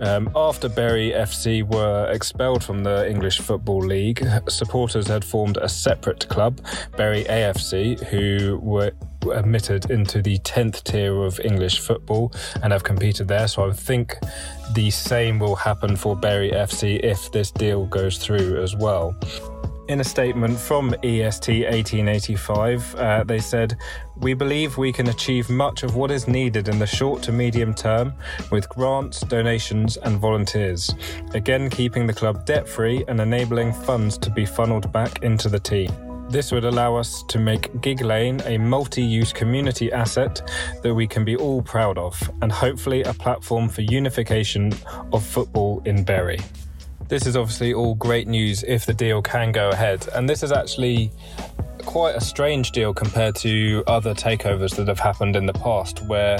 Um, 0.00 0.30
after 0.36 0.68
Bury 0.68 1.10
FC 1.10 1.64
were 1.64 2.08
expelled 2.10 2.62
from 2.62 2.84
the 2.84 3.10
English 3.10 3.40
Football 3.40 3.80
League, 3.80 4.24
supporters 4.48 5.08
had 5.08 5.24
formed 5.24 5.56
a 5.56 5.68
separate 5.68 6.28
club, 6.28 6.60
Bury 6.96 7.24
AFC, 7.24 7.98
who 8.04 8.58
were 8.62 8.92
admitted 9.32 9.90
into 9.90 10.22
the 10.22 10.38
10th 10.38 10.84
tier 10.84 11.24
of 11.24 11.40
English 11.40 11.80
football 11.80 12.32
and 12.62 12.72
have 12.72 12.84
competed 12.84 13.26
there. 13.26 13.48
So 13.48 13.68
I 13.68 13.72
think 13.72 14.16
the 14.74 14.90
same 14.90 15.40
will 15.40 15.56
happen 15.56 15.96
for 15.96 16.14
Bury 16.14 16.50
FC 16.52 17.00
if 17.02 17.32
this 17.32 17.50
deal 17.50 17.86
goes 17.86 18.18
through 18.18 18.62
as 18.62 18.76
well. 18.76 19.16
In 19.88 20.00
a 20.00 20.04
statement 20.04 20.58
from 20.58 20.94
EST 21.02 21.64
1885, 21.64 22.94
uh, 22.94 23.24
they 23.24 23.38
said, 23.38 23.78
We 24.16 24.34
believe 24.34 24.76
we 24.76 24.92
can 24.92 25.08
achieve 25.08 25.48
much 25.48 25.82
of 25.82 25.96
what 25.96 26.10
is 26.10 26.28
needed 26.28 26.68
in 26.68 26.78
the 26.78 26.86
short 26.86 27.22
to 27.22 27.32
medium 27.32 27.72
term 27.72 28.12
with 28.50 28.68
grants, 28.68 29.20
donations, 29.20 29.96
and 29.96 30.18
volunteers. 30.18 30.94
Again, 31.32 31.70
keeping 31.70 32.06
the 32.06 32.12
club 32.12 32.44
debt 32.44 32.68
free 32.68 33.02
and 33.08 33.18
enabling 33.18 33.72
funds 33.72 34.18
to 34.18 34.30
be 34.30 34.44
funneled 34.44 34.92
back 34.92 35.22
into 35.22 35.48
the 35.48 35.58
team. 35.58 35.90
This 36.28 36.52
would 36.52 36.66
allow 36.66 36.94
us 36.94 37.22
to 37.22 37.38
make 37.38 37.80
Gigg 37.80 38.02
Lane 38.02 38.42
a 38.44 38.58
multi 38.58 39.02
use 39.02 39.32
community 39.32 39.90
asset 39.90 40.42
that 40.82 40.94
we 40.94 41.06
can 41.06 41.24
be 41.24 41.34
all 41.36 41.62
proud 41.62 41.96
of, 41.96 42.14
and 42.42 42.52
hopefully 42.52 43.04
a 43.04 43.14
platform 43.14 43.70
for 43.70 43.80
unification 43.80 44.70
of 45.14 45.24
football 45.24 45.80
in 45.86 46.04
Bury. 46.04 46.40
This 47.08 47.26
is 47.26 47.36
obviously 47.36 47.72
all 47.72 47.94
great 47.94 48.28
news 48.28 48.62
if 48.64 48.86
the 48.86 48.94
deal 48.94 49.22
can 49.22 49.52
go 49.52 49.70
ahead. 49.70 50.06
And 50.14 50.28
this 50.28 50.42
is 50.42 50.52
actually 50.52 51.10
quite 51.88 52.14
a 52.14 52.20
strange 52.20 52.70
deal 52.72 52.92
compared 52.92 53.34
to 53.34 53.82
other 53.86 54.12
takeovers 54.12 54.76
that 54.76 54.86
have 54.88 55.00
happened 55.00 55.34
in 55.34 55.46
the 55.46 55.54
past, 55.54 56.02
where 56.02 56.38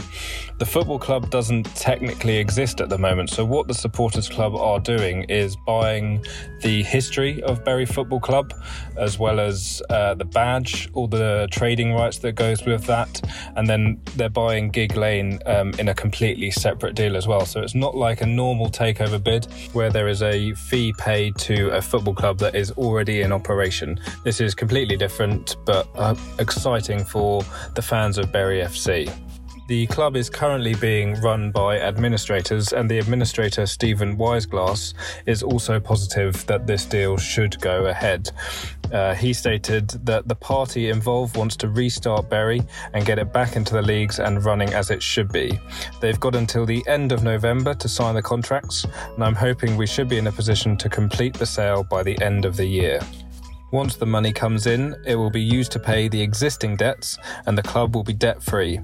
the 0.59 0.67
football 0.67 0.99
club 0.99 1.31
doesn't 1.31 1.65
technically 1.75 2.37
exist 2.37 2.83
at 2.83 2.91
the 2.91 2.99
moment. 2.99 3.31
So, 3.31 3.47
what 3.47 3.67
the 3.67 3.73
supporters 3.73 4.29
club 4.29 4.55
are 4.55 4.79
doing 4.79 5.23
is 5.23 5.57
buying 5.57 6.23
the 6.61 6.83
history 6.83 7.43
of 7.45 7.65
Bury 7.65 7.87
Football 7.87 8.21
Club, 8.21 8.53
as 8.99 9.19
well 9.19 9.41
as 9.41 9.81
uh, 9.89 10.15
the 10.17 10.27
badge, 10.27 10.91
all 10.93 11.09
the 11.09 11.49
trading 11.51 11.95
rights 11.95 12.19
that 12.19 12.33
goes 12.33 12.67
with 12.67 12.85
that, 12.85 13.23
and 13.57 13.67
then 13.67 14.03
they're 14.17 14.29
buying 14.29 14.69
Gigg 14.69 14.97
Lane 14.97 15.39
um, 15.47 15.73
in 15.79 15.89
a 15.89 15.95
completely 15.95 16.51
separate 16.51 16.95
deal 16.95 17.17
as 17.17 17.27
well. 17.27 17.47
So, 17.47 17.63
it's 17.63 17.75
not 17.75 17.97
like 17.97 18.21
a 18.21 18.27
normal 18.27 18.69
takeover 18.69 19.23
bid 19.23 19.47
where 19.73 19.89
there 19.89 20.09
is 20.09 20.23
a 20.23 20.53
fee 20.53 20.93
paid 20.99 21.37
to 21.39 21.71
a 21.71 21.81
football 21.81 22.15
club 22.15 22.39
that 22.41 22.55
is 22.55 22.71
already 22.73 23.23
in 23.23 23.33
operation. 23.33 23.99
This 24.25 24.43
is 24.43 24.55
completely 24.55 24.99
different, 24.99 25.38
but 25.65 25.89
uh, 25.95 26.15
exciting 26.39 27.05
for 27.05 27.43
the 27.75 27.83
fans 27.83 28.19
of 28.19 28.33
Bury 28.33 28.61
FC. 28.61 29.13
The 29.69 29.87
club 29.89 30.17
is 30.17 30.31
currently 30.31 30.75
being 30.77 31.21
run 31.21 31.51
by 31.51 31.79
administrators, 31.79 32.73
and 32.73 32.91
the 32.91 32.99
administrator, 32.99 33.67
Stephen 33.67 34.17
Wiseglass, 34.17 34.95
is 35.27 35.43
also 35.43 35.79
positive 35.79 36.47
that 36.47 36.67
this 36.67 36.87
deal 36.87 37.19
should 37.19 37.61
go 37.61 37.85
ahead. 37.85 38.31
Uh, 38.91 39.15
he 39.15 39.35
stated 39.35 39.91
that 40.07 40.27
the 40.27 40.35
party 40.35 40.89
involved 40.89 41.37
wants 41.37 41.55
to 41.57 41.69
restart 41.69 42.31
Bury 42.31 42.63
and 42.95 43.05
get 43.05 43.19
it 43.19 43.31
back 43.31 43.57
into 43.57 43.75
the 43.75 43.83
leagues 43.83 44.21
and 44.21 44.43
running 44.43 44.73
as 44.73 44.91
it 44.91 45.03
should 45.03 45.31
be. 45.31 45.61
They've 46.01 46.19
got 46.19 46.35
until 46.35 46.65
the 46.65 46.83
end 46.89 47.13
of 47.13 47.23
November 47.23 47.75
to 47.75 47.89
sign 47.91 48.15
the 48.15 48.23
contracts, 48.23 48.87
and 49.15 49.23
I'm 49.23 49.35
hoping 49.35 49.77
we 49.77 49.87
should 49.87 50.09
be 50.09 50.17
in 50.17 50.29
a 50.29 50.33
position 50.33 50.79
to 50.79 50.89
complete 50.89 51.35
the 51.35 51.45
sale 51.45 51.85
by 51.85 52.03
the 52.03 52.19
end 52.23 52.47
of 52.47 52.57
the 52.57 52.65
year. 52.65 53.01
Once 53.71 53.97
the 53.97 54.07
money 54.07 54.33
comes 54.33 54.67
in, 54.67 54.97
it 55.07 55.15
will 55.15 55.31
be 55.31 55.43
used 55.43 55.71
to 55.73 55.79
pay 55.79 56.09
the 56.09 56.21
existing 56.21 56.75
debts 56.77 57.19
and 57.47 57.57
the 57.57 57.63
club 57.63 57.95
will 57.95 58.03
be 58.03 58.15
debt 58.15 58.43
free. 58.43 58.81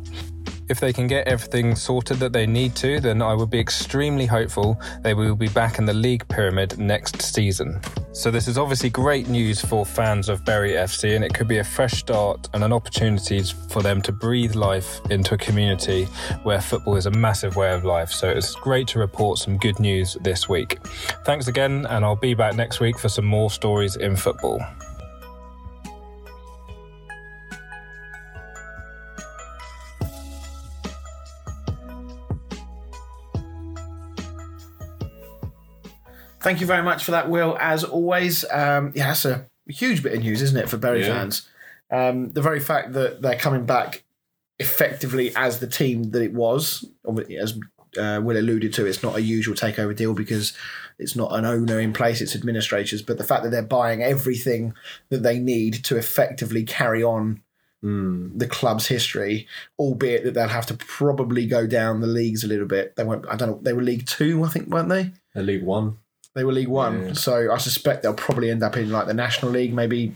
If 0.67 0.81
they 0.81 0.95
can 0.95 1.07
get 1.07 1.29
everything 1.29 1.77
sorted 1.77 2.19
that 2.19 2.33
they 2.33 2.47
need 2.47 2.75
to, 2.77 2.99
then 2.99 3.21
I 3.21 3.35
would 3.35 3.51
be 3.51 3.61
extremely 3.61 4.25
hopeful 4.25 4.81
they 5.03 5.13
will 5.13 5.35
be 5.35 5.49
back 5.49 5.79
in 5.79 5.85
the 5.85 5.93
league 5.93 6.27
pyramid 6.29 6.79
next 6.79 7.21
season. 7.21 7.81
So, 8.13 8.31
this 8.31 8.49
is 8.49 8.57
obviously 8.57 8.89
great 8.89 9.29
news 9.29 9.61
for 9.61 9.85
fans 9.85 10.29
of 10.29 10.45
Bury 10.45 10.73
FC, 10.73 11.17
and 11.17 11.25
it 11.25 11.35
could 11.35 11.49
be 11.49 11.59
a 11.59 11.65
fresh 11.65 11.95
start 11.95 12.49
and 12.55 12.65
an 12.65 12.73
opportunity 12.73 13.43
for 13.69 13.83
them 13.83 14.01
to 14.03 14.13
breathe 14.13 14.55
life 14.55 15.01
into 15.11 15.35
a 15.35 15.39
community 15.39 16.05
where 16.45 16.61
football 16.61 16.97
is 16.97 17.07
a 17.07 17.11
massive 17.11 17.57
way 17.57 17.75
of 17.75 17.85
life. 17.85 18.11
So, 18.11 18.31
it's 18.31 18.55
great 18.55 18.89
to 18.89 18.99
report 18.99 19.39
some 19.39 19.59
good 19.59 19.79
news 19.81 20.17
this 20.23 20.49
week. 20.49 20.79
Thanks 21.25 21.49
again, 21.49 21.87
and 21.91 22.05
I'll 22.05 22.17
be 22.17 22.35
back 22.35 22.55
next 22.55 22.81
week 22.81 22.99
for 22.99 23.11
some 23.11 23.27
more 23.27 23.51
stories 23.51 23.97
in 23.97 24.17
football. 24.17 24.65
Thank 36.45 36.61
you 36.61 36.67
very 36.67 36.83
much 36.83 37.05
for 37.05 37.13
that, 37.13 37.31
Will. 37.31 37.57
As 37.59 37.85
always, 37.85 38.45
um, 38.51 38.93
yeah, 38.95 39.07
that's 39.09 39.25
a 39.25 39.47
huge 39.67 40.03
bit 40.03 40.13
of 40.13 40.21
news, 40.21 40.43
isn't 40.43 40.59
it, 40.59 40.69
for 40.69 40.77
Bury 40.77 41.01
Yeah. 41.01 41.07
fans? 41.07 41.49
Um, 41.91 42.33
the 42.33 42.43
very 42.43 42.61
fact 42.61 42.93
that 42.93 43.23
they're 43.23 43.39
coming 43.39 43.65
back 43.65 44.05
effectively 44.59 45.35
as 45.35 45.61
the 45.61 45.67
team 45.67 46.11
that 46.11 46.21
it 46.21 46.35
was, 46.35 46.85
as 47.41 47.59
uh, 47.99 48.21
Will 48.23 48.37
alluded 48.37 48.75
to, 48.75 48.85
it's 48.85 49.03
not 49.03 49.17
a 49.17 49.23
usual 49.23 49.55
takeover 49.55 49.97
deal 49.97 50.13
because 50.13 50.53
it's 50.99 51.17
not 51.17 51.35
an 51.35 51.47
owner 51.47 51.81
in 51.81 51.95
place; 51.95 52.21
it's 52.21 52.35
administrators. 52.37 53.01
But 53.01 53.17
the 53.17 53.25
fact 53.25 53.43
that 53.45 53.49
they're 53.51 53.63
buying 53.63 54.03
everything 54.03 54.75
that 55.09 55.23
they 55.23 55.39
need 55.39 55.83
to 55.85 55.97
effectively 55.97 56.63
carry 56.65 57.03
on 57.03 57.41
the 57.83 58.47
club's 58.47 58.87
history, 58.87 59.47
albeit 59.79 60.25
that 60.25 60.33
they'll 60.35 60.49
have 60.49 60.67
to 60.67 60.75
probably 60.75 61.47
go 61.47 61.67
down 61.67 62.01
the 62.01 62.07
leagues 62.07 62.43
a 62.43 62.49
little 62.49 62.67
bit. 62.67 62.97
They 62.97 63.05
won't. 63.05 63.27
I 63.29 63.37
don't 63.37 63.49
know. 63.49 63.61
They 63.63 63.73
were 63.73 63.83
League 63.83 64.07
Two, 64.07 64.45
I 64.45 64.49
think, 64.49 64.69
weren't 64.69 64.89
they? 64.91 65.13
A 65.35 65.43
League 65.43 65.63
One. 65.63 65.99
They 66.35 66.45
were 66.45 66.53
League 66.53 66.69
One, 66.69 67.07
Yeah. 67.09 67.13
so 67.13 67.53
I 67.53 67.59
suspect 67.59 68.03
they'll 68.03 68.15
probably 68.15 68.51
end 68.51 68.63
up 68.63 68.77
in 68.77 68.91
like 68.91 69.07
the 69.07 69.15
National 69.15 69.53
League, 69.53 69.73
maybe 69.73 70.15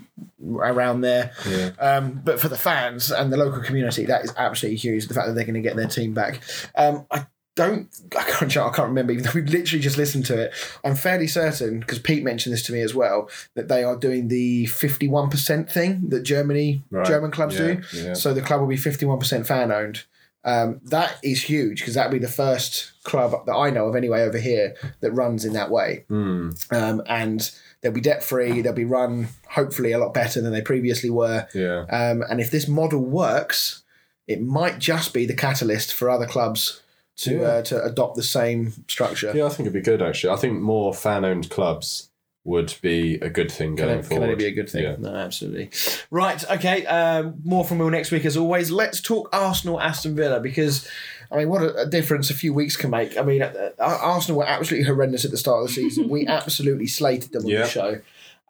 around 0.53 1.03
there. 1.03 1.33
Yeah. 1.49 1.71
Um, 1.79 2.21
but 2.25 2.41
for 2.41 2.49
the 2.49 2.57
fans 2.59 3.11
and 3.11 3.33
the 3.33 3.37
local 3.37 3.63
community, 3.63 4.05
that 4.07 4.25
is 4.25 4.33
absolutely 4.37 4.79
huge. 4.79 5.07
The 5.07 5.15
fact 5.15 5.29
that 5.29 5.35
they're 5.35 5.45
going 5.45 5.55
to 5.55 5.61
get 5.61 5.77
their 5.77 5.87
team 5.87 6.15
back. 6.15 6.41
Um, 6.75 7.07
I 7.11 7.27
don't, 7.55 7.89
I 8.17 8.23
can't, 8.23 8.57
I 8.57 8.71
can't 8.71 8.89
remember. 8.89 9.13
Even 9.13 9.25
though 9.25 9.33
we 9.35 9.43
literally 9.43 9.83
just 9.83 9.97
listened 9.97 10.27
to 10.27 10.39
it, 10.41 10.55
I'm 10.85 10.95
fairly 10.97 11.27
certain 11.27 11.81
because 11.81 11.99
Pete 11.99 12.23
mentioned 12.25 12.53
this 12.53 12.63
to 12.65 12.73
me 12.73 12.81
as 12.83 12.95
well 12.95 13.29
that 13.55 13.69
they 13.69 13.83
are 13.85 13.97
doing 13.97 14.29
the 14.29 14.67
51 14.67 15.29
percent 15.31 15.71
thing 15.71 16.09
that 16.09 16.23
Germany 16.23 16.83
Right. 16.91 17.07
German 17.07 17.31
clubs 17.31 17.59
Yeah, 17.59 17.75
do. 17.75 17.83
yeah. 17.95 18.15
So 18.15 18.33
the 18.35 18.43
club 18.43 18.61
will 18.61 18.69
be 18.69 18.77
51 18.77 19.19
percent 19.19 19.47
fan 19.47 19.71
owned. 19.73 20.05
Um, 20.45 20.81
that 20.85 21.17
is 21.23 21.43
huge 21.43 21.81
because 21.81 21.95
that'd 21.95 22.13
be 22.13 22.19
the 22.19 22.29
first 22.33 22.93
club 23.03 23.35
that 23.47 23.55
I 23.55 23.71
know 23.71 23.87
of 23.89 23.97
anyway 23.97 24.23
over 24.23 24.39
here 24.39 24.75
that 25.01 25.11
runs 25.13 25.45
in 25.45 25.53
that 25.55 25.71
way 25.71 26.05
Hmm. 26.09 26.51
um, 26.71 27.03
and 27.07 27.51
they'll 27.81 27.93
be 27.93 28.01
debt 28.01 28.23
free. 28.23 28.63
They'll 28.63 28.73
be 28.73 28.85
run 28.85 29.29
hopefully 29.51 29.93
a 29.93 29.99
lot 29.99 30.15
better 30.15 30.41
than 30.41 30.53
they 30.53 30.63
previously 30.63 31.11
were. 31.11 31.47
Yeah. 31.55 31.81
Um, 31.91 32.23
and 32.31 32.41
if 32.41 32.51
this 32.51 32.69
model 32.69 33.01
works, 33.05 33.83
it 34.27 34.41
might 34.41 34.79
just 34.79 35.13
be 35.13 35.27
the 35.27 35.35
catalyst 35.35 35.93
for 35.93 36.09
other 36.09 36.27
clubs 36.27 36.83
to 37.19 37.37
Yeah. 37.39 37.43
uh, 37.47 37.63
to 37.63 37.85
adopt 37.85 38.15
the 38.17 38.23
same 38.23 38.73
structure. 38.89 39.33
Yeah, 39.35 39.47
I 39.47 39.49
think 39.49 39.61
it'd 39.67 39.73
be 39.73 39.81
good 39.81 40.01
actually. 40.03 40.33
I 40.33 40.37
think 40.37 40.61
more 40.61 40.95
fan 40.95 41.25
owned 41.25 41.51
clubs 41.51 42.08
would 42.49 42.75
be 42.83 43.15
a 43.17 43.29
good 43.31 43.51
thing 43.53 43.77
Can, 43.77 43.87
going 43.87 44.03
forward. 44.03 44.09
can 44.09 44.09
forward. 44.17 44.25
only 44.33 44.37
be 44.37 44.47
a 44.47 44.51
good 44.53 44.69
thing. 44.71 44.83
Yeah. 44.83 44.97
No, 44.99 45.15
absolutely. 45.15 45.71
Right. 46.11 46.43
Okay. 46.51 46.85
Um, 46.87 47.35
more 47.45 47.65
from 47.65 47.79
Will 47.79 47.91
next 47.91 48.11
week, 48.11 48.25
as 48.25 48.37
always. 48.37 48.71
Let's 48.71 49.01
talk 49.01 49.29
Arsenal, 49.33 49.81
Aston 49.81 50.17
Villa, 50.17 50.41
because 50.41 50.89
I 51.31 51.37
mean, 51.37 51.49
what 51.51 51.63
a, 51.63 51.83
a 51.83 51.87
difference 51.87 52.31
a 52.31 52.35
few 52.35 52.55
weeks 52.55 52.77
can 52.77 52.91
make. 52.91 53.17
I 53.19 53.23
mean, 53.23 53.43
uh, 53.43 53.71
uh, 53.79 53.99
Arsenal 54.01 54.39
were 54.39 54.47
absolutely 54.47 54.87
horrendous 54.87 55.25
at 55.25 55.31
the 55.31 55.37
start 55.37 55.61
of 55.63 55.69
the 55.69 55.75
season. 55.75 56.09
we 56.11 56.27
absolutely 56.27 56.87
slated 56.87 57.33
them 57.33 57.45
on 57.45 57.49
Yeah. 57.51 57.63
the 57.63 57.69
show. 57.69 58.01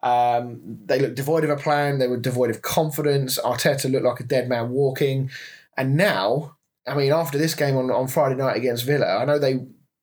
Um, 0.01 0.79
they 0.85 0.97
looked 0.99 1.15
devoid 1.15 1.43
of 1.43 1.49
a 1.49 1.57
plan. 1.57 1.99
They 1.99 2.07
were 2.07 2.17
devoid 2.17 2.49
of 2.51 2.61
confidence. 2.61 3.37
Arteta 3.37 3.91
looked 3.91 4.05
like 4.05 4.19
a 4.21 4.23
dead 4.23 4.47
man 4.47 4.69
walking. 4.69 5.29
And 5.75 5.97
now, 5.97 6.55
I 6.87 6.93
mean, 6.95 7.11
after 7.11 7.37
this 7.37 7.53
game 7.53 7.75
on, 7.75 7.91
on 7.91 8.07
Friday 8.07 8.35
night 8.35 8.55
against 8.55 8.85
Villa, 8.85 9.17
I 9.17 9.25
know 9.25 9.37
they 9.39 9.59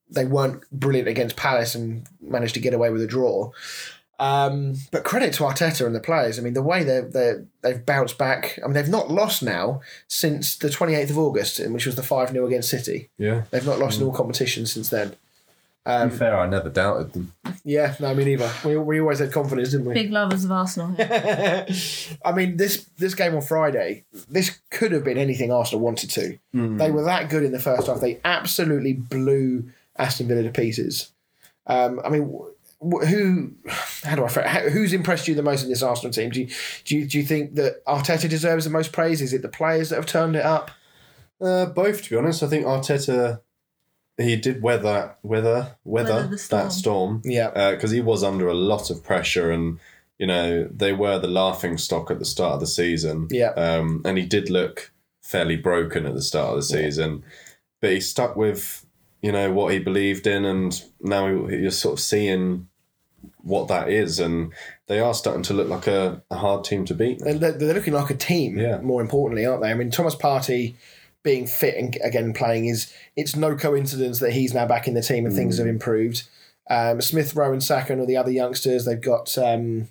they 0.09 0.25
weren't 0.25 0.69
brilliant 0.71 1.07
against 1.07 1.35
Palace 1.35 1.75
and 1.75 2.07
managed 2.21 2.53
to 2.55 2.59
get 2.59 2.73
away 2.73 2.89
with 2.89 3.01
a 3.01 3.07
draw. 3.07 3.51
Um, 4.19 4.75
but 4.91 5.03
credit 5.03 5.33
to 5.35 5.43
Arteta 5.43 5.85
and 5.85 5.93
the 5.93 5.99
players. 5.99 6.39
I 6.39 6.41
mean, 6.41 6.53
the 6.53 6.63
way 6.63 6.83
they 6.83 7.01
they 7.01 7.35
they've 7.61 7.85
bounced 7.85 8.17
back. 8.17 8.59
I 8.63 8.67
mean, 8.67 8.73
they've 8.73 8.89
not 8.89 9.11
lost 9.11 9.43
now 9.43 9.81
since 10.07 10.57
the 10.57 10.69
twenty 10.69 10.95
eighth 10.95 11.11
of 11.11 11.17
August, 11.17 11.65
which 11.67 11.85
was 11.85 11.95
the 11.95 12.03
five 12.03 12.31
0 12.31 12.47
against 12.47 12.69
City. 12.69 13.09
Yeah. 13.17 13.43
They've 13.51 13.65
not 13.65 13.79
lost 13.79 13.99
in 13.99 14.05
mm. 14.05 14.09
all 14.09 14.15
competitions 14.15 14.71
since 14.71 14.89
then. 14.89 15.11
to 15.11 15.15
be 15.85 15.91
um, 15.91 16.09
fair, 16.09 16.35
I 16.35 16.47
never 16.47 16.69
doubted 16.69 17.13
them. 17.13 17.33
Yeah, 17.63 17.95
no, 17.99 18.15
me 18.15 18.25
neither. 18.25 18.51
We, 18.65 18.75
we 18.77 18.99
always 18.99 19.19
had 19.19 19.31
confidence, 19.31 19.69
didn't 19.69 19.85
we? 19.85 19.93
Big 19.93 20.11
lovers 20.11 20.45
of 20.45 20.51
Arsenal. 20.51 20.95
here. 20.95 21.67
I 22.25 22.31
mean, 22.31 22.57
this 22.57 22.87
this 22.97 23.13
game 23.13 23.35
on 23.35 23.41
Friday, 23.41 24.03
this 24.27 24.59
could 24.71 24.93
have 24.93 25.03
been 25.03 25.19
anything 25.19 25.51
Arsenal 25.51 25.81
wanted 25.81 26.09
to. 26.11 26.39
Mm. 26.55 26.79
They 26.79 26.89
were 26.89 27.03
that 27.03 27.29
good 27.29 27.43
in 27.43 27.51
the 27.51 27.59
first 27.59 27.85
half. 27.85 28.01
They 28.01 28.19
absolutely 28.25 28.93
blew 28.93 29.69
Aston 29.97 30.27
Villa 30.27 30.43
to 30.43 30.51
pieces. 30.51 31.11
Um, 31.65 31.99
I 32.03 32.09
mean, 32.09 32.23
who? 32.79 33.51
How 34.03 34.15
do 34.15 34.25
I? 34.25 34.47
How, 34.47 34.69
who's 34.69 34.93
impressed 34.93 35.27
you 35.27 35.35
the 35.35 35.43
most 35.43 35.63
in 35.63 35.69
this 35.69 35.83
Arsenal 35.83 36.13
team? 36.13 36.29
Do 36.29 36.41
you, 36.41 36.49
do 36.85 36.97
you 36.97 37.05
do 37.05 37.17
you 37.17 37.25
think 37.25 37.55
that 37.55 37.83
Arteta 37.85 38.29
deserves 38.29 38.63
the 38.65 38.69
most 38.69 38.91
praise? 38.91 39.21
Is 39.21 39.33
it 39.33 39.41
the 39.41 39.49
players 39.49 39.89
that 39.89 39.95
have 39.95 40.05
turned 40.05 40.35
it 40.35 40.45
up? 40.45 40.71
Uh, 41.39 41.67
both, 41.67 42.01
to 42.03 42.09
be 42.09 42.15
honest. 42.15 42.41
I 42.41 42.47
think 42.47 42.65
Arteta, 42.65 43.41
he 44.17 44.35
did 44.37 44.63
weather, 44.63 45.15
weather, 45.21 45.75
weather, 45.83 46.13
Weather 46.13 46.37
storm. 46.37 46.63
that 46.63 46.71
storm. 46.71 47.21
Yeah. 47.23 47.71
Because 47.71 47.91
he 47.91 48.01
was 48.01 48.23
under 48.23 48.47
a 48.47 48.55
lot 48.55 48.89
of 48.89 49.03
pressure 49.03 49.51
and, 49.51 49.79
you 50.17 50.25
know, 50.25 50.67
they 50.71 50.93
were 50.93 51.19
the 51.19 51.27
laughing 51.27 51.77
stock 51.77 52.09
at 52.09 52.17
the 52.17 52.25
start 52.25 52.55
of 52.55 52.59
the 52.61 52.65
season. 52.65 53.27
Yeah. 53.29 53.49
Um, 53.51 54.01
and 54.03 54.17
he 54.17 54.25
did 54.25 54.49
look 54.49 54.91
fairly 55.21 55.57
broken 55.57 56.07
at 56.07 56.15
the 56.15 56.23
start 56.23 56.49
of 56.49 56.55
the 56.55 56.63
season. 56.63 57.23
But 57.81 57.91
he 57.91 57.99
stuck 57.99 58.35
with, 58.35 58.83
you 59.21 59.31
know, 59.31 59.51
what 59.51 59.73
he 59.73 59.79
believed 59.79 60.27
in. 60.27 60.45
And 60.45 60.81
now 61.01 61.27
you're 61.27 61.71
sort 61.71 61.93
of 61.93 61.99
seeing 61.99 62.67
what 63.41 63.67
that 63.67 63.89
is. 63.89 64.19
And 64.19 64.53
they 64.87 64.99
are 64.99 65.13
starting 65.13 65.43
to 65.43 65.53
look 65.53 65.67
like 65.67 65.87
a, 65.87 66.21
a 66.29 66.37
hard 66.37 66.63
team 66.63 66.85
to 66.85 66.93
beat. 66.93 67.19
They're, 67.19 67.51
they're 67.51 67.73
looking 67.73 67.93
like 67.93 68.09
a 68.09 68.15
team. 68.15 68.57
Yeah. 68.57 68.79
More 68.79 69.01
importantly, 69.01 69.45
aren't 69.45 69.61
they? 69.61 69.71
I 69.71 69.73
mean, 69.73 69.91
Thomas 69.91 70.15
Partey 70.15 70.75
being 71.23 71.45
fit 71.45 71.75
and 71.75 71.97
again 72.03 72.31
playing 72.31 72.67
is 72.67 72.93
it's 73.17 73.35
no 73.35 73.53
coincidence 73.53 74.19
that 74.19 74.31
he's 74.31 74.53
now 74.53 74.65
back 74.65 74.87
in 74.87 74.93
the 74.93 75.01
team 75.01 75.25
and 75.25 75.35
things 75.35 75.57
have 75.57 75.67
improved. 75.67 76.23
Um, 76.69 77.01
Smith 77.01 77.35
Rowe 77.35 77.51
and 77.51 77.63
Saka 77.63 77.93
and 77.93 78.07
the 78.07 78.17
other 78.17 78.31
youngsters, 78.31 78.85
they've 78.85 79.01
got 79.01 79.37
um, 79.37 79.89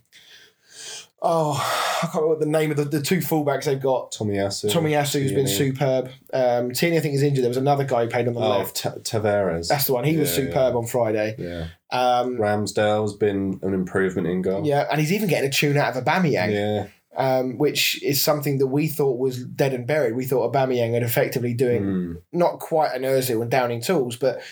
oh, 1.22 1.52
I 2.02 2.06
can't 2.06 2.14
remember 2.14 2.28
what 2.28 2.40
the 2.40 2.46
name 2.46 2.70
of 2.70 2.76
the, 2.76 2.84
the 2.84 3.00
two 3.02 3.18
fullbacks 3.18 3.64
they've 3.64 3.80
got. 3.80 4.12
Tomiyasu. 4.12 4.72
Tommy 4.72 4.92
Asu, 4.92 5.22
who's 5.22 5.32
been 5.32 5.46
Tierney. 5.46 5.72
superb. 5.72 6.10
Um, 6.32 6.72
Tierney, 6.72 6.98
I 6.98 7.00
think, 7.00 7.14
is 7.14 7.22
injured. 7.22 7.42
There 7.42 7.50
was 7.50 7.56
another 7.56 7.84
guy 7.84 8.04
who 8.04 8.10
played 8.10 8.28
on 8.28 8.34
the 8.34 8.40
Oh, 8.40 8.58
left. 8.58 8.76
Ta- 8.82 8.90
Tavares. 8.96 9.68
That's 9.68 9.86
the 9.86 9.94
one. 9.94 10.04
He 10.04 10.16
was 10.16 10.30
Yeah, 10.36 10.44
superb 10.46 10.76
on 10.76 10.86
Friday. 10.86 11.34
Yeah. 11.38 11.66
Um, 11.90 12.36
Ramsdale's 12.36 13.14
been 13.14 13.58
an 13.62 13.72
improvement 13.74 14.26
in 14.26 14.42
goal. 14.42 14.66
yeah, 14.66 14.86
and 14.90 15.00
he's 15.00 15.12
even 15.12 15.28
getting 15.28 15.48
a 15.48 15.52
tune 15.52 15.76
out 15.76 15.96
of 15.96 16.04
Aubameyang. 16.04 16.52
Yeah. 16.52 16.86
um, 17.18 17.56
which 17.56 18.02
is 18.02 18.22
something 18.22 18.58
that 18.58 18.66
we 18.66 18.86
thought 18.88 19.18
was 19.18 19.42
dead 19.42 19.72
and 19.72 19.86
buried. 19.86 20.14
We 20.14 20.26
thought 20.26 20.52
Aubameyang 20.52 20.92
had 20.92 21.02
effectively 21.02 21.54
doing 21.54 21.82
Mm. 21.82 22.16
not 22.34 22.58
quite 22.58 22.94
an 22.94 23.02
Özil 23.04 23.40
and 23.40 23.50
Downing 23.50 23.80
tools, 23.80 24.16
but 24.16 24.42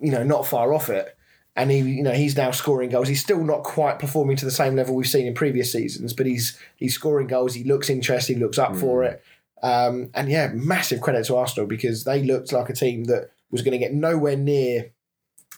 you 0.00 0.12
know, 0.12 0.22
not 0.22 0.46
far 0.46 0.72
off 0.72 0.88
it. 0.90 1.16
And 1.56 1.70
he, 1.70 1.78
you 1.78 2.02
know, 2.02 2.12
he's 2.12 2.36
now 2.36 2.50
scoring 2.50 2.90
goals. 2.90 3.06
He's 3.06 3.22
still 3.22 3.42
not 3.44 3.62
quite 3.62 4.00
performing 4.00 4.36
to 4.38 4.44
the 4.44 4.50
same 4.50 4.74
level 4.74 4.96
we've 4.96 5.06
seen 5.06 5.26
in 5.26 5.34
previous 5.34 5.70
seasons, 5.70 6.12
but 6.12 6.26
he's 6.26 6.58
he's 6.76 6.94
scoring 6.94 7.28
goals. 7.28 7.54
He 7.54 7.62
looks 7.62 7.88
interesting, 7.88 8.40
looks 8.40 8.58
up 8.58 8.74
for 8.74 9.04
it. 9.04 9.22
Um, 9.62 10.10
and 10.14 10.28
yeah, 10.28 10.48
massive 10.52 11.00
credit 11.00 11.24
to 11.26 11.36
Arsenal 11.36 11.66
because 11.66 12.04
they 12.04 12.22
looked 12.22 12.52
like 12.52 12.68
a 12.68 12.74
team 12.74 13.04
that 13.04 13.30
was 13.50 13.62
going 13.62 13.72
to 13.72 13.78
get 13.78 13.94
nowhere 13.94 14.36
near, 14.36 14.90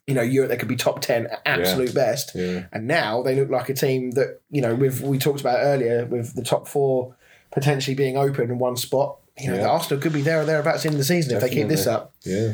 you 0.07 0.14
know, 0.14 0.22
Europe. 0.22 0.51
They 0.51 0.59
could 0.59 0.68
be 0.68 0.76
top 0.76 1.01
ten 1.01 1.26
at 1.28 1.40
absolute 1.47 1.94
best. 1.94 2.32
Yeah. 2.34 2.66
And 2.72 2.86
now 2.86 3.22
they 3.22 3.34
look 3.34 3.49
like 3.49 3.70
a 3.70 3.74
team 3.74 4.11
that, 4.12 4.40
you 4.51 4.61
know, 4.61 4.74
with 4.74 5.01
we 5.01 5.18
talked 5.18 5.40
about 5.40 5.61
earlier, 5.61 6.05
with 6.05 6.34
the 6.34 6.42
top 6.44 6.68
four 6.68 7.16
potentially 7.53 7.94
being 7.94 8.18
open 8.18 8.51
in 8.51 8.59
one 8.59 8.76
spot, 8.76 9.16
you 9.38 9.49
know, 9.49 9.55
Yeah. 9.57 9.62
the 9.62 9.68
Arsenal 9.70 10.03
could 10.03 10.12
be 10.12 10.20
there 10.20 10.42
or 10.42 10.44
thereabouts 10.44 10.84
in 10.84 10.99
the 10.99 11.05
season 11.05 11.34
if 11.36 11.40
they 11.40 11.49
keep 11.49 11.68
this 11.68 11.86
up. 11.86 12.12
Yeah. 12.22 12.53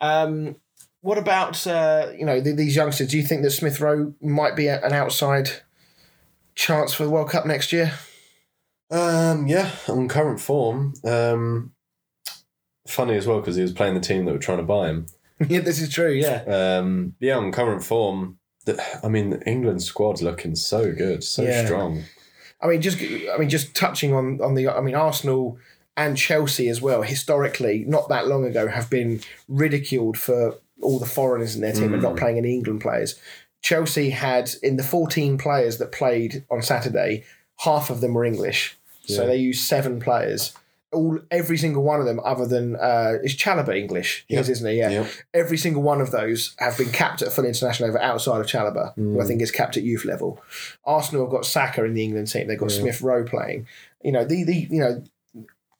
Um, 0.00 0.56
what 1.02 1.18
about, 1.18 1.66
uh, 1.66 2.08
you 2.16 2.24
know, 2.26 2.40
th- 2.42 2.56
these 2.56 2.76
youngsters? 2.76 3.08
Do 3.08 3.16
you 3.16 3.24
think 3.24 3.42
that 3.42 3.50
Smith 3.50 3.80
Rowe 3.80 4.14
might 4.20 4.56
be 4.56 4.66
a- 4.66 4.80
an 4.84 4.92
outside 4.92 5.50
chance 6.54 6.92
for 6.92 7.04
the 7.04 7.10
World 7.10 7.30
Cup 7.30 7.46
next 7.46 7.72
year? 7.72 7.92
Um, 8.90 9.46
yeah, 9.46 9.70
on 9.88 10.08
current 10.08 10.40
form. 10.40 10.94
Um, 11.04 11.72
funny 12.88 13.16
as 13.16 13.26
well 13.26 13.38
because 13.40 13.56
he 13.56 13.62
was 13.62 13.72
playing 13.72 13.94
the 13.94 14.00
team 14.00 14.24
that 14.24 14.32
were 14.32 14.38
trying 14.38 14.58
to 14.58 14.64
buy 14.64 14.88
him. 14.88 15.06
yeah, 15.48 15.60
this 15.60 15.80
is 15.80 15.92
true, 15.92 16.10
yeah. 16.12 16.42
Um, 16.46 17.14
yeah, 17.20 17.36
on 17.36 17.52
current 17.52 17.84
form. 17.84 18.38
I 19.02 19.08
mean, 19.08 19.30
the 19.30 19.42
England 19.48 19.82
squad's 19.82 20.22
looking 20.22 20.54
so 20.54 20.92
good, 20.92 21.24
so 21.24 21.42
Yeah. 21.42 21.64
strong. 21.64 22.02
I 22.60 22.66
mean, 22.66 22.82
just 22.82 22.98
I 23.00 23.36
mean, 23.38 23.48
just 23.48 23.74
touching 23.74 24.12
on 24.12 24.40
on 24.42 24.54
the 24.54 24.68
I 24.68 24.80
mean, 24.82 24.94
Arsenal 24.94 25.56
and 25.96 26.16
Chelsea 26.16 26.68
as 26.68 26.82
well. 26.82 27.02
Historically, 27.02 27.84
not 27.86 28.08
that 28.10 28.26
long 28.28 28.44
ago, 28.44 28.68
have 28.68 28.90
been 28.90 29.20
ridiculed 29.48 30.18
for 30.18 30.56
all 30.82 30.98
the 30.98 31.06
foreigners 31.06 31.54
in 31.54 31.60
their 31.62 31.72
team 31.72 31.92
and 31.94 32.02
not 32.02 32.16
playing 32.16 32.38
any 32.38 32.54
England 32.54 32.80
players. 32.80 33.18
Chelsea 33.62 34.10
had 34.10 34.50
in 34.62 34.76
the 34.76 34.82
fourteen 34.82 35.36
players 35.38 35.78
that 35.78 35.92
played 35.92 36.44
on 36.50 36.62
Saturday, 36.62 37.24
half 37.58 37.90
of 37.90 38.00
them 38.00 38.14
were 38.14 38.24
English, 38.24 38.76
so 39.04 39.26
they 39.26 39.36
used 39.36 39.64
seven 39.64 40.00
players. 40.00 40.54
All 40.92 41.20
every 41.30 41.56
single 41.56 41.84
one 41.84 42.00
of 42.00 42.06
them, 42.06 42.18
other 42.24 42.46
than 42.46 42.74
uh, 42.74 43.18
is 43.22 43.36
Chalobah 43.36 43.76
English? 43.78 44.24
Yep. 44.28 44.40
is, 44.40 44.48
isn't 44.48 44.70
he? 44.70 44.78
Yeah. 44.78 44.90
Yep. 44.90 45.06
Every 45.34 45.56
single 45.56 45.82
one 45.82 46.00
of 46.00 46.10
those 46.10 46.54
have 46.58 46.76
been 46.76 46.90
capped 46.90 47.22
at 47.22 47.30
full 47.32 47.44
international 47.44 47.90
over 47.90 48.00
outside 48.02 48.40
of 48.40 48.46
Chalobah, 48.48 48.94
who 48.96 49.14
Mm. 49.16 49.22
I 49.22 49.26
think 49.26 49.40
is 49.40 49.52
capped 49.52 49.76
at 49.76 49.84
youth 49.84 50.04
level. 50.04 50.42
Arsenal 50.84 51.26
have 51.26 51.30
got 51.30 51.46
Saka 51.46 51.84
in 51.84 51.94
the 51.94 52.02
England 52.02 52.26
team. 52.28 52.48
They've 52.48 52.58
got 52.58 52.72
Yeah. 52.72 52.80
Smith 52.80 53.02
Rowe 53.02 53.22
playing. 53.22 53.68
You 54.02 54.10
know, 54.10 54.24
the, 54.24 54.42
the 54.42 54.54
you 54.68 54.80
know, 54.80 55.04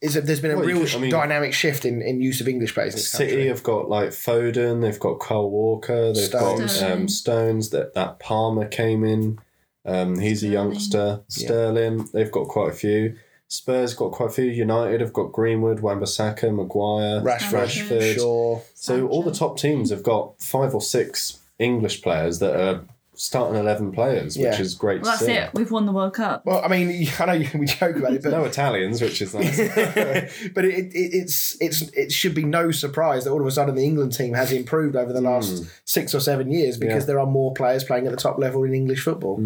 is 0.00 0.14
that 0.14 0.26
there's 0.26 0.40
been 0.40 0.50
a 0.52 0.56
Well, 0.56 0.66
real 0.66 0.80
could- 0.86 0.94
I 0.94 0.98
mean- 0.98 1.10
dynamic 1.10 1.52
shift 1.52 1.84
in, 1.84 2.00
in 2.02 2.20
use 2.22 2.40
of 2.40 2.48
English 2.48 2.74
players. 2.74 2.94
In 2.94 2.98
this 2.98 3.10
City 3.10 3.30
country. 3.32 3.46
have 3.48 3.62
got 3.62 3.88
like 3.88 4.10
Foden, 4.10 4.80
they've 4.80 4.98
got 4.98 5.20
Kyle 5.20 5.48
Walker, 5.50 6.12
they've 6.12 6.24
Stones. 6.24 6.80
got 6.80 6.90
um, 6.90 7.08
Stones. 7.08 7.70
That 7.70 7.94
that 7.94 8.18
Palmer 8.18 8.66
came 8.66 9.04
in. 9.04 9.38
Um, 9.84 10.18
he's 10.18 10.42
a 10.42 10.48
youngster. 10.48 11.22
Sterling. 11.28 12.08
They've 12.12 12.30
got 12.30 12.48
quite 12.48 12.70
a 12.70 12.74
few. 12.74 13.16
Spurs 13.48 13.94
got 13.94 14.12
quite 14.12 14.28
a 14.30 14.32
few. 14.32 14.44
United 14.44 15.00
have 15.00 15.12
got 15.12 15.32
Greenwood, 15.32 15.80
Wan-Bissaka, 15.80 16.54
Maguire, 16.54 17.20
Rashford, 17.20 17.66
Rashford. 17.66 18.14
Shaw. 18.14 18.60
So 18.74 19.08
all 19.08 19.22
the 19.24 19.32
top 19.32 19.58
teams 19.58 19.90
have 19.90 20.02
got 20.04 20.40
five 20.40 20.72
or 20.74 20.80
six 20.80 21.40
English 21.58 22.00
players 22.02 22.38
that 22.38 22.54
are 22.54 22.84
starting 23.20 23.58
eleven 23.60 23.92
players, 23.92 24.36
which 24.38 24.58
is 24.58 24.74
great 24.74 25.02
Well, 25.02 25.16
to 25.18 25.24
that's 25.24 25.26
see. 25.26 25.32
it. 25.38 25.50
We've 25.54 25.70
won 25.70 25.84
the 25.84 25.92
World 25.92 26.14
Cup. 26.14 26.46
Well, 26.46 26.62
I 26.64 26.68
mean, 26.68 27.06
I 27.18 27.26
know 27.38 27.44
we 27.54 27.66
joke 27.66 27.96
about 27.96 28.14
it, 28.14 28.22
but 28.22 28.30
No 28.30 28.44
Italians, 28.44 29.02
which 29.02 29.20
is 29.20 29.34
nice. 29.34 29.58
but 30.54 30.64
it, 30.64 30.86
it, 30.94 30.94
it's 30.94 31.56
it's 31.60 31.82
it 31.92 32.10
should 32.12 32.34
be 32.34 32.44
no 32.44 32.70
surprise 32.70 33.24
that 33.24 33.30
all 33.30 33.40
of 33.40 33.46
a 33.46 33.50
sudden 33.50 33.74
the 33.74 33.84
England 33.84 34.12
team 34.14 34.32
has 34.34 34.52
improved 34.52 34.96
over 34.96 35.12
the 35.12 35.20
last 35.20 35.64
six 35.84 36.14
or 36.14 36.20
seven 36.20 36.50
years 36.50 36.76
because 36.78 37.02
Yeah. 37.02 37.06
there 37.08 37.20
are 37.20 37.26
more 37.26 37.52
players 37.52 37.84
playing 37.84 38.06
at 38.06 38.10
the 38.10 38.16
top 38.16 38.38
level 38.38 38.64
in 38.64 38.74
English 38.74 39.02
football, 39.04 39.36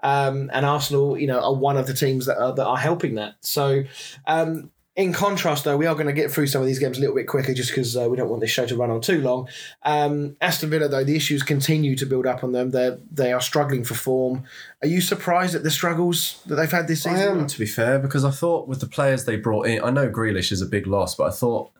um, 0.00 0.50
and 0.52 0.66
Arsenal, 0.66 1.16
you 1.16 1.26
know, 1.28 1.38
are 1.40 1.54
one 1.54 1.76
of 1.76 1.86
the 1.86 1.94
teams 1.94 2.26
that 2.26 2.38
are 2.38 2.54
that 2.54 2.66
are 2.66 2.76
helping 2.78 3.14
that. 3.14 3.34
So. 3.40 3.84
Um, 4.26 4.70
in 4.94 5.12
contrast, 5.14 5.64
though, 5.64 5.76
we 5.76 5.86
are 5.86 5.94
going 5.94 6.06
to 6.06 6.12
get 6.12 6.30
through 6.30 6.48
some 6.48 6.60
of 6.60 6.66
these 6.66 6.78
games 6.78 6.98
a 6.98 7.00
little 7.00 7.16
bit 7.16 7.26
quicker 7.26 7.54
just 7.54 7.70
because 7.70 7.96
uh, 7.96 8.08
we 8.10 8.16
don't 8.16 8.28
want 8.28 8.42
this 8.42 8.50
show 8.50 8.66
to 8.66 8.76
run 8.76 8.90
on 8.90 9.00
too 9.00 9.22
long. 9.22 9.48
Um, 9.84 10.36
Aston 10.40 10.68
Villa, 10.68 10.86
though, 10.86 11.02
the 11.02 11.16
issues 11.16 11.42
continue 11.42 11.96
to 11.96 12.04
build 12.04 12.26
up 12.26 12.44
on 12.44 12.52
them. 12.52 12.70
They 12.70 12.98
they 13.10 13.32
are 13.32 13.40
struggling 13.40 13.84
for 13.84 13.94
form. 13.94 14.44
Are 14.82 14.88
you 14.88 15.00
surprised 15.00 15.54
at 15.54 15.62
the 15.62 15.70
struggles 15.70 16.42
that 16.46 16.56
they've 16.56 16.70
had 16.70 16.88
this 16.88 17.04
season? 17.04 17.38
I 17.38 17.40
am, 17.40 17.46
to 17.46 17.58
be 17.58 17.66
fair, 17.66 17.98
because 17.98 18.24
I 18.24 18.30
thought 18.30 18.68
with 18.68 18.80
the 18.80 18.86
players 18.86 19.24
they 19.24 19.36
brought 19.36 19.66
in, 19.66 19.82
I 19.82 19.90
know 19.90 20.10
Grealish 20.10 20.52
is 20.52 20.60
a 20.60 20.66
big 20.66 20.86
loss, 20.86 21.14
but 21.14 21.24
I 21.24 21.30
thought 21.30 21.70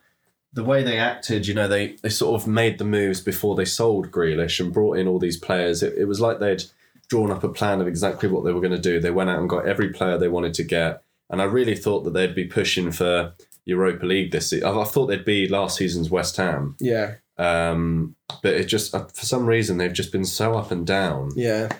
the 0.54 0.64
way 0.64 0.82
they 0.82 0.98
acted, 0.98 1.46
you 1.46 1.54
know, 1.54 1.68
they, 1.68 1.96
they 2.02 2.08
sort 2.08 2.40
of 2.40 2.46
made 2.46 2.78
the 2.78 2.84
moves 2.84 3.20
before 3.20 3.56
they 3.56 3.64
sold 3.64 4.10
Grealish 4.10 4.60
and 4.60 4.72
brought 4.72 4.98
in 4.98 5.06
all 5.06 5.18
these 5.18 5.38
players. 5.38 5.82
It, 5.82 5.94
it 5.98 6.04
was 6.04 6.20
like 6.20 6.38
they'd 6.38 6.64
drawn 7.08 7.30
up 7.30 7.44
a 7.44 7.48
plan 7.48 7.80
of 7.82 7.86
exactly 7.86 8.28
what 8.28 8.44
they 8.44 8.52
were 8.52 8.60
going 8.60 8.72
to 8.72 8.78
do. 8.78 9.00
They 9.00 9.10
went 9.10 9.30
out 9.30 9.38
and 9.38 9.48
got 9.48 9.66
every 9.66 9.90
player 9.90 10.16
they 10.16 10.28
wanted 10.28 10.54
to 10.54 10.64
get. 10.64 11.02
And 11.32 11.40
I 11.40 11.46
really 11.46 11.74
thought 11.74 12.04
that 12.04 12.12
they'd 12.12 12.34
be 12.34 12.44
pushing 12.44 12.92
for 12.92 13.32
Europa 13.64 14.06
League 14.06 14.30
this 14.30 14.50
season. 14.50 14.68
I, 14.68 14.84
thought 14.84 15.06
they'd 15.06 15.24
be 15.24 15.48
last 15.48 15.78
season's 15.78 16.10
West 16.10 16.36
Ham. 16.36 16.76
Yeah, 16.78 17.14
Um, 17.38 18.14
but 18.42 18.54
it 18.54 18.64
just, 18.66 18.94
uh, 18.94 19.06
for 19.06 19.24
some 19.24 19.46
reason, 19.46 19.78
they've 19.78 19.92
just 19.92 20.12
been 20.12 20.26
so 20.26 20.54
up 20.54 20.70
and 20.70 20.86
down. 20.86 21.30
Yeah, 21.34 21.70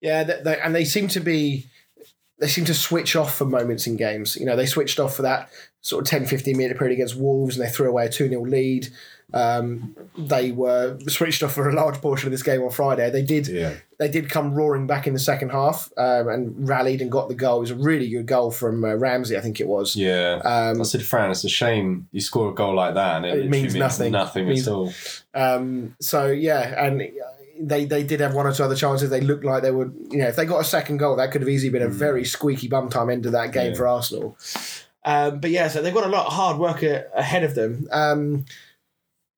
yeah, 0.00 0.24
they, 0.24 0.40
they, 0.42 0.58
and 0.60 0.74
they 0.74 0.84
seem 0.84 1.08
to 1.08 1.20
be. 1.20 1.66
They 2.38 2.48
seem 2.48 2.64
to 2.64 2.74
switch 2.74 3.16
off 3.16 3.34
for 3.34 3.44
moments 3.44 3.86
in 3.86 3.98
games. 3.98 4.34
You 4.34 4.46
know, 4.46 4.56
they 4.56 4.64
switched 4.64 4.98
off 4.98 5.14
for 5.14 5.20
that 5.20 5.50
sort 5.82 6.02
of 6.02 6.08
10, 6.08 6.24
15 6.24 6.56
minute 6.56 6.78
period 6.78 6.94
against 6.94 7.16
Wolves 7.16 7.58
and 7.58 7.66
they 7.66 7.70
threw 7.70 7.86
away 7.86 8.06
a 8.06 8.08
2 8.08 8.30
0 8.30 8.40
lead. 8.46 8.88
Um, 9.32 9.94
they 10.18 10.52
were 10.52 10.98
switched 11.08 11.42
off 11.42 11.52
for 11.52 11.68
a 11.68 11.72
large 11.74 12.00
portion 12.00 12.26
of 12.28 12.32
this 12.32 12.42
game 12.42 12.62
on 12.62 12.70
Friday. 12.70 13.10
They 13.10 13.22
did 13.22 13.46
Yeah. 13.48 13.74
they 13.98 14.08
did 14.08 14.28
come 14.30 14.54
roaring 14.54 14.86
back 14.86 15.06
in 15.06 15.12
the 15.12 15.18
second 15.20 15.50
half 15.50 15.90
um, 15.96 16.28
and 16.28 16.68
rallied 16.68 17.00
and 17.02 17.10
got 17.10 17.28
the 17.28 17.34
goal. 17.34 17.58
It 17.58 17.60
was 17.60 17.70
a 17.70 17.74
really 17.76 18.08
good 18.08 18.26
goal 18.26 18.50
from 18.50 18.84
uh, 18.84 18.94
Ramsey, 18.94 19.36
I 19.36 19.40
think 19.40 19.60
it 19.60 19.66
was. 19.68 19.94
Yeah. 19.94 20.40
Um, 20.44 20.80
I 20.80 20.84
said, 20.84 21.02
Fran, 21.02 21.30
it's 21.30 21.44
a 21.44 21.48
shame 21.48 22.08
you 22.12 22.20
score 22.20 22.50
a 22.50 22.54
goal 22.54 22.74
like 22.74 22.94
that 22.94 23.16
and 23.18 23.26
it, 23.26 23.38
It 23.38 23.50
means 23.50 23.74
means 23.74 23.76
nothing. 23.76 24.12
nothing, 24.12 24.48
Means- 24.48 24.66
at 24.66 24.72
all. 24.74 24.92
Um, 25.34 25.96
so 26.00 26.26
yeah, 26.26 26.84
and 26.86 27.02
they 27.62 27.84
they 27.84 28.02
did 28.02 28.20
have 28.20 28.34
one 28.34 28.46
or 28.46 28.52
two 28.52 28.64
other 28.64 28.74
chances. 28.74 29.10
They 29.10 29.20
looked 29.20 29.44
like 29.44 29.62
they 29.62 29.70
would, 29.70 29.94
you 30.10 30.18
know, 30.18 30.28
if 30.28 30.36
they 30.36 30.46
got 30.46 30.60
a 30.60 30.64
second 30.64 30.96
goal, 30.96 31.16
that 31.16 31.30
could 31.30 31.42
have 31.42 31.48
easily 31.48 31.70
been 31.70 31.82
a 31.82 31.88
very 31.88 32.24
squeaky 32.24 32.68
bum 32.68 32.88
time 32.88 33.10
end 33.10 33.26
of 33.26 33.32
that 33.32 33.52
game 33.52 33.72
Yeah. 33.72 33.76
for 33.76 33.86
Arsenal. 33.86 34.36
Um, 35.04 35.40
but 35.40 35.50
yeah, 35.50 35.68
so 35.68 35.80
they've 35.82 35.94
got 35.94 36.04
a 36.04 36.08
lot 36.08 36.26
of 36.26 36.32
hard 36.32 36.58
work 36.58 36.82
ahead 36.82 37.44
of 37.44 37.54
them. 37.54 37.86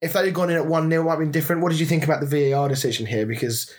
If 0.03 0.13
they 0.13 0.25
had 0.25 0.33
gone 0.33 0.49
in 0.49 0.57
at 0.57 0.65
one 0.65 0.89
0 0.89 1.01
it 1.01 1.05
might 1.05 1.11
have 1.11 1.19
been 1.19 1.31
different. 1.31 1.61
What 1.61 1.71
did 1.71 1.79
you 1.79 1.85
think 1.85 2.03
about 2.03 2.21
the 2.21 2.51
VAR 2.51 2.67
decision 2.67 3.05
here? 3.05 3.25
Because 3.25 3.73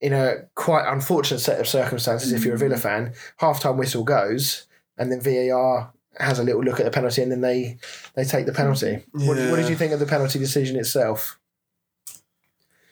in 0.00 0.12
a 0.12 0.48
quite 0.54 0.90
unfortunate 0.90 1.40
set 1.40 1.60
of 1.60 1.68
circumstances, 1.68 2.32
if 2.32 2.44
you're 2.44 2.54
a 2.54 2.58
Villa 2.58 2.76
fan, 2.76 3.12
half 3.38 3.60
time 3.60 3.76
whistle 3.76 4.04
goes, 4.04 4.66
and 4.96 5.12
then 5.12 5.20
VAR 5.20 5.92
has 6.18 6.38
a 6.38 6.44
little 6.44 6.62
look 6.62 6.80
at 6.80 6.84
the 6.84 6.90
penalty, 6.90 7.22
and 7.22 7.30
then 7.30 7.42
they 7.42 7.78
they 8.14 8.24
take 8.24 8.46
the 8.46 8.52
penalty. 8.52 9.04
What, 9.12 9.36
what 9.36 9.56
did 9.56 9.68
you 9.68 9.76
think 9.76 9.92
of 9.92 10.00
the 10.00 10.06
penalty 10.06 10.38
decision 10.38 10.76
itself? 10.76 11.38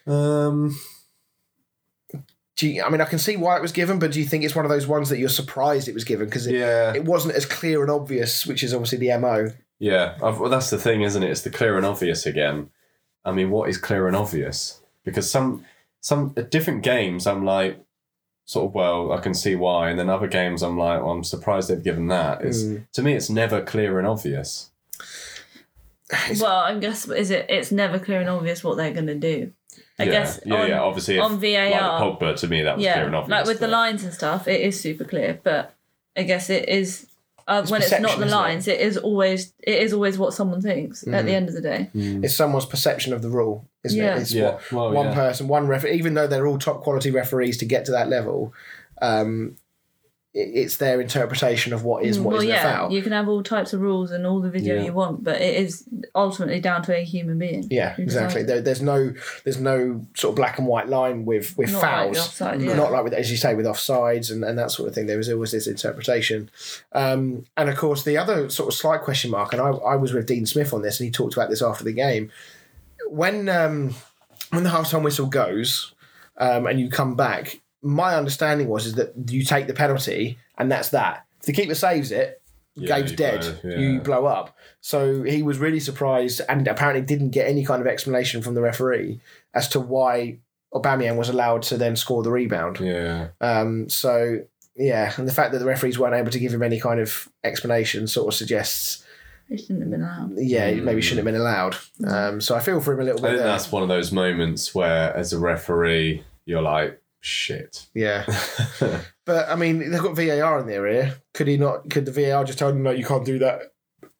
Um, 0.06 0.78
Do 2.56 2.68
you, 2.68 2.82
I 2.82 2.88
mean, 2.88 3.02
I 3.02 3.04
can 3.04 3.18
see 3.18 3.36
why 3.36 3.56
it 3.56 3.62
was 3.62 3.72
given, 3.72 3.98
but 3.98 4.12
do 4.12 4.18
you 4.18 4.26
think 4.26 4.42
it's 4.42 4.54
one 4.54 4.64
of 4.64 4.70
those 4.70 4.86
ones 4.86 5.10
that 5.10 5.18
you're 5.18 5.28
surprised 5.28 5.88
it 5.88 5.94
was 5.94 6.04
given 6.04 6.26
because 6.26 6.46
it, 6.46 6.54
yeah. 6.54 6.94
it 6.94 7.04
wasn't 7.04 7.34
as 7.34 7.44
clear 7.44 7.82
and 7.82 7.90
obvious, 7.90 8.46
which 8.46 8.62
is 8.62 8.72
obviously 8.72 8.98
the 8.98 9.18
mo. 9.18 9.50
Yeah, 9.78 10.16
I've, 10.22 10.40
well, 10.40 10.50
that's 10.50 10.70
the 10.70 10.78
thing, 10.78 11.02
isn't 11.02 11.22
it? 11.22 11.30
It's 11.30 11.42
the 11.42 11.50
clear 11.50 11.76
and 11.76 11.84
obvious 11.84 12.24
again. 12.26 12.70
I 13.24 13.32
mean, 13.32 13.50
what 13.50 13.68
is 13.68 13.76
clear 13.78 14.06
and 14.06 14.16
obvious? 14.16 14.80
Because 15.04 15.30
some 15.30 15.64
some 16.00 16.32
at 16.36 16.50
different 16.50 16.82
games, 16.82 17.26
I'm 17.26 17.44
like, 17.44 17.78
sort 18.44 18.66
of, 18.66 18.74
well, 18.74 19.12
I 19.12 19.18
can 19.18 19.34
see 19.34 19.56
why, 19.56 19.90
and 19.90 19.98
then 19.98 20.08
other 20.08 20.28
games, 20.28 20.62
I'm 20.62 20.78
like, 20.78 21.00
well, 21.02 21.10
I'm 21.10 21.24
surprised 21.24 21.68
they've 21.68 21.82
given 21.82 22.06
that. 22.08 22.42
It's, 22.42 22.62
Mm. 22.62 22.86
To 22.92 23.02
me, 23.02 23.14
it's 23.14 23.28
never 23.28 23.60
clear 23.60 23.98
and 23.98 24.06
obvious. 24.06 24.70
Well, 26.40 26.56
I 26.56 26.78
guess 26.78 27.08
is 27.08 27.30
it? 27.30 27.46
It's 27.48 27.72
never 27.72 27.98
clear 27.98 28.20
and 28.20 28.30
obvious 28.30 28.62
what 28.62 28.76
they're 28.76 28.92
going 28.94 29.08
to 29.08 29.16
do. 29.16 29.52
I 29.98 30.04
yeah, 30.04 30.10
guess 30.12 30.40
yeah, 30.46 30.54
on, 30.54 30.68
yeah. 30.68 30.80
Obviously, 30.80 31.16
if, 31.16 31.22
on 31.22 31.40
VAR, 31.40 31.70
like 31.70 32.20
Pogba, 32.20 32.38
to 32.40 32.48
me, 32.48 32.62
that 32.62 32.76
was 32.76 32.84
yeah, 32.84 32.94
clear 32.94 33.06
and 33.06 33.16
obvious. 33.16 33.30
like 33.30 33.46
with 33.46 33.58
the 33.58 33.68
lines 33.68 34.04
and 34.04 34.14
stuff, 34.14 34.46
it 34.46 34.60
is 34.60 34.80
super 34.80 35.04
clear. 35.04 35.40
But 35.42 35.74
I 36.16 36.22
guess 36.22 36.48
it 36.48 36.68
is 36.68 37.08
uh, 37.48 37.64
when 37.66 37.80
it's 37.82 37.90
not 37.92 38.00
the 38.02 38.08
isn't 38.08 38.28
it? 38.28 38.30
lines. 38.30 38.68
It 38.68 38.80
is 38.80 38.96
always 38.96 39.52
it 39.62 39.80
is 39.82 39.92
always 39.92 40.18
what 40.18 40.34
someone 40.34 40.60
thinks 40.60 41.02
at 41.06 41.08
Mm. 41.08 41.24
the 41.26 41.34
end 41.34 41.48
of 41.48 41.54
the 41.54 41.60
day. 41.60 41.90
It's 41.94 42.34
someone's 42.36 42.66
perception 42.66 43.12
of 43.12 43.22
the 43.22 43.28
rule, 43.30 43.68
isn't 43.84 43.98
Yeah. 43.98 44.16
it? 44.16 44.22
It's 44.22 44.32
Yeah, 44.32 44.52
what 44.52 44.72
well, 44.72 44.92
one 44.92 45.06
yeah. 45.08 45.14
person, 45.14 45.48
one 45.48 45.66
referee, 45.68 45.92
even 45.92 46.14
though 46.14 46.26
they're 46.26 46.46
all 46.46 46.58
top 46.58 46.82
quality 46.82 47.10
referees 47.10 47.56
to 47.58 47.64
get 47.64 47.84
to 47.86 47.92
that 47.92 48.08
level. 48.08 48.52
Um, 49.02 49.56
it's 50.38 50.76
their 50.76 51.00
interpretation 51.00 51.72
of 51.72 51.82
what 51.82 52.04
is 52.04 52.16
and 52.16 52.26
what 52.26 52.32
well, 52.32 52.42
isn't 52.42 52.50
yeah, 52.54 52.60
a 52.60 52.76
foul. 52.76 52.92
you 52.92 53.00
can 53.00 53.12
have 53.12 53.26
all 53.26 53.42
types 53.42 53.72
of 53.72 53.80
rules 53.80 54.10
and 54.10 54.26
all 54.26 54.40
the 54.40 54.50
video 54.50 54.76
Yeah. 54.76 54.82
you 54.82 54.92
want, 54.92 55.24
but 55.24 55.40
it 55.40 55.54
is 55.54 55.84
ultimately 56.14 56.60
down 56.60 56.82
to 56.82 56.94
a 56.94 57.02
human 57.02 57.38
being. 57.38 57.66
Yeah, 57.70 57.94
exactly. 57.96 58.42
There, 58.42 58.60
there's 58.60 58.82
no 58.82 59.14
there's 59.44 59.58
no 59.58 60.04
sort 60.14 60.32
of 60.32 60.36
black 60.36 60.58
and 60.58 60.66
white 60.66 60.88
line 60.88 61.24
with 61.24 61.56
with 61.56 61.72
Not 61.72 61.80
fouls, 61.80 62.16
the 62.16 62.20
offside, 62.22 62.60
yeah. 62.60 62.74
not 62.74 62.92
like 62.92 63.04
with 63.04 63.14
as 63.14 63.30
you 63.30 63.38
say 63.38 63.54
with 63.54 63.64
offsides 63.64 64.30
and, 64.30 64.44
and 64.44 64.58
that 64.58 64.70
sort 64.70 64.88
of 64.88 64.94
thing. 64.94 65.06
There 65.06 65.16
was 65.16 65.30
always 65.30 65.52
this 65.52 65.66
interpretation, 65.66 66.50
um, 66.92 67.46
and 67.56 67.70
of 67.70 67.76
course 67.76 68.04
the 68.04 68.18
other 68.18 68.50
sort 68.50 68.68
of 68.68 68.74
slight 68.74 69.00
question 69.00 69.30
mark. 69.30 69.54
And 69.54 69.62
I, 69.62 69.70
I 69.70 69.96
was 69.96 70.12
with 70.12 70.26
Dean 70.26 70.44
Smith 70.44 70.74
on 70.74 70.82
this, 70.82 71.00
and 71.00 71.06
he 71.06 71.10
talked 71.10 71.34
about 71.34 71.48
this 71.48 71.62
after 71.62 71.82
the 71.82 71.92
game. 71.92 72.30
When 73.08 73.48
um, 73.48 73.94
when 74.50 74.64
the 74.64 74.70
halftime 74.70 75.02
whistle 75.02 75.26
goes, 75.26 75.94
um, 76.36 76.66
and 76.66 76.78
you 76.78 76.90
come 76.90 77.16
back, 77.16 77.60
my 77.86 78.14
understanding 78.16 78.68
was 78.68 78.86
is 78.86 78.94
that 78.94 79.12
you 79.30 79.44
take 79.44 79.66
the 79.66 79.74
penalty, 79.74 80.38
and 80.58 80.70
that's 80.70 80.90
that. 80.90 81.24
If 81.40 81.46
the 81.46 81.52
keeper 81.52 81.74
saves 81.74 82.10
it, 82.10 82.40
Yeah, 82.74 82.96
game's 82.98 83.12
you 83.12 83.16
dead. 83.16 83.40
blow, 83.62 83.70
yeah. 83.70 83.78
You 83.78 84.00
blow 84.00 84.26
up. 84.26 84.56
So 84.80 85.22
he 85.22 85.42
was 85.42 85.58
really 85.58 85.80
surprised, 85.80 86.40
and 86.48 86.66
apparently 86.68 87.02
didn't 87.02 87.30
get 87.30 87.46
any 87.48 87.64
kind 87.64 87.80
of 87.80 87.86
explanation 87.86 88.42
from 88.42 88.54
the 88.54 88.60
referee 88.60 89.20
as 89.54 89.68
to 89.70 89.80
why 89.80 90.38
Aubameyang 90.74 91.16
was 91.16 91.28
allowed 91.28 91.62
to 91.62 91.76
then 91.78 91.96
score 91.96 92.22
the 92.22 92.30
rebound. 92.30 92.80
Yeah. 92.80 93.28
Um, 93.40 93.88
so 93.88 94.40
yeah, 94.76 95.12
and 95.16 95.26
the 95.26 95.32
fact 95.32 95.52
that 95.52 95.58
the 95.60 95.64
referees 95.64 95.98
weren't 95.98 96.14
able 96.14 96.30
to 96.30 96.38
give 96.38 96.52
him 96.52 96.62
any 96.62 96.78
kind 96.78 97.00
of 97.00 97.28
explanation 97.44 98.06
sort 98.06 98.28
of 98.28 98.34
suggests, 98.34 99.02
It 99.48 99.60
shouldn't 99.60 99.80
have 99.82 99.90
been 99.90 100.02
allowed. 100.02 100.32
yeah, 100.36 100.66
it 100.66 100.82
maybe 100.84 101.00
shouldn't 101.00 101.24
have 101.26 101.32
been 101.32 101.40
allowed. 101.40 101.76
Um, 102.06 102.40
so 102.42 102.54
I 102.56 102.60
feel 102.60 102.80
for 102.82 102.92
him 102.92 103.00
a 103.00 103.04
little 103.04 103.20
bit. 103.22 103.28
I 103.28 103.30
bit. 103.30 103.36
think 103.36 103.44
There. 103.44 103.52
that's 103.52 103.72
one 103.72 103.82
of 103.82 103.88
those 103.88 104.12
moments 104.12 104.74
where, 104.74 105.16
as 105.16 105.32
a 105.32 105.38
referee, 105.38 106.24
you're 106.44 106.60
like, 106.62 107.00
shit. 107.26 107.86
Yeah, 107.94 108.24
but 109.26 109.48
I 109.48 109.56
mean, 109.56 109.90
they've 109.90 110.02
got 110.02 110.16
VAR 110.16 110.58
in 110.60 110.66
their 110.66 110.86
ear. 110.86 111.16
Could 111.34 111.48
he 111.48 111.56
not? 111.56 111.90
Could 111.90 112.06
the 112.06 112.12
VAR 112.12 112.44
just 112.44 112.58
tell 112.58 112.70
him 112.70 112.82
no, 112.82 112.90
you 112.90 113.04
can't 113.04 113.24
do 113.24 113.38
that? 113.40 113.72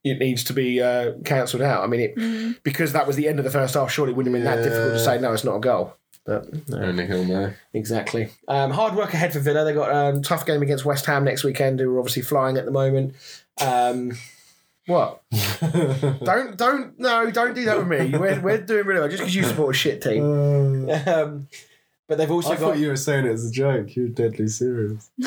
It 0.05 0.19
needs 0.19 0.45
to 0.45 0.53
be 0.53 0.81
uh, 0.81 1.15
cancelled 1.25 1.63
out. 1.63 1.83
I 1.83 1.87
mean, 1.89 2.01
it, 2.01 2.17
Mm. 2.17 2.63
because 2.63 2.93
that 2.93 3.07
was 3.07 3.17
the 3.17 3.27
end 3.29 3.39
of 3.41 3.45
the 3.45 3.51
first 3.51 3.75
half. 3.75 3.91
Surely 3.91 4.13
it 4.13 4.17
wouldn't 4.17 4.35
have 4.35 4.45
been 4.45 4.51
that 4.51 4.63
difficult 4.63 4.93
to 4.93 5.05
say 5.05 5.19
no, 5.21 5.33
it's 5.33 5.43
not 5.45 5.57
a 5.57 5.61
goal. 5.61 5.97
But 6.25 6.69
no. 6.69 6.79
Only 6.79 7.07
he'll 7.07 7.25
know. 7.25 7.53
Exactly. 7.73 8.29
Um, 8.49 8.71
hard 8.73 8.95
work 8.95 9.15
ahead 9.15 9.33
for 9.33 9.39
Villa. 9.41 9.65
They 9.65 9.73
got 9.73 9.91
a 9.91 10.17
um, 10.17 10.23
tough 10.23 10.45
game 10.45 10.61
against 10.63 10.85
West 10.85 11.07
Ham 11.07 11.25
next 11.25 11.45
weekend, 11.45 11.79
who 11.81 11.95
are 11.95 11.99
obviously 12.01 12.23
flying 12.23 12.57
at 12.57 12.65
the 12.65 12.71
moment. 12.73 13.15
Um, 13.61 14.13
what? 14.87 15.23
don't 16.25 16.57
don't 16.57 16.99
no 16.99 17.31
don't 17.31 17.55
do 17.55 17.65
that 17.65 17.79
with 17.79 17.89
me. 17.89 18.17
We're, 18.19 18.41
we're 18.41 18.59
doing 18.59 18.87
really 18.87 19.01
well 19.01 19.09
just 19.09 19.21
because 19.23 19.35
you 19.35 19.45
support 19.45 19.75
a 19.75 19.79
shit 19.79 20.03
team. 20.03 20.89
Um, 21.07 21.49
but 22.09 22.19
they've 22.19 22.31
also 22.31 22.51
I 22.51 22.53
got 22.53 22.61
thought 22.61 22.79
you 22.79 22.89
were 22.89 22.97
saying 22.97 23.27
it 23.27 23.33
as 23.33 23.47
a 23.47 23.51
joke. 23.51 23.97
You're 23.97 24.09
deadly 24.09 24.49
serious. 24.49 25.11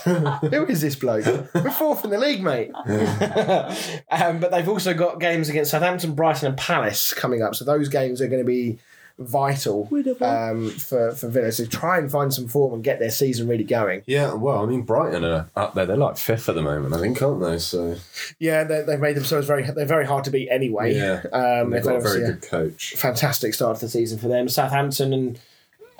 who 0.04 0.64
is 0.66 0.80
this 0.80 0.96
bloke? 0.96 1.26
We're 1.54 1.70
fourth 1.70 2.04
in 2.04 2.10
the 2.10 2.18
league, 2.18 2.42
mate. 2.42 2.70
um, 4.10 4.40
but 4.40 4.50
they've 4.50 4.68
also 4.68 4.94
got 4.94 5.20
games 5.20 5.48
against 5.48 5.72
Southampton, 5.72 6.14
Brighton, 6.14 6.48
and 6.48 6.56
Palace 6.56 7.12
coming 7.12 7.42
up. 7.42 7.54
So 7.54 7.64
those 7.64 7.88
games 7.88 8.22
are 8.22 8.28
going 8.28 8.40
to 8.40 8.46
be 8.46 8.78
vital 9.18 9.86
um, 10.22 10.70
for 10.70 11.12
for 11.12 11.28
Villa 11.28 11.52
to 11.52 11.66
try 11.66 11.98
and 11.98 12.10
find 12.10 12.32
some 12.32 12.48
form 12.48 12.72
and 12.72 12.82
get 12.82 12.98
their 12.98 13.10
season 13.10 13.46
really 13.46 13.64
going. 13.64 14.02
Yeah, 14.06 14.32
well, 14.32 14.62
I 14.62 14.66
mean, 14.66 14.82
Brighton 14.82 15.22
are 15.24 15.50
up 15.54 15.74
there. 15.74 15.84
They're 15.84 15.98
like 15.98 16.16
fifth 16.16 16.48
at 16.48 16.54
the 16.54 16.62
moment, 16.62 16.94
I 16.94 17.00
think, 17.00 17.20
aren't 17.20 17.42
they? 17.42 17.58
So 17.58 17.96
Yeah, 18.38 18.64
they, 18.64 18.82
they've 18.82 19.00
made 19.00 19.16
themselves 19.16 19.46
very. 19.46 19.70
They're 19.70 19.84
very 19.84 20.06
hard 20.06 20.24
to 20.24 20.30
beat 20.30 20.48
anyway. 20.48 20.94
Yeah. 20.94 21.22
um, 21.32 21.70
they've 21.70 21.82
they've 21.82 21.92
got 21.92 21.96
a 21.96 22.00
very 22.00 22.20
good 22.20 22.42
coach. 22.42 22.94
fantastic 22.96 23.52
start 23.52 23.76
to 23.78 23.86
the 23.86 23.90
season 23.90 24.18
for 24.18 24.28
them. 24.28 24.48
Southampton 24.48 25.12
and 25.12 25.38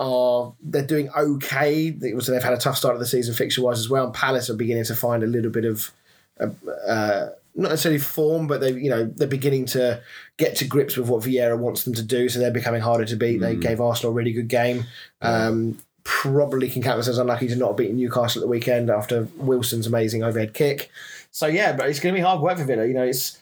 are 0.00 0.54
they're 0.62 0.86
doing 0.86 1.10
okay. 1.10 1.96
Was 2.14 2.26
they've 2.26 2.42
had 2.42 2.54
a 2.54 2.58
tough 2.58 2.76
start 2.76 2.94
of 2.94 3.00
the 3.00 3.06
season 3.06 3.34
fixture 3.34 3.62
wise 3.62 3.78
as 3.78 3.88
well. 3.88 4.06
And 4.06 4.14
Palace 4.14 4.50
are 4.50 4.56
beginning 4.56 4.84
to 4.84 4.96
find 4.96 5.22
a 5.22 5.26
little 5.28 5.50
bit 5.50 5.64
of. 5.64 5.92
Uh, 6.40 6.48
uh, 6.88 7.28
not 7.56 7.70
necessarily 7.70 7.98
form, 7.98 8.46
but 8.46 8.60
they, 8.60 8.72
you 8.72 8.88
know, 8.88 9.04
they're 9.04 9.26
beginning 9.26 9.66
to 9.66 10.00
get 10.36 10.54
to 10.56 10.64
grips 10.64 10.96
with 10.96 11.08
what 11.08 11.22
Vieira 11.22 11.58
wants 11.58 11.82
them 11.82 11.92
to 11.94 12.02
do. 12.02 12.28
So 12.28 12.38
they're 12.38 12.52
becoming 12.52 12.80
harder 12.80 13.04
to 13.04 13.16
beat. 13.16 13.38
They 13.38 13.56
gave 13.56 13.80
Arsenal 13.80 14.12
a 14.12 14.14
really 14.14 14.32
good 14.32 14.46
game. 14.46 14.84
Um, 15.20 15.78
probably 16.04 16.70
can 16.70 16.80
count 16.80 16.96
themselves 16.96 17.18
unlucky 17.18 17.48
to 17.48 17.56
not 17.56 17.68
have 17.68 17.76
beaten 17.76 17.96
Newcastle 17.96 18.40
at 18.40 18.44
the 18.44 18.50
weekend 18.50 18.88
after 18.88 19.24
Wilson's 19.36 19.86
amazing 19.86 20.22
overhead 20.22 20.54
kick. 20.54 20.90
So 21.32 21.46
yeah, 21.46 21.72
but 21.72 21.88
it's 21.88 22.00
going 22.00 22.14
to 22.14 22.18
be 22.18 22.24
hard 22.24 22.40
work 22.40 22.58
for 22.58 22.64
Villa. 22.64 22.86
You 22.86 22.94
know, 22.94 23.04
it's 23.04 23.36
it, 23.36 23.39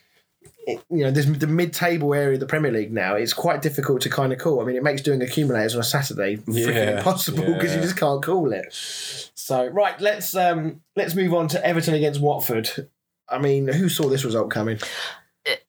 you 0.68 1.04
know, 1.04 1.10
this 1.10 1.26
the 1.26 1.46
mid-table 1.46 2.12
area 2.14 2.34
of 2.34 2.40
the 2.40 2.46
Premier 2.46 2.70
League 2.70 2.92
now. 2.92 3.14
It's 3.14 3.32
quite 3.32 3.62
difficult 3.62 4.02
to 4.02 4.10
kind 4.10 4.32
of 4.32 4.38
call. 4.38 4.60
I 4.60 4.64
mean, 4.64 4.76
it 4.76 4.82
makes 4.82 5.02
doing 5.02 5.22
accumulators 5.22 5.74
on 5.74 5.80
a 5.80 5.84
Saturday 5.84 6.36
freaking 6.36 6.74
Yeah, 6.74 6.98
impossible 6.98 7.44
because 7.44 7.74
you 7.74 7.80
just 7.80 7.96
can't 7.96 8.22
call 8.22 8.52
it. 8.52 8.66
So 8.72 9.66
right, 9.68 9.98
let's 10.00 10.34
um 10.34 10.82
let's 10.96 11.14
move 11.14 11.32
on 11.34 11.48
to 11.48 11.66
Everton 11.66 11.94
against 11.94 12.20
Watford. 12.20 12.88
I 13.28 13.38
mean, 13.38 13.68
who 13.68 13.88
saw 13.88 14.08
this 14.08 14.24
result 14.24 14.50
coming? 14.50 14.78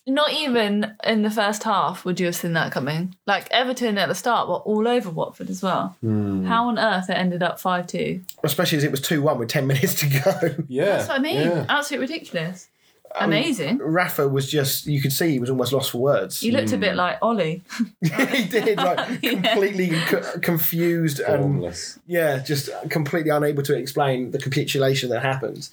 Not 0.05 0.33
even 0.33 0.97
in 1.05 1.21
the 1.21 1.31
first 1.31 1.63
half 1.63 2.03
would 2.03 2.19
you 2.19 2.25
have 2.25 2.35
seen 2.35 2.51
that 2.53 2.71
coming. 2.71 3.15
Like 3.25 3.47
Everton 3.51 3.97
at 3.97 4.09
the 4.09 4.15
start 4.15 4.49
were 4.49 4.55
all 4.55 4.87
over 4.87 5.09
Watford 5.09 5.49
as 5.49 5.63
well. 5.63 5.95
Hmm. 6.01 6.45
How 6.45 6.67
on 6.67 6.77
earth 6.77 7.09
it 7.09 7.13
ended 7.13 7.43
up 7.43 7.59
5 7.59 7.87
2? 7.87 8.21
Especially 8.43 8.77
as 8.77 8.83
it 8.83 8.91
was 8.91 8.99
two-one 8.99 9.37
with 9.39 9.47
ten 9.49 9.67
minutes 9.71 9.95
to 10.01 10.07
go. 10.09 10.63
Yeah, 10.67 10.85
That's 10.85 11.07
what 11.07 11.19
I 11.19 11.21
mean. 11.21 11.41
Yeah. 11.47 11.65
Absolutely 11.69 12.07
ridiculous. 12.07 12.67
Amazing. 13.19 13.79
Rafa 13.79 14.27
was 14.27 14.49
just 14.49 14.85
you 14.85 15.01
could 15.01 15.11
see 15.13 15.31
he 15.31 15.39
was 15.39 15.49
almost 15.49 15.73
lost 15.73 15.91
for 15.91 15.97
words. 15.99 16.43
You 16.43 16.51
looked 16.51 16.71
a 16.73 16.77
bit 16.77 16.95
like 16.95 17.17
Ole. 17.21 17.37
he 18.01 18.43
did 18.45 18.77
like 18.77 19.21
Yeah. 19.23 19.41
completely 19.41 19.89
co- 20.07 20.39
confused 20.41 21.19
and 21.19 21.41
Formless. 21.41 21.99
yeah, 22.07 22.39
just 22.39 22.69
completely 22.89 23.31
unable 23.31 23.63
to 23.63 23.75
explain 23.75 24.31
the 24.31 24.37
capitulation 24.39 25.09
that 25.09 25.21
happened. 25.23 25.69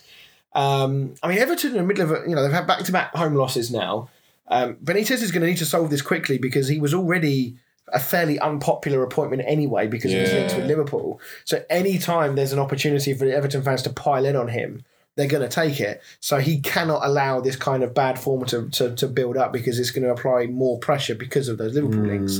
Um, 0.55 1.14
I 1.22 1.28
mean, 1.28 1.39
Everton 1.39 1.72
in 1.72 1.76
the 1.76 1.82
middle 1.82 2.05
of 2.05 2.11
a, 2.24 2.28
you 2.28 2.34
know 2.34 2.43
they've 2.43 2.53
had 2.53 2.66
back 2.66 2.82
to 2.84 2.93
back 2.93 3.14
home 3.14 3.34
losses 3.34 3.70
now. 3.70 4.09
Um, 4.49 4.76
Benitez 4.76 5.22
is 5.22 5.32
going 5.32 5.43
to 5.43 5.49
need 5.49 5.59
to 5.59 5.66
solve 5.66 5.91
this 5.91 6.03
quickly 6.03 6.39
because 6.39 6.68
he 6.68 6.78
was 6.78 6.95
already 6.95 7.57
a 7.93 7.99
fairly 8.01 8.39
unpopular 8.41 9.03
appointment 9.03 9.43
anyway 9.47 9.87
because 9.87 10.12
of 10.12 10.20
his 10.20 10.32
links 10.32 10.53
Yeah. 10.53 10.59
with 10.61 10.68
Liverpool. 10.68 11.20
So 11.45 11.64
any 11.68 11.99
time 11.99 12.34
there's 12.37 12.53
an 12.53 12.59
opportunity 12.59 13.12
for 13.14 13.24
the 13.24 13.34
Everton 13.37 13.62
fans 13.62 13.82
to 13.82 13.91
pile 13.91 14.24
in 14.24 14.34
on 14.37 14.49
him, 14.49 14.84
they're 15.17 15.27
going 15.27 15.43
to 15.43 15.49
take 15.49 15.81
it. 15.81 16.03
So 16.21 16.39
he 16.39 16.61
cannot 16.61 17.01
allow 17.05 17.41
this 17.41 17.57
kind 17.57 17.83
of 17.83 17.95
bad 17.95 18.19
form 18.19 18.45
to, 18.47 18.69
to, 18.71 18.95
to 18.97 19.09
build 19.09 19.37
up 19.37 19.53
because 19.53 19.79
it's 19.79 19.91
going 19.91 20.05
to 20.05 20.11
apply 20.11 20.47
more 20.47 20.79
pressure 20.79 21.14
because 21.14 21.49
of 21.49 21.59
those 21.59 21.75
Liverpool 21.75 22.05
links. 22.05 22.39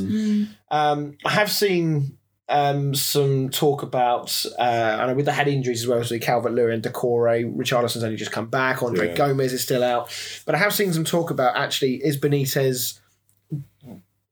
Um, 0.71 1.17
I 1.25 1.31
have 1.31 1.51
seen 1.51 2.19
um, 2.49 2.95
some 2.95 3.49
talk 3.49 3.83
about, 3.83 4.45
uh, 4.59 4.99
I 5.01 5.07
know 5.07 5.15
with 5.15 5.25
the 5.25 5.33
head 5.33 5.49
injuries 5.49 5.83
as 5.83 5.89
well, 5.89 6.05
so 6.05 6.19
Calvert 6.19 6.53
Lewin, 6.53 6.83
Doucouré, 6.83 7.51
Richarlison's 7.57 8.05
only 8.05 8.17
just 8.17 8.33
come 8.33 8.49
back, 8.49 8.83
Andre 8.83 9.09
Yeah. 9.09 9.15
Gomes 9.15 9.53
is 9.53 9.63
still 9.63 9.83
out. 9.83 10.11
But 10.45 10.55
I 10.55 10.59
have 10.59 10.75
seen 10.75 10.93
some 10.93 11.05
talk 11.05 11.31
about 11.31 11.57
actually, 11.57 11.95
is 12.05 12.19
Benitez, 12.19 13.01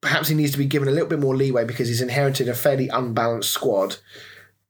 perhaps 0.02 0.28
he 0.28 0.34
needs 0.34 0.52
to 0.52 0.58
be 0.58 0.66
given 0.66 0.86
a 0.86 0.90
little 0.90 1.08
bit 1.08 1.18
more 1.18 1.34
leeway 1.34 1.64
because 1.64 1.88
he's 1.88 2.02
inherited 2.02 2.46
a 2.46 2.54
fairly 2.54 2.88
unbalanced 2.88 3.50
squad 3.50 3.96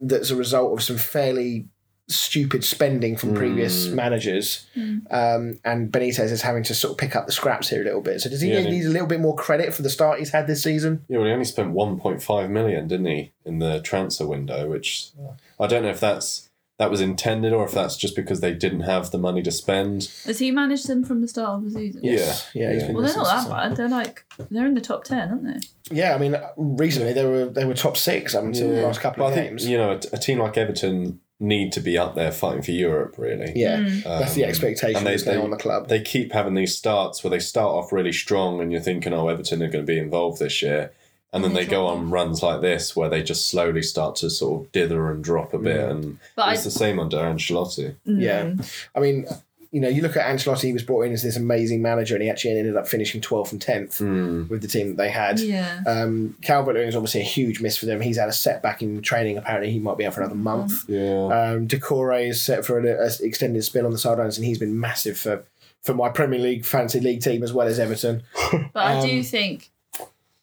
that's 0.00 0.30
a 0.30 0.36
result 0.36 0.72
of 0.72 0.82
some 0.82 0.96
fairly 0.96 1.66
stupid 2.08 2.62
spending 2.64 3.16
from 3.16 3.34
previous 3.34 3.86
managers. 3.88 4.66
Um, 5.10 5.58
and 5.64 5.90
Benitez 5.90 6.30
is 6.30 6.42
having 6.42 6.62
to 6.64 6.74
sort 6.74 6.92
of 6.92 6.98
pick 6.98 7.16
up 7.16 7.26
the 7.26 7.32
scraps 7.32 7.68
here 7.70 7.80
a 7.80 7.84
little 7.84 8.00
bit. 8.02 8.20
So 8.20 8.28
does 8.30 8.40
he 8.40 8.50
Yeah, 8.52 8.60
need, 8.60 8.66
he- 8.72 8.78
need 8.80 8.86
a 8.86 8.90
little 8.90 9.06
bit 9.06 9.20
more 9.20 9.34
credit 9.36 9.72
for 9.72 9.82
the 9.82 9.90
start 9.90 10.18
he's 10.18 10.30
had 10.30 10.46
this 10.46 10.62
season? 10.62 11.04
Yeah, 11.08 11.18
well, 11.18 11.26
he 11.26 11.32
only 11.32 11.44
spent 11.44 11.72
1.5 11.72 12.50
million, 12.50 12.88
didn't 12.88 13.06
he, 13.06 13.32
in 13.44 13.58
the 13.58 13.80
transfer 13.80 14.26
window? 14.26 14.68
Which 14.68 15.10
I 15.58 15.66
don't 15.66 15.82
know 15.82 15.90
if 15.90 16.00
that's 16.00 16.50
that 16.76 16.90
was 16.90 17.00
intended 17.00 17.52
or 17.52 17.64
if 17.64 17.70
that's 17.70 17.96
just 17.96 18.16
because 18.16 18.40
they 18.40 18.52
didn't 18.52 18.80
have 18.80 19.12
the 19.12 19.18
money 19.18 19.40
to 19.44 19.52
spend. 19.52 20.10
Has 20.24 20.40
he 20.40 20.50
managed 20.50 20.88
them 20.88 21.04
from 21.04 21.20
the 21.20 21.28
start 21.28 21.58
of 21.58 21.64
the 21.64 21.70
season? 21.70 22.00
Yes. 22.02 22.50
Yeah, 22.52 22.72
he's 22.72 22.80
Yeah. 22.82 22.86
been 22.88 22.96
Well, 22.96 23.04
they're 23.06 23.16
not 23.16 23.26
that 23.26 23.44
the 23.44 23.54
bad. 23.54 23.76
They're 23.76 23.88
like, 23.88 24.24
they're 24.50 24.66
in 24.66 24.74
the 24.74 24.80
top 24.80 25.04
10, 25.04 25.28
aren't 25.30 25.44
they? 25.44 25.94
Yeah, 25.96 26.16
I 26.16 26.18
mean, 26.18 26.34
recently 26.56 27.12
they 27.12 27.24
were 27.24 27.44
they 27.46 27.64
were 27.64 27.74
top 27.74 27.96
six 27.96 28.34
up 28.34 28.42
until 28.42 28.70
the 28.74 28.82
last 28.82 29.00
couple 29.00 29.22
But 29.24 29.28
of 29.28 29.32
I 29.32 29.36
think 29.36 29.48
games. 29.50 29.68
you 29.68 29.76
know 29.78 29.92
a, 29.92 30.00
a 30.14 30.18
team 30.18 30.40
like 30.40 30.58
Everton 30.58 31.20
need 31.44 31.72
to 31.72 31.80
be 31.80 31.96
up 31.98 32.14
there 32.14 32.32
fighting 32.32 32.62
for 32.62 32.70
Europe. 32.72 33.16
Really, 33.18 33.52
yeah, 33.54 33.78
Mm. 33.78 34.02
that's 34.04 34.34
the 34.34 34.44
Um, 34.44 34.48
expectation 34.50 34.96
and 34.96 35.06
they- 35.06 35.16
they- 35.16 35.36
on 35.36 35.50
the 35.50 35.56
club. 35.56 35.88
they 35.88 36.00
keep 36.00 36.32
having 36.32 36.54
these 36.54 36.74
starts 36.76 37.22
where 37.22 37.30
they 37.30 37.38
start 37.38 37.68
off 37.74 37.92
really 37.92 38.12
strong, 38.12 38.60
and 38.60 38.72
you're 38.72 38.80
thinking, 38.80 39.12
"Oh, 39.12 39.28
Everton 39.28 39.62
are 39.62 39.68
going 39.68 39.84
to 39.86 39.92
be 39.92 39.98
involved 39.98 40.38
this 40.40 40.62
year," 40.62 40.90
and 41.32 41.44
then 41.44 41.52
they 41.52 41.64
they 41.64 41.70
go 41.70 41.86
on 41.86 42.10
runs 42.10 42.42
like 42.42 42.60
this 42.60 42.94
where 42.96 43.08
they 43.08 43.22
just 43.22 43.46
slowly 43.48 43.82
start 43.82 44.16
to 44.16 44.30
sort 44.30 44.62
of 44.66 44.72
dither 44.72 45.10
and 45.10 45.22
drop 45.22 45.52
a 45.54 45.58
bit, 45.58 45.80
and 45.88 46.18
But 46.36 46.52
it's 46.52 46.62
I- 46.62 46.64
the 46.64 46.70
same 46.70 46.98
under 46.98 47.18
Ancelotti. 47.18 47.94
Yeah, 48.04 48.44
Mm. 48.44 48.72
I 48.94 49.00
mean, 49.00 49.26
you 49.74 49.80
know, 49.80 49.88
you 49.88 50.02
look 50.02 50.16
at 50.16 50.24
Ancelotti; 50.24 50.62
he 50.68 50.72
was 50.72 50.84
brought 50.84 51.02
in 51.02 51.12
as 51.12 51.22
this 51.24 51.36
amazing 51.36 51.82
manager, 51.82 52.14
and 52.14 52.22
he 52.22 52.30
actually 52.30 52.56
ended 52.56 52.76
up 52.76 52.86
finishing 52.86 53.20
twelfth 53.20 53.50
and 53.50 53.60
tenth 53.60 53.98
Hmm. 53.98 54.46
with 54.48 54.62
the 54.62 54.68
team 54.68 54.86
that 54.88 54.96
they 54.96 55.10
had. 55.10 55.40
Yeah. 55.40 55.82
Um, 55.84 56.36
Calvert 56.42 56.76
Lewin 56.76 56.88
is 56.88 56.94
obviously 56.94 57.22
a 57.22 57.24
huge 57.24 57.60
miss 57.60 57.76
for 57.76 57.86
them. 57.86 58.00
He's 58.00 58.16
had 58.16 58.28
a 58.28 58.32
setback 58.32 58.82
in 58.82 59.02
training. 59.02 59.36
Apparently, 59.36 59.72
he 59.72 59.80
might 59.80 59.98
be 59.98 60.06
out 60.06 60.14
for 60.14 60.20
another 60.20 60.36
month. 60.36 60.88
Yeah, 60.88 61.24
Um, 61.26 61.66
Doucouré 61.66 62.28
is 62.28 62.40
set 62.40 62.64
for 62.64 62.78
an 62.78 62.86
extended 63.20 63.64
spin 63.64 63.84
on 63.84 63.90
the 63.90 63.98
sidelines, 63.98 64.38
and 64.38 64.46
he's 64.46 64.58
been 64.58 64.78
massive 64.78 65.18
for 65.18 65.42
for 65.82 65.92
my 65.92 66.08
Premier 66.08 66.38
League 66.38 66.64
fancy 66.64 67.00
league 67.00 67.20
team 67.20 67.42
as 67.42 67.52
well 67.52 67.66
as 67.66 67.78
Everton. 67.80 68.22
But 68.72 68.84
I 68.86 69.04
do 69.04 69.18
Um, 69.18 69.22
think, 69.24 69.70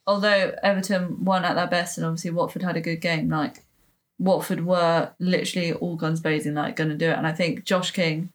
although 0.06 0.54
Everton 0.62 1.24
won 1.24 1.46
at 1.46 1.56
their 1.56 1.68
best 1.68 1.98
and 1.98 2.06
obviously 2.06 2.32
Watford 2.32 2.64
had 2.64 2.76
a 2.78 2.82
good 2.82 3.02
game, 3.02 3.30
like 3.30 3.64
Watford 4.20 4.66
were 4.66 5.12
literally 5.20 5.74
all 5.74 5.96
guns 5.96 6.20
blazing, 6.20 6.54
like 6.54 6.76
going 6.76 6.90
to 6.90 6.96
do 6.98 7.10
it. 7.10 7.18
And 7.18 7.26
I 7.26 7.32
think 7.32 7.64
Josh 7.64 7.92
King 7.92 8.30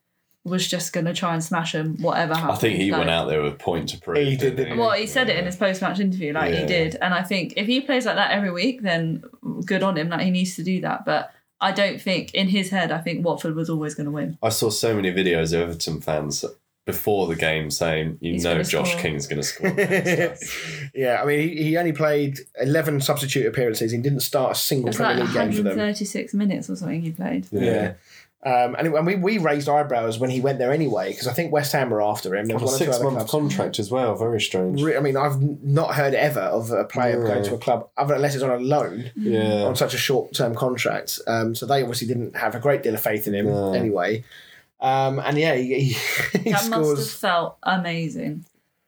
was 0.47 0.66
just 0.66 0.93
going 0.93 1.06
to 1.06 1.12
try 1.12 1.35
and 1.35 1.43
smash 1.43 1.74
him, 1.74 1.97
whatever 2.01 2.35
happened. 2.35 2.52
I 2.52 2.56
think 2.56 2.77
he 2.78 2.90
like, 2.90 3.01
went 3.01 3.10
out 3.10 3.28
there 3.28 3.43
with 3.43 3.52
a 3.55 3.56
point 3.56 3.89
to 3.90 3.98
prove. 3.98 4.18
He 4.18 4.36
did, 4.36 4.56
didn't 4.56 4.78
Well, 4.78 4.93
he 4.93 5.06
said 5.06 5.28
it 5.28 5.36
in 5.36 5.44
his 5.44 5.56
post 5.56 5.82
match 5.82 5.98
interview, 6.01 6.32
like 6.32 6.52
Yeah. 6.52 6.60
he 6.60 6.66
did. 6.66 6.97
And 7.02 7.12
I 7.12 7.23
think 7.23 7.55
if 7.56 7.66
he 7.66 7.81
plays 7.81 8.06
like 8.06 8.16
that 8.16 8.31
every 8.31 8.52
week, 8.52 8.82
then 8.82 9.23
good 9.64 9.82
on 9.82 9.97
him. 9.97 10.09
Like 10.09 10.20
he 10.20 10.31
needs 10.31 10.55
to 10.56 10.62
do 10.62 10.81
that. 10.82 11.05
But 11.05 11.32
I 11.60 11.73
don't 11.73 12.01
think 12.01 12.32
in 12.35 12.48
his 12.48 12.70
head, 12.70 12.93
I 12.93 12.98
think 12.98 13.24
Watford 13.24 13.56
was 13.56 13.68
always 13.68 13.94
going 13.94 14.06
to 14.06 14.12
win. 14.12 14.39
I 14.43 14.51
saw 14.51 14.70
so 14.70 14.94
many 14.94 15.12
videos 15.12 15.52
of 15.52 15.60
Everton 15.62 16.01
fans 16.01 16.44
before 16.85 17.27
the 17.27 17.35
game 17.35 17.68
saying, 17.70 18.18
"You 18.20 18.35
He's 18.35 18.44
know, 18.44 18.62
Josh 18.62 18.93
score." 18.93 19.02
King's 19.02 19.27
going 19.27 19.43
to 19.43 19.43
score." 19.43 19.70
yeah, 20.94 21.20
I 21.20 21.27
mean, 21.27 21.48
he, 21.48 21.62
he 21.64 21.77
only 21.77 21.93
played 21.93 22.39
11 22.60 23.01
substitute 23.01 23.47
appearances. 23.47 23.90
He 23.90 23.98
didn't 23.98 24.20
start 24.20 24.51
a 24.51 24.52
It 24.52 24.56
single 24.56 24.86
was 24.89 25.01
like 25.01 25.16
Premier 25.16 25.24
League 25.24 25.35
game 25.35 25.51
for 25.51 25.56
them. 25.62 25.77
136 25.77 26.35
minutes 26.35 26.70
or 26.70 26.77
something 26.77 27.01
he 27.02 27.10
played. 27.10 27.47
Yeah. 27.51 27.94
Um, 28.47 28.77
and, 28.78 28.86
and 28.94 29.05
we, 29.06 29.16
we 29.16 29.39
raised 29.39 29.68
eyebrows 29.68 30.20
when 30.20 30.31
he 30.31 30.40
went 30.40 30.60
there 30.60 30.70
anyway, 30.70 31.10
because 31.10 31.27
I 31.27 31.32
think 31.32 31.51
West 31.52 31.73
Ham 31.73 31.90
were 31.90 32.01
after 32.01 32.32
him. 32.36 32.47
There 32.47 32.56
was 32.56 32.62
a 32.62 32.66
one 32.66 32.74
or 32.74 32.78
two 32.78 32.85
six 32.85 32.94
other 32.97 33.05
month 33.10 33.16
clubs. 33.16 33.31
contract 33.32 33.78
as 33.81 33.90
well. 33.90 34.14
Very 34.14 34.40
strange. 34.40 34.81
Re- 34.81 34.97
I 34.97 35.01
mean, 35.01 35.16
I've 35.16 35.43
not 35.64 35.97
heard 35.97 36.14
ever 36.14 36.39
of 36.43 36.70
a 36.70 36.85
player 36.85 37.18
No. 37.18 37.27
going 37.27 37.43
to 37.43 37.55
a 37.55 37.59
club, 37.59 37.89
other 37.97 38.14
unless 38.14 38.35
it's 38.36 38.44
on 38.44 38.51
a 38.51 38.59
loan 38.59 39.10
Yeah. 39.16 39.64
on 39.64 39.74
such 39.74 39.94
a 39.94 39.98
short 39.98 40.32
term 40.32 40.55
contract. 40.55 41.18
Um, 41.27 41.56
so 41.56 41.66
they 41.66 41.82
obviously 41.82 42.06
didn't 42.06 42.36
have 42.36 42.55
a 42.55 42.60
great 42.60 42.85
deal 42.85 42.94
of 42.94 43.01
faith 43.02 43.27
in 43.27 43.35
him 43.35 43.47
No. 43.47 43.73
anyway. 43.74 44.23
Um, 44.81 45.18
and 45.18 45.36
yeah, 45.39 45.55
he, 45.56 45.74
he, 45.74 45.82
he 46.44 46.52
That 46.52 46.68
must 46.70 46.98
have 46.98 47.10
felt 47.10 47.56
amazing 47.64 48.44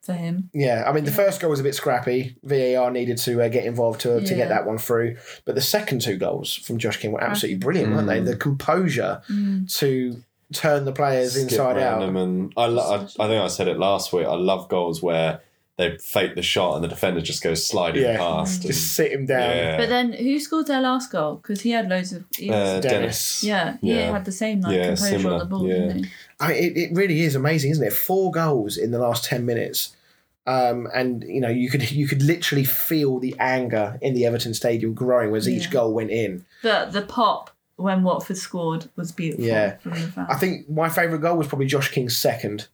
for 0.09 0.15
him. 0.15 0.51
Yeah, 0.55 0.85
I 0.87 0.93
mean, 0.93 1.05
the 1.05 1.13
first 1.13 1.41
goal 1.41 1.51
was 1.51 1.61
a 1.61 1.63
bit 1.63 1.75
scrappy. 1.75 2.35
VAR 2.43 2.91
needed 2.91 3.19
to 3.19 3.43
uh, 3.43 3.49
get 3.49 3.65
involved 3.67 4.01
to, 4.01 4.21
to 4.21 4.35
get 4.35 4.49
that 4.49 4.67
one 4.67 4.79
through. 4.79 5.17
But 5.45 5.55
the 5.55 5.61
second 5.61 6.01
two 6.01 6.17
goals 6.17 6.55
from 6.55 6.79
Josh 6.79 6.97
King 6.97 7.13
were 7.13 7.23
absolutely 7.23 7.59
brilliant, 7.59 7.93
weren't 7.95 8.09
they? 8.09 8.21
The 8.21 8.37
composure 8.37 9.21
to 9.29 10.23
turn 10.53 10.85
the 10.87 10.93
players 10.93 11.33
Skip 11.33 11.43
inside 11.51 11.79
out. 11.79 12.01
them 12.01 12.17
and 12.17 12.53
I, 12.57 12.67
lo- 12.67 12.83
I, 12.91 12.97
I 13.25 13.29
think 13.29 13.43
I 13.43 13.49
said 13.49 13.69
it 13.69 13.79
last 13.79 14.13
week. 14.13 14.27
I 14.27 14.35
love 14.35 14.69
goals 14.71 15.03
where 15.03 15.41
they 15.77 15.97
fake 15.99 16.35
the 16.35 16.43
shot 16.43 16.75
and 16.75 16.83
the 16.83 16.89
defender 16.89 17.21
just 17.21 17.41
goes 17.43 17.65
sliding 17.65 18.03
Yeah, 18.03 18.17
past. 18.17 18.65
and- 18.65 18.75
sit 18.75 19.13
him 19.13 19.27
down. 19.27 19.43
yeah. 19.57 19.77
But 19.77 19.89
then 19.91 20.13
who 20.13 20.39
scored 20.41 20.67
their 20.67 20.81
last 20.81 21.13
goal? 21.13 21.37
Because 21.37 21.61
he 21.61 21.71
had 21.71 21.89
loads 21.89 22.13
of. 22.13 22.25
He 22.35 22.51
uh, 22.51 22.81
Dennis. 22.81 22.83
Dennis. 22.83 23.45
yeah, 23.45 23.77
he 23.81 23.95
yeah. 23.95 24.11
had 24.11 24.25
the 24.25 24.33
same 24.33 24.61
like 24.63 24.75
Yeah, 24.75 24.87
composure 24.87 25.19
similar, 25.19 25.33
on 25.35 25.39
the 25.39 25.45
ball, 25.45 25.69
yeah. 25.69 25.75
didn't 25.75 26.05
he? 26.05 26.11
I 26.41 26.49
mean, 26.49 26.57
it, 26.65 26.77
it 26.79 26.91
really 26.97 27.21
is 27.21 27.35
amazing, 27.37 27.71
isn't 27.73 27.87
it? 27.87 27.93
Four 27.93 28.33
goals 28.33 28.77
in 28.77 28.91
the 28.91 28.99
last 28.99 29.25
ten 29.25 29.45
minutes, 29.47 29.95
um, 30.49 30.89
and 30.95 31.23
you 31.25 31.41
know 31.43 31.51
you 31.51 31.69
could 31.69 31.91
you 31.93 32.09
could 32.09 32.23
literally 32.23 32.65
feel 32.65 33.19
the 33.19 33.37
anger 33.39 33.99
in 34.01 34.15
the 34.15 34.25
Everton 34.25 34.55
stadium 34.55 34.95
growing 34.95 35.35
as 35.37 35.49
each 35.49 35.71
goal 35.71 35.93
went 35.93 36.11
in. 36.11 36.47
But 36.63 36.93
the 36.93 37.03
pop 37.03 37.51
when 37.77 38.03
Watford 38.03 38.39
scored 38.39 38.89
was 38.97 39.13
beautiful. 39.13 39.45
Yeah. 39.45 39.77
from 39.77 39.93
the 39.93 39.99
fans. 39.99 40.29
I 40.31 40.35
think 40.37 40.69
my 40.69 40.89
favourite 40.89 41.21
goal 41.21 41.37
was 41.37 41.47
probably 41.47 41.67
Josh 41.67 41.91
King's 41.91 42.19
second. 42.19 42.67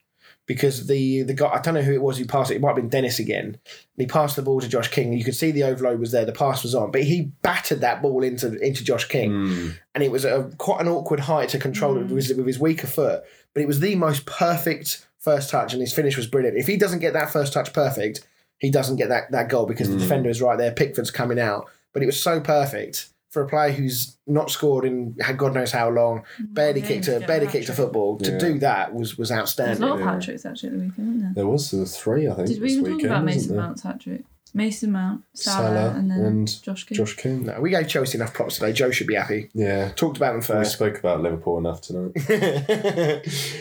Because 0.46 0.88
the 0.88 1.22
the 1.22 1.32
guy 1.32 1.48
I 1.48 1.60
don't 1.62 1.72
know 1.72 1.80
who 1.80 1.94
it 1.94 2.02
was 2.02 2.18
who 2.18 2.26
passed 2.26 2.51
it. 2.51 2.56
It 2.56 2.60
might 2.60 2.68
have 2.68 2.76
been 2.76 2.90
Dennis 2.90 3.18
again. 3.18 3.46
And 3.46 3.59
he 3.96 4.05
passed 4.05 4.36
the 4.36 4.42
ball 4.42 4.60
to 4.60 4.68
Josh 4.68 4.88
King. 4.88 5.14
You 5.14 5.24
could 5.24 5.34
see 5.34 5.51
the 5.51 5.62
overload 5.62 5.98
was 5.98 6.12
there. 6.12 6.26
The 6.26 6.32
pass 6.32 6.62
was 6.62 6.74
on, 6.74 6.90
but 6.90 7.02
he 7.02 7.32
battered 7.40 7.80
that 7.80 8.02
ball 8.02 8.22
into 8.22 8.55
into 8.59 8.84
Josh 8.84 9.06
King. 9.09 9.30
Mm. 9.30 9.74
and 9.94 10.05
it 10.05 10.10
was 10.10 10.26
a 10.26 10.51
quite 10.59 10.82
an 10.82 10.88
awkward 10.88 11.20
height 11.20 11.48
to 11.51 11.59
control 11.59 11.96
it 11.96 12.09
with, 12.09 12.28
with 12.36 12.46
his 12.46 12.59
weaker 12.59 12.86
foot. 12.86 13.24
But 13.55 13.62
it 13.62 13.66
was 13.66 13.80
the 13.80 13.94
most 13.94 14.26
perfect 14.26 15.06
first 15.24 15.51
touch, 15.51 15.72
and 15.72 15.80
his 15.80 15.92
finish 15.92 16.16
was 16.16 16.26
brilliant. 16.26 16.56
If 16.59 16.66
he 16.66 16.76
doesn't 16.76 17.01
get 17.01 17.14
that 17.14 17.30
first 17.32 17.52
touch 17.52 17.72
perfect, 17.72 18.26
he 18.59 18.70
doesn't 18.70 18.96
get 18.96 19.09
that, 19.09 19.30
that 19.32 19.48
goal 19.48 19.66
because 19.66 19.90
the 19.90 19.96
defender 19.96 20.30
is 20.30 20.40
right 20.40 20.56
there. 20.56 20.70
Pickford's 20.70 21.10
coming 21.10 21.38
out, 21.40 21.68
but 21.92 22.02
it 22.02 22.06
was 22.06 22.22
so 22.22 22.40
perfect 22.40 23.09
for 23.30 23.42
a 23.42 23.48
player 23.48 23.72
who's 23.72 24.16
not 24.28 24.48
scored 24.48 24.84
in 24.84 25.16
God 25.36 25.55
knows 25.55 25.72
how 25.72 25.90
long, 25.90 26.22
barely 26.38 26.80
yeah, 26.80 26.86
kicked 26.86 27.09
a 27.09 27.18
barely 27.20 27.46
a 27.46 27.51
kicked 27.51 27.68
a 27.68 27.72
hat-trick. 27.72 27.76
football. 27.76 28.16
To 28.18 28.38
do 28.38 28.59
that 28.60 28.94
was 28.94 29.18
was 29.18 29.30
There's 29.30 29.38
a 29.38 29.42
outstanding. 29.42 29.80
lot 29.80 29.98
of 29.98 30.05
hat 30.06 30.22
tricks 30.22 30.46
actually 30.46 30.68
at 30.68 30.72
the 30.74 30.78
weekend, 30.84 31.06
wasn't 31.09 31.22
there? 31.22 31.32
There 31.34 31.46
was 31.48 31.74
uh, 31.74 31.84
three, 31.88 32.28
I 32.28 32.34
think. 32.34 32.48
Did 32.48 32.60
we 32.60 32.68
this 32.68 32.78
even 32.78 32.92
talk 32.92 33.02
about 33.06 33.24
Mason? 33.24 33.56
Mount's 33.56 33.82
hat 33.82 34.01
trick? 34.01 34.22
Mason 34.56 34.93
Mount, 34.93 35.24
Salah, 35.35 35.66
Salah 35.66 35.90
and 35.98 36.10
then 36.10 36.20
and 36.20 36.62
Josh 36.62 36.85
King. 36.85 36.97
Josh 36.97 37.16
King. 37.16 37.44
No, 37.47 37.60
we 37.60 37.70
gave 37.70 37.89
Chelsea 37.89 38.16
enough 38.16 38.32
props 38.32 38.55
today. 38.59 38.72
Joe 38.72 38.93
should 38.93 39.09
be 39.09 39.16
happy. 39.16 39.51
Yeah. 39.52 39.90
Talked 39.97 40.16
about 40.16 40.31
them 40.31 40.40
We 40.40 40.47
first. 40.47 40.74
spoke 40.74 40.97
about 40.98 41.22
Liverpool 41.22 41.59
enough 41.59 41.81
tonight. 41.81 42.14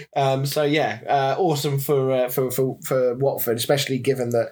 um, 0.16 0.46
so 0.46 0.64
yeah, 0.64 1.00
uh, 1.08 1.36
awesome 1.40 1.80
for, 1.80 2.12
uh, 2.12 2.30
for 2.30 2.52
for 2.52 2.78
for 2.84 3.16
Watford, 3.16 3.58
especially 3.58 3.98
given 3.98 4.30
that 4.30 4.52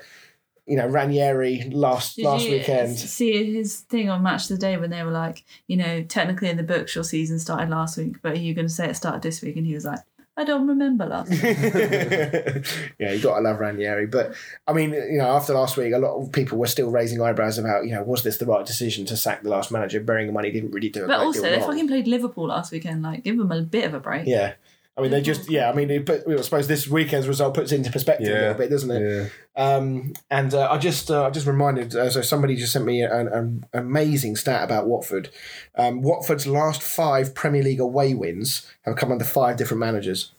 you 0.65 0.77
know 0.77 0.87
Ranieri 0.87 1.69
last 1.71 2.15
Did 2.15 2.25
last 2.25 2.45
you 2.45 2.53
weekend. 2.53 2.97
see 2.97 3.53
his 3.53 3.81
thing 3.81 4.09
on 4.09 4.23
Match 4.23 4.43
of 4.43 4.49
the 4.49 4.57
Day 4.57 4.77
when 4.77 4.89
they 4.89 5.03
were 5.03 5.11
like, 5.11 5.43
you 5.67 5.77
know, 5.77 6.03
technically 6.03 6.49
in 6.49 6.57
the 6.57 6.63
books 6.63 6.95
your 6.95 7.03
season 7.03 7.37
started 7.39 7.69
last 7.69 7.97
week, 7.97 8.21
but 8.21 8.33
are 8.33 8.39
you 8.39 8.53
going 8.53 8.67
to 8.67 8.73
say 8.73 8.87
it 8.89 8.95
started 8.95 9.21
this 9.21 9.41
week? 9.41 9.57
And 9.57 9.65
he 9.67 9.73
was 9.73 9.85
like, 9.85 9.99
I 10.37 10.45
don't 10.45 10.65
remember 10.65 11.05
last 11.05 11.29
week. 11.29 11.41
yeah, 12.99 13.11
you 13.11 13.21
got 13.21 13.35
to 13.35 13.41
love 13.41 13.59
Ranieri, 13.59 14.05
but 14.07 14.33
I 14.65 14.73
mean, 14.73 14.91
you 14.93 15.17
know, 15.17 15.27
after 15.27 15.53
last 15.53 15.75
week, 15.75 15.93
a 15.93 15.97
lot 15.97 16.15
of 16.15 16.31
people 16.31 16.57
were 16.57 16.67
still 16.67 16.89
raising 16.89 17.21
eyebrows 17.21 17.57
about, 17.57 17.85
you 17.85 17.91
know, 17.91 18.03
was 18.03 18.23
this 18.23 18.37
the 18.37 18.45
right 18.45 18.65
decision 18.65 19.05
to 19.07 19.17
sack 19.17 19.43
the 19.43 19.49
last 19.49 19.71
manager? 19.71 19.99
Bearing 19.99 20.29
in 20.29 20.33
mind 20.33 20.45
he 20.45 20.51
didn't 20.51 20.71
really 20.71 20.89
do 20.89 21.03
a 21.03 21.07
But 21.07 21.19
also, 21.19 21.41
they 21.41 21.59
fucking 21.59 21.87
played 21.87 22.07
Liverpool 22.07 22.47
last 22.47 22.71
weekend. 22.71 23.03
Like, 23.03 23.23
give 23.23 23.37
them 23.37 23.51
a 23.51 23.61
bit 23.61 23.85
of 23.85 23.93
a 23.93 23.99
break. 23.99 24.25
yeah. 24.25 24.53
I 25.01 25.03
mean, 25.03 25.11
they 25.11 25.21
just, 25.21 25.49
yeah, 25.49 25.69
I 25.69 25.73
mean, 25.73 25.89
it 25.89 26.05
put, 26.05 26.21
I 26.27 26.39
suppose 26.41 26.67
this 26.67 26.87
weekend's 26.87 27.27
result 27.27 27.55
puts 27.55 27.71
it 27.71 27.77
into 27.77 27.91
perspective 27.91 28.27
a 28.29 28.39
little 28.39 28.53
bit, 28.53 28.69
doesn't 28.69 28.91
it? 28.91 29.29
Yeah. 29.57 29.63
Um, 29.75 30.13
and 30.29 30.53
uh, 30.53 30.69
I 30.71 30.77
just 30.77 31.09
uh, 31.09 31.25
I 31.25 31.29
just 31.31 31.47
reminded 31.47 31.95
uh, 31.95 32.09
so 32.09 32.21
somebody 32.21 32.55
just 32.55 32.71
sent 32.71 32.85
me 32.85 33.01
an, 33.01 33.27
an 33.27 33.65
amazing 33.73 34.35
stat 34.35 34.63
about 34.63 34.87
Watford. 34.87 35.29
Um, 35.75 36.01
Watford's 36.03 36.45
last 36.45 36.81
five 36.83 37.33
Premier 37.33 37.63
League 37.63 37.79
away 37.79 38.13
wins 38.13 38.67
have 38.83 38.95
come 38.95 39.11
under 39.11 39.25
five 39.25 39.57
different 39.57 39.79
managers. 39.79 40.31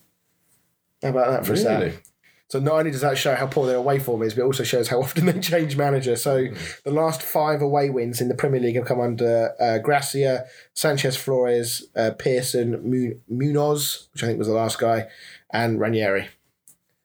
How 1.02 1.08
about 1.10 1.30
that 1.30 1.44
for 1.44 1.52
a 1.54 1.56
Really? 1.56 1.90
stat? 1.90 2.02
So 2.52 2.60
not 2.60 2.74
only 2.74 2.90
does 2.90 3.00
that 3.00 3.16
show 3.16 3.34
how 3.34 3.46
poor 3.46 3.66
their 3.66 3.78
away 3.78 3.98
form 3.98 4.22
is, 4.22 4.34
but 4.34 4.42
it 4.42 4.44
also 4.44 4.62
shows 4.62 4.86
how 4.86 5.00
often 5.02 5.24
they 5.24 5.40
change 5.40 5.74
manager. 5.74 6.16
So 6.16 6.48
the 6.84 6.90
last 6.90 7.22
five 7.22 7.62
away 7.62 7.88
wins 7.88 8.20
in 8.20 8.28
the 8.28 8.34
Premier 8.34 8.60
League 8.60 8.76
have 8.76 8.84
come 8.84 9.00
under 9.00 9.54
uh, 9.58 9.78
Gracia, 9.78 10.44
Sanchez 10.74 11.16
Flores, 11.16 11.86
uh, 11.96 12.10
Pearson, 12.10 13.22
Munoz, 13.26 14.06
which 14.12 14.22
I 14.22 14.26
think 14.26 14.38
was 14.38 14.48
the 14.48 14.52
last 14.52 14.78
guy, 14.78 15.08
and 15.48 15.80
Ranieri. 15.80 16.28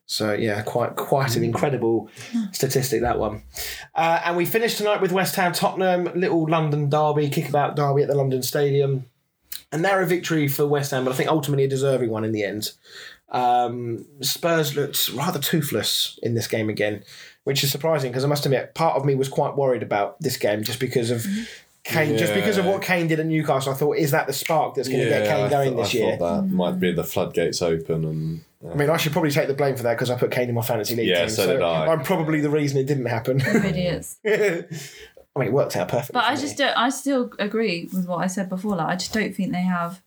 So 0.05 0.33
yeah, 0.33 0.63
quite 0.63 0.97
quite 0.97 1.37
an 1.37 1.45
incredible 1.45 2.09
statistic 2.51 2.99
that 3.03 3.17
one. 3.17 3.43
Uh, 3.95 4.19
and 4.25 4.35
we 4.35 4.45
finished 4.45 4.79
tonight 4.79 4.99
with 4.99 5.13
West 5.13 5.37
Ham 5.37 5.53
Tottenham, 5.53 6.11
little 6.13 6.45
London 6.45 6.89
derby, 6.89 7.29
kickabout 7.29 7.77
derby 7.77 8.01
at 8.01 8.09
the 8.09 8.15
London 8.15 8.43
Stadium. 8.43 9.05
A 9.71 9.77
narrow 9.77 10.05
victory 10.05 10.49
for 10.49 10.67
West 10.67 10.91
Ham, 10.91 11.05
but 11.05 11.11
I 11.11 11.15
think 11.15 11.29
ultimately 11.29 11.63
a 11.63 11.69
deserving 11.69 12.09
one 12.09 12.25
in 12.25 12.33
the 12.33 12.43
end. 12.43 12.71
Um, 13.29 14.05
Spurs 14.21 14.75
looked 14.75 15.09
rather 15.09 15.39
toothless 15.39 16.17
in 16.23 16.33
this 16.33 16.47
game 16.47 16.69
again, 16.69 17.03
which 17.43 17.63
is 17.63 17.71
surprising 17.71 18.11
because 18.11 18.23
I 18.23 18.27
must 18.27 18.45
admit, 18.45 18.73
part 18.73 18.95
of 18.95 19.05
me 19.05 19.15
was 19.15 19.29
quite 19.29 19.55
worried 19.57 19.83
about 19.83 20.19
this 20.21 20.37
game 20.37 20.63
just 20.63 20.79
because 20.79 21.11
of 21.11 21.25
Kane, 21.83 22.17
just 22.17 22.33
because 22.33 22.57
of 22.57 22.65
what 22.65 22.81
Kane 22.81 23.07
did 23.07 23.19
at 23.19 23.25
Newcastle. 23.25 23.73
I 23.73 23.75
thought, 23.75 23.97
is 23.97 24.11
that 24.11 24.27
the 24.27 24.33
spark 24.33 24.75
that's 24.75 24.87
going 24.87 25.01
to 25.03 25.09
get 25.09 25.27
Kane 25.27 25.45
I 25.45 25.49
going 25.49 25.71
thought- 25.75 25.83
this 25.83 25.95
I 25.95 25.97
year? 25.97 26.17
thought 26.17 26.41
that 26.41 26.47
might 26.53 26.79
be 26.79 26.91
the 26.93 27.03
floodgates 27.03 27.61
open 27.61 28.03
and. 28.05 28.41
uh, 28.65 28.71
I 28.71 28.75
mean, 28.75 28.89
I 28.89 28.97
should 28.97 29.11
probably 29.11 29.31
take 29.31 29.47
the 29.47 29.53
blame 29.53 29.75
for 29.75 29.83
that 29.83 29.93
because 29.95 30.09
I 30.09 30.17
put 30.17 30.31
Kane 30.31 30.49
in 30.49 30.55
my 30.55 30.61
fantasy 30.61 30.95
league 30.95 31.07
Yeah, 31.07 31.21
team. 31.27 31.29
so 31.29 31.47
did 31.47 31.61
I. 31.61 31.87
I'm 31.87 32.03
probably 32.03 32.41
the 32.41 32.49
reason 32.49 32.77
it 32.77 32.85
didn't 32.87 33.05
happen. 33.05 33.39
Idiots. 33.41 34.17
I 34.25 35.39
mean, 35.39 35.49
it 35.49 35.53
worked 35.53 35.75
out 35.75 35.89
perfectly. 35.89 36.13
But 36.19 36.25
I 36.25 36.35
just 36.35 36.57
me. 36.57 36.65
don't. 36.65 36.77
I 36.77 36.89
still 36.89 37.31
agree 37.37 37.87
with 37.93 38.07
what 38.07 38.17
I 38.17 38.27
said 38.27 38.49
before. 38.49 38.75
Like 38.75 38.87
I 38.87 38.95
just 38.95 39.13
don't 39.13 39.35
think 39.35 39.51
they 39.53 39.61
have 39.61 40.01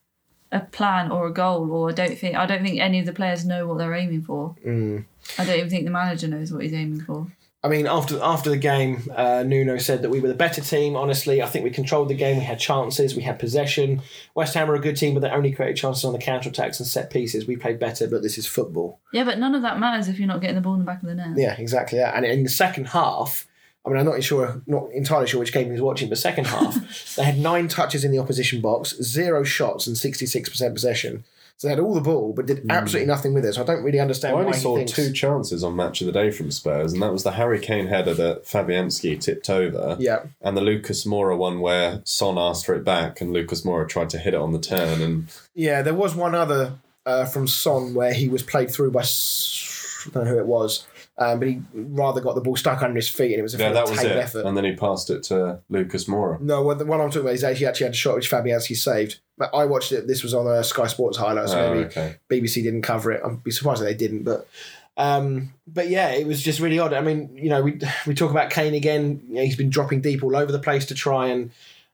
a 0.53 0.61
plan 0.61 1.11
or 1.13 1.27
a 1.27 1.33
goal, 1.33 1.71
or 1.73 1.91
I 1.91 1.93
don't 1.93 2.19
think 2.19 2.37
I 2.37 2.47
don't 2.47 2.63
think 2.63 2.81
any 2.81 2.99
of 2.99 3.07
the 3.07 3.13
players 3.13 3.45
know 3.45 3.67
what 3.67 3.79
they're 3.79 3.95
aiming 3.95 4.23
for. 4.23 4.57
Mm. 4.67 5.05
I 5.39 5.45
don't 5.45 5.59
even 5.59 5.71
think 5.71 5.85
the 5.85 5.91
manager 5.91 6.29
knows 6.29 6.53
what 6.53 6.63
he's 6.63 6.73
aiming 6.73 7.03
for. 7.03 7.27
I 7.63 7.69
mean, 7.69 7.87
after 7.87 8.19
after 8.23 8.49
the 8.49 8.57
game, 8.57 9.03
uh, 9.15 9.43
Nuno 9.47 9.77
said 9.77 10.01
that 10.01 10.09
we 10.09 10.19
were 10.19 10.29
the 10.29 10.35
better 10.35 10.63
team. 10.63 10.97
Honestly, 10.97 11.43
I 11.43 11.47
think 11.47 11.63
we 11.63 11.71
controlled 11.71 12.09
the 12.09 12.15
game. 12.15 12.39
We 12.39 12.45
had 12.45 12.59
chances. 12.59 13.15
We 13.15 13.23
had 13.23 13.39
possession. 13.39 14.01
West 14.35 14.55
Ham 14.55 14.71
are 14.71 14.75
a 14.75 14.81
good 14.81 14.97
team, 14.97 15.13
but 15.13 15.21
they 15.21 15.29
only 15.29 15.53
created 15.53 15.77
chances 15.77 16.05
on 16.05 16.15
the 16.15 16.19
counter 16.19 16.49
attacks 16.49 16.81
and 16.81 16.87
set 16.87 17.11
pieces. 17.11 17.47
We 17.47 17.57
played 17.57 17.79
better, 17.79 18.09
but 18.09 18.23
this 18.23 18.39
is 18.39 18.47
football. 18.47 18.99
Yeah, 19.13 19.25
but 19.25 19.39
none 19.39 19.55
of 19.55 19.61
that 19.61 19.79
matters 19.79 20.09
if 20.09 20.19
you're 20.19 20.27
not 20.27 20.41
getting 20.41 20.57
the 20.57 20.63
ball 20.63 20.73
in 20.73 20.81
the 20.81 20.87
back 20.87 21.03
of 21.03 21.09
the 21.09 21.15
net. 21.15 21.37
Yeah, 21.37 21.55
exactly 21.59 21.99
that. 21.99 22.15
And 22.15 22.25
in 22.25 22.45
the 22.45 22.49
second 22.49 22.89
half, 22.89 23.47
I 23.85 23.89
mean, 23.89 23.99
I'm 23.99 24.05
not 24.07 24.23
sure, 24.23 24.61
not 24.67 24.91
entirely 24.93 25.27
sure 25.27 25.41
which 25.41 25.53
game 25.53 25.67
he 25.67 25.73
was 25.73 25.81
watching, 25.81 26.09
but 26.09 26.19
second 26.19 26.47
half, 26.49 27.15
they 27.17 27.25
had 27.25 27.39
nine 27.39 27.69
touches 27.69 28.05
in 28.05 28.13
the 28.13 28.19
opposition 28.19 28.61
box, 28.61 28.95
zero 29.03 29.43
shots, 29.43 29.87
and 29.87 29.97
66% 29.97 30.73
possession. 30.73 31.25
So 31.57 31.69
they 31.69 31.73
had 31.73 31.81
all 31.81 31.93
the 31.93 32.01
ball, 32.01 32.33
but 32.33 32.47
did 32.47 32.65
absolutely 32.71 33.07
nothing 33.07 33.35
with 33.35 33.45
it. 33.45 33.53
So 33.53 33.61
I 33.61 33.67
don't 33.67 33.83
really 33.83 34.01
understand 34.01 34.33
I 34.33 34.37
why 34.37 34.45
only 34.47 34.57
he 34.57 34.63
saw 34.63 34.77
thinks. 34.77 34.93
two 34.93 35.13
chances 35.13 35.63
on 35.63 35.77
Match 35.77 36.01
of 36.01 36.07
the 36.07 36.13
Day 36.13 36.31
from 36.31 36.51
Spurs, 36.51 36.95
and 36.95 37.03
that 37.03 37.13
was 37.13 37.23
the 37.23 37.33
Harry 37.33 37.59
Kane 37.61 37.87
header 37.87 38.15
that 38.15 38.45
Fabianski 38.47 39.21
tipped 39.21 39.51
over, 39.51 39.97
Yeah, 40.01 40.21
and 40.41 40.57
the 40.57 40.63
Lucas 40.63 41.05
Moura 41.05 41.37
one 41.37 41.61
where 41.61 42.01
Son 42.05 42.39
asked 42.39 42.65
for 42.65 42.75
it 42.75 42.83
back, 42.83 43.21
and 43.21 43.35
Lucas 43.35 43.61
Moura 43.61 43.87
tried 43.87 44.09
to 44.11 44.19
hit 44.19 44.33
it 44.33 44.41
on 44.41 44.53
the 44.53 44.59
turn, 44.59 45.03
and 45.03 45.29
yeah. 45.55 45.83
There 45.83 45.93
was 45.93 46.15
one 46.15 46.35
other 46.35 46.79
uh, 47.05 47.27
from 47.27 47.47
Son 47.47 47.93
where 47.93 48.15
he 48.15 48.27
was 48.27 48.43
played 48.43 48.71
through 48.71 48.93
by 48.93 49.03
I 49.03 50.11
don't 50.15 50.25
know 50.25 50.31
who 50.31 50.39
it 50.39 50.47
was, 50.47 50.87
Um, 51.23 51.39
but 51.39 51.49
he 51.49 51.61
rather 51.75 52.23
got 52.23 52.35
the 52.35 52.41
ball 52.41 52.57
stuck 52.57 52.81
under 52.83 52.97
his 52.97 53.09
feet, 53.11 53.33
and 53.33 53.41
it 53.41 53.43
was 53.43 53.55
a 53.55 53.59
Yeah, 53.59 53.73
that 53.73 53.91
was 53.91 54.03
it. 54.03 54.11
effort. 54.17 54.47
And 54.47 54.57
then 54.57 54.65
he 54.65 54.73
passed 54.73 55.11
it 55.11 55.23
to 55.25 55.59
Lucas 55.69 56.07
Moura. 56.07 56.41
No, 56.41 56.63
what 56.63 56.79
the 56.79 56.87
one 56.87 56.99
I'm 56.99 57.09
talking 57.11 57.23
about 57.23 57.35
is 57.35 57.45
actually 57.45 57.67
actually 57.67 57.85
had 57.85 57.93
a 57.93 57.97
shot 57.97 58.15
which 58.17 58.31
Fabianski 58.31 58.75
saved. 58.75 59.19
But 59.37 59.51
I 59.55 59.67
watched 59.67 59.93
it. 59.93 60.07
This 60.07 60.23
was 60.23 60.33
on 60.33 60.47
a 60.47 60.65
Sky 60.65 60.87
Sports 60.87 61.19
highlights. 61.19 61.53
So 61.53 61.61
Oh, 61.61 61.75
maybe 61.75 61.85
okay. 61.87 62.17
BBC 62.31 62.63
didn't 62.63 62.83
cover 62.83 63.13
it. 63.13 63.21
I'd 63.23 63.45
be 63.45 63.51
surprised 63.51 63.83
if 63.83 63.87
they 63.89 63.95
didn't. 63.95 64.23
But 64.23 64.49
um, 64.97 65.53
but 65.67 65.89
yeah, 65.89 66.09
it 66.11 66.27
was 66.27 66.43
just 66.43 66.59
really 66.61 66.79
odd. 66.79 66.93
I 66.95 67.01
mean, 67.01 67.31
you 67.37 67.49
know, 67.51 67.63
we 67.63 67.79
we 68.07 68.15
talk 68.15 68.31
about 68.31 68.51
Kane 68.51 68.75
again. 68.75 69.23
You 69.29 69.35
know, 69.37 69.43
he's 69.43 69.57
been 69.57 69.71
dropping 69.71 70.01
deep 70.01 70.23
all 70.25 70.35
over 70.37 70.51
the 70.51 70.59
place 70.59 70.87
to 70.87 70.95
try 70.95 71.27
and 71.29 71.51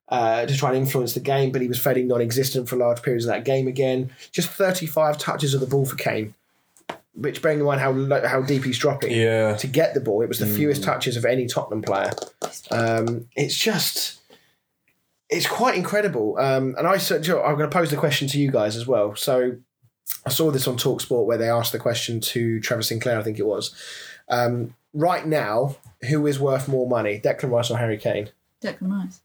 uh, 0.09 0.47
to 0.47 0.57
try 0.57 0.69
and 0.71 0.79
influence 0.79 1.15
the 1.15 1.21
game, 1.21 1.51
but 1.51 1.61
he 1.63 1.67
was 1.69 1.81
fairly 1.81 2.05
non-existent 2.05 2.69
for 2.69 2.77
large 2.77 3.03
periods 3.03 3.25
of 3.25 3.31
that 3.33 3.45
game 3.45 3.67
again. 3.67 4.11
Just 4.31 4.49
35 4.51 5.19
touches 5.19 5.53
of 5.53 5.61
the 5.61 5.67
ball 5.67 5.85
for 5.85 5.97
Kane, 5.97 6.33
which 7.17 7.41
bearing 7.43 7.59
in 7.61 7.65
mind 7.65 7.81
how 7.81 7.91
lo- 7.93 8.27
how 8.27 8.43
deep 8.43 8.65
he's 8.65 8.79
dropping 8.79 9.11
Yeah. 9.13 9.57
to 9.57 9.67
get 9.67 9.95
the 9.95 10.01
ball, 10.01 10.23
it 10.23 10.29
was 10.29 10.39
the 10.39 10.47
fewest 10.47 10.83
touches 10.85 11.17
of 11.17 11.25
any 11.25 11.47
Tottenham 11.47 11.83
player. 11.83 12.13
Um, 12.71 13.29
it's 13.35 13.57
just, 13.57 14.21
it's 15.31 15.47
quite 15.47 15.77
incredible. 15.77 16.39
Um, 16.39 16.75
and 16.79 16.87
I 16.87 16.99
said, 16.99 17.27
I'm 17.29 17.57
going 17.57 17.69
to 17.71 17.77
pose 17.77 17.91
the 17.91 17.97
question 17.97 18.29
to 18.29 18.39
you 18.39 18.51
guys 18.51 18.77
as 18.77 18.87
well. 18.87 19.17
So 19.17 19.57
I 20.25 20.31
saw 20.31 20.51
this 20.51 20.69
on 20.69 20.77
Talksport 20.77 21.25
where 21.27 21.39
they 21.39 21.49
asked 21.49 21.73
the 21.73 21.79
question 21.79 22.21
to 22.21 22.61
Trevor 22.61 22.83
Sinclair, 22.83 23.19
I 23.19 23.23
think 23.23 23.39
it 23.39 23.47
was. 23.47 23.75
Um, 24.29 24.75
right 24.93 25.27
now, 25.27 25.77
who 26.09 26.27
is 26.27 26.39
worth 26.39 26.69
more 26.69 26.89
money, 26.89 27.21
Declan 27.21 27.51
Rice 27.51 27.71
or 27.71 27.79
Harry 27.79 27.97
Kane? 27.99 28.31
Declan 28.63 28.91
Rice. 29.05 29.21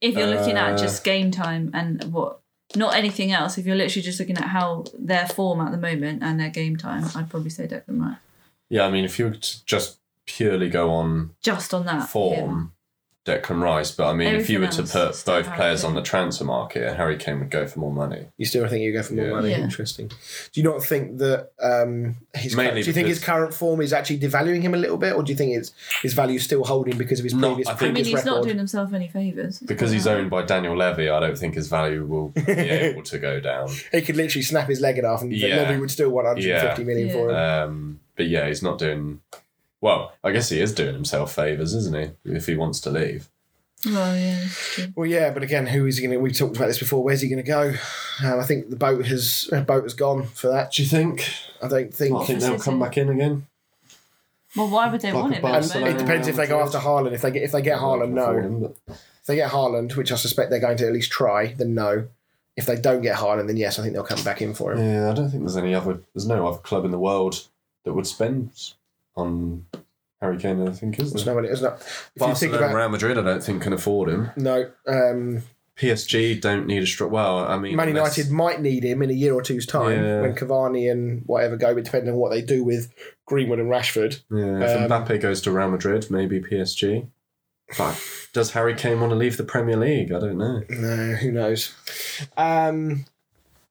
If 0.00 0.16
you're 0.16 0.28
looking 0.28 0.56
Uh, 0.56 0.60
at 0.60 0.78
just 0.78 1.02
game 1.04 1.30
time 1.30 1.70
and 1.74 2.04
what, 2.12 2.40
not 2.76 2.94
anything 2.94 3.32
else. 3.32 3.58
If 3.58 3.66
you're 3.66 3.76
literally 3.76 4.02
just 4.02 4.18
looking 4.18 4.36
at 4.36 4.44
how 4.44 4.84
their 4.98 5.26
form 5.26 5.60
at 5.60 5.70
the 5.72 5.78
moment 5.78 6.22
and 6.22 6.38
their 6.38 6.50
game 6.50 6.76
time, 6.76 7.04
I'd 7.14 7.30
probably 7.30 7.50
say 7.50 7.66
Declan 7.66 8.00
Rice. 8.00 8.16
Yeah, 8.68 8.86
I 8.86 8.90
mean, 8.90 9.04
if 9.04 9.18
you 9.18 9.26
were 9.26 9.34
to 9.34 9.64
just 9.64 9.98
purely 10.26 10.68
go 10.68 10.90
on 10.90 11.34
Just 11.42 11.72
on 11.72 11.86
that 11.86 12.08
form, 12.08 12.72
Declan 13.28 13.60
Rice, 13.60 13.90
but 13.90 14.08
I 14.08 14.12
mean, 14.14 14.34
if 14.34 14.48
you 14.48 14.60
were 14.60 14.66
to 14.68 14.82
put 14.82 15.22
both 15.26 15.46
Harry 15.46 15.56
players 15.56 15.82
Kane. 15.82 15.88
on 15.90 15.94
the 15.94 16.02
transfer 16.02 16.44
market, 16.44 16.96
Harry 16.96 17.16
Kane 17.16 17.38
would 17.40 17.50
go 17.50 17.66
for 17.66 17.78
more 17.80 17.92
money. 17.92 18.26
You 18.38 18.46
still 18.46 18.66
think 18.68 18.82
you 18.82 18.92
go 18.92 19.02
for 19.02 19.14
more 19.14 19.24
Yeah. 19.26 19.30
money? 19.32 19.50
Yeah. 19.50 19.58
Interesting. 19.58 20.08
Do 20.08 20.60
you 20.60 20.62
not 20.62 20.82
think 20.82 21.18
that 21.18 21.50
um, 21.62 22.16
his 22.34 22.56
Mainly 22.56 22.82
do 22.82 22.86
you 22.88 22.92
think 22.92 23.08
his 23.08 23.22
current 23.22 23.52
form 23.54 23.80
is 23.80 23.92
actually 23.92 24.18
devaluing 24.20 24.62
him 24.62 24.74
a 24.74 24.78
little 24.78 24.96
bit, 24.96 25.12
or 25.14 25.22
do 25.22 25.30
you 25.32 25.36
think 25.36 25.54
it's 25.56 25.72
his 26.02 26.14
value 26.14 26.38
still 26.38 26.64
holding 26.64 26.96
because 26.96 27.18
of 27.20 27.24
his 27.24 27.34
No, 27.34 27.48
previous 27.48 27.68
I 27.68 27.74
think- 27.74 27.90
I 27.90 27.94
mean, 27.94 28.04
he's 28.04 28.14
record? 28.14 28.26
not 28.30 28.42
doing 28.44 28.58
himself 28.58 28.92
any 28.94 29.08
favours. 29.08 29.58
Because 29.60 29.90
he's 29.90 30.06
owned 30.06 30.30
by 30.30 30.42
Daniel 30.42 30.76
Levy, 30.76 31.08
I 31.10 31.20
don't 31.20 31.36
think 31.38 31.54
his 31.54 31.68
value 31.68 32.04
will 32.06 32.28
be 32.30 32.42
able 32.52 33.02
to 33.02 33.18
go 33.18 33.40
down. 33.40 33.68
He 33.92 34.00
could 34.02 34.16
literally 34.16 34.42
snap 34.42 34.68
his 34.68 34.80
leg 34.80 34.98
in 34.98 35.04
half, 35.04 35.22
and 35.22 35.32
Yeah. 35.32 35.62
Levy 35.62 35.78
would 35.80 35.90
still 35.90 36.10
want 36.10 36.26
150 36.26 36.82
Yeah. 36.82 36.86
million 36.86 37.08
Yeah. 37.08 37.12
for 37.12 37.30
him. 37.30 37.36
Um, 37.36 38.00
but 38.16 38.26
yeah, 38.28 38.46
he's 38.48 38.62
not 38.62 38.78
doing. 38.78 39.20
Well, 39.80 40.12
I 40.24 40.32
guess 40.32 40.48
he 40.48 40.60
is 40.60 40.74
doing 40.74 40.94
himself 40.94 41.34
favours, 41.34 41.74
isn't 41.74 41.96
he? 42.24 42.32
If 42.32 42.46
he 42.46 42.56
wants 42.56 42.80
to 42.80 42.90
leave. 42.90 43.28
Well, 43.86 44.16
yeah. 44.16 44.46
Well, 44.96 45.06
yeah, 45.06 45.30
but 45.30 45.44
again, 45.44 45.66
who 45.68 45.86
is 45.86 45.98
he 45.98 46.02
going 46.06 46.16
to? 46.18 46.20
We 46.20 46.32
talked 46.32 46.56
about 46.56 46.66
this 46.66 46.80
before. 46.80 47.04
Where's 47.04 47.20
he 47.20 47.28
going 47.28 47.42
to 47.44 47.48
go? 47.48 47.74
Um, 48.24 48.40
I 48.40 48.44
think 48.44 48.70
the 48.70 48.76
boat 48.76 49.06
has 49.06 49.48
uh, 49.52 49.60
boat 49.60 49.84
has 49.84 49.94
gone 49.94 50.24
for 50.26 50.48
that. 50.48 50.72
Do 50.72 50.82
you 50.82 50.88
think? 50.88 51.30
I 51.62 51.68
don't 51.68 51.94
think. 51.94 52.16
I 52.16 52.24
think 52.24 52.40
they'll 52.40 52.58
come 52.58 52.80
back 52.80 52.98
in 52.98 53.08
again. 53.08 53.46
Well, 54.56 54.68
why 54.68 54.88
would 54.90 55.00
they 55.00 55.12
Like 55.12 55.22
want 55.22 55.34
a 55.34 55.36
him? 55.36 55.44
at 55.44 55.48
the 55.50 55.54
and 55.54 55.62
Barcelona. 55.62 55.86
moment? 55.86 56.00
it 56.00 56.04
depends 56.06 56.26
if 56.28 56.36
they 56.36 56.46
go 56.48 56.60
after 56.60 56.78
Haaland. 56.78 57.12
If 57.12 57.22
they 57.22 57.30
get 57.30 57.42
if 57.44 57.52
they 57.52 57.62
get 57.62 57.78
Haaland, 57.78 58.10
no. 58.10 58.32
Him, 58.36 58.60
but- 58.60 58.76
If 58.88 59.26
they 59.26 59.36
get 59.36 59.50
Haaland, 59.52 59.94
which 59.94 60.10
I 60.10 60.16
suspect 60.16 60.50
they're 60.50 60.58
going 60.58 60.78
to 60.78 60.86
at 60.86 60.92
least 60.92 61.12
try, 61.12 61.52
then 61.52 61.74
no. 61.74 62.08
If 62.56 62.66
they 62.66 62.74
don't 62.76 63.02
get 63.02 63.18
Haaland, 63.18 63.46
then 63.46 63.56
yes, 63.58 63.78
I 63.78 63.82
think 63.82 63.94
they'll 63.94 64.02
come 64.02 64.24
back 64.24 64.42
in 64.42 64.54
for 64.54 64.72
him. 64.72 64.78
Yeah, 64.84 65.10
I 65.10 65.14
don't 65.14 65.30
think 65.30 65.44
there's 65.44 65.56
any 65.56 65.72
other. 65.74 66.00
There's 66.14 66.26
no 66.26 66.48
other 66.48 66.58
club 66.58 66.84
in 66.84 66.90
the 66.90 66.98
world 66.98 67.46
that 67.84 67.92
would 67.92 68.06
spend 68.08 68.50
on 69.18 69.66
Harry 70.20 70.38
Kane. 70.38 70.66
I 70.66 70.72
think 70.72 70.98
is 70.98 71.12
There's 71.12 71.24
there? 71.24 71.34
no, 71.34 71.42
there's 71.42 71.62
not. 71.62 71.80
If 71.80 71.82
you 72.16 72.26
think 72.34 72.52
Barcelona, 72.52 72.56
about 72.58 72.74
Real 72.76 72.88
Madrid, 72.88 73.18
I 73.18 73.22
don't 73.22 73.42
think 73.42 73.62
can 73.62 73.72
afford 73.72 74.08
him. 74.08 74.30
no, 74.36 74.70
um, 74.86 75.42
PSG 75.76 76.40
don't 76.40 76.66
need 76.66 76.82
a 76.82 76.86
strike. 76.86 77.10
Well, 77.12 77.38
I 77.38 77.56
mean, 77.56 77.76
Man 77.76 77.88
unless- 77.88 78.16
United 78.18 78.32
might 78.34 78.60
need 78.60 78.82
him 78.84 79.00
in 79.02 79.10
a 79.10 79.14
year 79.14 79.32
or 79.34 79.42
two's 79.42 79.64
time 79.66 80.02
Yeah. 80.02 80.20
when 80.22 80.34
Cavani 80.34 80.90
and 80.90 81.22
whatever 81.26 81.56
go, 81.56 81.72
but 81.74 81.84
depending 81.84 82.10
on 82.14 82.16
what 82.18 82.30
they 82.32 82.42
do 82.42 82.64
with 82.64 82.92
Greenwood 83.26 83.60
and 83.60 83.68
Rashford. 83.70 84.20
Yeah, 84.30 84.60
if 84.64 84.76
Um, 84.80 84.88
Mbappe 84.90 85.20
goes 85.20 85.40
to 85.42 85.52
Real 85.52 85.70
Madrid, 85.70 86.10
maybe 86.10 86.40
PSG. 86.40 87.06
But 87.76 88.00
does 88.32 88.52
Harry 88.52 88.74
Kane 88.74 88.98
want 88.98 89.10
to 89.12 89.16
leave 89.16 89.36
the 89.36 89.44
Premier 89.44 89.76
League? 89.76 90.10
I 90.10 90.18
don't 90.18 90.38
know. 90.38 90.62
No, 90.70 91.12
who 91.14 91.30
knows? 91.30 91.74
Um, 92.36 93.04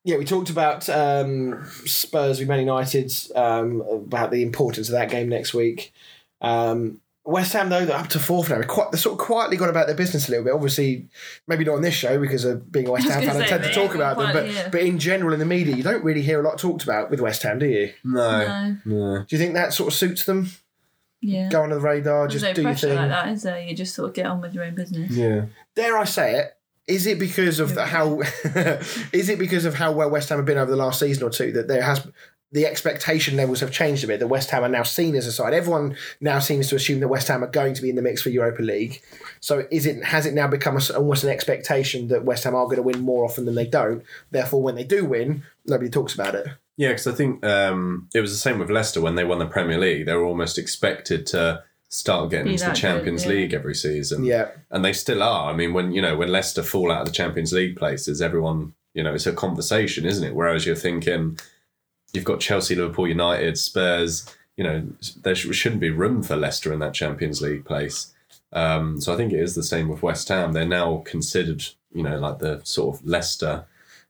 yeah, 0.07 0.15
we 0.15 0.23
talked 0.23 0.49
about 0.49 0.87
um, 0.87 1.65
Spurs 1.85 2.39
with 2.39 2.47
Man 2.47 2.61
United 2.61 3.13
um, 3.35 3.81
about 3.81 4.31
the 4.31 4.41
importance 4.41 4.87
of 4.87 4.93
that 4.93 5.09
game 5.09 5.27
next 5.27 5.53
week. 5.53 5.93
Um, 6.39 7.01
West 7.25 7.51
Ham, 7.51 7.67
though, 7.67 7.83
they're 7.83 7.97
up 7.97 8.07
to 8.07 8.19
fourth 8.19 8.49
now. 8.49 8.55
They're, 8.55 8.63
quite, 8.63 8.89
they're 8.89 9.01
sort 9.01 9.19
of 9.19 9.25
quietly 9.25 9.57
gone 9.57 9.67
about 9.67 9.87
their 9.87 9.97
business 9.97 10.29
a 10.29 10.31
little 10.31 10.45
bit. 10.45 10.53
Obviously, 10.53 11.09
maybe 11.45 11.65
not 11.65 11.75
on 11.75 11.81
this 11.81 11.93
show 11.93 12.17
because 12.21 12.45
of 12.45 12.71
being 12.71 12.87
a 12.87 12.91
West 12.91 13.09
Ham 13.09 13.19
fan, 13.19 13.33
gonna 13.33 13.43
I 13.43 13.47
tend 13.47 13.63
to 13.65 13.73
talk 13.73 13.95
about 13.95 14.17
them. 14.17 14.31
But, 14.31 14.45
quietly, 14.45 14.71
but 14.71 14.81
in 14.81 14.97
general, 14.97 15.33
in 15.33 15.39
the 15.39 15.45
media, 15.45 15.75
you 15.75 15.83
don't 15.83 16.05
really 16.05 16.21
hear 16.21 16.39
a 16.39 16.43
lot 16.43 16.57
talked 16.57 16.83
about 16.83 17.11
with 17.11 17.19
West 17.19 17.43
Ham, 17.43 17.59
do 17.59 17.67
you? 17.67 17.91
No, 18.05 18.47
No, 18.47 18.77
no. 18.85 19.25
Do 19.27 19.35
you 19.35 19.37
think 19.37 19.55
that 19.55 19.73
sort 19.73 19.87
of 19.91 19.93
suits 19.93 20.23
them? 20.23 20.51
yeah. 21.19 21.49
Go 21.49 21.63
under 21.63 21.75
the 21.75 21.81
radar, 21.81 22.29
There's 22.29 22.41
just 22.41 22.45
no 22.45 22.53
do 22.53 22.61
your 22.61 22.71
pressure 22.71 22.87
thing. 22.87 22.95
like 22.95 23.09
that, 23.09 23.27
is 23.27 23.43
there? 23.43 23.61
You 23.61 23.75
just 23.75 23.93
sort 23.93 24.07
of 24.07 24.15
get 24.15 24.25
on 24.25 24.39
with 24.39 24.53
your 24.53 24.63
own 24.63 24.75
business. 24.75 25.11
Yeah. 25.11 25.47
dare 25.75 25.97
I 25.97 26.05
say 26.05 26.35
it? 26.39 26.56
Is 26.87 27.05
it 27.05 27.19
because 27.19 27.59
of 27.59 27.75
the, 27.75 27.85
how? 27.85 28.21
is 29.11 29.29
it 29.29 29.37
because 29.37 29.65
of 29.65 29.75
how 29.75 29.91
well 29.91 30.09
West 30.09 30.29
Ham 30.29 30.37
have 30.37 30.45
been 30.45 30.57
over 30.57 30.71
the 30.71 30.77
last 30.77 30.99
season 30.99 31.23
or 31.23 31.29
two 31.29 31.51
that 31.51 31.67
there 31.67 31.81
has 31.81 32.07
the 32.53 32.65
expectation 32.65 33.35
levels 33.35 33.59
have 33.59 33.71
changed 33.71 34.05
a 34.05 34.07
bit? 34.07 34.21
That 34.21 34.27
West 34.27 34.51
Ham 34.51 34.63
are 34.63 34.69
now 34.69 34.83
seen 34.83 35.15
as 35.15 35.27
a 35.27 35.31
side. 35.33 35.53
Everyone 35.53 35.97
now 36.21 36.39
seems 36.39 36.69
to 36.69 36.75
assume 36.77 37.01
that 37.01 37.09
West 37.09 37.27
Ham 37.27 37.43
are 37.43 37.51
going 37.51 37.73
to 37.73 37.81
be 37.81 37.89
in 37.89 37.97
the 37.97 38.01
mix 38.01 38.21
for 38.21 38.29
Europa 38.29 38.61
League. 38.61 39.01
So 39.41 39.67
is 39.69 39.85
it 39.85 40.01
has 40.05 40.25
it 40.25 40.33
now 40.33 40.47
become 40.47 40.75
a 40.75 40.77
s 40.77 40.89
almost 40.89 41.25
an 41.25 41.29
expectation 41.29 42.07
that 42.07 42.23
West 42.23 42.45
Ham 42.45 42.55
are 42.55 42.65
going 42.65 42.77
to 42.77 42.83
win 42.83 43.01
more 43.01 43.25
often 43.25 43.45
than 43.45 43.55
they 43.55 43.67
don't? 43.67 44.03
Therefore, 44.31 44.63
when 44.63 44.75
they 44.75 44.85
do 44.85 45.03
win, 45.03 45.43
nobody 45.65 45.89
talks 45.89 46.13
about 46.13 46.35
it. 46.35 46.47
Yeah, 46.77 46.89
because 46.89 47.07
I 47.07 47.13
think 47.13 47.43
um, 47.43 48.07
it 48.13 48.21
was 48.21 48.31
the 48.31 48.37
same 48.37 48.59
with 48.59 48.69
Leicester 48.69 49.01
when 49.01 49.15
they 49.15 49.25
won 49.25 49.39
the 49.39 49.47
Premier 49.47 49.79
League. 49.79 50.05
They 50.05 50.13
were 50.13 50.23
almost 50.23 50.57
expected 50.59 51.25
to 51.27 51.63
start 51.89 52.29
getting 52.31 52.47
Be 52.47 52.51
into 52.53 52.63
the 52.63 52.67
that 52.69 52.75
good, 52.75 52.81
Champions 52.81 53.23
yeah. 53.23 53.29
League 53.29 53.53
every 53.53 53.75
season. 53.75 54.23
Yeah, 54.23 54.51
and 54.69 54.83
they 54.83 54.93
still 54.93 55.23
are. 55.23 55.51
I 55.51 55.55
mean, 55.55 55.73
when 55.73 55.91
you 55.91 56.01
know 56.01 56.17
when 56.17 56.31
Leicester 56.31 56.63
fall 56.63 56.91
out 56.91 57.01
of 57.01 57.07
the 57.07 57.13
Champions 57.13 57.53
League 57.53 57.75
places, 57.75 58.21
everyone 58.21 58.73
you 58.93 59.03
know 59.03 59.13
it's 59.13 59.27
a 59.27 59.33
conversation, 59.33 60.05
isn't 60.05 60.23
it? 60.23 60.35
Whereas 60.35 60.65
you're 60.65 60.75
thinking 60.75 61.39
you've 62.13 62.23
got 62.23 62.39
Chelsea, 62.39 62.75
Liverpool, 62.75 63.07
United, 63.07 63.57
Spurs. 63.57 64.33
You 64.55 64.63
know 64.63 64.87
there 65.21 65.35
sh- 65.35 65.53
shouldn't 65.55 65.81
be 65.81 65.89
room 65.89 66.23
for 66.23 66.35
Leicester 66.35 66.73
in 66.73 66.79
that 66.79 66.93
Champions 66.93 67.41
League 67.41 67.65
place. 67.65 68.13
Um, 68.53 68.99
so 69.01 69.13
I 69.13 69.17
think 69.17 69.33
it 69.33 69.39
is 69.39 69.55
the 69.55 69.63
same 69.63 69.87
with 69.87 70.03
West 70.03 70.29
Ham. 70.29 70.53
They're 70.53 70.65
now 70.65 71.03
considered, 71.05 71.65
you 71.93 72.01
know, 72.01 72.17
like 72.17 72.39
the 72.39 72.61
sort 72.63 72.95
of 72.95 73.05
Leicester, 73.05 73.65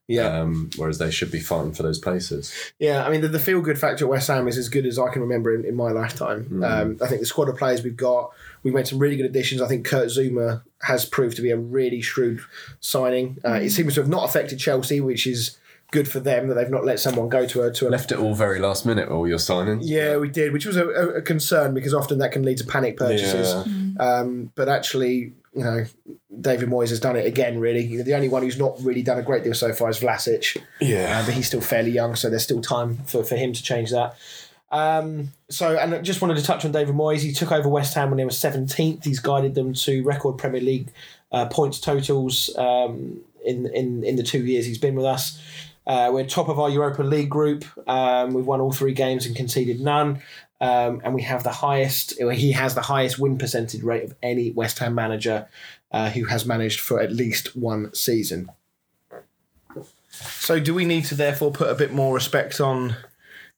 yeah. 0.07 0.39
um, 0.39 0.69
whereas 0.77 0.97
they 0.97 1.11
should 1.11 1.31
be 1.31 1.39
fighting 1.39 1.73
for 1.73 1.83
those 1.83 1.99
places. 1.99 2.53
Yeah, 2.79 3.05
I 3.05 3.09
mean, 3.09 3.21
the, 3.21 3.27
the 3.27 3.39
feel 3.39 3.61
good 3.61 3.77
factor 3.77 4.05
at 4.05 4.09
West 4.09 4.27
Ham 4.27 4.47
is 4.47 4.57
as 4.57 4.69
good 4.69 4.85
as 4.85 4.97
I 4.97 5.09
can 5.09 5.21
remember 5.21 5.53
in, 5.53 5.65
in 5.65 5.75
my 5.75 5.91
lifetime. 5.91 6.45
Mm. 6.45 6.69
Um, 6.69 6.97
I 7.01 7.07
think 7.07 7.19
the 7.19 7.25
squad 7.25 7.49
of 7.49 7.57
players 7.57 7.83
we've 7.83 7.97
got, 7.97 8.31
we've 8.63 8.73
made 8.73 8.87
some 8.87 8.99
really 8.99 9.17
good 9.17 9.25
additions. 9.25 9.61
I 9.61 9.67
think 9.67 9.85
Kurt 9.85 10.07
Zouma 10.07 10.61
has 10.81 11.05
proved 11.05 11.35
to 11.35 11.41
be 11.41 11.51
a 11.51 11.57
really 11.57 12.01
shrewd 12.01 12.41
signing. 12.79 13.37
Uh, 13.43 13.53
It 13.53 13.71
seems 13.71 13.95
to 13.95 14.01
have 14.01 14.09
not 14.09 14.23
affected 14.23 14.59
Chelsea, 14.59 15.01
which 15.01 15.27
is 15.27 15.57
good 15.91 16.07
for 16.07 16.19
them 16.19 16.49
that 16.49 16.55
they've 16.55 16.69
not 16.69 16.83
let 16.83 16.99
someone 16.99 17.29
go 17.29 17.45
to 17.47 17.63
a 17.63 17.71
to 17.71 17.87
a. 17.87 17.89
Left 17.89 18.11
it 18.11 18.17
all 18.19 18.35
very 18.35 18.59
last 18.59 18.85
minute. 18.85 19.09
All 19.09 19.27
your 19.27 19.37
signings. 19.37 19.81
Yeah, 19.83 20.17
we 20.17 20.29
did, 20.29 20.51
which 20.51 20.65
was 20.65 20.75
a, 20.75 20.85
a, 20.85 21.07
a 21.15 21.21
concern 21.21 21.73
because 21.73 21.93
often 21.93 22.17
that 22.19 22.31
can 22.31 22.43
lead 22.43 22.57
to 22.57 22.65
panic 22.65 22.97
purchases. 22.97 23.67
Yeah. 23.67 24.03
Um, 24.03 24.51
but 24.55 24.67
actually, 24.69 25.33
you 25.57 25.63
know, 25.63 25.85
David 26.39 26.69
Moyes 26.69 26.89
has 26.89 26.99
done 26.99 27.15
it 27.15 27.25
again. 27.25 27.59
Really, 27.59 28.01
the 28.01 28.13
only 28.13 28.29
one 28.29 28.43
who's 28.43 28.59
not 28.59 28.79
really 28.81 29.01
done 29.01 29.17
a 29.17 29.23
great 29.23 29.43
deal 29.43 29.55
so 29.55 29.73
far 29.73 29.89
is 29.89 29.99
Vlasic. 29.99 30.61
Yeah. 30.79 31.19
Uh, 31.19 31.25
but 31.25 31.33
he's 31.33 31.47
still 31.47 31.61
fairly 31.61 31.89
young, 31.91 32.15
so 32.15 32.29
there's 32.29 32.43
still 32.43 32.61
time 32.61 32.97
for, 33.05 33.23
for 33.23 33.35
him 33.35 33.53
to 33.53 33.63
change 33.63 33.89
that. 33.89 34.15
Um, 34.69 35.29
so, 35.49 35.75
and 35.77 35.95
I 35.95 36.01
just 36.01 36.21
wanted 36.21 36.37
to 36.37 36.43
touch 36.43 36.63
on 36.63 36.71
David 36.71 36.93
Moyes. 36.93 37.21
He 37.21 37.33
took 37.33 37.51
over 37.51 37.67
West 37.67 37.95
Ham 37.95 38.09
when 38.09 38.17
they 38.17 38.25
were 38.25 38.29
17th. 38.29 39.03
He's 39.03 39.19
guided 39.19 39.55
them 39.55 39.73
to 39.73 40.03
record 40.03 40.37
Premier 40.37 40.61
League 40.61 40.89
uh, 41.31 41.47
points 41.47 41.79
totals 41.79 42.55
um, 42.57 43.21
in, 43.43 43.65
in, 43.73 44.03
in 44.03 44.15
the 44.15 44.23
two 44.23 44.45
years 44.45 44.65
he's 44.65 44.77
been 44.77 44.95
with 44.95 45.05
us. 45.05 45.41
Uh, 45.87 46.11
we're 46.11 46.25
top 46.25 46.49
of 46.49 46.59
our 46.59 46.69
Europa 46.69 47.01
League 47.01 47.29
group. 47.29 47.63
Um, 47.87 48.33
we've 48.33 48.45
won 48.45 48.59
all 48.59 48.73
three 48.73 48.93
games 48.93 49.25
and 49.25 49.35
conceded 49.35 49.79
none. 49.79 50.21
Um, 50.59 51.01
and 51.03 51.13
we 51.13 51.21
have 51.21 51.43
the 51.43 51.51
highest, 51.51 52.19
he 52.19 52.51
has 52.53 52.73
the 52.73 52.81
highest 52.81 53.19
win 53.19 53.37
percentage 53.37 53.83
rate 53.83 54.03
of 54.03 54.15
any 54.23 54.51
West 54.51 54.79
Ham 54.79 54.95
manager 54.95 55.47
uh, 55.91 56.09
who 56.09 56.25
has 56.25 56.45
managed 56.45 56.79
for 56.79 56.99
at 56.99 57.11
least 57.11 57.55
one 57.55 57.93
season. 57.93 58.49
So, 60.09 60.59
do 60.59 60.73
we 60.73 60.85
need 60.85 61.05
to 61.05 61.15
therefore 61.15 61.51
put 61.51 61.69
a 61.69 61.75
bit 61.75 61.93
more 61.93 62.13
respect 62.13 62.59
on 62.59 62.95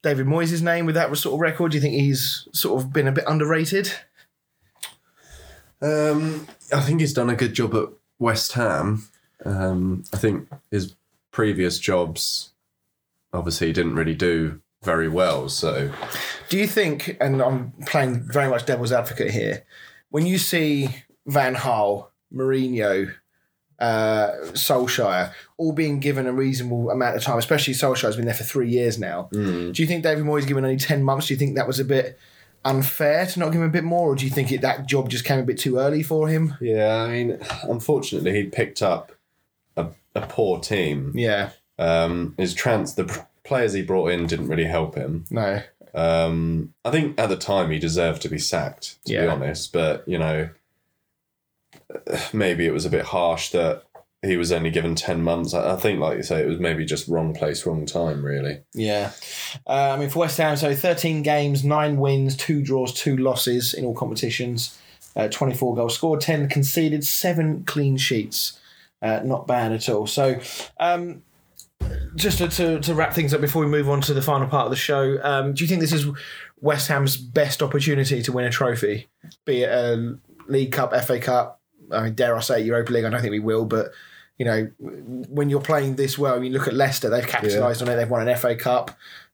David 0.01 0.25
Moyes' 0.25 0.61
name 0.61 0.85
with 0.85 0.95
that 0.95 1.15
sort 1.17 1.35
of 1.35 1.39
record? 1.39 1.71
Do 1.71 1.77
you 1.77 1.81
think 1.81 1.93
he's 1.93 2.47
sort 2.51 2.81
of 2.81 2.91
been 2.91 3.07
a 3.07 3.13
bit 3.13 3.23
underrated? 3.27 3.93
Um, 5.81 6.47
I 6.73 6.81
think 6.81 6.99
he's 6.99 7.13
done 7.13 7.29
a 7.29 7.35
good 7.35 7.53
job 7.53 7.73
at 7.75 7.87
West 8.19 8.53
Ham. 8.53 9.07
Um, 9.45 10.03
I 10.13 10.17
think 10.17 10.49
his 10.69 10.95
previous 11.31 11.79
jobs, 11.79 12.51
obviously, 13.31 13.67
he 13.67 13.73
didn't 13.73 13.95
really 13.95 14.15
do 14.15 14.59
very 14.83 15.07
well. 15.09 15.49
So 15.49 15.91
Do 16.49 16.57
you 16.57 16.67
think, 16.67 17.17
and 17.19 17.41
I'm 17.41 17.73
playing 17.85 18.23
very 18.31 18.49
much 18.49 18.65
devil's 18.65 18.91
advocate 18.91 19.31
here, 19.31 19.65
when 20.09 20.25
you 20.25 20.37
see 20.37 20.89
Van 21.27 21.55
Gaal, 21.55 22.07
Mourinho, 22.33 23.13
uh, 23.79 24.31
Solskjaer 24.51 25.31
all 25.57 25.71
being 25.71 25.99
given 25.99 26.27
a 26.27 26.33
reasonable 26.33 26.89
amount 26.89 27.15
of 27.15 27.23
time, 27.23 27.37
especially 27.37 27.73
Solskjaer's 27.73 28.15
been 28.15 28.25
there 28.25 28.33
for 28.33 28.43
three 28.43 28.69
years 28.69 28.99
now, 28.99 29.29
do 29.31 29.73
you 29.75 29.85
think 29.87 30.03
David 30.03 30.25
Moyes 30.25 30.45
given 30.47 30.63
only 30.65 30.77
10 30.77 31.03
months? 31.03 31.27
Do 31.27 31.33
you 31.33 31.37
think 31.39 31.55
that 31.55 31.67
was 31.67 31.79
a 31.79 31.85
bit 31.85 32.17
unfair 32.65 33.25
to 33.25 33.39
not 33.39 33.51
give 33.53 33.61
him 33.61 33.67
a 33.69 33.71
bit 33.71 33.85
more, 33.85 34.11
or 34.11 34.15
do 34.15 34.25
you 34.25 34.31
think 34.31 34.51
it, 34.51 34.61
that 34.61 34.85
job 34.85 35.09
just 35.09 35.23
came 35.23 35.39
a 35.39 35.43
bit 35.43 35.57
too 35.57 35.77
early 35.77 36.03
for 36.03 36.27
him? 36.27 36.55
yeah, 36.59 37.03
I 37.03 37.11
mean, 37.11 37.37
unfortunately, 37.63 38.33
he 38.33 38.43
picked 38.49 38.81
up 38.81 39.13
a, 39.77 39.87
a 40.13 40.21
poor 40.27 40.59
team. 40.59 41.13
Yeah, 41.15 41.51
Um, 41.77 42.33
his 42.37 42.53
trans 42.53 42.95
the 42.95 43.25
players 43.49 43.73
he 43.73 43.81
brought 43.81 44.11
in 44.11 44.27
didn't 44.27 44.47
really 44.47 44.63
help 44.63 44.95
him. 44.95 45.25
no. 45.29 45.61
Um, 45.93 46.75
I 46.85 46.91
think 46.91 47.19
at 47.19 47.29
the 47.29 47.35
time 47.35 47.71
he 47.71 47.79
deserved 47.79 48.21
to 48.21 48.29
be 48.29 48.37
sacked, 48.37 49.03
to 49.05 49.13
be 49.21 49.27
honest. 49.27 49.73
But 49.73 50.07
you 50.07 50.19
know, 50.19 50.49
maybe 52.31 52.67
it 52.67 52.73
was 52.73 52.85
a 52.85 52.91
bit 52.91 53.05
harsh 53.05 53.49
that 53.49 53.83
he 54.21 54.37
was 54.37 54.51
only 54.51 54.69
given 54.69 54.93
ten 54.93 55.23
months. 55.23 55.53
I, 55.53 55.73
I 55.73 55.75
think, 55.77 55.99
like 55.99 56.17
you 56.17 56.23
say, 56.23 56.41
it 56.41 56.47
was 56.47 56.59
maybe 56.59 56.85
just 56.85 57.07
wrong 57.07 57.33
place, 57.33 57.65
wrong 57.65 57.87
time. 57.87 58.23
Really. 58.23 58.61
Yeah. 58.73 59.13
Uh, 59.65 59.95
I 59.95 59.97
mean, 59.97 60.09
for 60.09 60.19
West 60.19 60.37
Ham, 60.37 60.55
so 60.57 60.75
13 60.75 61.23
games, 61.23 61.65
nine 61.65 61.97
wins, 61.97 62.37
two 62.37 62.61
draws, 62.61 62.93
two 62.93 63.17
losses 63.17 63.73
in 63.73 63.83
all 63.83 63.95
competitions, 63.95 64.77
uh, 65.15 65.27
24 65.27 65.75
goals 65.75 65.95
scored, 65.95 66.21
10 66.21 66.49
conceded, 66.49 67.03
seven 67.03 67.63
clean 67.63 67.97
sheets. 67.97 68.59
Uh, 69.01 69.21
not 69.23 69.47
bad 69.47 69.71
at 69.71 69.87
all. 69.89 70.05
So, 70.05 70.39
um, 70.79 71.23
just 72.15 72.39
to, 72.39 72.47
to, 72.49 72.79
to 72.79 72.93
wrap 72.93 73.13
things 73.13 73.33
up 73.33 73.41
before 73.41 73.63
we 73.63 73.69
move 73.69 73.89
on 73.89 74.01
to 74.01 74.13
the 74.13 74.21
final 74.21 74.47
part 74.47 74.65
of 74.65 74.71
the 74.71 74.75
show, 74.75 75.19
um, 75.23 75.53
do 75.53 75.63
you 75.63 75.67
think 75.67 75.81
this 75.81 75.93
is 75.93 76.07
West 76.61 76.87
Ham's 76.87 77.17
best 77.17 77.61
opportunity 77.61 78.21
to 78.21 78.31
win 78.31 78.45
a 78.45 78.49
trophy? 78.49 79.07
Be 79.45 79.63
it 79.63 79.69
a 79.69 80.17
League 80.47 80.71
Cup, 80.71 80.93
FA 81.03 81.19
Cup, 81.19 81.61
I 81.91 82.03
mean, 82.03 82.15
dare 82.15 82.35
I 82.35 82.41
say 82.41 82.61
Europa 82.61 82.91
League? 82.91 83.05
I 83.05 83.09
don't 83.09 83.21
think 83.21 83.31
we 83.31 83.39
will, 83.39 83.65
but 83.65 83.91
you 84.37 84.45
know, 84.45 84.71
when 84.79 85.49
you're 85.49 85.61
playing 85.61 85.95
this 85.95 86.17
well, 86.17 86.35
I 86.35 86.39
mean, 86.39 86.53
look 86.53 86.67
at 86.67 86.73
Leicester; 86.73 87.09
they've 87.09 87.27
capitalised 87.27 87.81
on 87.81 87.89
it. 87.89 87.97
They've 87.97 88.09
won 88.09 88.25
an 88.25 88.37
FA 88.37 88.55
Cup. 88.55 88.91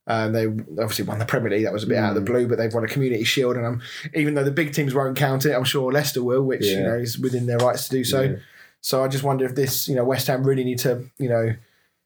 Um, 0.07 0.33
they 0.33 0.47
obviously 0.47 1.05
won 1.05 1.19
the 1.19 1.25
Premier 1.25 1.51
League. 1.51 1.63
That 1.63 1.73
was 1.73 1.83
a 1.83 1.87
bit 1.87 1.97
out 1.97 2.09
of 2.09 2.15
the 2.15 2.21
blue, 2.21 2.47
but 2.47 2.57
they've 2.57 2.73
won 2.73 2.83
a 2.83 2.87
Community 2.87 3.23
Shield. 3.23 3.55
And 3.55 3.65
I'm, 3.65 3.81
even 4.15 4.33
though 4.33 4.43
the 4.43 4.51
big 4.51 4.73
teams 4.73 4.95
won't 4.95 5.15
count 5.15 5.45
it, 5.45 5.53
I'm 5.53 5.63
sure 5.63 5.91
Leicester 5.91 6.23
will, 6.23 6.41
which 6.41 6.65
you 6.65 6.81
know 6.81 6.95
is 6.95 7.19
within 7.19 7.45
their 7.45 7.57
rights 7.57 7.87
to 7.87 7.97
do 7.97 8.03
so. 8.03 8.21
Yeah. 8.21 8.35
So 8.81 9.03
I 9.03 9.07
just 9.07 9.23
wonder 9.23 9.45
if 9.45 9.55
this, 9.55 9.87
you 9.87 9.95
know, 9.95 10.03
West 10.03 10.27
Ham 10.27 10.43
really 10.43 10.63
need 10.63 10.77
to, 10.79 11.05
you 11.17 11.29
know, 11.29 11.55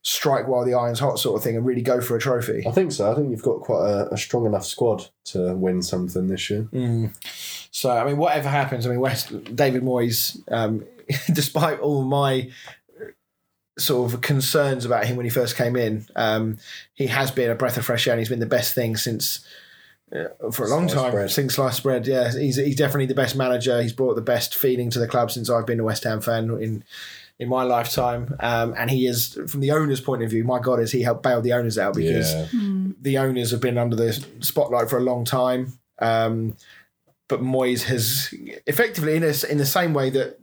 strike 0.02 0.48
while 0.48 0.66
the 0.66 0.74
iron's 0.74 1.00
hot, 1.00 1.20
sort 1.20 1.38
of 1.38 1.44
thing, 1.44 1.56
and 1.58 1.66
really 1.66 1.82
go 1.82 2.00
for 2.02 2.16
a 2.16 2.20
trophy. 2.20 2.64
I 2.66 2.72
think 2.72 2.92
so. 2.92 3.12
I 3.12 3.16
think 3.16 3.30
you've 3.32 3.42
got 3.44 3.62
quite 3.62 3.86
a, 3.86 4.14
a 4.14 4.18
strong 4.18 4.46
enough 4.46 4.66
squad 4.66 5.08
to 5.26 5.54
win 5.56 5.82
something 5.82 6.28
this 6.28 6.50
year. 6.50 6.68
Mm. 6.72 7.14
So 7.72 7.90
I 7.92 8.04
mean, 8.06 8.18
whatever 8.18 8.50
happens, 8.50 8.86
I 8.86 8.90
mean, 8.90 9.00
West 9.00 9.56
David 9.56 9.84
Moyes, 9.84 10.42
um, 10.52 10.86
despite 11.34 11.80
all 11.80 12.04
my 12.04 12.50
sort 13.78 14.14
of 14.14 14.22
concerns 14.22 14.86
about 14.86 15.06
him 15.06 15.16
when 15.16 15.26
he 15.26 15.30
first 15.30 15.56
came 15.56 15.76
in, 15.76 16.06
um, 16.16 16.58
he 16.94 17.08
has 17.08 17.32
been 17.32 17.50
a 17.50 17.56
breath 17.56 17.78
of 17.78 17.86
fresh 17.86 18.08
air, 18.08 18.14
and 18.14 18.20
he's 18.20 18.30
been 18.30 18.40
the 18.40 18.46
best 18.46 18.74
thing 18.76 18.96
since. 18.96 19.46
Uh, 20.12 20.50
for 20.52 20.66
a 20.66 20.70
long 20.70 20.90
Sliced 20.90 21.04
time, 21.04 21.12
bread. 21.12 21.30
since 21.30 21.54
sliced 21.54 21.84
bread, 21.84 22.08
yeah, 22.08 22.32
he's 22.32 22.56
he's 22.56 22.76
definitely 22.76 23.06
the 23.06 23.14
best 23.14 23.36
manager. 23.36 23.80
He's 23.80 23.94
brought 23.94 24.16
the 24.16 24.22
best 24.22 24.56
feeling 24.56 24.90
to 24.90 24.98
the 24.98 25.08
club 25.08 25.30
since 25.30 25.52
I've 25.52 25.68
been 25.68 25.80
a 25.80 25.84
West 25.84 26.04
Ham 26.04 26.20
fan 26.20 26.50
in 26.60 26.84
in 27.40 27.48
my 27.48 27.64
lifetime, 27.64 28.36
um, 28.42 28.74
and 28.78 28.92
he 28.92 29.08
is 29.08 29.40
from 29.48 29.62
the 29.62 29.72
owner's 29.72 30.02
point 30.02 30.22
of 30.24 30.30
view. 30.30 30.44
My 30.44 30.60
God, 30.60 30.80
has 30.80 30.92
he 30.92 31.02
helped 31.04 31.24
bail 31.24 31.42
the 31.42 31.54
owners 31.54 31.78
out 31.78 31.96
because 31.96 32.34
Yeah. 32.34 32.48
the 33.02 33.18
owners 33.18 33.52
have 33.52 33.62
been 33.62 33.78
under 33.78 33.96
the 33.96 34.12
spotlight 34.42 34.90
for 34.90 34.98
a 34.98 35.02
long 35.04 35.24
time. 35.24 35.74
Um, 36.00 36.58
but 37.30 37.42
Moyes 37.42 37.84
has 37.84 38.34
effectively, 38.68 39.16
in, 39.16 39.24
a, 39.24 39.34
in 39.50 39.58
the 39.58 39.66
same 39.66 39.94
way 39.94 40.10
that 40.10 40.40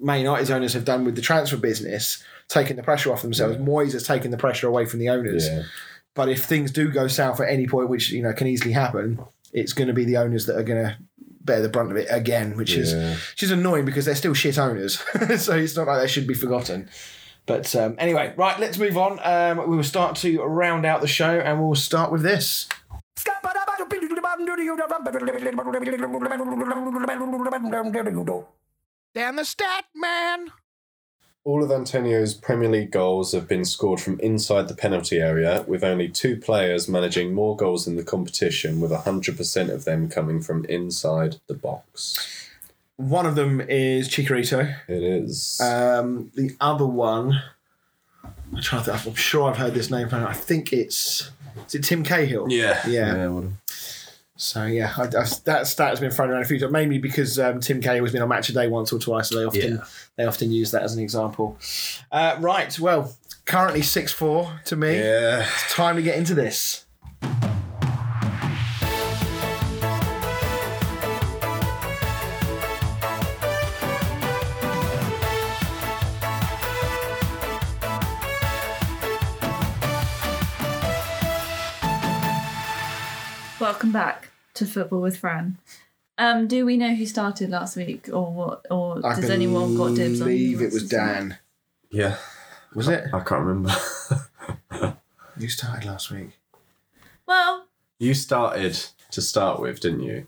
Man 0.00 0.20
United's 0.20 0.50
owners 0.50 0.72
have 0.72 0.84
done 0.84 1.04
with 1.04 1.14
the 1.14 1.22
transfer 1.22 1.56
business, 1.56 2.22
taken 2.48 2.76
the 2.76 2.82
pressure 2.82 3.12
off 3.12 3.22
themselves. 3.22 3.56
Moyes 3.58 3.92
has 3.92 4.04
taken 4.06 4.30
the 4.30 4.36
pressure 4.38 4.66
away 4.66 4.86
from 4.86 4.98
the 5.00 5.08
owners. 5.08 5.46
Yeah. 5.46 5.62
But 6.14 6.28
if 6.28 6.44
things 6.44 6.72
do 6.72 6.90
go 6.90 7.06
south 7.06 7.40
at 7.40 7.48
any 7.48 7.66
point, 7.68 7.88
which 7.88 8.10
you 8.10 8.22
know 8.22 8.32
can 8.32 8.46
easily 8.48 8.72
happen, 8.72 9.20
it's 9.52 9.72
going 9.72 9.88
to 9.88 9.94
be 9.94 10.04
the 10.04 10.16
owners 10.16 10.46
that 10.46 10.56
are 10.56 10.62
going 10.64 10.82
to 10.84 10.96
bear 11.50 11.60
the 11.60 11.68
brunt 11.68 11.90
of 11.90 11.96
it 11.96 12.06
again, 12.10 12.56
which 12.56 12.72
is 12.82 12.92
Yeah. 12.92 13.14
which 13.32 13.42
is 13.42 13.50
annoying 13.50 13.84
because 13.84 14.04
they're 14.06 14.14
still 14.24 14.34
shit 14.34 14.58
owners. 14.58 14.98
so 15.44 15.56
it's 15.56 15.76
not 15.76 15.86
like 15.86 16.00
they 16.02 16.08
should 16.08 16.26
be 16.26 16.34
forgotten. 16.34 16.88
But 17.46 17.74
um, 17.74 17.96
anyway, 17.98 18.32
right, 18.36 18.58
let's 18.60 18.78
move 18.78 18.96
on. 18.96 19.18
Um, 19.22 19.68
we 19.68 19.76
will 19.76 19.82
start 19.94 20.16
to 20.22 20.42
round 20.42 20.86
out 20.86 21.00
the 21.00 21.08
show, 21.08 21.34
and 21.40 21.60
we'll 21.60 21.74
start 21.74 22.12
with 22.12 22.22
this. 22.22 22.68
Dan 29.14 29.34
the 29.36 29.44
stat 29.44 29.84
man. 29.94 30.52
All 31.42 31.64
of 31.64 31.70
Antonio's 31.70 32.34
Premier 32.34 32.68
League 32.68 32.90
goals 32.90 33.32
have 33.32 33.48
been 33.48 33.64
scored 33.64 34.00
from 34.00 34.20
inside 34.20 34.68
the 34.68 34.74
penalty 34.74 35.18
area, 35.18 35.64
with 35.66 35.82
only 35.82 36.08
two 36.08 36.36
players 36.36 36.86
managing 36.88 37.32
more 37.32 37.56
goals 37.56 37.86
in 37.86 37.96
the 37.96 38.04
competition, 38.04 38.78
with 38.78 38.90
100% 38.90 39.70
of 39.70 39.84
them 39.86 40.10
coming 40.10 40.42
from 40.42 40.66
inside 40.66 41.36
the 41.46 41.54
box. 41.54 42.48
One 42.96 43.24
of 43.24 43.36
them 43.36 43.62
is 43.62 44.08
Chicharito. 44.10 44.76
It 44.86 45.02
is. 45.02 45.58
Um, 45.62 46.30
the 46.34 46.54
other 46.60 46.86
one, 46.86 47.42
I'm 48.22 48.60
trying 48.60 48.84
to 48.84 48.92
think, 48.92 49.06
I'm 49.06 49.14
sure 49.14 49.48
I've 49.48 49.56
heard 49.56 49.72
this 49.72 49.90
name. 49.90 50.08
I 50.12 50.34
think 50.34 50.74
it's 50.74 51.30
is 51.66 51.74
it 51.74 51.84
Tim 51.84 52.02
Cahill? 52.02 52.46
yeah. 52.50 52.86
yeah. 52.86 53.28
well, 53.28 53.52
So 54.42 54.64
yeah, 54.64 54.90
I, 54.96 55.02
I, 55.02 55.06
that 55.44 55.66
stat 55.66 55.90
has 55.90 56.00
been 56.00 56.10
thrown 56.10 56.30
around 56.30 56.40
a 56.40 56.44
few 56.46 56.58
times, 56.58 56.72
mainly 56.72 56.96
because 56.96 57.38
um, 57.38 57.60
Tim 57.60 57.80
Cahill 57.82 58.04
has 58.04 58.12
been 58.12 58.22
on 58.22 58.28
Match 58.30 58.48
a 58.48 58.54
Day 58.54 58.68
once 58.68 58.90
or 58.90 58.98
twice, 58.98 59.28
so 59.28 59.38
they 59.38 59.44
often 59.44 59.74
Yeah. 59.76 59.84
they 60.16 60.24
often 60.24 60.50
use 60.50 60.70
that 60.70 60.82
as 60.82 60.94
an 60.94 61.02
example. 61.02 61.58
Uh, 62.10 62.36
right, 62.40 62.78
well, 62.80 63.14
currently 63.44 63.82
six 63.82 64.12
four 64.12 64.60
to 64.64 64.76
me. 64.76 64.98
Yeah. 64.98 65.40
It's 65.42 65.74
time 65.74 65.96
to 65.96 66.02
get 66.02 66.16
into 66.16 66.34
this. 66.34 66.86
Welcome 83.80 83.92
back 83.92 84.28
to 84.52 84.66
Football 84.66 85.00
with 85.00 85.16
Fran. 85.16 85.56
Um, 86.18 86.46
do 86.46 86.66
we 86.66 86.76
know 86.76 86.94
who 86.94 87.06
started 87.06 87.48
last 87.48 87.78
week, 87.78 88.10
or 88.12 88.30
what? 88.30 88.66
Or 88.70 89.00
I 89.02 89.14
does 89.18 89.30
anyone 89.30 89.74
got 89.74 89.94
dibs 89.94 90.20
on? 90.20 90.26
believe 90.28 90.60
it 90.60 90.64
was 90.66 90.74
wants 90.82 90.88
to? 90.90 90.96
Dan. 90.96 91.38
Yeah. 91.90 92.16
Was 92.74 92.88
it? 92.88 93.04
I 93.10 93.20
can't 93.20 93.42
remember. 93.42 93.74
You 95.38 95.48
started 95.48 95.86
last 95.86 96.10
week 96.10 96.38
Well, 97.26 97.68
You 97.98 98.12
started 98.12 98.78
to 99.12 99.22
start 99.22 99.60
with, 99.60 99.80
didn't 99.80 100.02
you? 100.02 100.26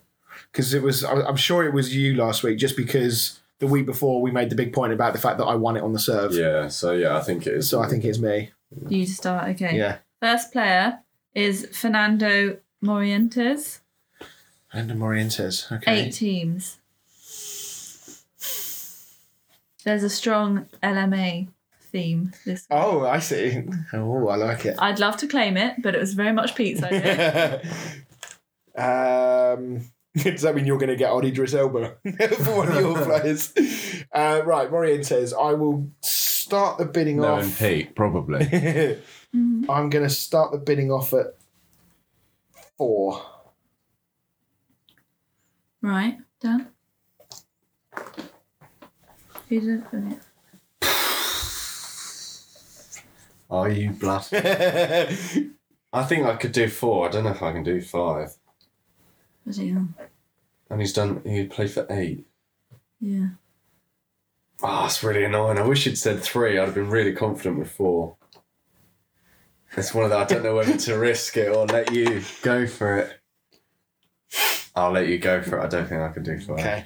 because 0.50 0.72
it 0.72 0.82
was. 0.82 1.04
I- 1.04 1.20
I'm 1.26 1.36
sure 1.36 1.62
it 1.62 1.74
was 1.74 1.94
you 1.94 2.14
last 2.16 2.42
week, 2.42 2.56
just 2.56 2.74
because 2.74 3.38
the 3.58 3.66
week 3.66 3.84
before 3.84 4.22
we 4.22 4.30
made 4.30 4.48
the 4.48 4.56
big 4.56 4.72
point 4.72 4.94
about 4.94 5.12
the 5.12 5.18
fact 5.20 5.36
that 5.36 5.44
I 5.44 5.56
won 5.56 5.76
it 5.76 5.82
on 5.82 5.92
the 5.92 5.98
serve. 5.98 6.32
Yeah. 6.32 6.68
So, 6.68 6.92
yeah, 6.92 7.18
I 7.18 7.20
think 7.20 7.46
it 7.46 7.52
is. 7.52 7.68
So 7.68 7.82
I 7.82 7.88
think 7.90 8.02
it's 8.06 8.18
me. 8.18 8.50
you 8.88 9.04
start. 9.04 9.50
Okay. 9.50 9.76
Yeah. 9.76 9.98
First 10.22 10.52
player 10.52 11.00
is 11.34 11.68
Fernando 11.70 12.56
Morientes. 12.82 13.80
Brandon 14.70 14.98
Morientes. 14.98 15.70
Okay. 15.70 16.06
Eight 16.06 16.12
teams. 16.12 16.78
There's 19.84 20.02
a 20.02 20.10
strong 20.10 20.66
LMA 20.82 21.48
theme 21.90 22.32
this 22.46 22.66
week. 22.70 22.78
Oh, 22.78 23.06
I 23.06 23.18
see. 23.18 23.64
Oh, 23.92 24.28
I 24.28 24.36
like 24.36 24.64
it. 24.64 24.76
I'd 24.78 24.98
love 24.98 25.16
to 25.18 25.26
claim 25.26 25.56
it, 25.56 25.82
but 25.82 25.94
it 25.94 25.98
was 25.98 26.14
very 26.14 26.32
much 26.32 26.54
Pete's 26.54 26.82
idea. 26.82 27.60
um, 28.76 29.82
does 30.22 30.42
that 30.42 30.54
mean 30.54 30.66
you're 30.66 30.78
going 30.78 30.88
to 30.88 30.96
get 30.96 31.10
on 31.10 31.24
Idris 31.24 31.54
Elba 31.54 31.96
for 32.44 32.56
one 32.56 32.68
of 32.68 32.74
your 32.76 32.96
players? 33.04 33.52
Uh, 34.12 34.42
right, 34.44 34.70
Morientes. 34.70 35.32
I 35.32 35.54
will 35.54 35.90
start 36.00 36.78
the 36.78 36.86
bidding 36.86 37.18
no, 37.18 37.34
off. 37.34 37.42
and 37.42 37.56
Pete, 37.56 37.94
probably. 37.94 38.98
I'm 39.34 39.90
going 39.90 40.04
to 40.04 40.10
start 40.10 40.52
the 40.52 40.58
bidding 40.58 40.90
off 40.90 41.12
at 41.12 41.34
four. 42.76 43.22
right, 45.80 46.18
Dan? 46.40 46.68
Who 49.48 49.60
did 49.60 49.84
it? 49.92 50.18
Oh. 53.50 53.58
Are 53.58 53.68
you 53.68 53.90
bluffing? 53.90 54.42
I 55.92 56.04
think 56.04 56.24
I 56.24 56.36
could 56.36 56.52
do 56.52 56.68
four. 56.68 57.06
I 57.06 57.10
don't 57.10 57.24
know 57.24 57.32
if 57.32 57.42
I 57.42 57.52
can 57.52 57.62
do 57.62 57.82
five. 57.82 58.34
Was 59.44 59.58
he 59.58 59.72
on? 59.72 59.94
And 60.70 60.80
he's 60.80 60.94
done. 60.94 61.20
He 61.26 61.44
played 61.44 61.70
for 61.70 61.86
eight. 61.90 62.26
Yeah. 62.98 63.28
Oh, 64.62 64.82
that's 64.82 65.02
really 65.02 65.24
annoying. 65.24 65.58
I 65.58 65.66
wish 65.66 65.84
you'd 65.84 65.98
said 65.98 66.22
three. 66.22 66.58
I'd 66.58 66.66
have 66.66 66.74
been 66.74 66.88
really 66.88 67.12
confident 67.12 67.58
with 67.58 67.70
four. 67.70 68.16
It's 69.76 69.94
one 69.94 70.04
of 70.04 70.10
the, 70.10 70.16
I 70.18 70.24
don't 70.24 70.42
know 70.42 70.56
whether 70.56 70.76
to 70.76 70.98
risk 70.98 71.36
it 71.36 71.48
or 71.48 71.66
let 71.66 71.92
you 71.92 72.22
go 72.42 72.66
for 72.66 72.98
it. 72.98 73.18
I'll 74.74 74.90
let 74.92 75.08
you 75.08 75.18
go 75.18 75.42
for 75.42 75.58
it. 75.58 75.64
I 75.64 75.68
don't 75.68 75.86
think 75.88 76.00
I 76.02 76.08
can 76.12 76.22
do 76.22 76.38
five. 76.40 76.58
Okay. 76.58 76.84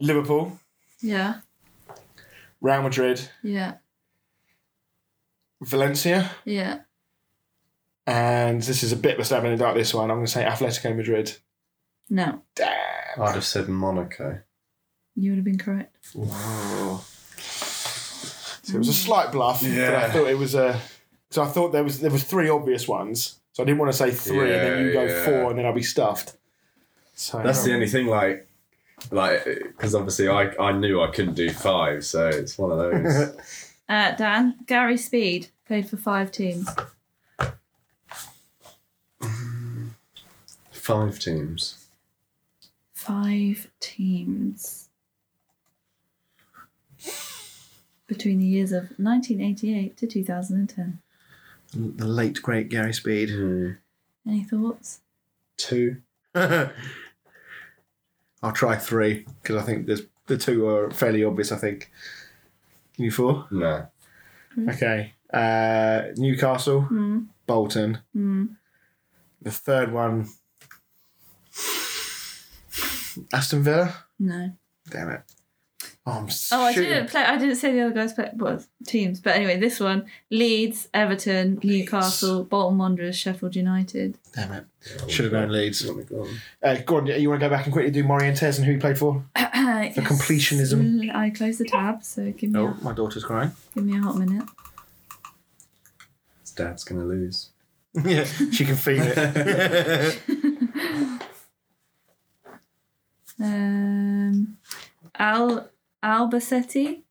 Liverpool, 0.00 0.58
Yeah. 1.00 1.40
Real 2.60 2.82
Madrid, 2.82 3.28
Yeah. 3.42 3.74
Valencia, 5.62 6.30
Yeah. 6.44 6.80
and 8.06 8.60
this 8.62 8.82
is 8.82 8.92
a 8.92 8.96
bit 8.96 9.14
of 9.14 9.20
a 9.20 9.24
stab 9.24 9.44
in 9.44 9.52
the 9.52 9.56
dark. 9.56 9.76
This 9.76 9.94
one, 9.94 10.10
I'm 10.10 10.18
going 10.18 10.26
to 10.26 10.32
say 10.32 10.44
Atletico 10.44 10.94
Madrid. 10.94 11.36
No. 12.10 12.42
Damn. 12.54 13.22
I'd 13.22 13.34
have 13.34 13.44
said 13.44 13.68
Monaco. 13.68 14.40
You 15.14 15.30
would 15.30 15.36
have 15.38 15.44
been 15.44 15.58
correct. 15.58 15.96
So 16.12 17.02
it 18.74 18.78
was 18.78 18.88
a 18.88 18.92
slight 18.92 19.32
bluff, 19.32 19.60
but 19.62 19.70
I 19.70 19.74
Yeah. 19.74 20.12
thought 20.12 20.28
it 20.28 20.38
was 20.38 20.54
a. 20.54 20.78
So 21.30 21.42
I 21.42 21.46
thought 21.46 21.72
there 21.72 21.84
was 21.84 22.00
there 22.00 22.10
was 22.10 22.24
three 22.24 22.48
obvious 22.48 22.86
ones. 22.88 23.38
So 23.52 23.62
I 23.62 23.66
didn't 23.66 23.78
want 23.78 23.92
to 23.92 23.96
say 23.96 24.10
three 24.10 24.54
and 24.54 24.62
then 24.62 24.84
you 24.84 24.92
go 24.92 25.04
Yeah, 25.04 25.24
four 25.24 25.50
and 25.50 25.58
then 25.58 25.66
I'll 25.66 25.72
be 25.72 25.82
stuffed. 25.82 26.36
So 27.14 27.42
That's 27.42 27.64
the 27.64 27.72
only 27.72 27.88
thing, 27.88 28.06
like, 28.06 28.46
like 29.10 29.44
because 29.44 29.94
obviously 29.94 30.28
I, 30.28 30.50
I 30.60 30.72
knew 30.72 31.02
I 31.02 31.10
couldn't 31.10 31.32
do 31.34 31.48
five, 31.50 32.04
so 32.04 32.28
it's 32.28 32.58
one 32.58 32.70
of 32.70 32.78
those. 32.78 33.36
Uh, 33.88 34.10
Dan, 34.16 34.56
Gary 34.66 34.96
Speed 34.96 35.46
played 35.64 35.88
for 35.88 35.96
five 35.96 36.32
teams. 36.32 36.68
five 40.72 41.18
teams. 41.20 41.86
Five 42.94 43.68
teams. 43.78 44.88
Between 48.08 48.40
the 48.40 48.46
years 48.46 48.72
of 48.72 48.90
1988 48.98 49.96
to 49.96 50.06
2010. 50.08 50.98
The 51.74 52.06
late 52.06 52.40
great 52.42 52.68
Gary 52.68 52.92
Speed. 52.92 53.30
Any 54.26 54.44
thoughts? 54.44 55.00
Two. 55.56 55.96
I'll 56.34 56.72
try 58.52 58.76
three 58.76 59.26
because 59.42 59.56
I 59.56 59.62
think 59.64 59.86
there's 59.86 60.02
the 60.26 60.36
two 60.36 60.68
are 60.68 60.90
fairly 60.90 61.24
obvious. 61.24 61.52
I 61.52 61.56
think. 61.56 61.90
You 62.96 63.10
four? 63.10 63.46
No. 63.50 63.86
Okay. 64.68 65.12
Uh, 65.32 66.02
Newcastle, 66.16 66.82
Hmm. 66.82 67.20
Bolton. 67.46 67.98
Hmm. 68.12 68.46
The 69.42 69.50
third 69.50 69.92
one, 69.92 70.28
Aston 73.32 73.62
Villa. 73.62 73.94
No. 74.18 74.50
Damn 74.90 75.10
it. 75.10 75.20
Oh, 76.08 76.12
I'm 76.12 76.28
Oh, 76.52 76.62
I 76.62 76.72
didn't 76.72 77.10
play. 77.10 77.22
I 77.22 77.36
didn't 77.36 77.56
say 77.56 77.72
the 77.72 77.80
other 77.80 77.92
guys 77.94 78.12
play 78.12 78.30
well, 78.36 78.62
teams, 78.86 79.18
but 79.20 79.34
anyway, 79.34 79.58
this 79.58 79.80
one: 79.80 80.06
Leeds, 80.30 80.88
Everton, 80.94 81.58
Newcastle, 81.64 82.44
Bolton 82.44 82.78
Wanderers, 82.78 83.16
Sheffield 83.18 83.56
United. 83.56 84.16
Damn 84.32 84.52
it. 84.52 84.64
Should 85.08 85.24
have 85.24 85.32
known 85.32 85.50
Leeds. 85.50 85.84
Uh, 86.62 86.76
go 86.86 86.98
on, 86.98 87.06
you 87.06 87.28
want 87.28 87.40
to 87.40 87.46
go 87.48 87.50
back 87.50 87.64
and 87.64 87.72
quickly 87.72 87.90
do 87.90 88.04
Morientes 88.04 88.56
and 88.56 88.64
who 88.64 88.72
he 88.72 88.78
played 88.78 88.98
for? 88.98 89.24
For 89.36 90.02
completionism. 90.02 91.12
I 91.14 91.30
closed 91.30 91.58
the 91.58 91.64
tab, 91.64 92.04
so 92.04 92.30
give 92.32 92.50
me 92.50 92.60
Oh, 92.60 92.68
a, 92.68 92.84
my 92.84 92.92
daughter's 92.92 93.24
crying. 93.24 93.50
give 93.74 93.84
me 93.84 93.98
a 93.98 94.00
hot 94.00 94.16
minute. 94.16 94.44
His 96.42 96.52
dad's 96.52 96.84
gonna 96.84 97.04
lose. 97.04 97.50
yeah, 98.04 98.24
she 98.24 98.64
can 98.64 98.76
feel 98.76 99.02
it. 99.04 100.20
Um, 103.38 104.56
Al 105.18 105.68
Albacete, 106.06 107.02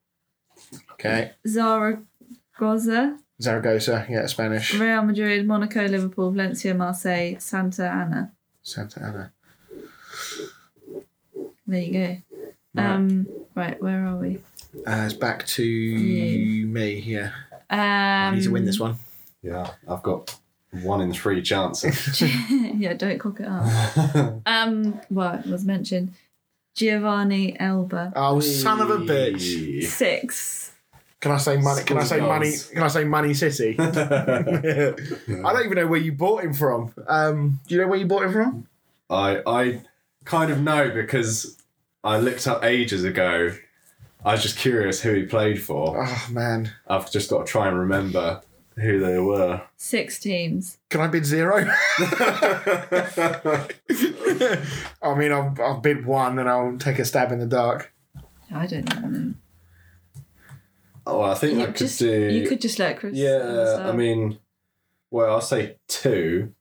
okay. 0.94 1.32
Zaragoza, 1.46 3.20
Zaragoza, 3.42 4.06
yeah, 4.10 4.26
Spanish. 4.28 4.74
Real 4.76 5.02
Madrid, 5.04 5.46
Monaco, 5.46 5.86
Liverpool, 5.86 6.32
Valencia, 6.32 6.74
Marseille, 6.74 7.36
Santa 7.40 7.88
Ana. 7.90 8.32
Santa 8.64 9.02
Ana. 9.04 9.32
There 11.68 11.82
you 11.82 11.94
go. 11.94 12.18
Right. 12.74 12.86
Um, 12.86 13.28
right, 13.56 13.82
where 13.82 14.06
are 14.06 14.18
we? 14.18 14.40
Uh, 14.88 15.04
it's 15.06 15.14
back 15.14 15.46
to 15.48 15.64
You. 15.64 16.68
me, 16.68 17.00
yeah. 17.00 17.32
Um, 17.70 17.80
I 17.80 18.32
need 18.36 18.44
to 18.44 18.52
win 18.52 18.66
this 18.66 18.80
one. 18.80 18.96
Yeah, 19.42 19.72
I've 19.88 20.04
got 20.04 20.38
one 20.84 21.02
in 21.02 21.12
three 21.14 21.42
chances. 21.42 22.22
yeah, 22.50 22.94
don't 22.94 23.20
cock 23.20 23.40
it 23.40 23.48
up. 23.48 24.42
Um, 24.46 25.00
well, 25.10 25.40
it 25.40 25.46
was 25.48 25.66
mentioned. 25.66 26.14
Giovane 26.76 27.56
Elber. 27.60 28.12
Oh, 28.16 28.40
son 28.40 28.82
of 28.82 28.90
a 28.90 28.98
bitch. 28.98 29.84
Six. 29.84 30.72
Can 31.22 31.32
I 31.32 31.38
say 31.38 31.58
money? 31.58 31.84
Can 31.84 31.98
I 31.98 32.04
say 32.04 32.20
money? 32.20 32.54
Can 32.74 32.84
I 32.84 32.88
say 32.88 33.04
Money 33.04 33.34
City? 33.34 33.76
I 33.80 34.94
don't 34.94 35.66
even 35.66 35.76
know 35.76 35.88
where 35.88 36.00
you 36.00 36.12
bought 36.12 36.44
him 36.44 36.54
from. 36.54 36.94
Um, 37.08 37.60
do 37.68 37.74
you 37.74 37.82
know 37.82 37.88
where 37.88 37.98
you 37.98 38.06
bought 38.06 38.24
him 38.26 38.34
from? 38.34 38.68
I 39.10 39.42
I 39.48 39.82
kind 40.26 40.52
of 40.52 40.62
know 40.62 40.92
because 40.92 41.58
I 42.04 42.20
looked 42.20 42.46
up 42.48 42.64
ages 42.64 43.04
ago. 43.04 43.56
I 44.24 44.34
was 44.34 44.44
just 44.44 44.58
curious 44.58 45.02
who 45.02 45.14
he 45.14 45.24
played 45.24 45.62
for. 45.64 46.06
Oh 46.06 46.28
man, 46.30 46.72
I've 46.88 47.12
just 47.12 47.30
got 47.30 47.46
to 47.48 47.52
try 47.52 47.68
and 47.70 47.80
remember 47.80 48.42
who 48.76 49.00
they 49.00 49.20
were. 49.20 49.62
Six 49.78 50.20
teams. 50.20 50.78
can 50.90 51.02
I 51.02 51.08
bid 51.08 51.26
zero? 51.26 51.66
I 55.02 55.16
mean, 55.16 55.32
I'll, 55.32 55.56
I'll 55.60 55.80
bid 55.80 56.06
one 56.06 56.40
and 56.40 56.50
I'll 56.50 56.78
take 56.78 57.00
a 57.00 57.06
stab 57.06 57.32
in 57.32 57.40
the 57.40 57.46
dark. 57.46 57.94
I 58.54 58.66
don't 58.68 58.94
even 58.94 59.12
know. 59.14 59.34
Oh, 61.08 61.22
I 61.22 61.36
think 61.36 61.60
I 61.60 61.68
could 61.68 61.76
just 61.78 62.00
do. 62.00 62.30
you 62.32 62.48
could 62.48 62.62
just 62.62 62.80
let 62.80 63.00
Chris. 63.00 63.16
yeah, 63.16 63.38
start. 63.76 63.86
I 63.88 63.92
mean, 63.96 64.40
well, 65.12 65.36
I'll 65.36 65.42
say 65.42 65.78
two. 65.88 66.54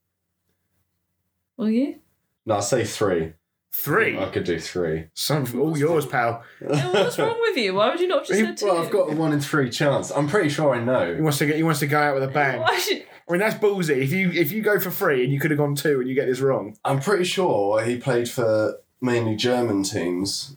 will 1.56 1.70
you? 1.70 1.96
No, 2.44 2.56
I'll 2.56 2.62
say 2.62 2.84
three. 2.84 3.32
Three. 3.76 4.16
I 4.16 4.26
could 4.26 4.44
do 4.44 4.60
three. 4.60 5.06
Some 5.14 5.46
all 5.60 5.72
oh, 5.72 5.74
yours, 5.74 6.06
pal. 6.06 6.44
Yeah, 6.60 6.92
what's 6.92 7.18
wrong 7.18 7.36
with 7.40 7.56
you? 7.56 7.74
Why 7.74 7.90
would 7.90 7.98
you 7.98 8.06
not 8.06 8.20
have 8.20 8.28
just 8.28 8.40
said 8.40 8.56
two? 8.56 8.66
Well, 8.66 8.78
I've 8.78 8.90
got 8.90 9.12
a 9.12 9.16
one 9.16 9.32
in 9.32 9.40
three 9.40 9.68
chance. 9.68 10.12
I'm 10.12 10.28
pretty 10.28 10.48
sure 10.48 10.74
I 10.74 10.82
know. 10.82 11.10
He 11.12 11.18
know. 11.18 11.24
wants 11.24 11.38
to 11.38 11.46
get. 11.46 11.56
He 11.56 11.64
wants 11.64 11.80
to 11.80 11.88
go 11.88 11.98
out 12.00 12.14
with 12.14 12.22
a 12.22 12.28
bang. 12.28 12.60
Why 12.60 12.78
should- 12.78 13.04
I 13.28 13.32
mean, 13.32 13.40
that's 13.40 13.56
ballsy. 13.56 13.96
If 14.02 14.12
you 14.12 14.30
if 14.30 14.52
you 14.52 14.62
go 14.62 14.78
for 14.78 14.90
three 14.90 15.24
and 15.24 15.32
you 15.32 15.40
could 15.40 15.50
have 15.50 15.58
gone 15.58 15.74
two 15.74 15.98
and 15.98 16.08
you 16.08 16.14
get 16.14 16.26
this 16.26 16.40
wrong, 16.40 16.76
I'm 16.84 17.00
pretty 17.00 17.24
sure 17.24 17.82
he 17.82 17.96
played 17.98 18.28
for 18.28 18.78
mainly 19.00 19.34
German 19.34 19.82
teams. 19.82 20.56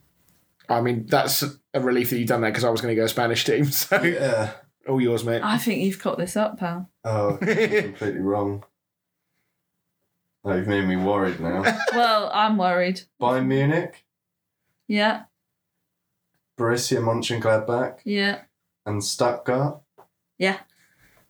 I 0.69 0.81
mean, 0.81 1.07
that's 1.07 1.43
a 1.73 1.81
relief 1.81 2.11
that 2.11 2.19
you've 2.19 2.27
done 2.27 2.41
that 2.41 2.49
because 2.49 2.65
I 2.65 2.69
was 2.69 2.81
going 2.81 2.95
to 2.95 3.01
go 3.01 3.07
Spanish 3.07 3.43
team. 3.45 3.65
So 3.71 4.01
Yeah. 4.03 4.51
all 4.87 5.01
yours, 5.01 5.23
mate. 5.23 5.41
I 5.43 5.57
think 5.57 5.81
you've 5.81 6.01
got 6.01 6.17
this 6.19 6.37
up, 6.37 6.59
pal. 6.59 6.89
Oh, 7.03 7.37
completely 7.41 8.19
wrong. 8.19 8.63
Oh, 10.49 10.55
you've 10.55 10.67
made 10.67 10.85
me 10.87 10.95
worried 10.95 11.39
now. 11.41 11.63
Well, 11.93 12.31
I'm 12.33 12.57
worried. 12.57 13.01
Bayern 13.21 13.47
Munich, 13.47 14.05
Yeah, 14.87 15.23
Borussia 16.57 16.99
Mönchengladbach, 17.01 17.99
yeah, 18.05 18.41
and 18.85 19.03
Stuttgart. 19.03 19.81
yeah. 20.37 20.59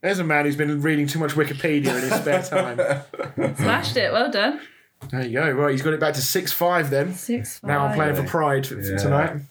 There's 0.01 0.19
a 0.19 0.23
man 0.23 0.45
who's 0.45 0.55
been 0.55 0.81
reading 0.83 1.07
too 1.07 1.17
much 1.17 1.31
Wikipedia 1.33 1.87
in 1.95 2.01
his 2.01 2.13
spare 2.13 2.43
time. 2.43 3.55
Smashed 3.55 3.97
it. 3.97 4.13
Well 4.13 4.29
done. 4.29 4.61
There 5.09 5.25
you 5.25 5.33
go. 5.39 5.49
Right, 5.51 5.71
he's 5.71 5.81
got 5.81 5.93
it 5.93 5.99
back 5.99 6.13
to 6.13 6.21
six 6.21 6.51
five 6.53 6.91
then. 6.91 7.13
Six. 7.15 7.57
Five. 7.59 7.67
Now 7.67 7.85
I'm 7.87 7.95
playing 7.95 8.15
for 8.15 8.23
pride 8.23 8.67
for, 8.67 8.75
for 8.81 8.91
Yeah. 8.91 8.97
tonight. 8.97 9.41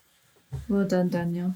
Well 0.69 0.87
done, 0.87 1.09
Daniel. 1.09 1.55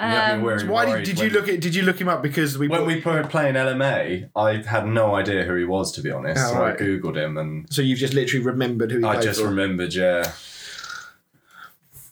You 0.00 0.06
had 0.06 0.38
me 0.42 0.44
Um. 0.44 0.68
Why 0.68 0.84
did, 0.86 0.90
worried 0.92 1.04
did 1.04 1.18
you 1.18 1.24
when- 1.26 1.32
look 1.34 1.48
at? 1.48 1.60
Did 1.60 1.74
you 1.74 1.82
look 1.82 2.00
him 2.00 2.08
up 2.08 2.22
because 2.22 2.56
we? 2.56 2.68
When 2.68 2.80
bought- 2.80 2.86
we 2.86 3.00
were 3.00 3.24
playing 3.24 3.54
LMA, 3.54 4.30
I 4.34 4.62
had 4.62 4.86
no 4.86 5.14
idea 5.14 5.44
who 5.44 5.54
he 5.56 5.64
was, 5.64 5.92
to 5.92 6.00
be 6.02 6.10
honest. 6.10 6.40
Oh, 6.44 6.52
so 6.54 6.58
right. 6.60 6.74
I 6.74 6.78
googled 6.82 7.16
him, 7.16 7.36
and 7.36 7.66
so 7.72 7.82
you've 7.82 7.98
just 7.98 8.14
literally 8.14 8.44
remembered 8.44 8.90
who 8.92 8.98
he 8.98 9.04
was. 9.04 9.10
I 9.10 9.14
played 9.16 9.24
just 9.26 9.40
for. 9.40 9.48
remembered. 9.48 9.92
Yeah, 9.92 10.32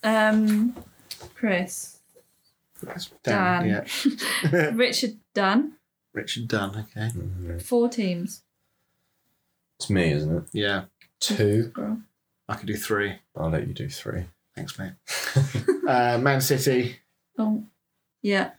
um, 0.03 0.75
Chris, 1.35 1.97
Dan, 3.23 3.67
Dan. 3.67 3.85
yeah. 4.51 4.69
Richard 4.73 5.17
Dunn. 5.33 5.73
Richard 6.13 6.47
Dunn. 6.47 6.85
Okay. 6.95 7.09
Four 7.59 7.89
teams. 7.89 8.43
it's 9.79 9.89
me, 9.89 10.11
isn't 10.11 10.35
it? 10.37 10.43
Yeah, 10.53 10.83
Two. 11.19 11.63
Girl. 11.73 11.99
I 12.47 12.55
could 12.55 12.67
do 12.67 12.75
three. 12.75 13.15
I'll 13.35 13.49
let 13.49 13.67
you 13.67 13.73
do 13.73 13.89
three. 13.89 14.25
Thanks, 14.55 14.77
mate. 14.79 14.93
uh, 15.87 16.17
Man 16.17 16.41
City, 16.41 16.97
Oh, 17.37 17.63
yeah, 18.21 18.51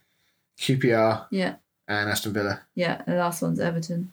QPR, 0.59 1.27
yeah, 1.31 1.55
and 1.87 2.09
Aston 2.09 2.33
Villa. 2.33 2.61
yeah. 2.75 3.01
The 3.05 3.15
last 3.15 3.41
one's 3.41 3.59
Everton. 3.59 4.11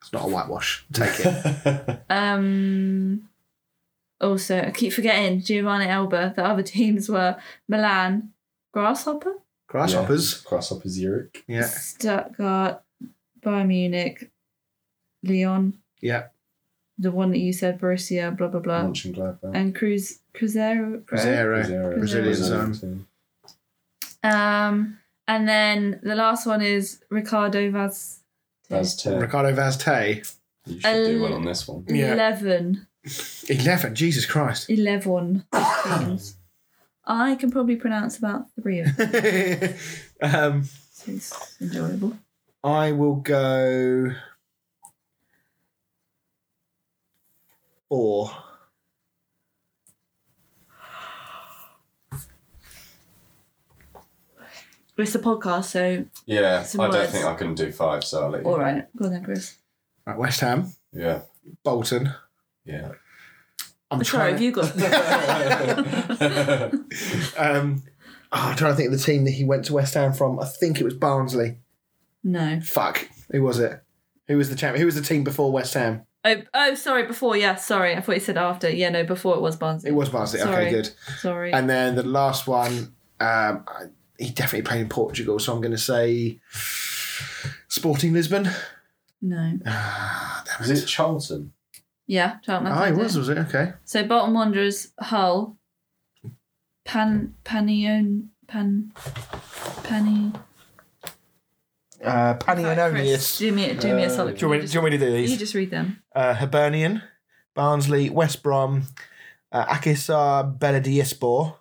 It's 0.00 0.12
not 0.12 0.24
a 0.24 0.28
whitewash. 0.28 0.84
Take 0.92 1.20
it. 1.20 2.02
Um. 2.10 3.28
Also, 4.20 4.60
I 4.60 4.70
keep 4.70 4.92
forgetting 4.92 5.40
Giovane 5.40 5.86
Elber. 5.88 6.32
The 6.36 6.44
other 6.44 6.62
teams 6.76 7.08
were 7.08 7.36
Milan, 7.68 8.32
Grasshopper, 8.72 9.34
Grasshoppers. 9.66 10.42
Yeah. 10.44 10.48
Grasshoppers 10.48 10.92
Zurich. 10.92 11.44
Yeah. 11.48 11.62
Stuttgart, 11.66 12.82
Bayern 13.40 13.66
Munich, 13.68 14.30
Lyon, 15.24 15.74
Yeah. 16.00 16.26
The 16.98 17.10
one 17.10 17.30
that 17.30 17.38
you 17.38 17.52
said, 17.52 17.80
Borussia, 17.80 18.36
blah 18.36 18.48
blah 18.48 18.60
blah, 18.60 18.82
Mönchengladbach. 18.84 19.52
and 19.54 19.74
Cruz 19.74 20.20
Cruzeiro. 20.34 21.02
Zero. 21.18 21.62
Zero. 21.62 21.98
Brazilian 21.98 22.24
Brazilian 22.36 22.74
zone. 22.74 23.06
Um, 24.22 24.98
And 25.28 25.48
then 25.48 26.00
the 26.02 26.14
last 26.14 26.46
one 26.46 26.60
is 26.62 27.02
Ricardo 27.10 27.70
Vaz. 27.70 28.20
That's 28.68 28.94
ten. 29.02 29.20
Ricardo 29.20 29.52
Vaz 29.54 29.76
Tê. 29.78 30.22
You 30.66 30.80
should 30.80 31.06
do 31.06 31.22
well 31.22 31.34
on 31.34 31.44
this 31.44 31.66
one. 31.66 31.84
Yeah. 31.88 32.12
11. 32.12 32.86
11. 33.48 33.94
Jesus 33.94 34.26
Christ. 34.26 34.70
11 34.70 35.44
teams. 35.84 36.36
I 37.04 37.34
can 37.34 37.50
probably 37.50 37.74
pronounce 37.76 38.16
about 38.16 38.46
three 38.60 38.78
of 38.80 38.96
them, 38.96 39.74
um, 40.22 40.68
so 40.92 41.10
it's 41.10 41.56
enjoyable. 41.60 42.16
I 42.62 42.92
will 42.92 43.16
go 43.16 44.12
four. 47.96 48.30
It's 54.98 55.14
a 55.14 55.18
podcast, 55.18 55.64
so 55.64 56.04
Yeah, 56.26 56.62
Some 56.62 56.80
I 56.82 56.84
don't 56.88 56.94
words. 57.00 57.12
think 57.12 57.24
I 57.24 57.34
can 57.34 57.54
do 57.54 57.72
five, 57.72 58.04
so 58.04 58.24
I'll 58.24 58.30
let 58.30 58.42
you. 58.42 58.48
all 58.48 58.58
right. 58.58 58.84
Go 58.96 59.06
on 59.06 59.12
then, 59.12 59.24
Chris. 59.24 59.56
Right, 60.06 60.18
West 60.18 60.40
Ham, 60.40 60.72
Yeah, 60.92 61.22
Bolton. 61.64 62.12
yeah. 62.64 62.92
I'm 63.90 64.02
Sorry, 64.04 64.32
trying. 64.32 64.32
have 64.34 64.42
you 64.42 64.52
got? 64.52 64.70
um, 67.38 67.82
oh, 68.32 68.38
I'm 68.38 68.56
trying 68.56 68.72
to 68.72 68.76
think 68.76 68.92
of 68.92 68.98
the 68.98 69.04
team 69.04 69.24
that 69.24 69.32
he 69.32 69.44
went 69.44 69.64
to 69.66 69.74
West 69.74 69.94
Ham 69.94 70.12
from. 70.14 70.38
I 70.40 70.46
think 70.46 70.80
it 70.80 70.84
was 70.84 70.94
Barnsley. 70.94 71.58
no. 72.24 72.60
Fuck. 72.60 73.08
Who 73.32 73.42
was 73.42 73.58
it? 73.58 73.82
Who 74.28 74.36
was 74.38 74.48
the 74.50 74.56
champ? 74.56 74.76
Who 74.78 74.86
was 74.86 74.94
the 74.94 75.02
team 75.02 75.24
before 75.24 75.50
West 75.52 75.74
Ham? 75.74 76.06
Oh, 76.24 76.36
oh, 76.54 76.74
sorry. 76.74 77.04
Before, 77.06 77.36
yeah. 77.36 77.56
Sorry, 77.56 77.96
I 77.96 78.00
thought 78.00 78.14
you 78.14 78.20
said 78.20 78.36
after. 78.36 78.70
Yeah, 78.70 78.90
no. 78.90 79.02
Before 79.04 79.34
it 79.34 79.40
was 79.40 79.56
Barnsley. 79.56 79.90
It 79.90 79.94
was 79.94 80.08
Barnsley. 80.08 80.38
Sorry. 80.40 80.66
Okay, 80.66 80.70
good. 80.70 80.90
Sorry. 81.18 81.52
And 81.52 81.68
then 81.68 81.96
the 81.96 82.02
last 82.04 82.46
one, 82.46 82.94
um, 83.20 83.64
I- 83.68 83.86
he 84.18 84.30
definitely 84.30 84.62
played 84.68 84.82
in 84.82 84.88
Portugal, 84.88 85.38
so 85.40 85.52
I'm 85.52 85.60
going 85.60 85.72
to 85.72 85.78
say 85.78 86.38
Sporting 87.68 88.12
Lisbon. 88.12 88.48
no. 89.20 89.58
Ah, 89.66 90.42
damn 90.46 90.60
Was 90.60 90.70
it 90.70 90.86
Charlton? 90.86 91.52
Yeah, 92.06 92.36
Charlton. 92.44 92.70
Ah, 92.70 92.84
it 92.84 92.94
was, 92.94 93.16
was 93.16 93.28
it? 93.28 93.38
Okay. 93.38 93.72
So 93.84 94.04
Bolton 94.06 94.34
Wanderers, 94.34 94.92
Hull, 95.00 95.56
Pan 96.84 97.34
Panion 97.44 98.28
Pan 98.46 98.92
Panny. 99.82 100.32
Uh, 102.02 102.34
Chris, 102.34 102.58
Panionios. 102.58 103.38
do 103.38 103.52
me 103.52 103.72
do 103.74 103.94
me 103.94 104.02
a 104.04 104.06
Uh, 104.06 104.10
solid. 104.10 104.36
Do 104.36 104.44
you, 104.44 104.48
want 104.50 104.62
me, 104.62 104.66
do 104.66 104.72
you 104.74 104.80
want 104.80 104.92
me 104.92 104.98
to 104.98 105.04
do 105.06 105.12
these? 105.12 105.30
You 105.32 105.36
just 105.36 105.54
read 105.54 105.70
them. 105.70 106.02
Uh, 106.14 106.34
Hibernian, 106.34 107.02
Barnsley, 107.54 108.10
West 108.10 108.42
Brom, 108.42 108.84
uh, 109.52 109.64
Akhisar 109.66 110.58
Belediyespor. 110.58 111.56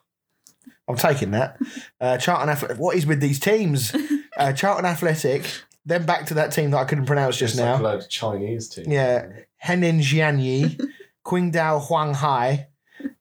I'm 0.87 0.95
taking 0.97 1.31
that. 1.31 1.57
Uh, 2.01 2.17
Charlton 2.17 2.49
Athletic. 2.49 2.77
What 2.77 2.95
is 2.95 3.05
with 3.05 3.19
these 3.21 3.39
teams? 3.39 3.93
Uh, 4.37 4.53
Charlton 4.53 4.85
Athletic. 4.85 5.43
Then 5.85 6.05
back 6.05 6.25
to 6.27 6.33
that 6.35 6.51
team 6.53 6.71
that 6.71 6.77
I 6.77 6.85
couldn't 6.85 7.05
pronounce 7.05 7.37
just 7.37 7.53
It's 7.55 7.59
now. 7.61 7.73
like 7.73 7.79
a 7.81 7.83
load 7.83 7.99
of 7.99 8.09
Chinese 8.09 8.69
team. 8.69 8.85
Yeah. 8.89 9.27
Henan 9.63 9.99
Jianye, 9.99 10.79
Qingdao 11.25 11.85
Huanghai, 11.87 12.65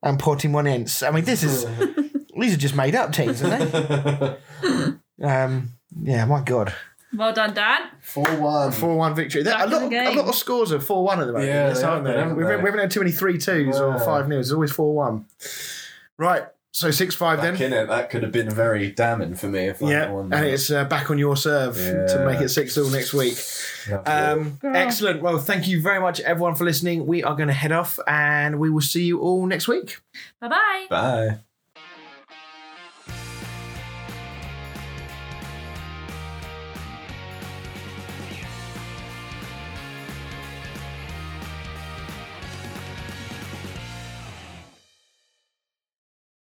and 0.03 0.19
Portimonense. 0.21 1.07
I 1.07 1.11
mean, 1.11 1.25
this 1.25 1.43
is 1.43 1.67
these 2.39 2.55
are 2.55 2.57
just 2.57 2.77
made 2.77 2.95
up 2.95 3.13
teams, 3.13 3.43
aren't 3.43 3.73
they? 3.73 4.37
Um, 5.23 5.71
yeah, 6.01 6.25
my 6.27 6.43
God. 6.43 6.73
Well 7.13 7.33
done, 7.33 7.55
Dan. 7.55 7.89
Four 8.01 8.37
one. 8.37 8.71
4 8.73 8.97
1 8.97 9.15
victory. 9.15 9.43
There- 9.43 9.55
A 9.55 9.67
lot, 9.67 9.83
of, 9.83 9.93
a 9.93 10.15
lot 10.15 10.29
of 10.29 10.35
scores 10.35 10.73
are 10.73 10.79
4 10.81 11.03
1 11.05 11.21
at 11.21 11.27
the 11.27 11.33
moment. 11.33 11.49
Yeah, 11.51 11.69
yes, 11.69 11.81
they 11.81 11.85
aren't 11.85 11.97
have 11.97 12.05
been, 12.05 12.13
there? 12.13 12.21
haven't 12.23 12.37
We've, 12.37 12.47
they? 12.47 12.57
we 12.57 12.65
haven't 12.65 12.81
had 12.81 12.91
too 12.93 13.01
many 13.01 13.13
3 13.13 13.37
2s 13.39 13.81
or 13.81 13.97
Yeah. 13.99 14.05
5 14.05 14.29
nils. 14.29 14.47
It's 14.47 14.53
always 14.55 14.71
4 14.73 14.95
1. 14.95 15.25
Right, 16.19 16.45
so 16.73 16.91
6 16.93 17.15
5 17.17 17.43
then. 17.43 17.57
In 17.61 17.73
it, 17.73 17.89
that 17.89 18.11
could 18.11 18.23
have 18.23 18.31
been 18.31 18.49
very 18.51 18.93
damning 18.93 19.35
for 19.35 19.49
me 19.49 19.67
if 19.67 19.83
I 19.83 19.91
Yeah, 19.91 20.11
won. 20.11 20.33
and 20.33 20.47
it's 20.47 20.71
uh, 20.71 20.85
back 20.85 21.11
on 21.11 21.19
your 21.19 21.37
serve 21.37 21.75
to 21.77 22.25
make 22.27 22.41
it 22.41 22.51
6 22.51 22.79
all 22.79 22.91
next 22.91 23.13
week. 23.13 23.37
Um, 24.07 24.61
excellent. 24.63 25.21
Well, 25.21 25.39
thank 25.39 25.67
you 25.67 25.83
very 25.83 26.01
much, 26.01 26.21
everyone, 26.21 26.55
for 26.55 26.65
listening. 26.65 27.07
We 27.07 27.25
are 27.25 27.35
going 27.35 27.49
to 27.49 27.55
head 27.55 27.73
off 27.73 27.99
and 28.07 28.61
we 28.61 28.71
will 28.71 28.83
see 28.83 29.05
you 29.05 29.19
all 29.19 29.47
next 29.47 29.67
week. 29.67 29.99
Bye 30.41 30.49
bye. 30.49 30.87
Bye. 30.89 31.39